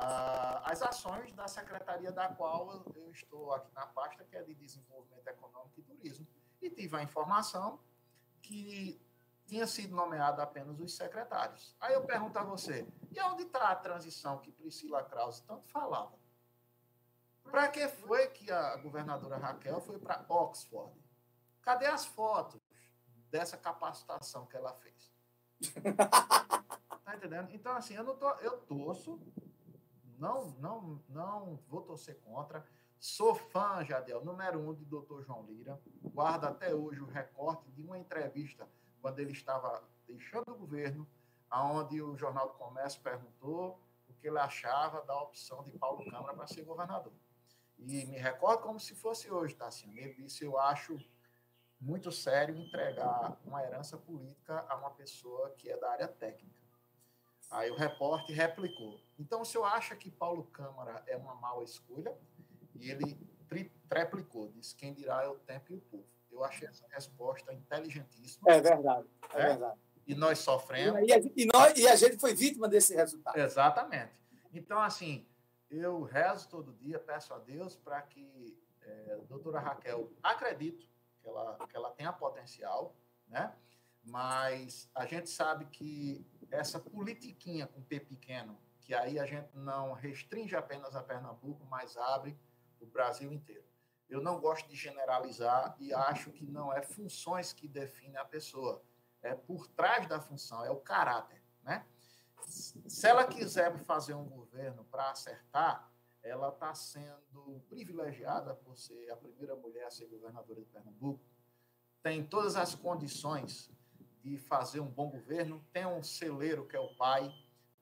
ah, 0.00 0.62
as 0.64 0.80
ações 0.80 1.32
da 1.32 1.48
secretaria 1.48 2.12
da 2.12 2.28
qual 2.28 2.84
eu, 2.94 3.10
estou 3.10 3.52
aqui 3.52 3.74
na 3.74 3.84
pasta, 3.84 4.22
que 4.22 4.36
é 4.36 4.42
de 4.44 4.54
Desenvolvimento 4.54 5.26
Econômico 5.26 5.80
e 5.80 5.82
Turismo. 5.82 6.24
E 6.62 6.70
tive 6.70 6.96
a 6.96 7.02
informação 7.02 7.80
que 8.40 9.00
tinha 9.44 9.66
sido 9.66 9.96
nomeado 9.96 10.40
apenas 10.40 10.78
os 10.78 10.94
secretários. 10.94 11.74
Aí 11.80 11.94
eu 11.94 12.04
pergunto 12.04 12.38
a 12.38 12.44
você, 12.44 12.86
e 13.10 13.20
onde 13.22 13.42
está 13.42 13.70
a 13.70 13.74
transição 13.74 14.38
que 14.38 14.52
Priscila 14.52 15.02
Krause 15.02 15.42
tanto 15.42 15.66
falava? 15.68 16.16
Para 17.42 17.66
que 17.66 17.88
foi 17.88 18.28
que 18.28 18.52
a 18.52 18.76
governadora 18.76 19.36
Raquel 19.36 19.80
foi 19.80 19.98
para 19.98 20.24
Oxford? 20.28 20.94
Cadê 21.60 21.86
as 21.86 22.06
fotos 22.06 22.60
dessa 23.30 23.56
capacitação 23.56 24.46
que 24.46 24.56
ela 24.56 24.72
fez? 24.74 25.12
Tá 27.08 27.16
entendendo? 27.16 27.48
Então, 27.54 27.72
assim, 27.74 27.94
eu 27.94 28.04
não 28.04 28.14
tô, 28.14 28.28
eu 28.40 28.58
torço, 28.58 29.18
não, 30.18 30.50
não, 30.58 31.02
não 31.08 31.58
vou 31.68 31.82
torcer 31.82 32.18
contra. 32.20 32.66
Sou 32.98 33.34
fã, 33.34 33.84
Jadel, 33.84 34.24
número 34.24 34.60
um 34.60 34.74
de 34.74 34.84
Dr. 34.84 35.22
João 35.22 35.44
Lira. 35.46 35.80
Guardo 36.02 36.44
até 36.44 36.74
hoje 36.74 37.00
o 37.00 37.06
recorte 37.06 37.70
de 37.70 37.82
uma 37.82 37.98
entrevista 37.98 38.68
quando 39.00 39.20
ele 39.20 39.32
estava 39.32 39.82
deixando 40.06 40.50
o 40.50 40.56
governo, 40.56 41.06
aonde 41.48 42.02
o 42.02 42.16
Jornal 42.16 42.48
do 42.48 42.54
Comércio 42.54 43.00
perguntou 43.00 43.80
o 44.08 44.14
que 44.14 44.26
ele 44.26 44.38
achava 44.38 45.00
da 45.02 45.16
opção 45.22 45.62
de 45.62 45.70
Paulo 45.78 46.04
Câmara 46.10 46.34
para 46.34 46.46
ser 46.46 46.64
governador. 46.64 47.12
E 47.78 48.04
me 48.06 48.18
recordo 48.18 48.62
como 48.62 48.80
se 48.80 48.94
fosse 48.94 49.30
hoje, 49.30 49.54
tá 49.54 49.68
assim. 49.68 49.96
Ele 49.96 50.14
disse: 50.14 50.44
Eu 50.44 50.58
acho 50.58 50.98
muito 51.80 52.10
sério 52.10 52.56
entregar 52.56 53.38
uma 53.44 53.62
herança 53.62 53.96
política 53.96 54.66
a 54.68 54.76
uma 54.76 54.90
pessoa 54.90 55.50
que 55.50 55.70
é 55.70 55.76
da 55.76 55.90
área 55.92 56.08
técnica. 56.08 56.58
Aí 57.50 57.70
o 57.70 57.76
repórter 57.76 58.34
replicou. 58.34 59.00
Então, 59.18 59.40
o 59.40 59.44
senhor 59.44 59.64
acha 59.64 59.96
que 59.96 60.10
Paulo 60.10 60.44
Câmara 60.44 61.02
é 61.06 61.16
uma 61.16 61.34
mala 61.34 61.64
escolha? 61.64 62.16
E 62.74 62.90
ele 62.90 63.18
tri- 63.48 63.72
triplicou, 63.88 64.48
disse: 64.48 64.74
quem 64.74 64.94
dirá 64.94 65.22
é 65.24 65.28
o 65.28 65.34
tempo 65.38 65.72
e 65.72 65.76
o 65.76 65.80
povo. 65.80 66.06
Eu 66.30 66.44
achei 66.44 66.68
essa 66.68 66.86
resposta 66.88 67.52
inteligentíssima. 67.52 68.50
É 68.50 68.60
verdade, 68.60 69.08
é, 69.34 69.40
É? 69.40 69.46
verdade. 69.48 69.80
E 70.06 70.14
nós 70.14 70.38
sofremos. 70.38 71.00
E 71.08 71.12
a, 71.12 71.20
gente- 71.20 71.34
e 71.36 71.46
nós, 71.52 71.76
e 71.78 71.88
a 71.88 71.96
gente 71.96 72.18
foi 72.18 72.34
vítima 72.34 72.68
desse 72.68 72.94
resultado. 72.94 73.36
Exatamente. 73.36 74.12
Então, 74.52 74.78
assim, 74.78 75.26
eu 75.68 76.02
rezo 76.02 76.48
todo 76.48 76.72
dia, 76.74 76.98
peço 76.98 77.34
a 77.34 77.38
Deus 77.38 77.74
para 77.76 78.00
que 78.02 78.56
eh, 78.82 79.18
a 79.20 79.24
doutora 79.26 79.58
Raquel, 79.58 80.10
acredito 80.22 80.86
que 81.20 81.28
ela, 81.28 81.58
que 81.68 81.76
ela 81.76 81.90
tenha 81.90 82.12
potencial, 82.12 82.94
né? 83.26 83.54
Mas 84.04 84.88
a 84.94 85.04
gente 85.04 85.28
sabe 85.28 85.66
que 85.66 86.24
essa 86.50 86.78
politiquinha 86.80 87.66
com 87.66 87.82
P 87.82 88.00
pequeno, 88.00 88.56
que 88.88 88.94
aí 88.94 89.18
a 89.18 89.26
gente 89.26 89.54
não 89.54 89.92
restringe 89.92 90.56
apenas 90.56 90.96
a 90.96 91.02
Pernambuco, 91.02 91.62
mas 91.66 91.94
abre 91.98 92.34
o 92.80 92.86
Brasil 92.86 93.30
inteiro. 93.30 93.68
Eu 94.08 94.22
não 94.22 94.40
gosto 94.40 94.66
de 94.66 94.74
generalizar 94.74 95.76
e 95.78 95.92
acho 95.92 96.32
que 96.32 96.46
não 96.46 96.72
é 96.72 96.80
funções 96.80 97.52
que 97.52 97.68
definem 97.68 98.16
a 98.16 98.24
pessoa, 98.24 98.82
é 99.20 99.34
por 99.34 99.66
trás 99.66 100.08
da 100.08 100.18
função, 100.18 100.64
é 100.64 100.70
o 100.70 100.80
caráter, 100.80 101.44
né? 101.62 101.84
se 102.46 103.06
ela 103.06 103.26
quiser 103.26 103.76
fazer 103.80 104.14
um 104.14 104.24
governo 104.24 104.82
para 104.86 105.10
acertar, 105.10 105.92
ela 106.22 106.48
está 106.48 106.74
sendo 106.74 107.62
privilegiada 107.68 108.54
por 108.54 108.78
ser 108.78 109.10
a 109.10 109.16
primeira 109.16 109.54
mulher 109.54 109.84
a 109.84 109.90
ser 109.90 110.06
governadora 110.06 110.62
de 110.62 110.66
Pernambuco, 110.66 111.22
tem 112.02 112.24
todas 112.24 112.56
as 112.56 112.74
condições 112.74 113.70
de 114.22 114.38
fazer 114.38 114.80
um 114.80 114.88
bom 114.88 115.10
governo, 115.10 115.62
tem 115.74 115.84
um 115.84 116.02
celeiro 116.02 116.66
que 116.66 116.74
é 116.74 116.80
o 116.80 116.96
pai, 116.96 117.30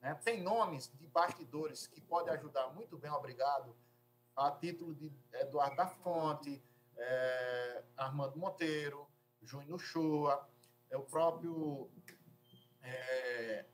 né? 0.07 0.15
tem 0.23 0.41
nomes 0.41 0.91
de 0.97 1.05
bastidores 1.07 1.85
que 1.87 1.99
podem 1.99 2.33
ajudar 2.33 2.69
muito 2.69 2.97
bem, 2.97 3.11
obrigado, 3.11 3.75
a 4.35 4.51
título 4.51 4.95
de 4.95 5.11
Eduardo 5.33 5.75
da 5.75 5.87
Fonte, 5.87 6.63
eh, 6.95 7.83
Armando 7.97 8.37
Monteiro, 8.37 9.07
Júnior 9.41 9.79
Shoa, 9.79 10.47
é 10.89 10.97
o 10.97 11.03
próprio 11.03 11.89
eh, 12.81 13.65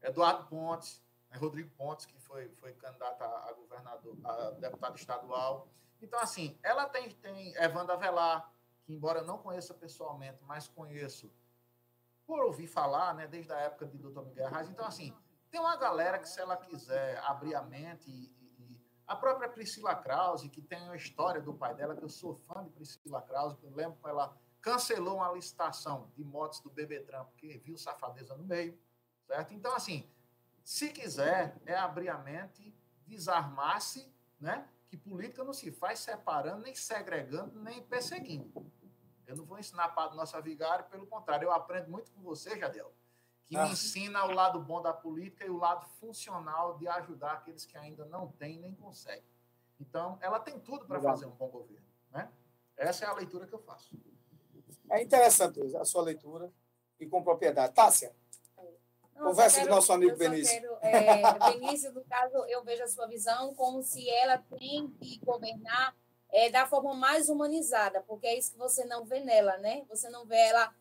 Eduardo 0.00 0.46
Pontes, 0.46 1.02
né, 1.28 1.36
Rodrigo 1.36 1.70
Pontes, 1.76 2.06
que 2.06 2.18
foi, 2.20 2.48
foi 2.54 2.72
candidato 2.74 3.22
a, 3.22 3.52
governador, 3.52 4.16
a 4.24 4.50
deputado 4.52 4.96
estadual. 4.96 5.68
Então, 6.00 6.18
assim, 6.20 6.58
ela 6.62 6.88
tem, 6.88 7.10
tem 7.10 7.52
Evanda 7.56 7.96
Velar, 7.96 8.50
que 8.84 8.94
embora 8.94 9.20
eu 9.20 9.26
não 9.26 9.38
conheça 9.38 9.74
pessoalmente, 9.74 10.42
mas 10.44 10.68
conheço 10.68 11.30
por 12.26 12.42
ouvir 12.44 12.66
falar, 12.66 13.14
né, 13.14 13.26
desde 13.26 13.52
a 13.52 13.58
época 13.58 13.86
de 13.86 13.98
Dr. 13.98 14.22
Miguel 14.22 14.48
Reis. 14.48 14.68
Então, 14.68 14.86
assim, 14.86 15.14
tem 15.52 15.60
uma 15.60 15.76
galera 15.76 16.18
que, 16.18 16.26
se 16.26 16.40
ela 16.40 16.56
quiser 16.56 17.18
abrir 17.24 17.54
a 17.54 17.60
mente, 17.62 18.10
e, 18.10 18.24
e- 18.58 18.80
a 19.06 19.14
própria 19.14 19.50
Priscila 19.50 19.94
Krause, 19.94 20.48
que 20.48 20.62
tem 20.62 20.88
a 20.88 20.96
história 20.96 21.42
do 21.42 21.52
pai 21.52 21.74
dela, 21.74 21.94
que 21.94 22.02
eu 22.02 22.08
sou 22.08 22.34
fã 22.34 22.64
de 22.64 22.70
Priscila 22.70 23.20
Krause, 23.20 23.56
que 23.58 23.66
eu 23.66 23.74
lembro 23.74 23.98
que 24.02 24.08
ela 24.08 24.34
cancelou 24.62 25.16
uma 25.16 25.30
licitação 25.30 26.10
de 26.16 26.24
motos 26.24 26.60
do 26.60 26.70
Bebê 26.70 27.00
Trump, 27.00 27.28
porque 27.28 27.58
viu 27.58 27.76
safadeza 27.76 28.34
no 28.34 28.44
meio, 28.44 28.78
certo? 29.26 29.52
Então, 29.52 29.74
assim, 29.74 30.08
se 30.64 30.90
quiser, 30.90 31.60
é 31.66 31.74
abrir 31.74 32.08
a 32.08 32.16
mente, 32.16 32.74
desarmar-se, 33.06 34.10
né? 34.40 34.66
Que 34.88 34.96
política 34.96 35.44
não 35.44 35.52
se 35.52 35.70
faz 35.70 35.98
separando, 35.98 36.62
nem 36.62 36.74
segregando, 36.74 37.60
nem 37.60 37.82
perseguindo. 37.82 38.50
Eu 39.26 39.36
não 39.36 39.44
vou 39.44 39.58
ensinar 39.58 39.88
Padre 39.90 40.16
Nossa 40.16 40.40
Vigário, 40.40 40.86
pelo 40.86 41.06
contrário, 41.06 41.46
eu 41.46 41.52
aprendo 41.52 41.90
muito 41.90 42.10
com 42.12 42.22
você, 42.22 42.58
Jadel, 42.58 42.90
que 43.52 43.58
Ah. 43.58 43.66
me 43.66 43.72
ensina 43.72 44.24
o 44.24 44.30
lado 44.32 44.58
bom 44.58 44.80
da 44.80 44.94
política 44.94 45.44
e 45.44 45.50
o 45.50 45.58
lado 45.58 45.86
funcional 46.00 46.78
de 46.78 46.88
ajudar 46.88 47.32
aqueles 47.32 47.66
que 47.66 47.76
ainda 47.76 48.06
não 48.06 48.28
têm 48.28 48.58
nem 48.58 48.74
conseguem. 48.74 49.22
Então, 49.78 50.16
ela 50.22 50.40
tem 50.40 50.58
tudo 50.58 50.86
para 50.86 50.98
fazer 50.98 51.26
um 51.26 51.32
bom 51.32 51.48
governo. 51.48 51.84
Né? 52.10 52.30
Essa 52.78 53.04
é 53.04 53.08
a 53.08 53.12
leitura 53.12 53.46
que 53.46 53.52
eu 53.52 53.58
faço. 53.58 53.94
É 54.90 55.02
interessante 55.02 55.60
a 55.76 55.84
sua 55.84 56.00
leitura 56.02 56.50
e 56.98 57.06
com 57.06 57.22
propriedade. 57.22 57.74
Tássia, 57.74 58.14
Não, 59.14 59.26
Conversa 59.26 59.56
só 59.60 59.66
com 59.66 59.72
o 59.72 59.74
nosso 59.74 59.92
amigo 59.92 60.16
Benício. 60.16 60.58
quero, 60.58 60.78
é, 60.80 61.38
Benício, 61.52 61.92
no 61.92 62.02
caso, 62.04 62.36
eu 62.46 62.64
vejo 62.64 62.82
a 62.84 62.88
sua 62.88 63.06
visão 63.06 63.54
como 63.54 63.82
se 63.82 64.08
ela 64.08 64.38
tem 64.38 64.88
que 64.92 65.18
governar 65.18 65.94
é, 66.30 66.48
da 66.50 66.66
forma 66.66 66.94
mais 66.94 67.28
humanizada, 67.28 68.00
porque 68.08 68.26
é 68.26 68.38
isso 68.38 68.52
que 68.52 68.58
você 68.58 68.86
não 68.86 69.04
vê 69.04 69.20
nela, 69.20 69.58
né? 69.58 69.84
Você 69.90 70.08
não 70.08 70.24
vê 70.24 70.38
ela 70.38 70.74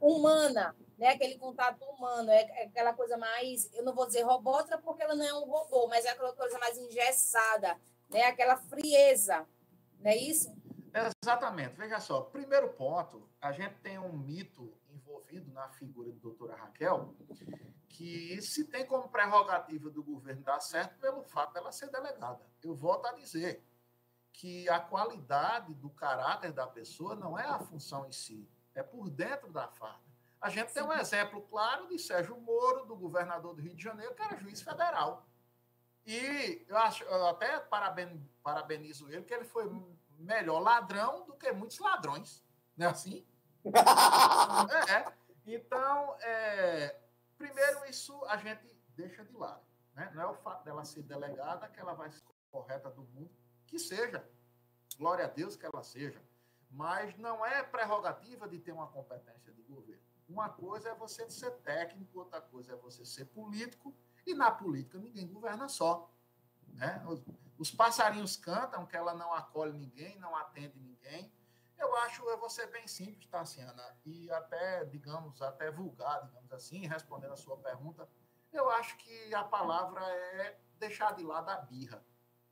humana, 0.00 0.74
né? 0.96 1.08
Aquele 1.08 1.38
contato 1.38 1.84
humano, 1.84 2.30
é 2.30 2.42
é 2.42 2.64
aquela 2.66 2.92
coisa 2.92 3.16
mais, 3.16 3.72
eu 3.72 3.84
não 3.84 3.94
vou 3.94 4.06
dizer 4.06 4.22
robótica 4.22 4.78
porque 4.78 5.02
ela 5.02 5.14
não 5.14 5.24
é 5.24 5.34
um 5.34 5.44
robô, 5.44 5.86
mas 5.88 6.04
é 6.04 6.10
aquela 6.10 6.32
coisa 6.32 6.58
mais 6.58 6.76
engessada, 6.76 7.78
né? 8.10 8.24
Aquela 8.24 8.56
frieza, 8.56 9.46
não 10.00 10.10
é 10.10 10.16
isso? 10.16 10.52
Exatamente. 11.22 11.76
Veja 11.76 12.00
só, 12.00 12.22
primeiro 12.22 12.68
ponto, 12.70 13.28
a 13.40 13.52
gente 13.52 13.74
tem 13.76 13.98
um 13.98 14.12
mito 14.12 14.72
envolvido 14.90 15.52
na 15.52 15.68
figura 15.68 16.10
de 16.10 16.18
doutora 16.18 16.56
Raquel, 16.56 17.14
que 17.88 18.40
se 18.42 18.64
tem 18.64 18.86
como 18.86 19.08
prerrogativa 19.08 19.90
do 19.90 20.02
governo 20.02 20.42
dar 20.42 20.60
certo 20.60 20.98
pelo 20.98 21.22
fato 21.24 21.52
dela 21.52 21.72
ser 21.72 21.90
delegada. 21.90 22.40
Eu 22.62 22.74
volto 22.74 23.06
a 23.06 23.12
dizer 23.12 23.64
que 24.32 24.68
a 24.68 24.78
qualidade 24.78 25.74
do 25.74 25.90
caráter 25.90 26.52
da 26.52 26.66
pessoa 26.66 27.14
não 27.16 27.38
é 27.38 27.44
a 27.44 27.58
função 27.58 28.06
em 28.06 28.12
si, 28.12 28.48
é 28.78 28.82
por 28.82 29.10
dentro 29.10 29.52
da 29.52 29.66
farda. 29.68 30.08
A 30.40 30.48
gente 30.48 30.72
tem 30.72 30.82
um 30.82 30.92
exemplo 30.92 31.42
claro 31.42 31.88
de 31.88 31.98
Sérgio 31.98 32.40
Moro, 32.40 32.86
do 32.86 32.94
governador 32.94 33.54
do 33.54 33.60
Rio 33.60 33.74
de 33.74 33.82
Janeiro, 33.82 34.14
que 34.14 34.22
era 34.22 34.36
juiz 34.36 34.62
federal. 34.62 35.26
E 36.06 36.64
eu, 36.68 36.78
acho, 36.78 37.02
eu 37.04 37.26
até 37.26 37.58
paraben, 37.58 38.24
parabenizo 38.42 39.10
ele, 39.10 39.24
que 39.24 39.34
ele 39.34 39.44
foi 39.44 39.68
melhor 40.16 40.60
ladrão 40.60 41.26
do 41.26 41.34
que 41.34 41.50
muitos 41.52 41.78
ladrões. 41.80 42.44
Não 42.76 42.86
é 42.86 42.90
assim? 42.90 43.26
é. 44.88 45.12
Então, 45.44 46.16
é, 46.20 47.00
primeiro, 47.36 47.84
isso 47.86 48.24
a 48.26 48.36
gente 48.36 48.62
deixa 48.90 49.24
de 49.24 49.36
lado. 49.36 49.62
Né? 49.94 50.10
Não 50.14 50.22
é 50.22 50.26
o 50.26 50.34
fato 50.34 50.64
dela 50.64 50.84
ser 50.84 51.02
delegada 51.02 51.68
que 51.68 51.80
ela 51.80 51.94
vai 51.94 52.10
ser 52.10 52.22
correta 52.50 52.88
do 52.90 53.02
mundo. 53.02 53.30
Que 53.66 53.78
seja. 53.78 54.24
Glória 54.96 55.24
a 55.24 55.28
Deus 55.28 55.56
que 55.56 55.66
ela 55.66 55.82
seja. 55.82 56.22
Mas 56.70 57.16
não 57.16 57.44
é 57.44 57.62
prerrogativa 57.62 58.48
de 58.48 58.58
ter 58.58 58.72
uma 58.72 58.86
competência 58.88 59.52
de 59.52 59.62
governo. 59.62 60.02
Uma 60.28 60.48
coisa 60.50 60.90
é 60.90 60.94
você 60.94 61.28
ser 61.30 61.50
técnico, 61.62 62.18
outra 62.18 62.40
coisa 62.40 62.72
é 62.72 62.76
você 62.76 63.04
ser 63.04 63.26
político. 63.26 63.94
E 64.26 64.34
na 64.34 64.50
política 64.50 64.98
ninguém 64.98 65.26
governa 65.26 65.68
só. 65.68 66.10
Né? 66.68 67.02
Os, 67.06 67.22
os 67.58 67.70
passarinhos 67.70 68.36
cantam 68.36 68.86
que 68.86 68.96
ela 68.96 69.14
não 69.14 69.32
acolhe 69.32 69.72
ninguém, 69.72 70.18
não 70.18 70.36
atende 70.36 70.78
ninguém. 70.78 71.32
Eu 71.78 71.96
acho, 71.98 72.28
eu 72.28 72.38
vou 72.38 72.50
ser 72.50 72.66
bem 72.66 72.86
simples, 72.88 73.26
Tassiana, 73.28 73.96
e 74.04 74.30
até, 74.32 74.84
digamos, 74.84 75.40
até 75.40 75.70
vulgar, 75.70 76.24
digamos 76.26 76.52
assim, 76.52 76.86
respondendo 76.86 77.32
a 77.32 77.36
sua 77.36 77.56
pergunta, 77.56 78.08
eu 78.52 78.68
acho 78.70 78.96
que 78.98 79.32
a 79.32 79.44
palavra 79.44 80.04
é 80.04 80.58
deixar 80.78 81.14
de 81.14 81.22
lado 81.22 81.48
a 81.48 81.56
birra, 81.56 82.04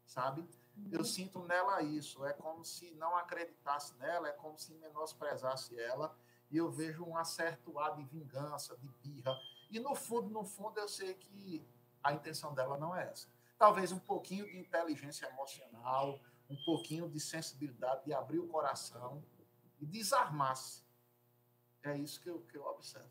sabe? 0.05 0.49
Eu 0.91 1.05
sinto 1.05 1.41
nela 1.41 1.83
isso, 1.83 2.25
é 2.25 2.33
como 2.33 2.65
se 2.65 2.91
não 2.93 3.17
acreditasse 3.17 3.95
nela, 3.97 4.29
é 4.29 4.33
como 4.33 4.59
se 4.59 4.75
menosprezasse 4.75 5.79
ela, 5.81 6.17
e 6.51 6.57
eu 6.57 6.71
vejo 6.71 7.05
um 7.05 7.25
certo 7.25 7.79
ar 7.79 7.97
de 7.97 8.05
vingança, 8.05 8.77
de 8.77 8.89
birra, 9.03 9.37
e 9.71 9.81
no 9.81 9.95
fundo, 9.95 10.29
no 10.29 10.45
fundo, 10.45 10.79
eu 10.79 10.89
sei 10.89 11.15
que 11.15 11.67
a 12.03 12.13
intenção 12.13 12.55
dela 12.55 12.79
não 12.79 12.95
é 12.95 13.09
essa. 13.09 13.29
Talvez 13.59 13.91
um 13.91 13.99
pouquinho 13.99 14.47
de 14.47 14.59
inteligência 14.59 15.27
emocional, 15.27 16.21
um 16.49 16.57
pouquinho 16.65 17.09
de 17.09 17.19
sensibilidade, 17.19 18.05
de 18.05 18.13
abrir 18.13 18.39
o 18.39 18.47
coração 18.47 19.25
e 19.81 19.87
desarmar-se. 19.87 20.85
É 21.83 21.97
isso 21.97 22.21
que 22.21 22.29
eu, 22.29 22.41
que 22.43 22.57
eu 22.57 22.65
observo. 22.65 23.11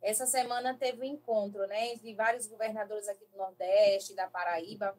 Essa 0.00 0.26
semana 0.26 0.74
teve 0.74 1.00
um 1.00 1.04
encontro 1.04 1.66
né, 1.66 1.92
entre 1.92 2.14
vários 2.14 2.46
governadores 2.46 3.08
aqui 3.08 3.24
do 3.26 3.36
Nordeste, 3.36 4.14
da 4.14 4.28
Paraíba, 4.28 4.96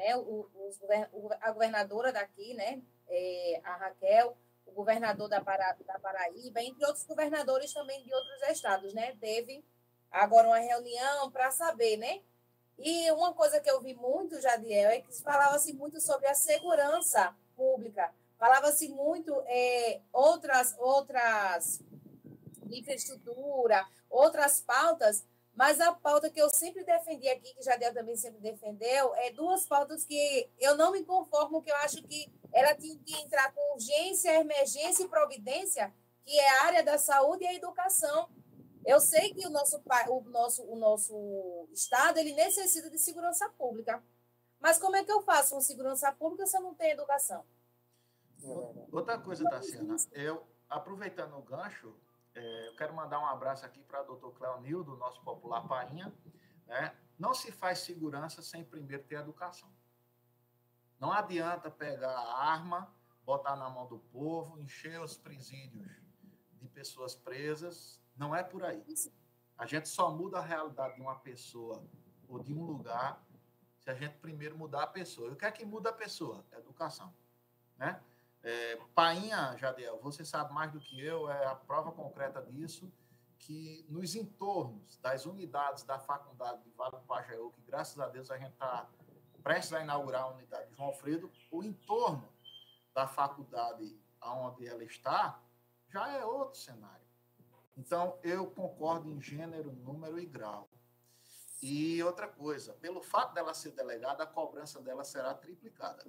né, 0.00 0.16
o, 0.16 0.48
o- 1.12 1.30
a 1.40 1.50
governadora 1.52 2.10
daqui, 2.10 2.54
né, 2.54 2.80
é, 3.08 3.60
a 3.62 3.76
Raquel, 3.76 4.34
o 4.66 4.72
governador 4.72 5.28
da, 5.28 5.40
Para, 5.42 5.76
da 5.86 5.98
Paraíba, 5.98 6.62
entre 6.62 6.84
outros 6.86 7.04
governadores 7.04 7.72
também 7.72 8.02
de 8.02 8.14
outros 8.14 8.42
estados. 8.48 8.94
Né, 8.94 9.14
teve 9.20 9.62
agora 10.10 10.46
uma 10.48 10.58
reunião 10.58 11.30
para 11.30 11.50
saber, 11.50 11.96
né? 11.98 12.22
E 12.78 13.10
uma 13.12 13.34
coisa 13.34 13.60
que 13.60 13.70
eu 13.70 13.80
vi 13.82 13.94
muito, 13.94 14.40
Jadiel, 14.40 14.90
é 14.90 15.00
que 15.02 15.12
se 15.14 15.22
falava-se 15.22 15.72
muito 15.74 16.00
sobre 16.00 16.26
a 16.28 16.34
segurança 16.34 17.36
pública. 17.54 18.10
Falava-se 18.38 18.88
muito 18.88 19.38
é, 19.46 20.00
outras, 20.12 20.74
outras 20.78 21.82
infraestrutura, 22.70 23.86
outras 24.08 24.60
pautas, 24.60 25.26
mas 25.60 25.78
a 25.78 25.92
pauta 25.92 26.30
que 26.30 26.40
eu 26.40 26.48
sempre 26.48 26.82
defendi 26.84 27.28
aqui, 27.28 27.52
que 27.52 27.62
Jadiel 27.62 27.92
também 27.92 28.16
sempre 28.16 28.40
defendeu, 28.40 29.14
é 29.16 29.30
duas 29.30 29.66
pautas 29.66 30.06
que 30.06 30.50
eu 30.58 30.74
não 30.74 30.90
me 30.90 31.04
conformo, 31.04 31.60
que 31.60 31.70
eu 31.70 31.76
acho 31.76 32.02
que 32.04 32.32
ela 32.50 32.74
tinha 32.74 32.98
que 32.98 33.14
entrar 33.20 33.52
com 33.52 33.74
urgência, 33.74 34.40
emergência 34.40 35.04
e 35.04 35.08
providência, 35.08 35.92
que 36.24 36.34
é 36.34 36.48
a 36.48 36.64
área 36.64 36.82
da 36.82 36.96
saúde 36.96 37.44
e 37.44 37.46
a 37.46 37.52
educação. 37.52 38.30
Eu 38.86 39.00
sei 39.00 39.34
que 39.34 39.46
o 39.46 39.50
nosso, 39.50 39.82
o 40.08 40.20
nosso, 40.30 40.62
o 40.62 40.76
nosso 40.76 41.68
Estado 41.74 42.16
ele 42.16 42.32
necessita 42.32 42.88
de 42.88 42.98
segurança 42.98 43.46
pública. 43.50 44.02
Mas 44.58 44.78
como 44.78 44.96
é 44.96 45.04
que 45.04 45.12
eu 45.12 45.20
faço 45.20 45.54
uma 45.54 45.60
segurança 45.60 46.10
pública 46.10 46.46
se 46.46 46.56
eu 46.56 46.62
não 46.62 46.74
tenho 46.74 46.92
educação? 46.92 47.44
Outra 48.90 49.18
coisa, 49.18 49.44
Tassiana, 49.44 49.94
eu, 50.12 50.42
aproveitando 50.70 51.36
o 51.36 51.42
gancho, 51.42 51.94
é, 52.34 52.68
eu 52.68 52.76
quero 52.76 52.94
mandar 52.94 53.18
um 53.18 53.26
abraço 53.26 53.66
aqui 53.66 53.82
para 53.82 54.02
o 54.02 54.06
doutor 54.06 54.32
Cleonildo, 54.32 54.96
nosso 54.96 55.20
popular 55.22 55.66
Painha. 55.66 56.12
Né? 56.66 56.96
Não 57.18 57.34
se 57.34 57.50
faz 57.50 57.80
segurança 57.80 58.42
sem 58.42 58.64
primeiro 58.64 59.02
ter 59.04 59.16
educação. 59.16 59.70
Não 60.98 61.12
adianta 61.12 61.70
pegar 61.70 62.10
a 62.10 62.42
arma, 62.42 62.94
botar 63.24 63.56
na 63.56 63.68
mão 63.68 63.86
do 63.86 63.98
povo, 63.98 64.58
encher 64.58 65.00
os 65.00 65.16
presídios 65.16 65.90
de 66.54 66.68
pessoas 66.68 67.14
presas. 67.14 68.00
Não 68.16 68.34
é 68.34 68.42
por 68.42 68.64
aí. 68.64 68.84
A 69.56 69.66
gente 69.66 69.88
só 69.88 70.10
muda 70.10 70.38
a 70.38 70.42
realidade 70.42 70.94
de 70.94 71.00
uma 71.00 71.18
pessoa 71.18 71.84
ou 72.28 72.38
de 72.38 72.54
um 72.54 72.64
lugar 72.64 73.24
se 73.78 73.90
a 73.90 73.94
gente 73.94 74.18
primeiro 74.18 74.56
mudar 74.56 74.84
a 74.84 74.86
pessoa. 74.86 75.28
E 75.28 75.32
o 75.32 75.36
que 75.36 75.44
é 75.44 75.50
que 75.50 75.64
muda 75.64 75.90
a 75.90 75.92
pessoa? 75.92 76.44
Educação. 76.52 77.12
Né? 77.76 78.00
É, 78.42 78.76
Painha, 78.94 79.56
Jadiel, 79.58 80.00
você 80.00 80.24
sabe 80.24 80.52
mais 80.52 80.72
do 80.72 80.80
que 80.80 81.00
eu, 81.00 81.30
é 81.30 81.46
a 81.46 81.54
prova 81.54 81.92
concreta 81.92 82.42
disso, 82.42 82.90
que 83.38 83.84
nos 83.88 84.14
entornos 84.14 84.96
das 84.98 85.26
unidades 85.26 85.82
da 85.84 85.98
faculdade 85.98 86.62
de 86.62 86.70
Vale 86.70 86.96
do 86.96 87.02
Pajeú, 87.02 87.52
que 87.52 87.62
graças 87.62 87.98
a 87.98 88.08
Deus 88.08 88.30
a 88.30 88.38
gente 88.38 88.52
está 88.52 88.88
prestes 89.42 89.72
a 89.72 89.82
inaugurar 89.82 90.22
a 90.22 90.28
unidade 90.28 90.68
de 90.68 90.76
João 90.76 90.88
Alfredo, 90.88 91.30
o 91.50 91.62
entorno 91.62 92.28
da 92.94 93.06
faculdade 93.06 93.98
onde 94.22 94.66
ela 94.66 94.84
está 94.84 95.42
já 95.88 96.08
é 96.12 96.24
outro 96.24 96.58
cenário. 96.58 97.04
Então, 97.76 98.18
eu 98.22 98.46
concordo 98.50 99.08
em 99.08 99.20
gênero, 99.20 99.72
número 99.72 100.18
e 100.18 100.26
grau. 100.26 100.68
E 101.62 102.02
outra 102.02 102.28
coisa, 102.28 102.74
pelo 102.74 103.02
fato 103.02 103.34
dela 103.34 103.54
ser 103.54 103.72
delegada, 103.72 104.24
a 104.24 104.26
cobrança 104.26 104.80
dela 104.80 105.04
será 105.04 105.34
triplicada. 105.34 106.04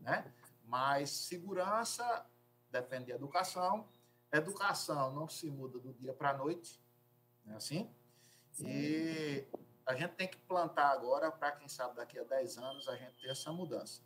Né? 0.00 0.32
Mas 0.66 1.10
segurança 1.10 2.26
depende 2.70 3.06
de 3.06 3.12
educação. 3.12 3.88
Educação 4.32 5.14
não 5.14 5.28
se 5.28 5.48
muda 5.50 5.78
do 5.78 5.92
dia 5.94 6.12
para 6.12 6.30
a 6.30 6.36
noite, 6.36 6.80
não 7.44 7.54
é 7.54 7.56
assim? 7.56 7.90
E 8.58 9.46
a 9.86 9.94
gente 9.94 10.14
tem 10.14 10.28
que 10.28 10.38
plantar 10.38 10.90
agora, 10.90 11.30
para 11.30 11.52
quem 11.52 11.68
sabe 11.68 11.94
daqui 11.96 12.18
a 12.18 12.24
10 12.24 12.58
anos 12.58 12.88
a 12.88 12.96
gente 12.96 13.14
ter 13.20 13.30
essa 13.30 13.52
mudança. 13.52 14.02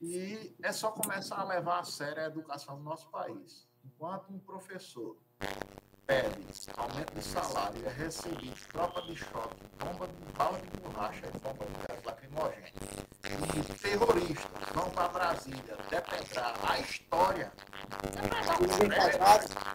E 0.00 0.56
é 0.62 0.72
só 0.72 0.90
começar 0.90 1.40
a 1.40 1.44
levar 1.44 1.80
a 1.80 1.84
sério 1.84 2.22
a 2.22 2.26
educação 2.26 2.76
do 2.76 2.82
nosso 2.82 3.08
país. 3.10 3.68
Enquanto 3.84 4.32
um 4.32 4.38
professor 4.38 5.16
pede 6.06 6.40
aumento 6.76 7.14
de 7.14 7.22
salário 7.22 7.80
e 7.82 7.86
é 7.86 7.90
recebido 7.90 8.68
tropa 8.68 9.02
de 9.02 9.16
choque, 9.16 9.56
bomba 9.78 10.06
de 10.06 10.32
bala 10.32 10.58
de 10.58 10.80
borracha 10.80 11.26
e 11.26 11.38
bomba 11.38 11.64
de 11.64 11.86
lacrimogêneo, 12.34 12.72
e 13.56 13.78
terroristas 13.78 14.68
vão 14.74 14.90
para 14.90 15.08
Brasília 15.08 15.76
depredar 15.88 16.70
a 16.70 16.78
história. 16.80 17.52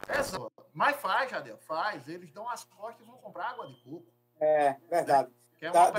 É, 0.08 0.20
Exato. 0.20 0.52
Mas 0.74 0.96
faz, 0.98 1.32
Jadel, 1.32 1.58
faz. 1.60 2.08
Eles 2.08 2.32
dão 2.32 2.48
as 2.50 2.64
costas 2.64 3.02
e 3.02 3.10
vão 3.10 3.18
comprar 3.18 3.50
água 3.50 3.68
de 3.68 3.76
coco. 3.84 4.06
É, 4.40 4.76
verdade. 4.90 5.30
Que 5.58 5.66
é 5.66 5.72
Tá, 5.72 5.92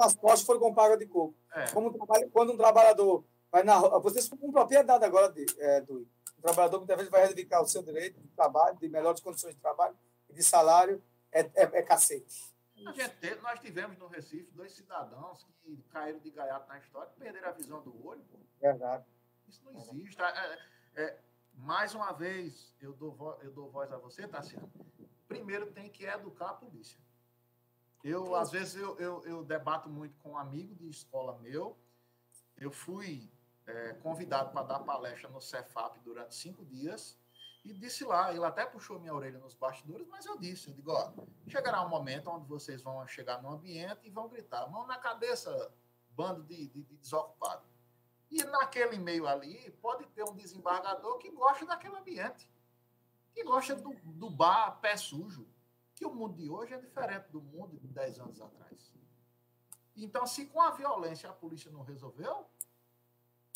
as 0.00 0.14
costas 0.14 0.42
e 0.42 0.46
foram 0.46 0.60
comprar 0.60 0.84
água 0.84 0.98
de 0.98 1.06
coco. 1.06 1.34
É. 1.54 1.70
Como 1.70 1.88
um 1.88 2.30
quando 2.30 2.52
um 2.52 2.56
trabalhador 2.56 3.24
vai 3.50 3.62
na 3.62 3.76
rua, 3.76 4.00
vocês 4.00 4.28
com 4.28 4.50
propriedade 4.50 5.04
agora, 5.04 5.30
de, 5.32 5.46
é, 5.58 5.80
do 5.80 6.06
um 6.38 6.42
trabalhador 6.42 6.78
muitas 6.78 6.96
vezes 6.96 7.10
vai 7.10 7.22
reivindicar 7.22 7.62
o 7.62 7.66
seu 7.66 7.82
direito 7.82 8.20
de 8.20 8.28
trabalho, 8.28 8.76
de 8.76 8.88
melhores 8.88 9.20
condições 9.20 9.54
de 9.54 9.60
trabalho 9.60 9.96
e 10.28 10.34
de 10.34 10.42
salário, 10.42 11.02
é, 11.32 11.40
é, 11.40 11.62
é 11.62 11.82
cacete. 11.82 12.55
A 12.84 12.92
gente 12.92 13.16
teve- 13.16 13.40
nós 13.40 13.58
tivemos 13.60 13.96
no 13.98 14.06
Recife 14.08 14.50
dois 14.52 14.72
cidadãos 14.72 15.46
que 15.62 15.76
caíram 15.90 16.18
de 16.20 16.30
gaiato 16.30 16.68
na 16.68 16.78
história 16.78 17.10
e 17.16 17.18
perderam 17.20 17.48
a 17.48 17.52
visão 17.52 17.82
do 17.82 18.06
olho. 18.06 18.22
Pô. 18.24 18.38
Verdade. 18.60 19.04
Isso 19.48 19.64
não 19.64 19.72
existe. 19.76 20.20
É, 20.20 20.24
é, 20.26 20.58
é, 21.02 21.20
mais 21.54 21.94
uma 21.94 22.12
vez, 22.12 22.74
eu 22.80 22.92
dou, 22.92 23.12
vo- 23.12 23.38
eu 23.42 23.50
dou 23.52 23.70
voz 23.70 23.90
a 23.92 23.96
você, 23.96 24.26
Tassiano. 24.28 24.70
Primeiro 25.26 25.72
tem 25.72 25.88
que 25.90 26.04
educar 26.04 26.50
a 26.50 26.54
polícia. 26.54 26.98
Eu, 28.04 28.34
às 28.36 28.50
vezes, 28.50 28.76
eu, 28.76 28.96
eu, 28.98 29.24
eu 29.26 29.44
debato 29.44 29.88
muito 29.88 30.16
com 30.18 30.32
um 30.32 30.38
amigo 30.38 30.74
de 30.74 30.88
escola 30.88 31.36
meu. 31.38 31.76
Eu 32.56 32.70
fui 32.70 33.28
é, 33.66 33.94
convidado 33.94 34.52
para 34.52 34.62
dar 34.64 34.78
palestra 34.80 35.28
no 35.28 35.40
Cefap 35.40 35.98
durante 36.00 36.34
cinco 36.34 36.64
dias 36.64 37.18
e 37.66 37.74
disse 37.74 38.04
lá, 38.04 38.32
ele 38.32 38.44
até 38.44 38.64
puxou 38.64 39.00
minha 39.00 39.12
orelha 39.12 39.40
nos 39.40 39.54
bastidores, 39.54 40.06
mas 40.06 40.24
eu 40.24 40.38
disse, 40.38 40.68
eu 40.68 40.74
digo, 40.74 40.92
ó, 40.92 41.12
chegará 41.48 41.84
um 41.84 41.88
momento 41.88 42.30
onde 42.30 42.46
vocês 42.46 42.80
vão 42.80 43.04
chegar 43.08 43.42
no 43.42 43.50
ambiente 43.50 44.06
e 44.06 44.10
vão 44.10 44.28
gritar, 44.28 44.70
mão 44.70 44.86
na 44.86 44.98
cabeça, 44.98 45.72
bando 46.10 46.44
de, 46.44 46.68
de, 46.68 46.84
de 46.84 46.96
desocupado. 46.96 47.64
E 48.30 48.42
naquele 48.44 48.98
meio 48.98 49.26
ali, 49.26 49.70
pode 49.82 50.06
ter 50.06 50.22
um 50.22 50.34
desembargador 50.34 51.18
que 51.18 51.28
gosta 51.30 51.66
daquele 51.66 51.96
ambiente, 51.96 52.48
que 53.34 53.42
gosta 53.42 53.74
do, 53.74 53.94
do 54.04 54.30
bar 54.30 54.78
pé 54.80 54.96
sujo, 54.96 55.48
que 55.94 56.06
o 56.06 56.14
mundo 56.14 56.36
de 56.36 56.48
hoje 56.48 56.72
é 56.72 56.78
diferente 56.78 57.28
do 57.30 57.42
mundo 57.42 57.76
de 57.78 57.88
10 57.88 58.20
anos 58.20 58.40
atrás. 58.40 58.94
Então, 59.96 60.24
se 60.24 60.46
com 60.46 60.60
a 60.60 60.70
violência 60.70 61.28
a 61.28 61.32
polícia 61.32 61.70
não 61.70 61.82
resolveu, 61.82 62.46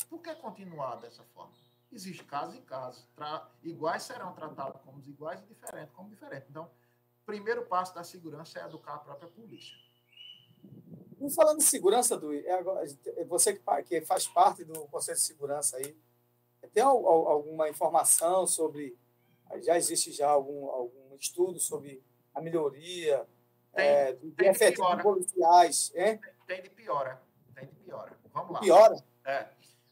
por 0.09 0.21
que 0.21 0.35
continuar 0.35 0.95
dessa 0.95 1.23
forma? 1.23 1.53
Existe 1.91 2.23
casos 2.23 2.55
e 2.55 2.61
casos. 2.61 3.05
Tra- 3.15 3.49
iguais 3.63 4.03
serão 4.03 4.33
tratados 4.33 4.79
como 4.81 5.01
iguais 5.05 5.41
e 5.41 5.45
diferentes 5.53 5.93
como 5.93 6.09
diferentes. 6.09 6.49
Então, 6.49 6.63
o 6.65 7.25
primeiro 7.25 7.65
passo 7.65 7.93
da 7.93 8.03
segurança 8.03 8.59
é 8.59 8.65
educar 8.65 8.95
a 8.95 8.99
própria 8.99 9.29
polícia. 9.29 9.75
E 11.19 11.29
falando 11.31 11.57
de 11.59 11.63
segurança, 11.65 12.17
Dui, 12.17 12.45
é 12.45 12.53
agora- 12.53 12.85
é 13.17 13.25
você 13.25 13.61
que, 13.87 14.01
faz 14.01 14.27
parte 14.27 14.63
do 14.63 14.87
Conselho 14.87 15.17
de 15.17 15.23
Segurança 15.23 15.77
aí, 15.77 15.95
tem 16.73 16.81
al- 16.81 17.05
al- 17.05 17.27
alguma 17.27 17.69
informação 17.69 18.47
sobre, 18.47 18.97
já 19.61 19.75
existe 19.77 20.11
já 20.11 20.29
algum, 20.29 20.67
algum 20.69 21.15
estudo 21.15 21.59
sobre 21.59 22.01
a 22.33 22.41
melhoria 22.41 23.27
é, 23.73 24.13
do 24.13 24.31
tem 24.31 24.51
de 24.51 24.71
piora. 24.71 25.03
policiais, 25.03 25.91
hein? 25.95 26.19
Tem 26.47 26.61
de 26.61 26.69
piora. 26.69 27.21
Tem 27.53 27.65
de 27.67 27.75
piora. 27.75 28.17
Vamos 28.33 28.51
lá. 28.53 28.59
Piora? 28.59 29.03
É. 29.25 29.49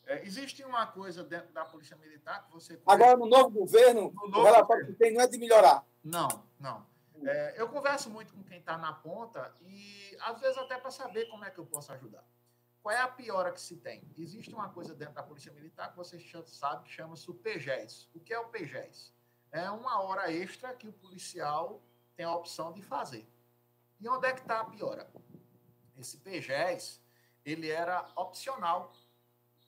É, 0.10 0.26
existe 0.26 0.64
uma 0.64 0.88
coisa 0.88 1.24
dentro 1.24 1.54
da 1.54 1.64
Polícia 1.64 1.96
Militar 1.98 2.44
que 2.44 2.52
você. 2.52 2.82
Agora, 2.88 3.16
no 3.16 3.28
novo 3.28 3.52
governo, 3.52 4.12
o 4.24 4.28
novo 4.28 4.44
relatório 4.44 4.88
que 4.88 4.94
tem 4.94 5.14
não 5.14 5.22
é 5.22 5.28
de 5.28 5.38
melhorar. 5.38 5.86
Não, 6.04 6.28
não. 6.60 6.84
É, 7.24 7.62
eu 7.62 7.70
converso 7.70 8.10
muito 8.10 8.34
com 8.34 8.44
quem 8.44 8.58
está 8.58 8.76
na 8.76 8.92
ponta 8.92 9.54
e, 9.62 10.18
às 10.22 10.40
vezes, 10.40 10.58
até 10.58 10.80
para 10.80 10.90
saber 10.90 11.26
como 11.26 11.46
é 11.46 11.52
que 11.52 11.60
eu 11.60 11.66
posso 11.66 11.92
ajudar. 11.94 12.26
Qual 12.82 12.96
é 12.96 13.00
a 13.00 13.08
piora 13.08 13.52
que 13.52 13.62
se 13.62 13.78
tem? 13.78 14.02
Existe 14.18 14.52
uma 14.52 14.70
coisa 14.70 14.96
dentro 14.96 15.14
da 15.14 15.22
Polícia 15.22 15.52
Militar 15.52 15.92
que 15.92 15.98
você 15.98 16.20
sabe 16.48 16.86
que 16.86 16.92
chama-se 16.92 17.30
o 17.30 17.36
PGES. 17.36 18.10
O 18.16 18.20
que 18.20 18.34
é 18.34 18.40
o 18.40 18.48
PGES? 18.48 19.14
É 19.52 19.70
uma 19.70 20.02
hora 20.02 20.32
extra 20.32 20.74
que 20.74 20.88
o 20.88 20.94
policial 20.94 21.84
tem 22.16 22.26
a 22.26 22.34
opção 22.34 22.74
de 22.74 22.82
fazer. 22.82 23.30
E 24.00 24.10
onde 24.10 24.26
é 24.26 24.34
que 24.34 24.42
está 24.42 24.62
a 24.62 24.66
piora? 24.66 25.08
Esse 25.96 26.18
PGES, 26.18 27.00
ele 27.46 27.70
era 27.70 28.10
opcional, 28.16 28.92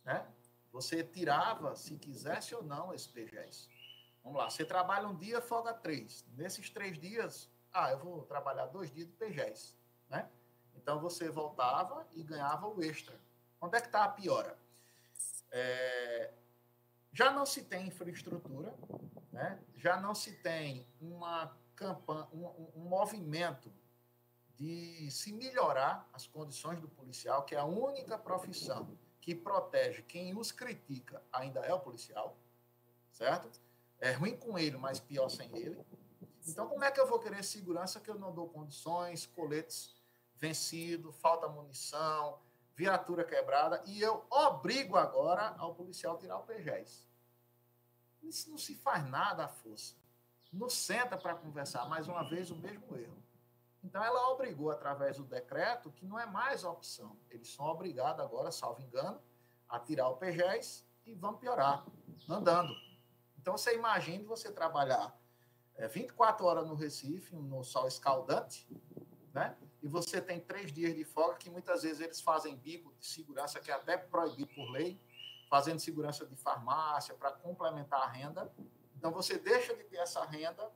né? 0.03 0.25
Você 0.71 1.03
tirava, 1.03 1.75
se 1.75 1.97
quisesse 1.97 2.55
ou 2.55 2.63
não, 2.63 2.93
esse 2.93 3.09
PGES. 3.09 3.69
Vamos 4.23 4.37
lá, 4.39 4.49
você 4.49 4.63
trabalha 4.63 5.07
um 5.07 5.15
dia, 5.15 5.41
folga 5.41 5.73
três. 5.73 6.25
Nesses 6.37 6.69
três 6.69 6.97
dias, 6.97 7.49
ah, 7.73 7.91
eu 7.91 7.97
vou 7.99 8.23
trabalhar 8.23 8.67
dois 8.67 8.91
dias 8.91 9.07
de 9.07 9.13
PGES, 9.13 9.75
né? 10.09 10.29
Então 10.75 10.99
você 10.99 11.29
voltava 11.29 12.07
e 12.13 12.23
ganhava 12.23 12.67
o 12.67 12.81
extra. 12.81 13.19
Onde 13.59 13.77
é 13.77 13.81
que 13.81 13.87
está 13.87 14.03
a 14.05 14.09
piora? 14.09 14.57
É, 15.51 16.33
já 17.11 17.29
não 17.31 17.45
se 17.45 17.63
tem 17.63 17.87
infraestrutura, 17.87 18.73
né? 19.31 19.59
já 19.75 19.99
não 19.99 20.15
se 20.15 20.31
tem 20.37 20.87
uma 21.01 21.55
campanha, 21.75 22.27
um, 22.31 22.45
um- 22.45 22.71
um 22.77 22.83
movimento 22.89 23.71
de 24.55 25.09
se 25.11 25.33
melhorar 25.33 26.07
as 26.13 26.25
condições 26.27 26.79
do 26.79 26.87
policial, 26.87 27.43
que 27.43 27.55
é 27.55 27.59
a 27.59 27.65
única 27.65 28.17
profissão 28.17 28.97
que 29.21 29.35
protege 29.35 30.01
quem 30.01 30.35
os 30.35 30.51
critica 30.51 31.21
ainda 31.31 31.59
é 31.61 31.73
o 31.73 31.79
policial, 31.79 32.35
certo? 33.11 33.49
É 33.99 34.11
ruim 34.11 34.35
com 34.35 34.57
ele, 34.57 34.77
mas 34.77 34.99
pior 34.99 35.29
sem 35.29 35.55
ele. 35.55 35.79
Então, 36.47 36.67
como 36.67 36.83
é 36.83 36.89
que 36.89 36.99
eu 36.99 37.07
vou 37.07 37.19
querer 37.19 37.43
segurança 37.43 37.99
que 37.99 38.09
eu 38.09 38.17
não 38.17 38.33
dou 38.33 38.49
condições, 38.49 39.27
coletes 39.27 39.95
vencidos, 40.35 41.15
falta 41.17 41.47
munição, 41.47 42.39
viatura 42.75 43.23
quebrada, 43.23 43.83
e 43.85 44.01
eu 44.01 44.25
obrigo 44.27 44.97
agora 44.97 45.49
ao 45.59 45.75
policial 45.75 46.17
tirar 46.17 46.39
o 46.39 46.43
PGES? 46.43 47.07
Isso 48.23 48.49
não 48.49 48.57
se 48.57 48.73
faz 48.73 49.07
nada 49.07 49.45
à 49.45 49.47
força. 49.47 49.95
Não 50.51 50.69
senta 50.69 51.15
para 51.15 51.35
conversar 51.35 51.87
mais 51.87 52.07
uma 52.07 52.27
vez 52.27 52.49
o 52.49 52.55
mesmo 52.55 52.97
erro. 52.97 53.20
Então, 53.83 54.03
ela 54.03 54.29
obrigou, 54.29 54.69
através 54.69 55.17
do 55.17 55.23
decreto, 55.23 55.91
que 55.91 56.05
não 56.05 56.19
é 56.19 56.25
mais 56.25 56.63
opção. 56.63 57.17
Eles 57.29 57.51
são 57.53 57.65
obrigados 57.65 58.23
agora, 58.23 58.51
salvo 58.51 58.81
engano, 58.81 59.19
a 59.67 59.79
tirar 59.79 60.09
o 60.09 60.17
PGES 60.17 60.87
e 61.05 61.15
vão 61.15 61.35
piorar, 61.35 61.85
andando. 62.29 62.73
Então, 63.39 63.57
você 63.57 63.75
imagine 63.75 64.23
você 64.23 64.51
trabalhar 64.51 65.19
é, 65.75 65.87
24 65.87 66.45
horas 66.45 66.67
no 66.67 66.75
Recife, 66.75 67.35
no 67.35 67.63
sol 67.63 67.87
escaldante, 67.87 68.67
né? 69.33 69.57
e 69.81 69.87
você 69.87 70.21
tem 70.21 70.39
três 70.39 70.71
dias 70.71 70.95
de 70.95 71.03
folga, 71.03 71.37
que 71.37 71.49
muitas 71.49 71.81
vezes 71.81 71.99
eles 71.99 72.21
fazem 72.21 72.55
bico 72.55 72.93
de 72.99 73.05
segurança, 73.05 73.59
que 73.59 73.71
é 73.71 73.73
até 73.73 73.97
proibido 73.97 74.53
por 74.53 74.69
lei, 74.69 75.01
fazendo 75.49 75.79
segurança 75.79 76.25
de 76.25 76.35
farmácia 76.35 77.15
para 77.15 77.31
complementar 77.31 78.01
a 78.03 78.07
renda. 78.07 78.53
Então, 78.95 79.11
você 79.11 79.39
deixa 79.39 79.75
de 79.75 79.83
ter 79.85 79.97
essa 79.97 80.23
renda, 80.23 80.71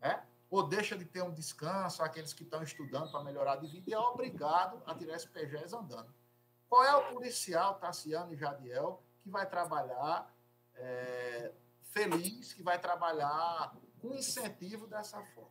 né? 0.00 0.24
Ou 0.50 0.62
deixa 0.66 0.96
de 0.96 1.04
ter 1.04 1.22
um 1.22 1.32
descanso, 1.32 2.02
aqueles 2.02 2.32
que 2.32 2.42
estão 2.42 2.62
estudando 2.62 3.10
para 3.10 3.22
melhorar 3.22 3.56
de 3.56 3.66
vida, 3.66 3.90
e 3.90 3.94
é 3.94 3.98
obrigado 3.98 4.82
a 4.86 4.94
tirar 4.94 5.16
esse 5.16 5.28
PGES 5.28 5.72
andando. 5.72 6.12
Qual 6.68 6.84
é 6.84 6.94
o 6.96 7.14
policial, 7.14 7.74
Tassiano 7.76 8.32
e 8.32 8.36
Jadiel, 8.36 9.02
que 9.18 9.28
vai 9.30 9.48
trabalhar 9.48 10.32
é, 10.74 11.52
feliz, 11.82 12.52
que 12.52 12.62
vai 12.62 12.78
trabalhar 12.78 13.74
com 14.00 14.14
incentivo 14.14 14.86
dessa 14.86 15.22
forma? 15.34 15.50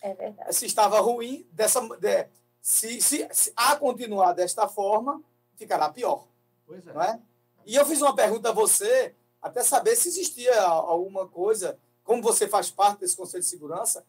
É 0.00 0.14
verdade. 0.14 0.54
Se 0.54 0.66
estava 0.66 1.00
ruim, 1.00 1.46
dessa, 1.52 1.80
de- 1.98 2.28
se, 2.60 3.00
se, 3.00 3.28
se 3.32 3.52
a 3.56 3.76
continuar 3.76 4.32
desta 4.32 4.68
forma, 4.68 5.22
ficará 5.56 5.88
pior. 5.90 6.26
Pois 6.66 6.86
é. 6.86 6.92
Não 6.92 7.02
é? 7.02 7.20
E 7.66 7.74
eu 7.76 7.84
fiz 7.84 8.00
uma 8.00 8.14
pergunta 8.14 8.48
a 8.48 8.52
você, 8.52 9.14
até 9.40 9.62
saber 9.62 9.96
se 9.96 10.08
existia 10.08 10.60
alguma 10.62 11.28
coisa, 11.28 11.78
como 12.04 12.22
você 12.22 12.48
faz 12.48 12.70
parte 12.70 13.00
desse 13.00 13.16
Conselho 13.16 13.42
de 13.42 13.48
Segurança, 13.48 14.04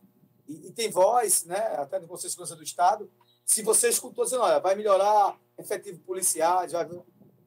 e, 0.47 0.67
e 0.67 0.71
tem 0.71 0.89
voz, 0.89 1.45
né, 1.45 1.59
até 1.77 1.99
no 1.99 2.07
Conselho 2.07 2.29
de 2.29 2.33
Segurança 2.33 2.55
do 2.55 2.63
Estado, 2.63 3.11
se 3.45 3.61
você 3.61 3.89
escutou 3.89 4.23
dizendo, 4.23 4.43
olha, 4.43 4.59
vai 4.59 4.75
melhorar 4.75 5.37
efetivo 5.57 5.99
policiais, 5.99 6.71
vai... 6.71 6.87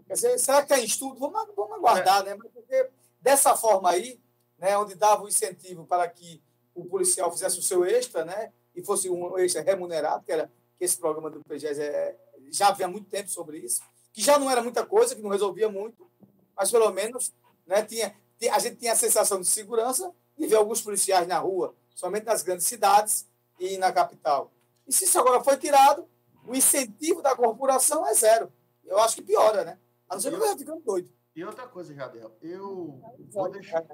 Quer 0.06 0.14
dizer, 0.14 0.38
será 0.38 0.62
que 0.62 0.68
tem 0.68 0.84
estudo? 0.84 1.18
Vamos, 1.18 1.54
vamos 1.56 1.76
aguardar, 1.76 2.22
né? 2.24 2.34
Mas 2.34 2.50
Porque 2.52 2.90
dessa 3.20 3.56
forma 3.56 3.90
aí, 3.90 4.20
né, 4.58 4.76
onde 4.76 4.94
dava 4.94 5.24
o 5.24 5.28
incentivo 5.28 5.86
para 5.86 6.06
que 6.08 6.42
o 6.74 6.84
policial 6.84 7.32
fizesse 7.32 7.58
o 7.58 7.62
seu 7.62 7.84
extra, 7.84 8.24
né, 8.24 8.52
e 8.74 8.84
fosse 8.84 9.08
um 9.08 9.38
extra 9.38 9.62
remunerado, 9.62 10.24
que 10.24 10.32
era 10.32 10.50
que 10.78 10.84
esse 10.84 10.98
programa 10.98 11.30
do 11.30 11.40
PGES 11.44 11.78
é, 11.78 12.16
já 12.50 12.68
havia 12.68 12.88
muito 12.88 13.08
tempo 13.08 13.30
sobre 13.30 13.58
isso, 13.58 13.80
que 14.12 14.20
já 14.20 14.38
não 14.38 14.50
era 14.50 14.62
muita 14.62 14.84
coisa, 14.84 15.14
que 15.14 15.22
não 15.22 15.30
resolvia 15.30 15.68
muito, 15.68 16.10
mas 16.56 16.70
pelo 16.70 16.90
menos 16.90 17.32
né, 17.66 17.82
tinha, 17.82 18.14
ti- 18.38 18.48
a 18.48 18.58
gente 18.58 18.76
tinha 18.76 18.92
a 18.92 18.96
sensação 18.96 19.40
de 19.40 19.46
segurança 19.46 20.12
de 20.36 20.46
ver 20.46 20.56
alguns 20.56 20.80
policiais 20.80 21.26
na 21.26 21.38
rua, 21.38 21.74
somente 21.94 22.24
nas 22.24 22.42
grandes 22.42 22.66
cidades 22.66 23.28
e 23.58 23.78
na 23.78 23.92
capital. 23.92 24.50
E 24.86 24.92
se 24.92 25.04
isso 25.04 25.18
agora 25.18 25.42
foi 25.42 25.56
tirado, 25.56 26.08
o 26.46 26.54
incentivo 26.54 27.22
da 27.22 27.34
corporação 27.34 28.06
é 28.06 28.14
zero. 28.14 28.52
Eu 28.84 28.98
acho 28.98 29.16
que 29.16 29.22
piora, 29.22 29.64
né? 29.64 29.78
A 30.08 30.14
não 30.14 30.20
ser 30.20 30.28
que 30.28 30.34
eu 30.34 30.38
esteja 30.40 30.58
ficando 30.58 30.82
doido. 30.82 31.10
E 31.34 31.44
outra 31.44 31.66
coisa, 31.66 31.94
Jadel, 31.94 32.36
eu 32.42 33.00
vou 33.30 33.50
deixar, 33.50 33.84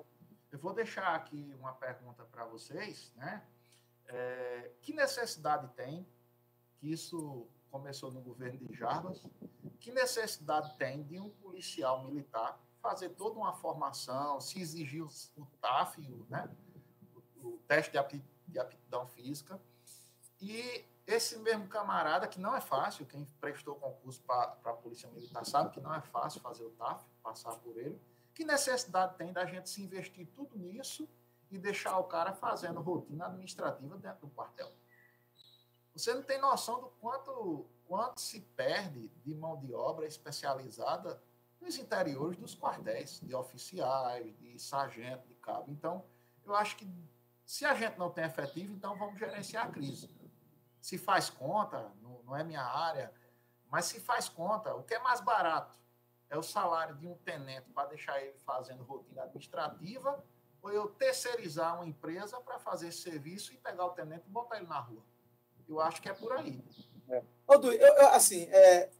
eu 0.50 0.58
vou 0.58 0.74
deixar 0.74 1.14
aqui 1.14 1.54
uma 1.58 1.72
pergunta 1.72 2.24
para 2.24 2.44
vocês, 2.44 3.12
né? 3.16 3.42
É, 4.08 4.72
que 4.82 4.92
necessidade 4.92 5.68
tem, 5.74 6.06
que 6.78 6.90
isso 6.90 7.46
começou 7.70 8.10
no 8.10 8.20
governo 8.20 8.58
de 8.58 8.74
Jarbas, 8.74 9.24
que 9.78 9.92
necessidade 9.92 10.76
tem 10.76 11.02
de 11.04 11.20
um 11.20 11.30
policial 11.30 12.04
militar 12.04 12.60
fazer 12.80 13.10
toda 13.10 13.38
uma 13.38 13.52
formação, 13.52 14.40
se 14.40 14.60
exigir 14.60 15.04
o, 15.04 15.46
TAF, 15.60 16.00
o, 16.00 16.26
né? 16.28 16.48
o, 17.42 17.58
teste 17.68 17.92
de 17.92 17.98
apti- 17.98 18.24
de 18.48 18.58
aptidão 18.58 19.06
física, 19.06 19.60
e 20.40 20.84
esse 21.06 21.38
mesmo 21.38 21.68
camarada, 21.68 22.26
que 22.26 22.40
não 22.40 22.54
é 22.54 22.60
fácil, 22.60 23.04
quem 23.06 23.24
prestou 23.40 23.74
concurso 23.76 24.22
para 24.22 24.56
a 24.64 24.72
Polícia 24.72 25.08
Militar 25.10 25.44
sabe 25.44 25.70
que 25.70 25.80
não 25.80 25.94
é 25.94 26.00
fácil 26.00 26.40
fazer 26.40 26.64
o 26.64 26.70
TAF, 26.70 27.04
passar 27.22 27.56
por 27.56 27.76
ele, 27.76 28.00
Que 28.34 28.44
necessidade 28.44 29.16
tem 29.16 29.32
da 29.32 29.44
gente 29.44 29.68
se 29.68 29.82
investir 29.82 30.26
tudo 30.34 30.56
nisso 30.56 31.08
e 31.50 31.58
deixar 31.58 31.98
o 31.98 32.04
cara 32.04 32.32
fazendo 32.32 32.80
rotina 32.80 33.26
administrativa 33.26 33.98
dentro 33.98 34.26
do 34.26 34.32
quartel? 34.32 34.72
Você 35.92 36.14
não 36.14 36.22
tem 36.22 36.40
noção 36.40 36.80
do 36.80 36.86
quanto, 37.00 37.66
quanto 37.86 38.20
se 38.20 38.40
perde 38.40 39.08
de 39.24 39.34
mão 39.34 39.58
de 39.58 39.74
obra 39.74 40.06
especializada 40.06 41.20
nos 41.60 41.78
interiores 41.78 42.38
dos 42.38 42.56
quartéis, 42.56 43.20
de 43.20 43.34
oficiais, 43.34 44.36
de 44.38 44.58
sargento, 44.58 45.26
de 45.28 45.34
cabo. 45.34 45.70
Então, 45.70 46.04
eu 46.44 46.54
acho 46.54 46.76
que 46.76 46.88
se 47.44 47.64
a 47.64 47.74
gente 47.74 47.98
não 47.98 48.10
tem 48.10 48.24
efetivo, 48.24 48.72
então 48.72 48.96
vamos 48.96 49.18
gerenciar 49.18 49.66
a 49.66 49.70
crise. 49.70 50.08
Se 50.80 50.96
faz 50.96 51.28
conta, 51.28 51.92
não, 52.00 52.22
não 52.22 52.36
é 52.36 52.42
minha 52.42 52.62
área, 52.62 53.12
mas 53.70 53.84
se 53.86 54.00
faz 54.00 54.28
conta, 54.28 54.74
o 54.74 54.82
que 54.82 54.94
é 54.94 54.98
mais 54.98 55.20
barato? 55.20 55.78
É 56.28 56.38
o 56.38 56.42
salário 56.42 56.94
de 56.96 57.06
um 57.06 57.16
tenente 57.16 57.68
para 57.70 57.88
deixar 57.88 58.20
ele 58.22 58.38
fazendo 58.38 58.84
rotina 58.84 59.24
administrativa 59.24 60.24
ou 60.62 60.70
eu 60.70 60.88
terceirizar 60.88 61.76
uma 61.76 61.86
empresa 61.86 62.40
para 62.40 62.58
fazer 62.58 62.92
serviço 62.92 63.52
e 63.52 63.56
pegar 63.56 63.86
o 63.86 63.90
tenente 63.90 64.26
e 64.26 64.30
botar 64.30 64.58
ele 64.58 64.66
na 64.66 64.78
rua? 64.78 65.02
Eu 65.68 65.80
acho 65.80 66.00
que 66.00 66.08
é 66.08 66.14
por 66.14 66.32
aí. 66.32 66.62
É. 67.08 67.22
Ô, 67.46 67.58
Du, 67.58 67.72
eu, 67.72 67.94
eu, 67.94 68.08
assim, 68.08 68.44
é, 68.50 68.90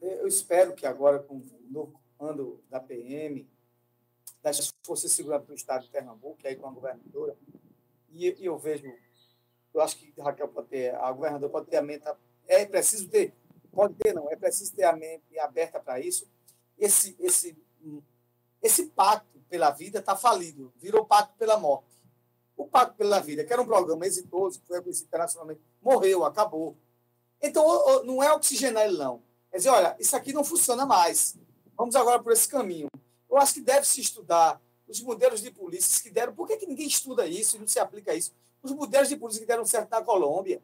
eu 0.00 0.26
espero 0.26 0.74
que 0.74 0.86
agora, 0.86 1.18
com 1.18 1.36
o 1.36 1.42
novo 1.70 2.00
ando 2.20 2.62
da 2.68 2.80
PM, 2.80 3.48
das 4.42 4.72
Forças 4.84 5.10
de 5.10 5.16
Segurança 5.16 5.46
do 5.46 5.54
Estado 5.54 5.84
de 5.84 5.90
Pernambuco, 5.90 6.38
aí 6.44 6.56
com 6.56 6.66
a 6.66 6.70
governadora, 6.70 7.36
e, 8.10 8.34
eu 8.40 8.56
vejo, 8.58 8.86
eu 9.74 9.80
acho 9.80 9.96
que 9.98 10.12
Raquel 10.20 10.48
pode 10.48 10.68
ter, 10.68 10.94
a 10.94 11.12
governadora 11.12 11.52
pode 11.52 11.66
ter 11.66 11.76
a 11.76 11.82
mente, 11.82 12.04
é 12.46 12.64
preciso 12.64 13.08
ter, 13.08 13.34
pode 13.72 13.94
ter 13.94 14.14
não, 14.14 14.30
é 14.30 14.36
preciso 14.36 14.74
ter 14.74 14.84
a 14.84 14.96
mente 14.96 15.38
aberta 15.38 15.78
para 15.78 16.00
isso. 16.00 16.26
Esse, 16.78 17.16
esse, 17.18 17.56
esse 18.62 18.86
pacto 18.86 19.38
pela 19.48 19.70
vida 19.70 19.98
está 19.98 20.16
falido, 20.16 20.72
virou 20.76 21.04
pacto 21.04 21.34
pela 21.36 21.58
morte. 21.58 21.96
O 22.56 22.66
Pacto 22.66 22.96
pela 22.96 23.20
Vida, 23.20 23.44
que 23.44 23.52
era 23.52 23.60
um 23.60 23.66
programa 23.66 24.06
exitoso, 24.06 24.60
que 24.60 24.66
foi 24.66 24.78
reconhecido 24.78 25.06
internacionalmente, 25.08 25.60
morreu, 25.82 26.24
acabou. 26.24 26.74
Então, 27.40 28.02
não 28.04 28.22
é 28.22 28.32
oxigenar 28.32 28.84
ele, 28.84 28.96
não. 28.96 29.22
Quer 29.50 29.58
dizer, 29.58 29.68
olha, 29.68 29.94
isso 29.98 30.16
aqui 30.16 30.32
não 30.32 30.42
funciona 30.42 30.86
mais. 30.86 31.36
Vamos 31.76 31.94
agora 31.94 32.22
por 32.22 32.32
esse 32.32 32.48
caminho. 32.48 32.88
Eu 33.28 33.36
acho 33.36 33.54
que 33.54 33.60
deve 33.60 33.86
se 33.86 34.00
estudar 34.00 34.60
os 34.88 35.00
modelos 35.00 35.42
de 35.42 35.50
polícias 35.50 36.00
que 36.00 36.10
deram. 36.10 36.34
Por 36.34 36.46
que, 36.46 36.56
que 36.56 36.66
ninguém 36.66 36.86
estuda 36.86 37.26
isso 37.26 37.56
e 37.56 37.60
não 37.60 37.66
se 37.66 37.78
aplica 37.78 38.14
isso? 38.14 38.32
Os 38.62 38.72
modelos 38.72 39.08
de 39.08 39.16
polícia 39.16 39.40
que 39.40 39.46
deram 39.46 39.64
certo 39.64 39.90
na 39.90 40.02
Colômbia. 40.02 40.62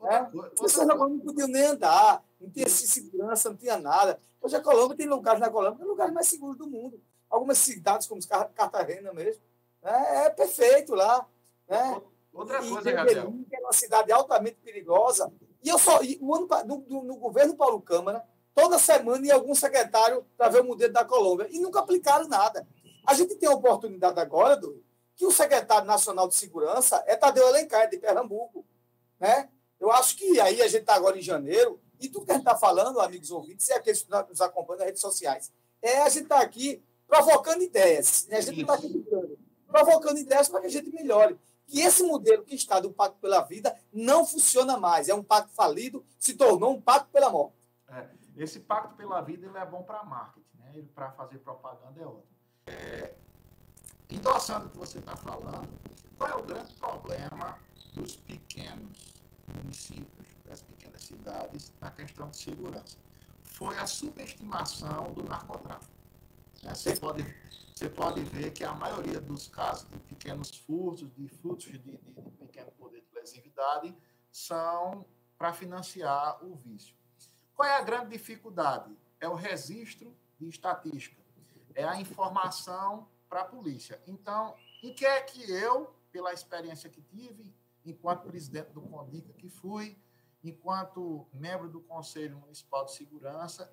Né? 0.00 0.30
Vocês 0.56 0.88
agora 0.88 1.08
não 1.08 1.20
podiam 1.20 1.48
nem 1.48 1.62
andar, 1.62 2.24
não 2.40 2.50
tinha 2.50 2.68
segurança, 2.68 3.50
não 3.50 3.56
tinha 3.56 3.78
nada. 3.78 4.20
Hoje 4.40 4.56
a 4.56 4.60
Colômbia 4.60 4.96
tem 4.96 5.06
lugares 5.06 5.40
na 5.40 5.48
Colômbia 5.48 5.76
que 5.76 5.82
são 5.82 5.88
lugares 5.88 6.12
mais 6.12 6.26
seguros 6.26 6.56
do 6.56 6.66
mundo. 6.66 7.00
Algumas 7.30 7.58
cidades, 7.58 8.06
como 8.06 8.20
Cartagena 8.26 9.12
mesmo, 9.12 9.40
né? 9.82 10.26
é 10.26 10.30
perfeito 10.30 10.94
lá. 10.94 11.26
Né? 11.68 12.02
Outra 12.32 12.64
e 12.64 12.68
coisa, 12.68 12.90
Gabriel. 12.90 13.32
É 13.52 13.60
uma 13.60 13.72
cidade 13.72 14.10
altamente 14.10 14.56
perigosa. 14.56 15.32
E 15.62 15.68
eu 15.68 15.78
só, 15.78 16.02
e 16.02 16.18
no, 16.20 16.46
no, 16.66 17.04
no 17.04 17.16
governo 17.16 17.56
Paulo 17.56 17.80
Câmara, 17.80 18.26
toda 18.54 18.78
semana 18.78 19.26
ia 19.26 19.34
algum 19.34 19.54
secretário 19.54 20.24
para 20.36 20.48
ver 20.48 20.60
o 20.60 20.64
modelo 20.64 20.92
da 20.92 21.04
Colômbia 21.04 21.48
e 21.50 21.58
nunca 21.58 21.80
aplicaram 21.80 22.28
nada. 22.28 22.66
A 23.06 23.14
gente 23.14 23.34
tem 23.36 23.48
a 23.48 23.52
oportunidade 23.52 24.18
agora, 24.20 24.56
do 24.56 24.82
que 25.16 25.26
o 25.26 25.30
secretário 25.30 25.86
nacional 25.86 26.28
de 26.28 26.34
segurança 26.34 27.02
é 27.06 27.16
Tadeu 27.16 27.46
Alencar, 27.46 27.88
de 27.88 27.98
Pernambuco. 27.98 28.64
Né? 29.18 29.48
Eu 29.78 29.90
acho 29.90 30.16
que 30.16 30.40
aí 30.40 30.62
a 30.62 30.68
gente 30.68 30.82
está 30.82 30.94
agora 30.94 31.18
em 31.18 31.22
janeiro, 31.22 31.80
e 32.00 32.08
tudo 32.08 32.24
que 32.24 32.32
a 32.32 32.34
gente 32.34 32.42
está 32.42 32.56
falando, 32.56 33.00
amigos 33.00 33.30
ouvintes, 33.30 33.68
e 33.68 33.72
aqueles 33.72 34.02
que 34.02 34.10
nos 34.10 34.40
acompanham 34.40 34.78
nas 34.78 34.86
redes 34.86 35.00
sociais, 35.00 35.52
é 35.80 36.02
a 36.02 36.08
gente 36.08 36.24
está 36.24 36.40
aqui 36.40 36.82
provocando 37.06 37.62
ideias. 37.62 38.26
Né? 38.28 38.38
A 38.38 38.40
gente 38.40 38.60
está 38.60 38.74
aqui 38.74 39.04
provocando 39.66 40.18
ideias 40.18 40.48
para 40.48 40.60
que 40.60 40.66
a 40.66 40.70
gente 40.70 40.90
melhore. 40.92 41.38
Que 41.66 41.80
esse 41.80 42.02
modelo 42.02 42.44
que 42.44 42.54
está 42.54 42.80
do 42.80 42.92
Pacto 42.92 43.18
pela 43.20 43.40
Vida 43.42 43.74
não 43.92 44.26
funciona 44.26 44.76
mais. 44.76 45.08
É 45.08 45.14
um 45.14 45.22
pacto 45.22 45.54
falido, 45.54 46.04
se 46.18 46.34
tornou 46.34 46.72
um 46.72 46.80
pacto 46.80 47.10
pela 47.10 47.30
morte. 47.30 47.54
É. 47.88 48.21
Esse 48.36 48.60
pacto 48.60 48.94
pela 48.94 49.20
vida 49.20 49.46
ele 49.46 49.58
é 49.58 49.66
bom 49.66 49.82
para 49.82 50.02
marketing, 50.04 50.56
né? 50.58 50.84
para 50.94 51.10
fazer 51.12 51.38
propaganda 51.38 52.00
é 52.00 52.06
ótimo. 52.06 52.32
É, 52.66 53.14
endossando 54.08 54.66
o 54.66 54.70
que 54.70 54.78
você 54.78 54.98
está 54.98 55.16
falando, 55.16 55.68
qual 56.16 56.30
é 56.30 56.34
o 56.34 56.42
grande 56.42 56.72
problema 56.74 57.58
dos 57.94 58.16
pequenos 58.16 59.14
municípios, 59.54 60.28
das 60.44 60.62
pequenas 60.62 61.02
cidades, 61.02 61.72
na 61.80 61.90
questão 61.90 62.30
de 62.30 62.36
segurança? 62.36 62.96
Foi 63.42 63.76
a 63.78 63.86
subestimação 63.86 65.12
do 65.12 65.24
narcotráfico. 65.24 65.92
Né? 66.62 66.74
Você, 66.74 66.96
pode, 66.96 67.22
você 67.74 67.88
pode 67.88 68.22
ver 68.24 68.52
que 68.52 68.64
a 68.64 68.72
maioria 68.72 69.20
dos 69.20 69.48
casos 69.48 69.88
de 69.90 69.98
pequenos 69.98 70.56
furtos, 70.56 71.12
de 71.14 71.28
furtos 71.28 71.66
de, 71.66 71.78
de 71.78 72.30
pequeno 72.38 72.70
poder 72.72 73.02
de 73.02 73.14
lesividade, 73.14 73.94
são 74.30 75.04
para 75.36 75.52
financiar 75.52 76.42
o 76.42 76.54
vício. 76.54 77.01
Qual 77.62 77.70
é 77.70 77.76
a 77.76 77.82
grande 77.82 78.08
dificuldade? 78.08 78.92
É 79.20 79.28
o 79.28 79.36
registro 79.36 80.12
de 80.36 80.48
estatística, 80.48 81.22
é 81.76 81.84
a 81.84 82.00
informação 82.00 83.08
para 83.28 83.42
a 83.42 83.44
polícia. 83.44 84.02
Então, 84.04 84.56
em 84.82 84.92
que 84.92 85.06
é 85.06 85.22
que 85.22 85.48
eu, 85.48 85.94
pela 86.10 86.32
experiência 86.32 86.90
que 86.90 87.00
tive, 87.00 87.54
enquanto 87.86 88.24
presidente 88.24 88.72
do 88.72 88.80
CONDICA 88.80 89.32
que 89.34 89.48
fui, 89.48 89.96
enquanto 90.42 91.24
membro 91.32 91.68
do 91.68 91.80
Conselho 91.80 92.36
Municipal 92.38 92.84
de 92.84 92.94
Segurança, 92.94 93.72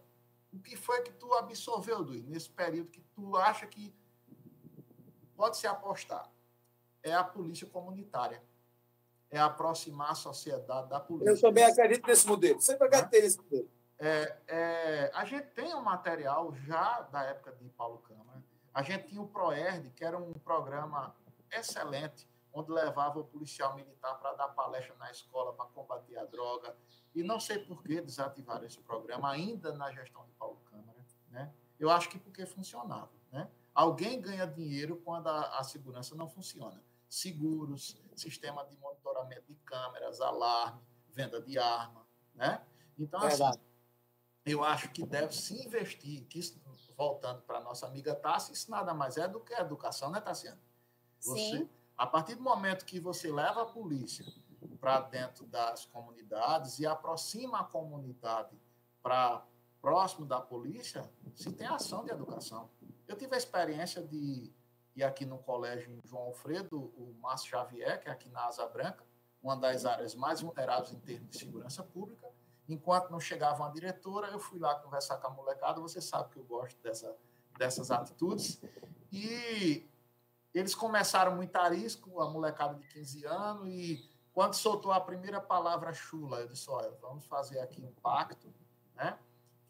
o 0.53 0.59
que 0.59 0.77
foi 0.77 1.01
que 1.01 1.11
tu 1.13 1.33
absorveu, 1.33 2.03
Duí, 2.03 2.21
nesse 2.21 2.51
período 2.51 2.91
que 2.91 3.01
tu 3.15 3.35
acha 3.37 3.65
que 3.65 3.91
pode 5.35 5.57
se 5.57 5.65
apostar? 5.65 6.31
É 7.01 7.11
a 7.11 7.23
polícia 7.23 7.65
comunitária 7.65 8.39
é 9.31 9.39
aproximar 9.39 10.11
a 10.11 10.15
sociedade 10.15 10.89
da 10.89 10.99
polícia. 10.99 11.31
Eu 11.31 11.39
também 11.39 11.63
acredito 11.63 12.05
nesse 12.07 12.25
modelo. 12.27 12.59
Sempre 12.59 12.87
acreditei 12.87 13.21
nesse 13.21 13.37
modelo. 13.37 13.69
É, 13.99 14.37
é, 14.47 15.11
a 15.13 15.25
gente 15.25 15.47
tem 15.47 15.75
um 15.75 15.81
material 15.81 16.53
já 16.53 17.01
da 17.01 17.23
época 17.23 17.51
de 17.51 17.69
Paulo 17.69 17.99
Câmara. 17.99 18.41
A 18.73 18.81
gente 18.81 19.07
tinha 19.07 19.21
o 19.21 19.27
ProERD, 19.27 19.89
que 19.91 20.05
era 20.05 20.17
um 20.17 20.33
programa 20.33 21.13
excelente, 21.51 22.27
onde 22.53 22.71
levava 22.71 23.19
o 23.19 23.23
policial 23.23 23.75
militar 23.75 24.15
para 24.19 24.33
dar 24.33 24.47
palestra 24.49 24.95
na 24.95 25.11
escola 25.11 25.53
para 25.53 25.65
combater 25.65 26.17
a 26.17 26.25
droga. 26.25 26.75
E 27.13 27.23
não 27.23 27.39
sei 27.39 27.59
por 27.59 27.83
que 27.83 27.99
desativaram 27.99 28.65
esse 28.65 28.79
programa 28.79 29.29
ainda 29.29 29.73
na 29.73 29.91
gestão 29.91 30.23
de 30.25 30.31
Paulo 30.33 30.61
Câmara. 30.69 30.99
Né? 31.29 31.51
Eu 31.79 31.89
acho 31.89 32.09
que 32.09 32.17
porque 32.17 32.45
funcionava. 32.45 33.11
Né? 33.31 33.49
Alguém 33.73 34.21
ganha 34.21 34.47
dinheiro 34.47 34.97
quando 35.03 35.27
a, 35.27 35.59
a 35.59 35.63
segurança 35.63 36.15
não 36.15 36.29
funciona 36.29 36.81
seguros, 37.09 37.99
sistema 38.15 38.63
de 38.65 38.77
monitoramento 38.77 39.51
de 39.51 39.59
câmeras, 39.65 40.21
alarme, 40.21 40.79
venda 41.09 41.41
de 41.41 41.57
arma, 41.57 42.05
né? 42.35 42.61
Então, 42.97 43.19
assim, 43.21 43.43
eu 44.51 44.63
acho 44.63 44.89
que 44.89 45.05
deve 45.05 45.33
se 45.35 45.53
investir, 45.65 46.25
que 46.25 46.39
isso, 46.39 46.59
voltando 46.97 47.41
para 47.41 47.57
a 47.57 47.61
nossa 47.61 47.85
amiga 47.87 48.15
Tassi, 48.15 48.53
isso 48.53 48.69
nada 48.69 48.93
mais 48.93 49.17
é 49.17 49.27
do 49.27 49.39
que 49.39 49.53
educação, 49.53 50.09
né, 50.09 50.19
Tassiana? 50.19 50.59
Você, 51.19 51.39
Sim. 51.39 51.69
A 51.97 52.07
partir 52.07 52.35
do 52.35 52.41
momento 52.41 52.85
que 52.85 52.99
você 52.99 53.31
leva 53.31 53.63
a 53.63 53.65
polícia 53.65 54.25
para 54.79 55.01
dentro 55.01 55.45
das 55.45 55.85
comunidades 55.85 56.79
e 56.79 56.85
aproxima 56.85 57.59
a 57.59 57.63
comunidade 57.63 58.57
para 59.01 59.45
próximo 59.81 60.25
da 60.25 60.39
polícia, 60.39 61.09
se 61.33 61.51
tem 61.51 61.67
ação 61.67 62.03
de 62.03 62.11
educação. 62.11 62.69
Eu 63.07 63.17
tive 63.17 63.35
a 63.35 63.37
experiência 63.37 64.01
de 64.01 64.53
e 64.95 65.03
aqui 65.03 65.25
no 65.25 65.37
Colégio 65.37 65.97
João 66.03 66.23
Alfredo, 66.23 66.91
o 66.97 67.15
Márcio 67.21 67.51
Xavier, 67.51 68.01
que 68.01 68.09
é 68.09 68.11
aqui 68.11 68.27
na 68.27 68.45
Asa 68.45 68.67
Branca, 68.67 69.05
uma 69.41 69.55
das 69.55 69.85
áreas 69.85 70.13
mais 70.13 70.41
vulneráveis 70.41 70.91
em 70.91 70.99
termos 70.99 71.29
de 71.29 71.37
segurança 71.37 71.81
pública. 71.83 72.27
Enquanto 72.69 73.09
não 73.09 73.19
chegava 73.19 73.63
uma 73.63 73.71
diretora, 73.71 74.27
eu 74.27 74.39
fui 74.39 74.59
lá 74.59 74.75
conversar 74.75 75.17
com 75.17 75.27
a 75.27 75.29
molecada, 75.31 75.81
você 75.81 75.99
sabe 75.99 76.29
que 76.29 76.37
eu 76.37 76.43
gosto 76.43 76.79
dessa, 76.81 77.15
dessas 77.57 77.91
atitudes. 77.91 78.61
E 79.11 79.89
eles 80.53 80.75
começaram 80.75 81.35
muito 81.35 81.55
arisco, 81.55 82.21
a 82.21 82.29
molecada 82.29 82.75
de 82.75 82.87
15 82.87 83.25
anos, 83.25 83.67
e 83.67 84.09
quando 84.31 84.53
soltou 84.53 84.91
a 84.91 85.01
primeira 85.01 85.41
palavra 85.41 85.91
chula, 85.91 86.41
eu 86.41 86.47
disse, 86.47 86.69
olha, 86.69 86.91
vamos 87.01 87.25
fazer 87.25 87.59
aqui 87.59 87.81
um 87.81 87.91
pacto, 88.01 88.53
né? 88.95 89.17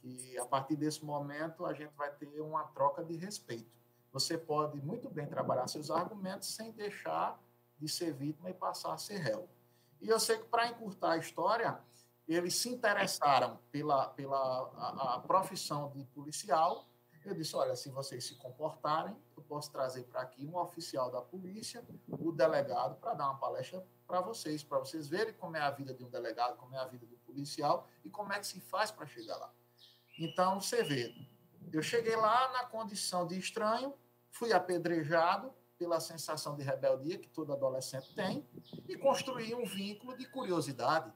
E 0.03 0.38
a 0.38 0.45
partir 0.45 0.76
desse 0.76 1.03
momento 1.03 1.65
a 1.65 1.73
gente 1.73 1.93
vai 1.95 2.11
ter 2.11 2.39
uma 2.41 2.63
troca 2.65 3.03
de 3.03 3.15
respeito 3.15 3.80
você 4.11 4.38
pode 4.38 4.81
muito 4.81 5.09
bem 5.09 5.27
trabalhar 5.27 5.67
seus 5.67 5.91
argumentos 5.91 6.53
sem 6.53 6.71
deixar 6.71 7.39
de 7.77 7.88
ser 7.88 8.13
vítima 8.13 8.49
e 8.49 8.53
passar 8.53 8.93
a 8.93 8.97
ser 8.97 9.17
réu. 9.17 9.47
E 10.01 10.09
eu 10.09 10.19
sei 10.19 10.38
que, 10.38 10.45
para 10.45 10.67
encurtar 10.67 11.11
a 11.11 11.17
história, 11.17 11.80
eles 12.35 12.56
se 12.56 12.69
interessaram 12.69 13.60
pela, 13.72 14.07
pela 14.10 14.38
a, 14.38 15.15
a 15.15 15.19
profissão 15.19 15.89
de 15.91 16.03
policial. 16.06 16.88
Eu 17.26 17.34
disse: 17.34 17.56
olha, 17.56 17.76
se 17.76 17.89
vocês 17.89 18.23
se 18.23 18.35
comportarem, 18.35 19.15
eu 19.35 19.43
posso 19.43 19.72
trazer 19.72 20.03
para 20.03 20.22
aqui 20.22 20.45
um 20.45 20.56
oficial 20.56 21.11
da 21.11 21.22
polícia, 21.22 21.84
o 22.07 22.31
delegado, 22.31 22.95
para 22.99 23.14
dar 23.15 23.26
uma 23.26 23.39
palestra 23.39 23.84
para 24.07 24.22
vocês, 24.22 24.64
para 24.64 24.80
vocês 24.80 25.07
verem 25.07 25.34
como 25.34 25.57
é 25.57 25.61
a 25.61 25.72
vida 25.72 25.93
de 25.93 26.03
um 26.03 26.10
delegado, 26.10 26.56
como 26.57 26.76
é 26.76 26.80
a 26.80 26.85
vida 26.85 27.06
do 27.06 27.18
policial 27.18 27.88
e 28.06 28.10
como 28.10 28.31
é 28.31 28.39
que 28.39 28.47
se 28.47 28.60
faz 28.60 28.91
para 28.91 29.06
chegar 29.06 29.38
lá. 29.38 29.51
Então, 30.19 30.60
você 30.60 30.84
vê, 30.84 31.15
Eu 31.72 31.81
cheguei 31.81 32.15
lá 32.15 32.51
na 32.51 32.65
condição 32.65 33.27
de 33.27 33.38
estranho, 33.38 33.93
fui 34.31 34.51
apedrejado 34.53 35.53
pela 35.77 35.99
sensação 35.99 36.56
de 36.56 36.64
rebeldia 36.64 37.18
que 37.18 37.30
todo 37.30 37.53
adolescente 37.53 38.14
tem 38.14 38.45
e 38.88 38.97
construí 38.97 39.56
um 39.56 39.65
vínculo 39.65 40.18
de 40.18 40.26
curiosidade, 40.26 41.11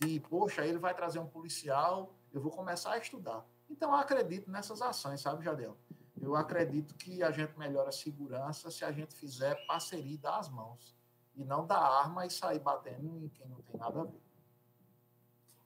de, 0.00 0.20
poxa, 0.20 0.64
ele 0.64 0.78
vai 0.78 0.94
trazer 0.94 1.18
um 1.18 1.26
policial, 1.26 2.14
eu 2.32 2.40
vou 2.40 2.50
começar 2.50 2.92
a 2.92 2.98
estudar. 2.98 3.46
Então, 3.68 3.90
eu 3.90 3.96
acredito 3.96 4.50
nessas 4.50 4.80
ações, 4.82 5.20
sabe, 5.20 5.44
Jadel? 5.44 5.76
Eu 6.20 6.34
acredito 6.34 6.94
que 6.94 7.22
a 7.22 7.30
gente 7.30 7.58
melhora 7.58 7.90
a 7.90 7.92
segurança 7.92 8.70
se 8.70 8.84
a 8.84 8.92
gente 8.92 9.14
fizer 9.14 9.54
parceria 9.66 10.14
e 10.14 10.18
dar 10.18 10.38
as 10.38 10.48
mãos. 10.48 10.96
E 11.34 11.44
não 11.44 11.66
dar 11.66 11.78
arma 11.78 12.24
e 12.24 12.30
sair 12.30 12.58
batendo 12.58 13.22
em 13.22 13.28
quem 13.28 13.46
não 13.46 13.60
tem 13.62 13.76
nada 13.76 14.00
a 14.00 14.04
ver. 14.04 14.20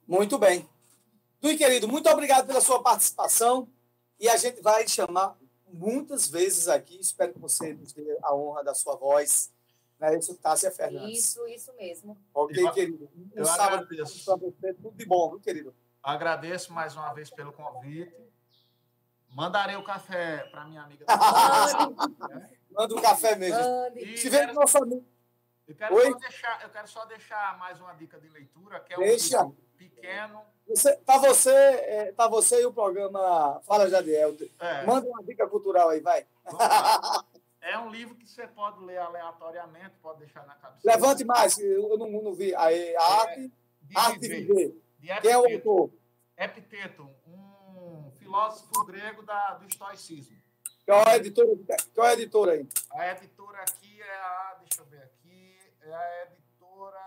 Muito 0.05 0.37
bem. 0.37 0.69
Dui, 1.39 1.57
querido, 1.57 1.87
muito 1.87 2.09
obrigado 2.09 2.45
pela 2.45 2.59
sua 2.59 2.83
participação. 2.83 3.69
E 4.19 4.27
a 4.27 4.35
gente 4.35 4.61
vai 4.61 4.87
chamar 4.87 5.37
muitas 5.71 6.27
vezes 6.27 6.67
aqui. 6.67 6.99
Espero 6.99 7.33
que 7.33 7.39
você 7.39 7.73
nos 7.73 7.93
dê 7.93 8.17
a 8.21 8.35
honra 8.35 8.63
da 8.63 8.73
sua 8.73 8.95
voz. 8.95 9.51
Né? 10.01 10.17
Isso, 10.17 10.35
Tássia 10.35 10.71
Fernandes. 10.71 11.19
Isso, 11.19 11.47
isso 11.47 11.71
mesmo. 11.75 12.17
Ok, 12.33 12.61
Eu- 12.65 12.71
querido. 12.71 13.07
Um 13.15 13.29
eu 13.35 13.45
sábado 13.45 13.83
agradeço. 13.83 14.25
para 14.25 14.35
você. 14.35 14.73
Tudo 14.73 14.97
de 14.97 15.05
bom, 15.05 15.29
viu, 15.29 15.39
querido? 15.39 15.75
Agradeço 16.01 16.73
mais 16.73 16.95
uma 16.95 17.13
vez 17.13 17.29
pelo 17.29 17.53
convite. 17.53 18.11
Mandarei 19.29 19.75
o 19.75 19.83
café 19.83 20.39
para 20.51 20.65
minha 20.65 20.81
amiga. 20.81 21.05
Manda 22.71 22.95
um 22.95 23.01
café 23.01 23.35
mesmo. 23.35 23.61
E 23.95 24.17
Se 24.17 24.27
vem 24.29 24.47
com 24.47 24.53
nossa 24.55 24.79
amiga. 24.79 25.05
Eu 25.67 25.75
quero, 25.75 25.95
Oi? 25.95 26.11
só 26.11 26.17
deixar, 26.17 26.63
eu 26.63 26.69
quero 26.69 26.87
só 26.87 27.05
deixar 27.05 27.57
mais 27.59 27.79
uma 27.79 27.93
dica 27.93 28.19
de 28.19 28.27
leitura, 28.27 28.79
que 28.79 28.93
é 28.93 28.97
um 28.97 29.01
Deixa. 29.01 29.49
pequeno. 29.77 30.41
Tá 31.05 31.17
você, 31.17 31.49
é, 31.51 32.11
tá 32.13 32.27
você 32.27 32.61
e 32.61 32.65
o 32.65 32.73
programa 32.73 33.61
Fala 33.65 33.89
Jadiel. 33.89 34.35
É. 34.59 34.85
Manda 34.85 35.07
uma 35.07 35.23
dica 35.23 35.47
cultural 35.47 35.89
aí, 35.89 35.99
vai. 36.01 36.25
É 37.61 37.77
um 37.77 37.89
livro 37.89 38.15
que 38.15 38.27
você 38.27 38.47
pode 38.47 38.83
ler 38.83 38.97
aleatoriamente, 38.97 39.95
pode 40.01 40.19
deixar 40.19 40.45
na 40.47 40.55
cabeça. 40.55 40.81
Levante 40.83 41.23
mais, 41.23 41.57
eu 41.59 41.95
não, 41.97 42.09
não 42.09 42.33
vi. 42.33 42.55
Aí, 42.55 42.95
a 42.95 43.03
arte, 43.21 43.53
de 43.83 43.97
arte 43.97 44.19
viver. 44.19 44.73
viver. 44.99 45.21
Quem 45.21 45.31
é 45.31 45.37
o 45.37 45.53
autor? 45.53 45.93
Epiteto, 46.37 47.03
um 47.27 48.11
filósofo 48.17 48.85
grego 48.85 49.21
da, 49.23 49.55
do 49.55 49.67
estoicismo. 49.67 50.41
Qual 50.85 51.03
é 51.03 51.11
a 51.11 51.17
editora? 51.17 51.47
Qual 51.93 52.07
é 52.07 52.09
a 52.09 52.13
editora 52.13 52.51
aí? 52.53 52.67
A 52.91 53.11
editora 53.11 53.61
aqui 53.61 54.01
é 54.01 54.15
a. 54.15 54.57
Deixa 54.59 54.81
eu 54.81 54.85
ver 54.85 55.03
aqui. 55.03 55.59
É 55.81 55.93
a 55.93 56.23
editora. 56.23 56.99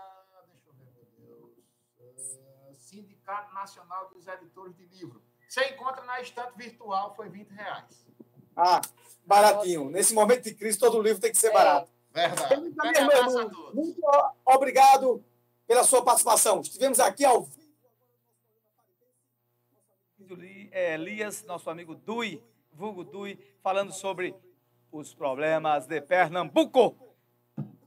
Deixa 0.47 0.69
eu 0.69 0.73
ver, 0.73 0.91
meu 0.93 1.05
Deus. 1.17 1.51
é, 1.99 2.73
Sindicato 2.73 3.53
Nacional 3.53 4.09
dos 4.09 4.25
Editores 4.25 4.75
de 4.77 4.85
Livro. 4.85 5.21
Você 5.47 5.65
encontra 5.69 6.03
na 6.05 6.21
estante 6.21 6.57
virtual, 6.57 7.13
foi 7.15 7.29
20 7.29 7.49
reais. 7.49 8.04
Ah, 8.55 8.81
baratinho. 9.25 9.89
Nesse 9.89 10.13
momento 10.13 10.43
de 10.43 10.53
crise, 10.53 10.77
todo 10.79 11.01
livro 11.01 11.21
tem 11.21 11.31
que 11.31 11.37
É. 11.37 11.39
ser 11.41 11.51
barato. 11.51 11.89
Verdade. 12.13 12.61
Muito. 12.61 13.71
Muito 13.73 14.01
obrigado 14.45 15.23
pela 15.67 15.83
sua 15.83 16.03
participação. 16.03 16.61
Estivemos 16.61 16.99
aqui 16.99 17.25
ao 17.25 17.43
vivo. 17.43 17.65
É, 20.71 20.93
Elias, 20.95 21.43
nosso 21.43 21.69
amigo 21.69 21.93
Dui, 21.93 22.41
vulgo 22.71 23.03
Dui, 23.03 23.37
falando 23.61 23.91
sobre 23.93 24.33
os 24.91 25.13
problemas 25.13 25.85
de 25.85 26.01
Pernambuco 26.01 26.95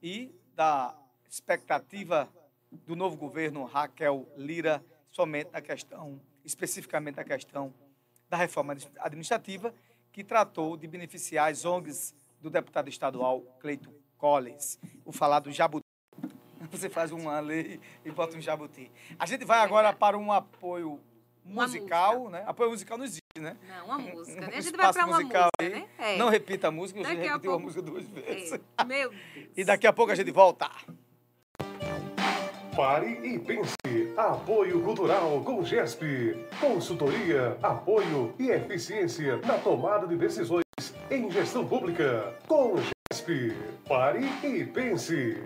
e 0.02 0.30
da 0.54 0.94
expectativa 1.28 2.28
do 2.70 2.94
novo 2.94 3.16
governo 3.16 3.64
Raquel 3.64 4.26
Lira 4.36 4.84
somente 5.10 5.50
na 5.50 5.60
questão, 5.60 6.20
especificamente 6.44 7.16
na 7.16 7.24
questão 7.24 7.72
da 8.28 8.36
reforma 8.36 8.76
administrativa, 9.00 9.74
que 10.18 10.24
tratou 10.24 10.76
de 10.76 10.88
beneficiar 10.88 11.48
as 11.48 11.64
ONGs 11.64 12.12
do 12.42 12.50
deputado 12.50 12.88
estadual 12.88 13.40
Cleito 13.60 13.88
Collins. 14.16 14.76
O 15.04 15.12
falar 15.12 15.38
do 15.38 15.52
Jabuti. 15.52 15.84
Você 16.72 16.88
faz 16.88 17.12
uma 17.12 17.38
lei 17.38 17.78
e 18.04 18.10
bota 18.10 18.36
um 18.36 18.40
jabuti. 18.40 18.90
A 19.16 19.24
gente 19.26 19.44
vai 19.44 19.60
agora 19.60 19.92
para 19.92 20.18
um 20.18 20.32
apoio 20.32 20.98
musical, 21.44 22.28
né? 22.30 22.42
Apoio 22.48 22.70
musical 22.70 22.98
não 22.98 23.04
existe, 23.04 23.20
né? 23.38 23.56
Não, 23.68 23.84
uma 23.86 23.98
música, 24.00 24.40
né? 24.40 24.46
A 24.52 24.58
Um 24.58 24.60
gente 24.60 24.76
vai 24.76 24.92
pra 24.92 25.06
uma 25.06 25.18
musical 25.18 25.48
música, 25.60 25.76
aí. 25.76 25.82
né? 25.82 25.88
É. 25.98 26.16
Não 26.16 26.28
repita 26.28 26.66
a 26.66 26.70
música, 26.72 26.98
você 27.00 27.14
Daqui 27.14 27.28
a 27.28 27.32
repetiu 27.34 27.50
a 27.52 27.54
pouco- 27.54 27.62
música 27.64 27.80
duas 27.82 28.04
vezes. 28.08 28.60
É. 28.76 28.84
Meu 28.84 29.12
E 29.56 29.64
daqui 29.64 29.86
a 29.86 29.92
pouco 29.92 30.10
a 30.10 30.16
gente 30.16 30.32
volta. 30.32 30.68
Pare 32.74 33.06
e 33.24 33.38
pense. 33.38 33.76
Apoio 34.18 34.80
Cultural 34.82 35.40
com 35.44 35.62
GESP. 35.62 36.44
Consultoria, 36.60 37.56
apoio 37.62 38.34
e 38.36 38.50
eficiência 38.50 39.36
na 39.46 39.56
tomada 39.58 40.08
de 40.08 40.16
decisões 40.16 40.64
em 41.08 41.30
gestão 41.30 41.64
pública. 41.64 42.34
Com 42.48 42.74
GESP. 43.12 43.54
Pare 43.86 44.28
e 44.42 44.64
pense. 44.64 45.36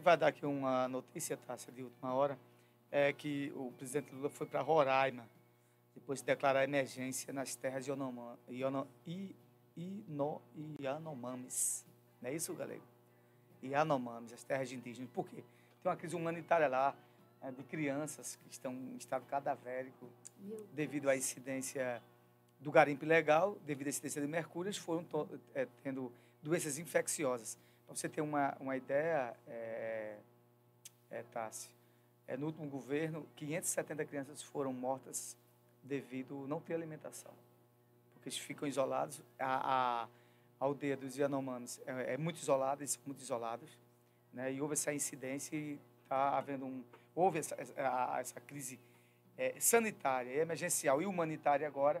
Gente 0.00 0.04
vai 0.04 0.16
dar 0.16 0.28
aqui 0.28 0.46
uma 0.46 0.88
notícia, 0.88 1.36
Tássia, 1.36 1.70
de 1.70 1.82
última 1.82 2.14
hora, 2.14 2.38
é 2.90 3.12
que 3.12 3.52
o 3.54 3.70
presidente 3.72 4.14
Lula 4.14 4.30
foi 4.30 4.46
para 4.46 4.62
Roraima, 4.62 5.28
depois 5.94 6.20
de 6.20 6.24
declarar 6.24 6.64
emergência 6.64 7.34
nas 7.34 7.54
terras 7.54 7.84
de 7.84 7.90
Yanomami, 7.90 8.38
Yono, 8.48 8.88
I, 9.06 9.36
Ino, 9.76 10.40
Yanomamis. 10.80 11.84
Não 12.22 12.30
é 12.30 12.34
isso, 12.34 12.54
galego? 12.54 12.82
Yanomamis, 13.62 14.32
as 14.32 14.42
terras 14.42 14.72
indígenas. 14.72 15.10
Por 15.12 15.28
quê? 15.28 15.44
Tem 15.82 15.92
uma 15.92 15.96
crise 15.96 16.16
humanitária 16.16 16.66
lá, 16.66 16.96
é, 17.42 17.50
de 17.50 17.62
crianças 17.64 18.36
que 18.36 18.50
estão 18.50 18.72
em 18.72 18.96
estado 18.96 19.26
cadavérico 19.26 20.08
devido 20.72 21.10
à 21.10 21.16
incidência 21.16 22.02
do 22.58 22.70
garimpo 22.70 23.04
ilegal, 23.04 23.58
devido 23.66 23.88
à 23.88 23.90
incidência 23.90 24.22
de 24.22 24.26
mercúrio, 24.26 24.68
eles 24.68 24.78
foram 24.78 25.04
é, 25.54 25.68
tendo 25.82 26.10
doenças 26.42 26.78
infecciosas. 26.78 27.58
Para 27.90 27.96
você 27.96 28.08
ter 28.08 28.20
uma, 28.20 28.56
uma 28.60 28.76
ideia, 28.76 29.36
é, 29.48 30.16
é, 31.10 31.24
Tassi, 31.32 31.68
é, 32.28 32.36
no 32.36 32.46
último 32.46 32.68
governo, 32.68 33.26
570 33.34 34.04
crianças 34.04 34.40
foram 34.44 34.72
mortas 34.72 35.36
devido 35.82 36.46
não 36.46 36.60
ter 36.60 36.74
alimentação. 36.74 37.32
Porque 38.12 38.28
eles 38.28 38.38
ficam 38.38 38.68
isolados. 38.68 39.20
A, 39.36 40.02
a, 40.02 40.04
a 40.04 40.08
aldeia 40.60 40.96
dos 40.96 41.16
Yanomamis 41.16 41.80
é, 41.84 42.14
é 42.14 42.16
muito 42.16 42.36
isolada, 42.36 42.82
eles 42.82 42.92
são 42.92 43.02
muito 43.04 43.22
isolados. 43.22 43.76
Né? 44.32 44.52
E 44.52 44.62
houve 44.62 44.74
essa 44.74 44.94
incidência 44.94 45.56
e 45.56 45.76
está 46.04 46.38
havendo 46.38 46.66
um... 46.66 46.84
Houve 47.12 47.40
essa, 47.40 47.56
essa, 47.60 48.20
essa 48.20 48.40
crise 48.40 48.78
é, 49.36 49.58
sanitária, 49.58 50.30
emergencial 50.30 51.02
e 51.02 51.06
humanitária 51.06 51.66
agora. 51.66 52.00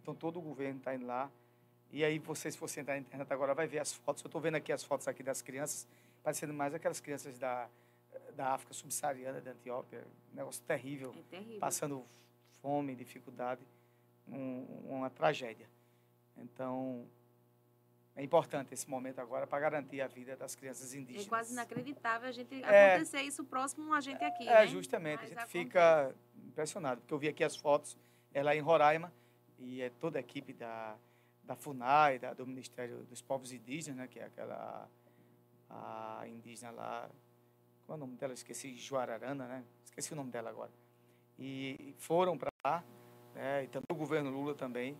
Então, 0.00 0.14
todo 0.14 0.38
o 0.38 0.42
governo 0.42 0.78
está 0.78 0.94
indo 0.94 1.06
lá. 1.06 1.28
E 1.94 2.04
aí, 2.04 2.18
você, 2.18 2.50
se 2.50 2.58
você 2.58 2.80
entrar 2.80 2.94
na 2.94 3.00
internet 3.02 3.32
agora, 3.32 3.54
vai 3.54 3.68
ver 3.68 3.78
as 3.78 3.92
fotos. 3.92 4.20
Eu 4.24 4.26
estou 4.26 4.40
vendo 4.40 4.56
aqui 4.56 4.72
as 4.72 4.82
fotos 4.82 5.06
aqui 5.06 5.22
das 5.22 5.40
crianças, 5.40 5.86
parecendo 6.24 6.52
mais 6.52 6.74
aquelas 6.74 6.98
crianças 6.98 7.38
da, 7.38 7.68
da 8.34 8.52
África 8.52 8.74
subsaariana, 8.74 9.40
da 9.40 9.52
Etiópia. 9.52 10.04
Um 10.32 10.36
negócio 10.36 10.60
terrível. 10.64 11.14
É 11.16 11.22
terrível. 11.36 11.60
Passando 11.60 12.04
fome, 12.60 12.96
dificuldade. 12.96 13.64
Um- 14.26 14.64
uma 14.90 15.08
tragédia. 15.08 15.70
Então, 16.36 17.06
é 18.16 18.24
importante 18.24 18.74
esse 18.74 18.90
momento 18.90 19.20
agora 19.20 19.46
para 19.46 19.60
garantir 19.60 20.00
a 20.00 20.08
vida 20.08 20.34
das 20.36 20.56
crianças 20.56 20.92
É 20.92 20.98
indígenas. 20.98 21.28
quase 21.28 21.52
inacreditável 21.52 22.28
a 22.28 22.32
gente 22.32 22.60
É. 22.64 22.94
acontecer 22.96 23.22
isso 23.22 23.44
próximo 23.44 23.94
a 23.94 24.00
gente 24.00 24.24
aqui, 24.24 24.48
É, 24.48 24.62
né? 24.62 24.66
justamente. 24.66 25.20
Mas 25.20 25.32
a 25.32 25.40
gente 25.42 25.48
fica 25.48 26.12
impressionado, 26.44 27.02
porque 27.02 27.14
eu 27.14 27.18
vi 27.20 27.28
aqui 27.28 27.44
as 27.44 27.54
fotos, 27.54 27.96
é 28.32 28.42
lá 28.42 28.56
em 28.56 28.60
Roraima, 28.60 29.12
e 29.60 29.80
é 29.80 29.90
toda 29.90 30.18
a 30.18 30.20
equipe 30.20 30.52
da, 30.52 30.96
da 31.44 31.54
FUNAI, 31.54 32.18
da, 32.18 32.32
do 32.32 32.46
Ministério 32.46 33.04
dos 33.04 33.20
Povos 33.20 33.52
Indígenas, 33.52 33.98
né, 33.98 34.08
que 34.08 34.18
é 34.18 34.24
aquela 34.24 34.88
a 35.68 36.22
indígena 36.28 36.70
lá, 36.70 37.10
qual 37.84 37.96
é 37.96 37.98
o 37.98 38.06
nome 38.06 38.16
dela? 38.16 38.32
Esqueci, 38.32 38.76
Juararana, 38.76 39.46
né? 39.46 39.64
Esqueci 39.84 40.12
o 40.12 40.16
nome 40.16 40.30
dela 40.30 40.50
agora. 40.50 40.70
E 41.38 41.94
foram 41.98 42.38
para 42.38 42.50
lá, 42.64 42.84
né, 43.34 43.64
e 43.64 43.68
também 43.68 43.86
o 43.90 43.94
governo 43.94 44.30
Lula 44.30 44.54
também, 44.54 44.96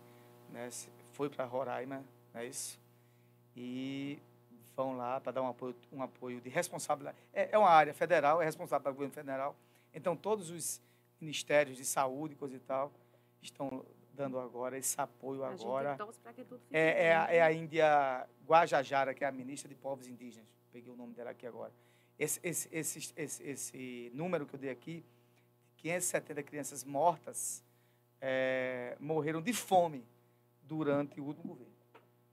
né, 0.49 0.69
foi 1.13 1.29
para 1.29 1.45
Roraima, 1.45 2.03
não 2.33 2.41
é 2.41 2.45
isso? 2.45 2.79
E 3.55 4.19
vão 4.75 4.97
lá 4.97 5.21
para 5.21 5.31
dar 5.31 5.41
um 5.41 5.47
apoio, 5.47 5.75
um 5.91 6.03
apoio 6.03 6.41
de 6.41 6.49
responsabilidade. 6.49 7.17
É, 7.33 7.49
é 7.51 7.57
uma 7.57 7.69
área 7.69 7.93
federal, 7.93 8.41
é 8.41 8.45
responsável 8.45 8.83
pelo 8.83 8.95
governo 8.95 9.13
federal. 9.13 9.55
Então, 9.93 10.15
todos 10.15 10.49
os 10.49 10.81
ministérios 11.21 11.77
de 11.77 11.85
saúde, 11.85 12.35
coisa 12.35 12.57
e 12.57 12.59
tal, 12.59 12.91
estão 13.41 13.85
dando 14.15 14.39
agora 14.39 14.77
esse 14.77 14.99
apoio 14.99 15.43
A 15.43 15.49
agora. 15.49 15.97
É, 16.71 17.07
é, 17.07 17.15
a, 17.15 17.33
é 17.33 17.41
a 17.41 17.51
Índia 17.51 18.27
Guajajara, 18.47 19.13
que 19.13 19.23
é 19.23 19.27
a 19.27 19.31
ministra 19.31 19.69
de 19.69 19.75
Povos 19.75 20.07
Indígenas. 20.07 20.47
Peguei 20.71 20.91
o 20.91 20.95
nome 20.95 21.13
dela 21.13 21.31
aqui 21.31 21.45
agora. 21.45 21.71
Esse, 22.17 22.39
esse, 22.41 22.69
esse, 22.71 23.13
esse, 23.15 23.43
esse 23.43 24.11
número 24.13 24.45
que 24.45 24.55
eu 24.55 24.59
dei 24.59 24.69
aqui, 24.69 25.05
570 25.77 26.43
crianças 26.43 26.83
mortas, 26.83 27.63
é, 28.21 28.95
morreram 28.99 29.41
de 29.41 29.53
fome 29.53 30.05
durante 30.63 31.19
o 31.19 31.25
último 31.25 31.49
governo. 31.49 31.73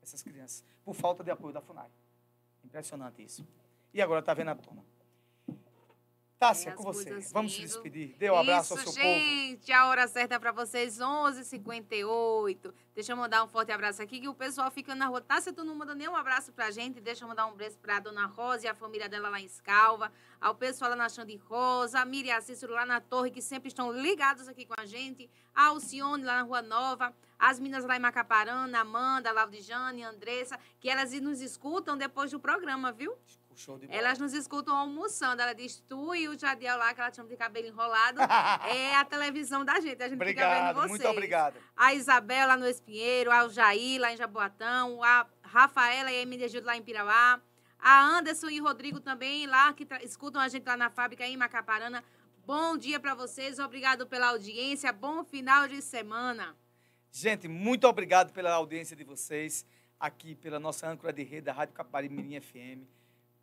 Essas 0.01 0.23
crianças, 0.23 0.65
por 0.85 0.95
falta 0.95 1.23
de 1.23 1.31
apoio 1.31 1.53
da 1.53 1.61
FUNAI. 1.61 1.91
Impressionante 2.65 3.23
isso. 3.23 3.47
E 3.93 4.01
agora 4.01 4.21
está 4.21 4.33
vendo 4.33 4.49
a 4.49 4.55
toma. 4.55 4.85
Tássia, 6.43 6.71
É, 6.71 6.73
com 6.73 6.83
você. 6.83 7.21
Vamos 7.33 7.55
se 7.55 7.61
despedir. 7.61 8.17
Dê 8.19 8.29
um 8.29 8.37
abraço 8.37 8.75
Isso, 8.75 8.89
ao 8.89 8.93
seu 8.93 9.01
povo. 9.01 9.15
gente, 9.15 9.73
a 9.73 9.87
hora 9.87 10.09
certa 10.09 10.41
para 10.41 10.51
vocês, 10.51 10.99
11h58. 10.99 12.75
Deixa 12.97 13.13
eu 13.13 13.17
mandar 13.17 13.45
um 13.45 13.47
forte 13.47 13.71
abraço 13.71 14.03
aqui, 14.03 14.19
que 14.19 14.27
o 14.29 14.35
pessoal 14.35 14.69
fica 14.69 14.93
na 14.93 15.07
rua. 15.07 15.21
Tá, 15.21 15.41
se 15.41 15.53
tu 15.53 15.63
não 15.63 15.77
manda 15.77 15.95
nenhum 15.95 16.17
abraço 16.17 16.53
pra 16.53 16.73
gente, 16.73 17.01
deixa 17.01 17.23
eu 17.23 17.29
mandar 17.29 17.47
um 17.47 17.55
beijo 17.55 17.79
pra 17.79 18.01
dona 18.01 18.27
Rosa 18.27 18.67
e 18.67 18.69
a 18.69 18.75
família 18.75 19.09
dela 19.09 19.29
lá 19.29 19.41
em 19.41 19.45
Escalva, 19.45 20.11
ao 20.41 20.53
pessoal 20.57 20.91
lá 20.91 20.97
na 20.97 21.09
Xande 21.09 21.37
Rosa, 21.37 22.01
a 22.01 22.05
Miriam 22.05 22.41
Cícero 22.41 22.73
lá 22.73 22.85
na 22.85 23.01
Torre, 23.01 23.31
que 23.31 23.41
sempre 23.41 23.69
estão 23.69 23.93
ligados 23.93 24.49
aqui 24.49 24.67
com 24.67 24.75
a 24.77 24.85
gente, 24.85 25.31
a 25.55 25.67
Alcione 25.67 26.25
lá 26.25 26.39
na 26.39 26.43
Rua 26.43 26.61
Nova, 26.61 27.15
as 27.39 27.61
minas 27.61 27.85
lá 27.85 27.97
em 27.97 28.01
Macaparana, 28.01 28.81
Amanda, 28.81 29.31
Laudijane, 29.31 30.03
Andressa, 30.03 30.59
que 30.81 30.91
elas 30.91 31.13
nos 31.21 31.41
escutam 31.41 31.97
depois 31.97 32.33
do 32.33 32.41
programa, 32.41 32.91
viu? 32.91 33.17
Elas 33.89 34.19
nos 34.19 34.33
escutam 34.33 34.77
almoçando. 34.77 35.43
Ela 35.43 35.53
diz, 35.55 35.81
tu 35.89 36.15
e 36.15 36.29
o 36.29 36.39
Jadiel 36.39 36.77
lá, 36.79 36.93
que 36.93 37.01
ela 37.01 37.13
chama 37.13 37.29
de 37.29 37.37
cabelo 37.37 37.67
enrolado, 37.67 38.21
é 38.69 38.97
a 38.97 39.05
televisão 39.05 39.65
da 39.65 39.81
gente. 39.81 40.03
A 40.03 40.09
gente 40.09 40.19
fica 40.19 40.49
vendo 40.49 40.71
Obrigado, 40.71 40.75
vocês. 40.75 40.91
muito 40.91 41.09
obrigado. 41.09 41.57
A 41.77 41.95
Isabel 41.95 42.49
lá 42.49 42.57
no 42.57 42.67
Espinheiro, 42.67 43.31
a 43.31 43.49
Jair 43.49 44.01
lá 44.01 44.13
em 44.13 44.17
Jaboatão, 44.17 45.03
a 45.03 45.27
Rafaela 45.43 46.11
e 46.11 46.17
a 46.17 46.23
Emília 46.23 46.49
Gildo 46.49 46.67
lá 46.67 46.77
em 46.77 46.83
Pirauá, 46.83 47.41
a 47.79 48.05
Anderson 48.05 48.49
e 48.49 48.59
Rodrigo 48.59 49.01
também 49.01 49.47
lá, 49.47 49.73
que 49.73 49.87
escutam 50.03 50.41
a 50.41 50.49
gente 50.49 50.65
lá 50.65 50.77
na 50.77 50.91
fábrica 50.91 51.27
em 51.27 51.37
Macaparana. 51.37 52.03
Bom 52.47 52.77
dia 52.77 52.99
para 52.99 53.15
vocês, 53.15 53.59
obrigado 53.59 54.07
pela 54.07 54.29
audiência, 54.29 54.93
bom 54.93 55.23
final 55.25 55.69
de 55.69 55.81
semana. 55.81 56.57
Gente, 57.11 57.47
muito 57.47 57.87
obrigado 57.87 58.33
pela 58.33 58.53
audiência 58.53 58.97
de 58.97 59.05
vocês 59.05 59.67
aqui 60.03 60.35
pela 60.35 60.59
nossa 60.59 60.89
âncora 60.89 61.13
de 61.13 61.23
rede 61.23 61.43
da 61.43 61.53
Rádio 61.53 61.75
Capari 61.75 62.09
Mirim 62.09 62.41
FM. 62.41 63.02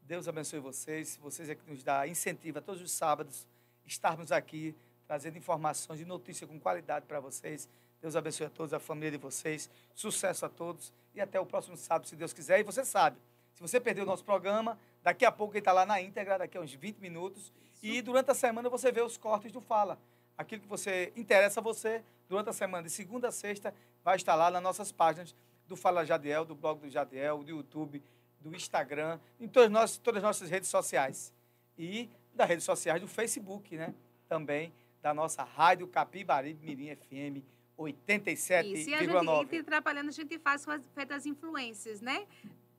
Deus 0.09 0.27
abençoe 0.27 0.59
vocês. 0.59 1.19
Vocês 1.21 1.49
é 1.49 1.53
que 1.53 1.69
nos 1.69 1.83
dá 1.83 2.07
incentivo 2.07 2.57
a 2.57 2.61
todos 2.63 2.81
os 2.81 2.91
sábados 2.91 3.45
estarmos 3.85 4.31
aqui 4.31 4.75
trazendo 5.05 5.37
informações 5.37 6.01
e 6.01 6.05
notícias 6.05 6.49
com 6.49 6.59
qualidade 6.59 7.05
para 7.05 7.19
vocês. 7.19 7.69
Deus 8.01 8.15
abençoe 8.15 8.47
a 8.47 8.49
todos, 8.49 8.73
a 8.73 8.79
família 8.79 9.11
de 9.11 9.17
vocês. 9.17 9.69
Sucesso 9.93 10.47
a 10.47 10.49
todos 10.49 10.91
e 11.13 11.21
até 11.21 11.39
o 11.39 11.45
próximo 11.45 11.77
sábado, 11.77 12.07
se 12.07 12.15
Deus 12.15 12.33
quiser. 12.33 12.59
E 12.59 12.63
você 12.63 12.83
sabe, 12.83 13.17
se 13.53 13.61
você 13.61 13.79
perdeu 13.79 14.03
o 14.03 14.07
nosso 14.07 14.23
programa, 14.23 14.79
daqui 15.03 15.25
a 15.25 15.31
pouco 15.31 15.53
ele 15.53 15.59
está 15.59 15.71
lá 15.71 15.85
na 15.85 16.01
íntegra, 16.01 16.39
daqui 16.39 16.57
a 16.57 16.61
uns 16.61 16.73
20 16.73 16.97
minutos. 16.97 17.53
E 17.83 18.01
durante 18.01 18.31
a 18.31 18.33
semana 18.33 18.67
você 18.67 18.91
vê 18.91 19.03
os 19.03 19.15
cortes 19.15 19.51
do 19.51 19.61
Fala. 19.61 19.99
Aquilo 20.35 20.63
que 20.63 20.67
você 20.67 21.13
interessa 21.15 21.59
a 21.59 21.63
você, 21.63 22.03
durante 22.27 22.49
a 22.49 22.53
semana, 22.53 22.81
de 22.81 22.89
segunda 22.89 23.27
a 23.27 23.31
sexta, 23.31 23.75
vai 24.03 24.15
estar 24.15 24.33
lá 24.33 24.49
nas 24.49 24.63
nossas 24.63 24.91
páginas 24.91 25.35
do 25.67 25.75
Fala 25.75 26.03
Jadiel, 26.03 26.45
do 26.45 26.55
blog 26.55 26.79
do 26.79 26.89
Jadiel, 26.89 27.43
do 27.43 27.51
YouTube, 27.51 28.01
do 28.39 28.55
Instagram, 28.55 29.19
em 29.39 29.47
todas, 29.47 29.69
nós, 29.69 29.97
todas 29.97 30.17
as 30.19 30.23
nossas 30.23 30.49
redes 30.49 30.69
sociais. 30.69 31.33
E 31.77 32.09
das 32.33 32.47
redes 32.47 32.63
sociais 32.65 33.01
do 33.01 33.07
Facebook, 33.07 33.75
né? 33.77 33.93
Também 34.27 34.73
da 35.01 35.13
nossa 35.13 35.43
Rádio 35.43 35.87
Capibaribe 35.87 36.65
Mirim 36.65 36.95
FM 36.95 37.37
Isso, 37.37 38.89
e 38.89 38.93
a 38.93 38.99
gente, 38.99 39.09
e 39.09 39.13
87,9. 39.55 39.63
trabalhando, 39.63 40.09
a 40.09 40.11
gente 40.11 40.37
faz 40.39 40.65
com 40.65 40.71
as 40.71 41.25
influências, 41.25 42.01
né? 42.01 42.25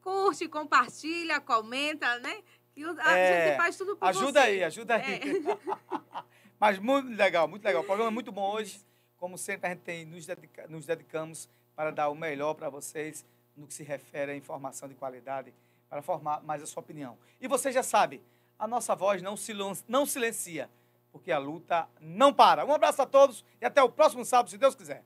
Curte, 0.03 0.49
compartilha, 0.49 1.41
comenta, 1.41 2.19
né? 2.21 2.43
Que 2.75 2.85
a 2.85 3.19
É, 3.19 3.49
gente 3.49 3.57
faz 3.57 3.77
tudo 3.77 3.97
por 3.97 4.07
Ajuda 4.09 4.41
você. 4.43 4.47
aí, 4.49 4.65
ajuda 4.65 4.95
aí. 4.97 5.15
É. 5.15 5.21
Mas 6.59 6.79
muito 6.79 7.09
legal, 7.09 7.49
muito 7.49 7.65
legal. 7.65 7.83
O 7.83 7.85
programa 7.87 8.11
é 8.11 8.15
muito 8.15 8.31
bom 8.31 8.53
hoje. 8.53 8.81
Como 9.17 9.37
sempre, 9.37 9.67
a 9.67 9.71
gente 9.71 9.81
tem, 9.83 10.05
nos, 10.07 10.25
dedica- 10.27 10.67
nos 10.69 10.87
dedicamos 10.87 11.49
para 11.75 11.91
dar 11.91 12.09
o 12.09 12.15
melhor 12.15 12.55
para 12.55 12.69
vocês 12.71 13.25
no 13.61 13.67
que 13.67 13.75
se 13.75 13.83
refere 13.85 14.33
à 14.33 14.37
informação 14.37 14.89
de 14.89 14.95
qualidade, 14.95 15.53
para 15.89 16.01
formar 16.03 16.43
mais 16.43 16.63
a 16.63 16.67
sua 16.67 16.81
opinião. 16.83 17.19
E 17.41 17.47
você 17.47 17.71
já 17.71 17.83
sabe, 17.83 18.23
a 18.59 18.67
nossa 18.67 18.95
voz 18.97 19.21
não, 19.23 19.37
silen- 19.37 19.77
não 19.87 20.07
silencia, 20.07 20.71
porque 21.13 21.31
a 21.31 21.39
luta 21.39 21.87
não 22.01 22.33
para. 22.33 22.65
Um 22.65 22.73
abraço 22.73 23.03
a 23.03 23.07
todos 23.07 23.45
e 23.61 23.65
até 23.65 23.83
o 23.83 23.89
próximo 23.89 24.25
sábado, 24.25 24.51
se 24.51 24.57
Deus 24.59 24.75
quiser. 24.75 25.05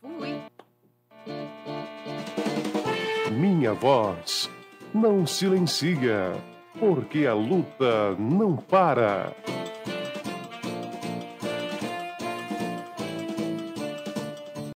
Fui. 0.00 0.40
Minha 3.32 3.72
voz 3.74 4.50
não 4.94 5.26
silencia, 5.26 6.32
porque 6.78 7.26
a 7.26 7.34
luta 7.34 8.14
não 8.16 8.56
para. 8.56 9.34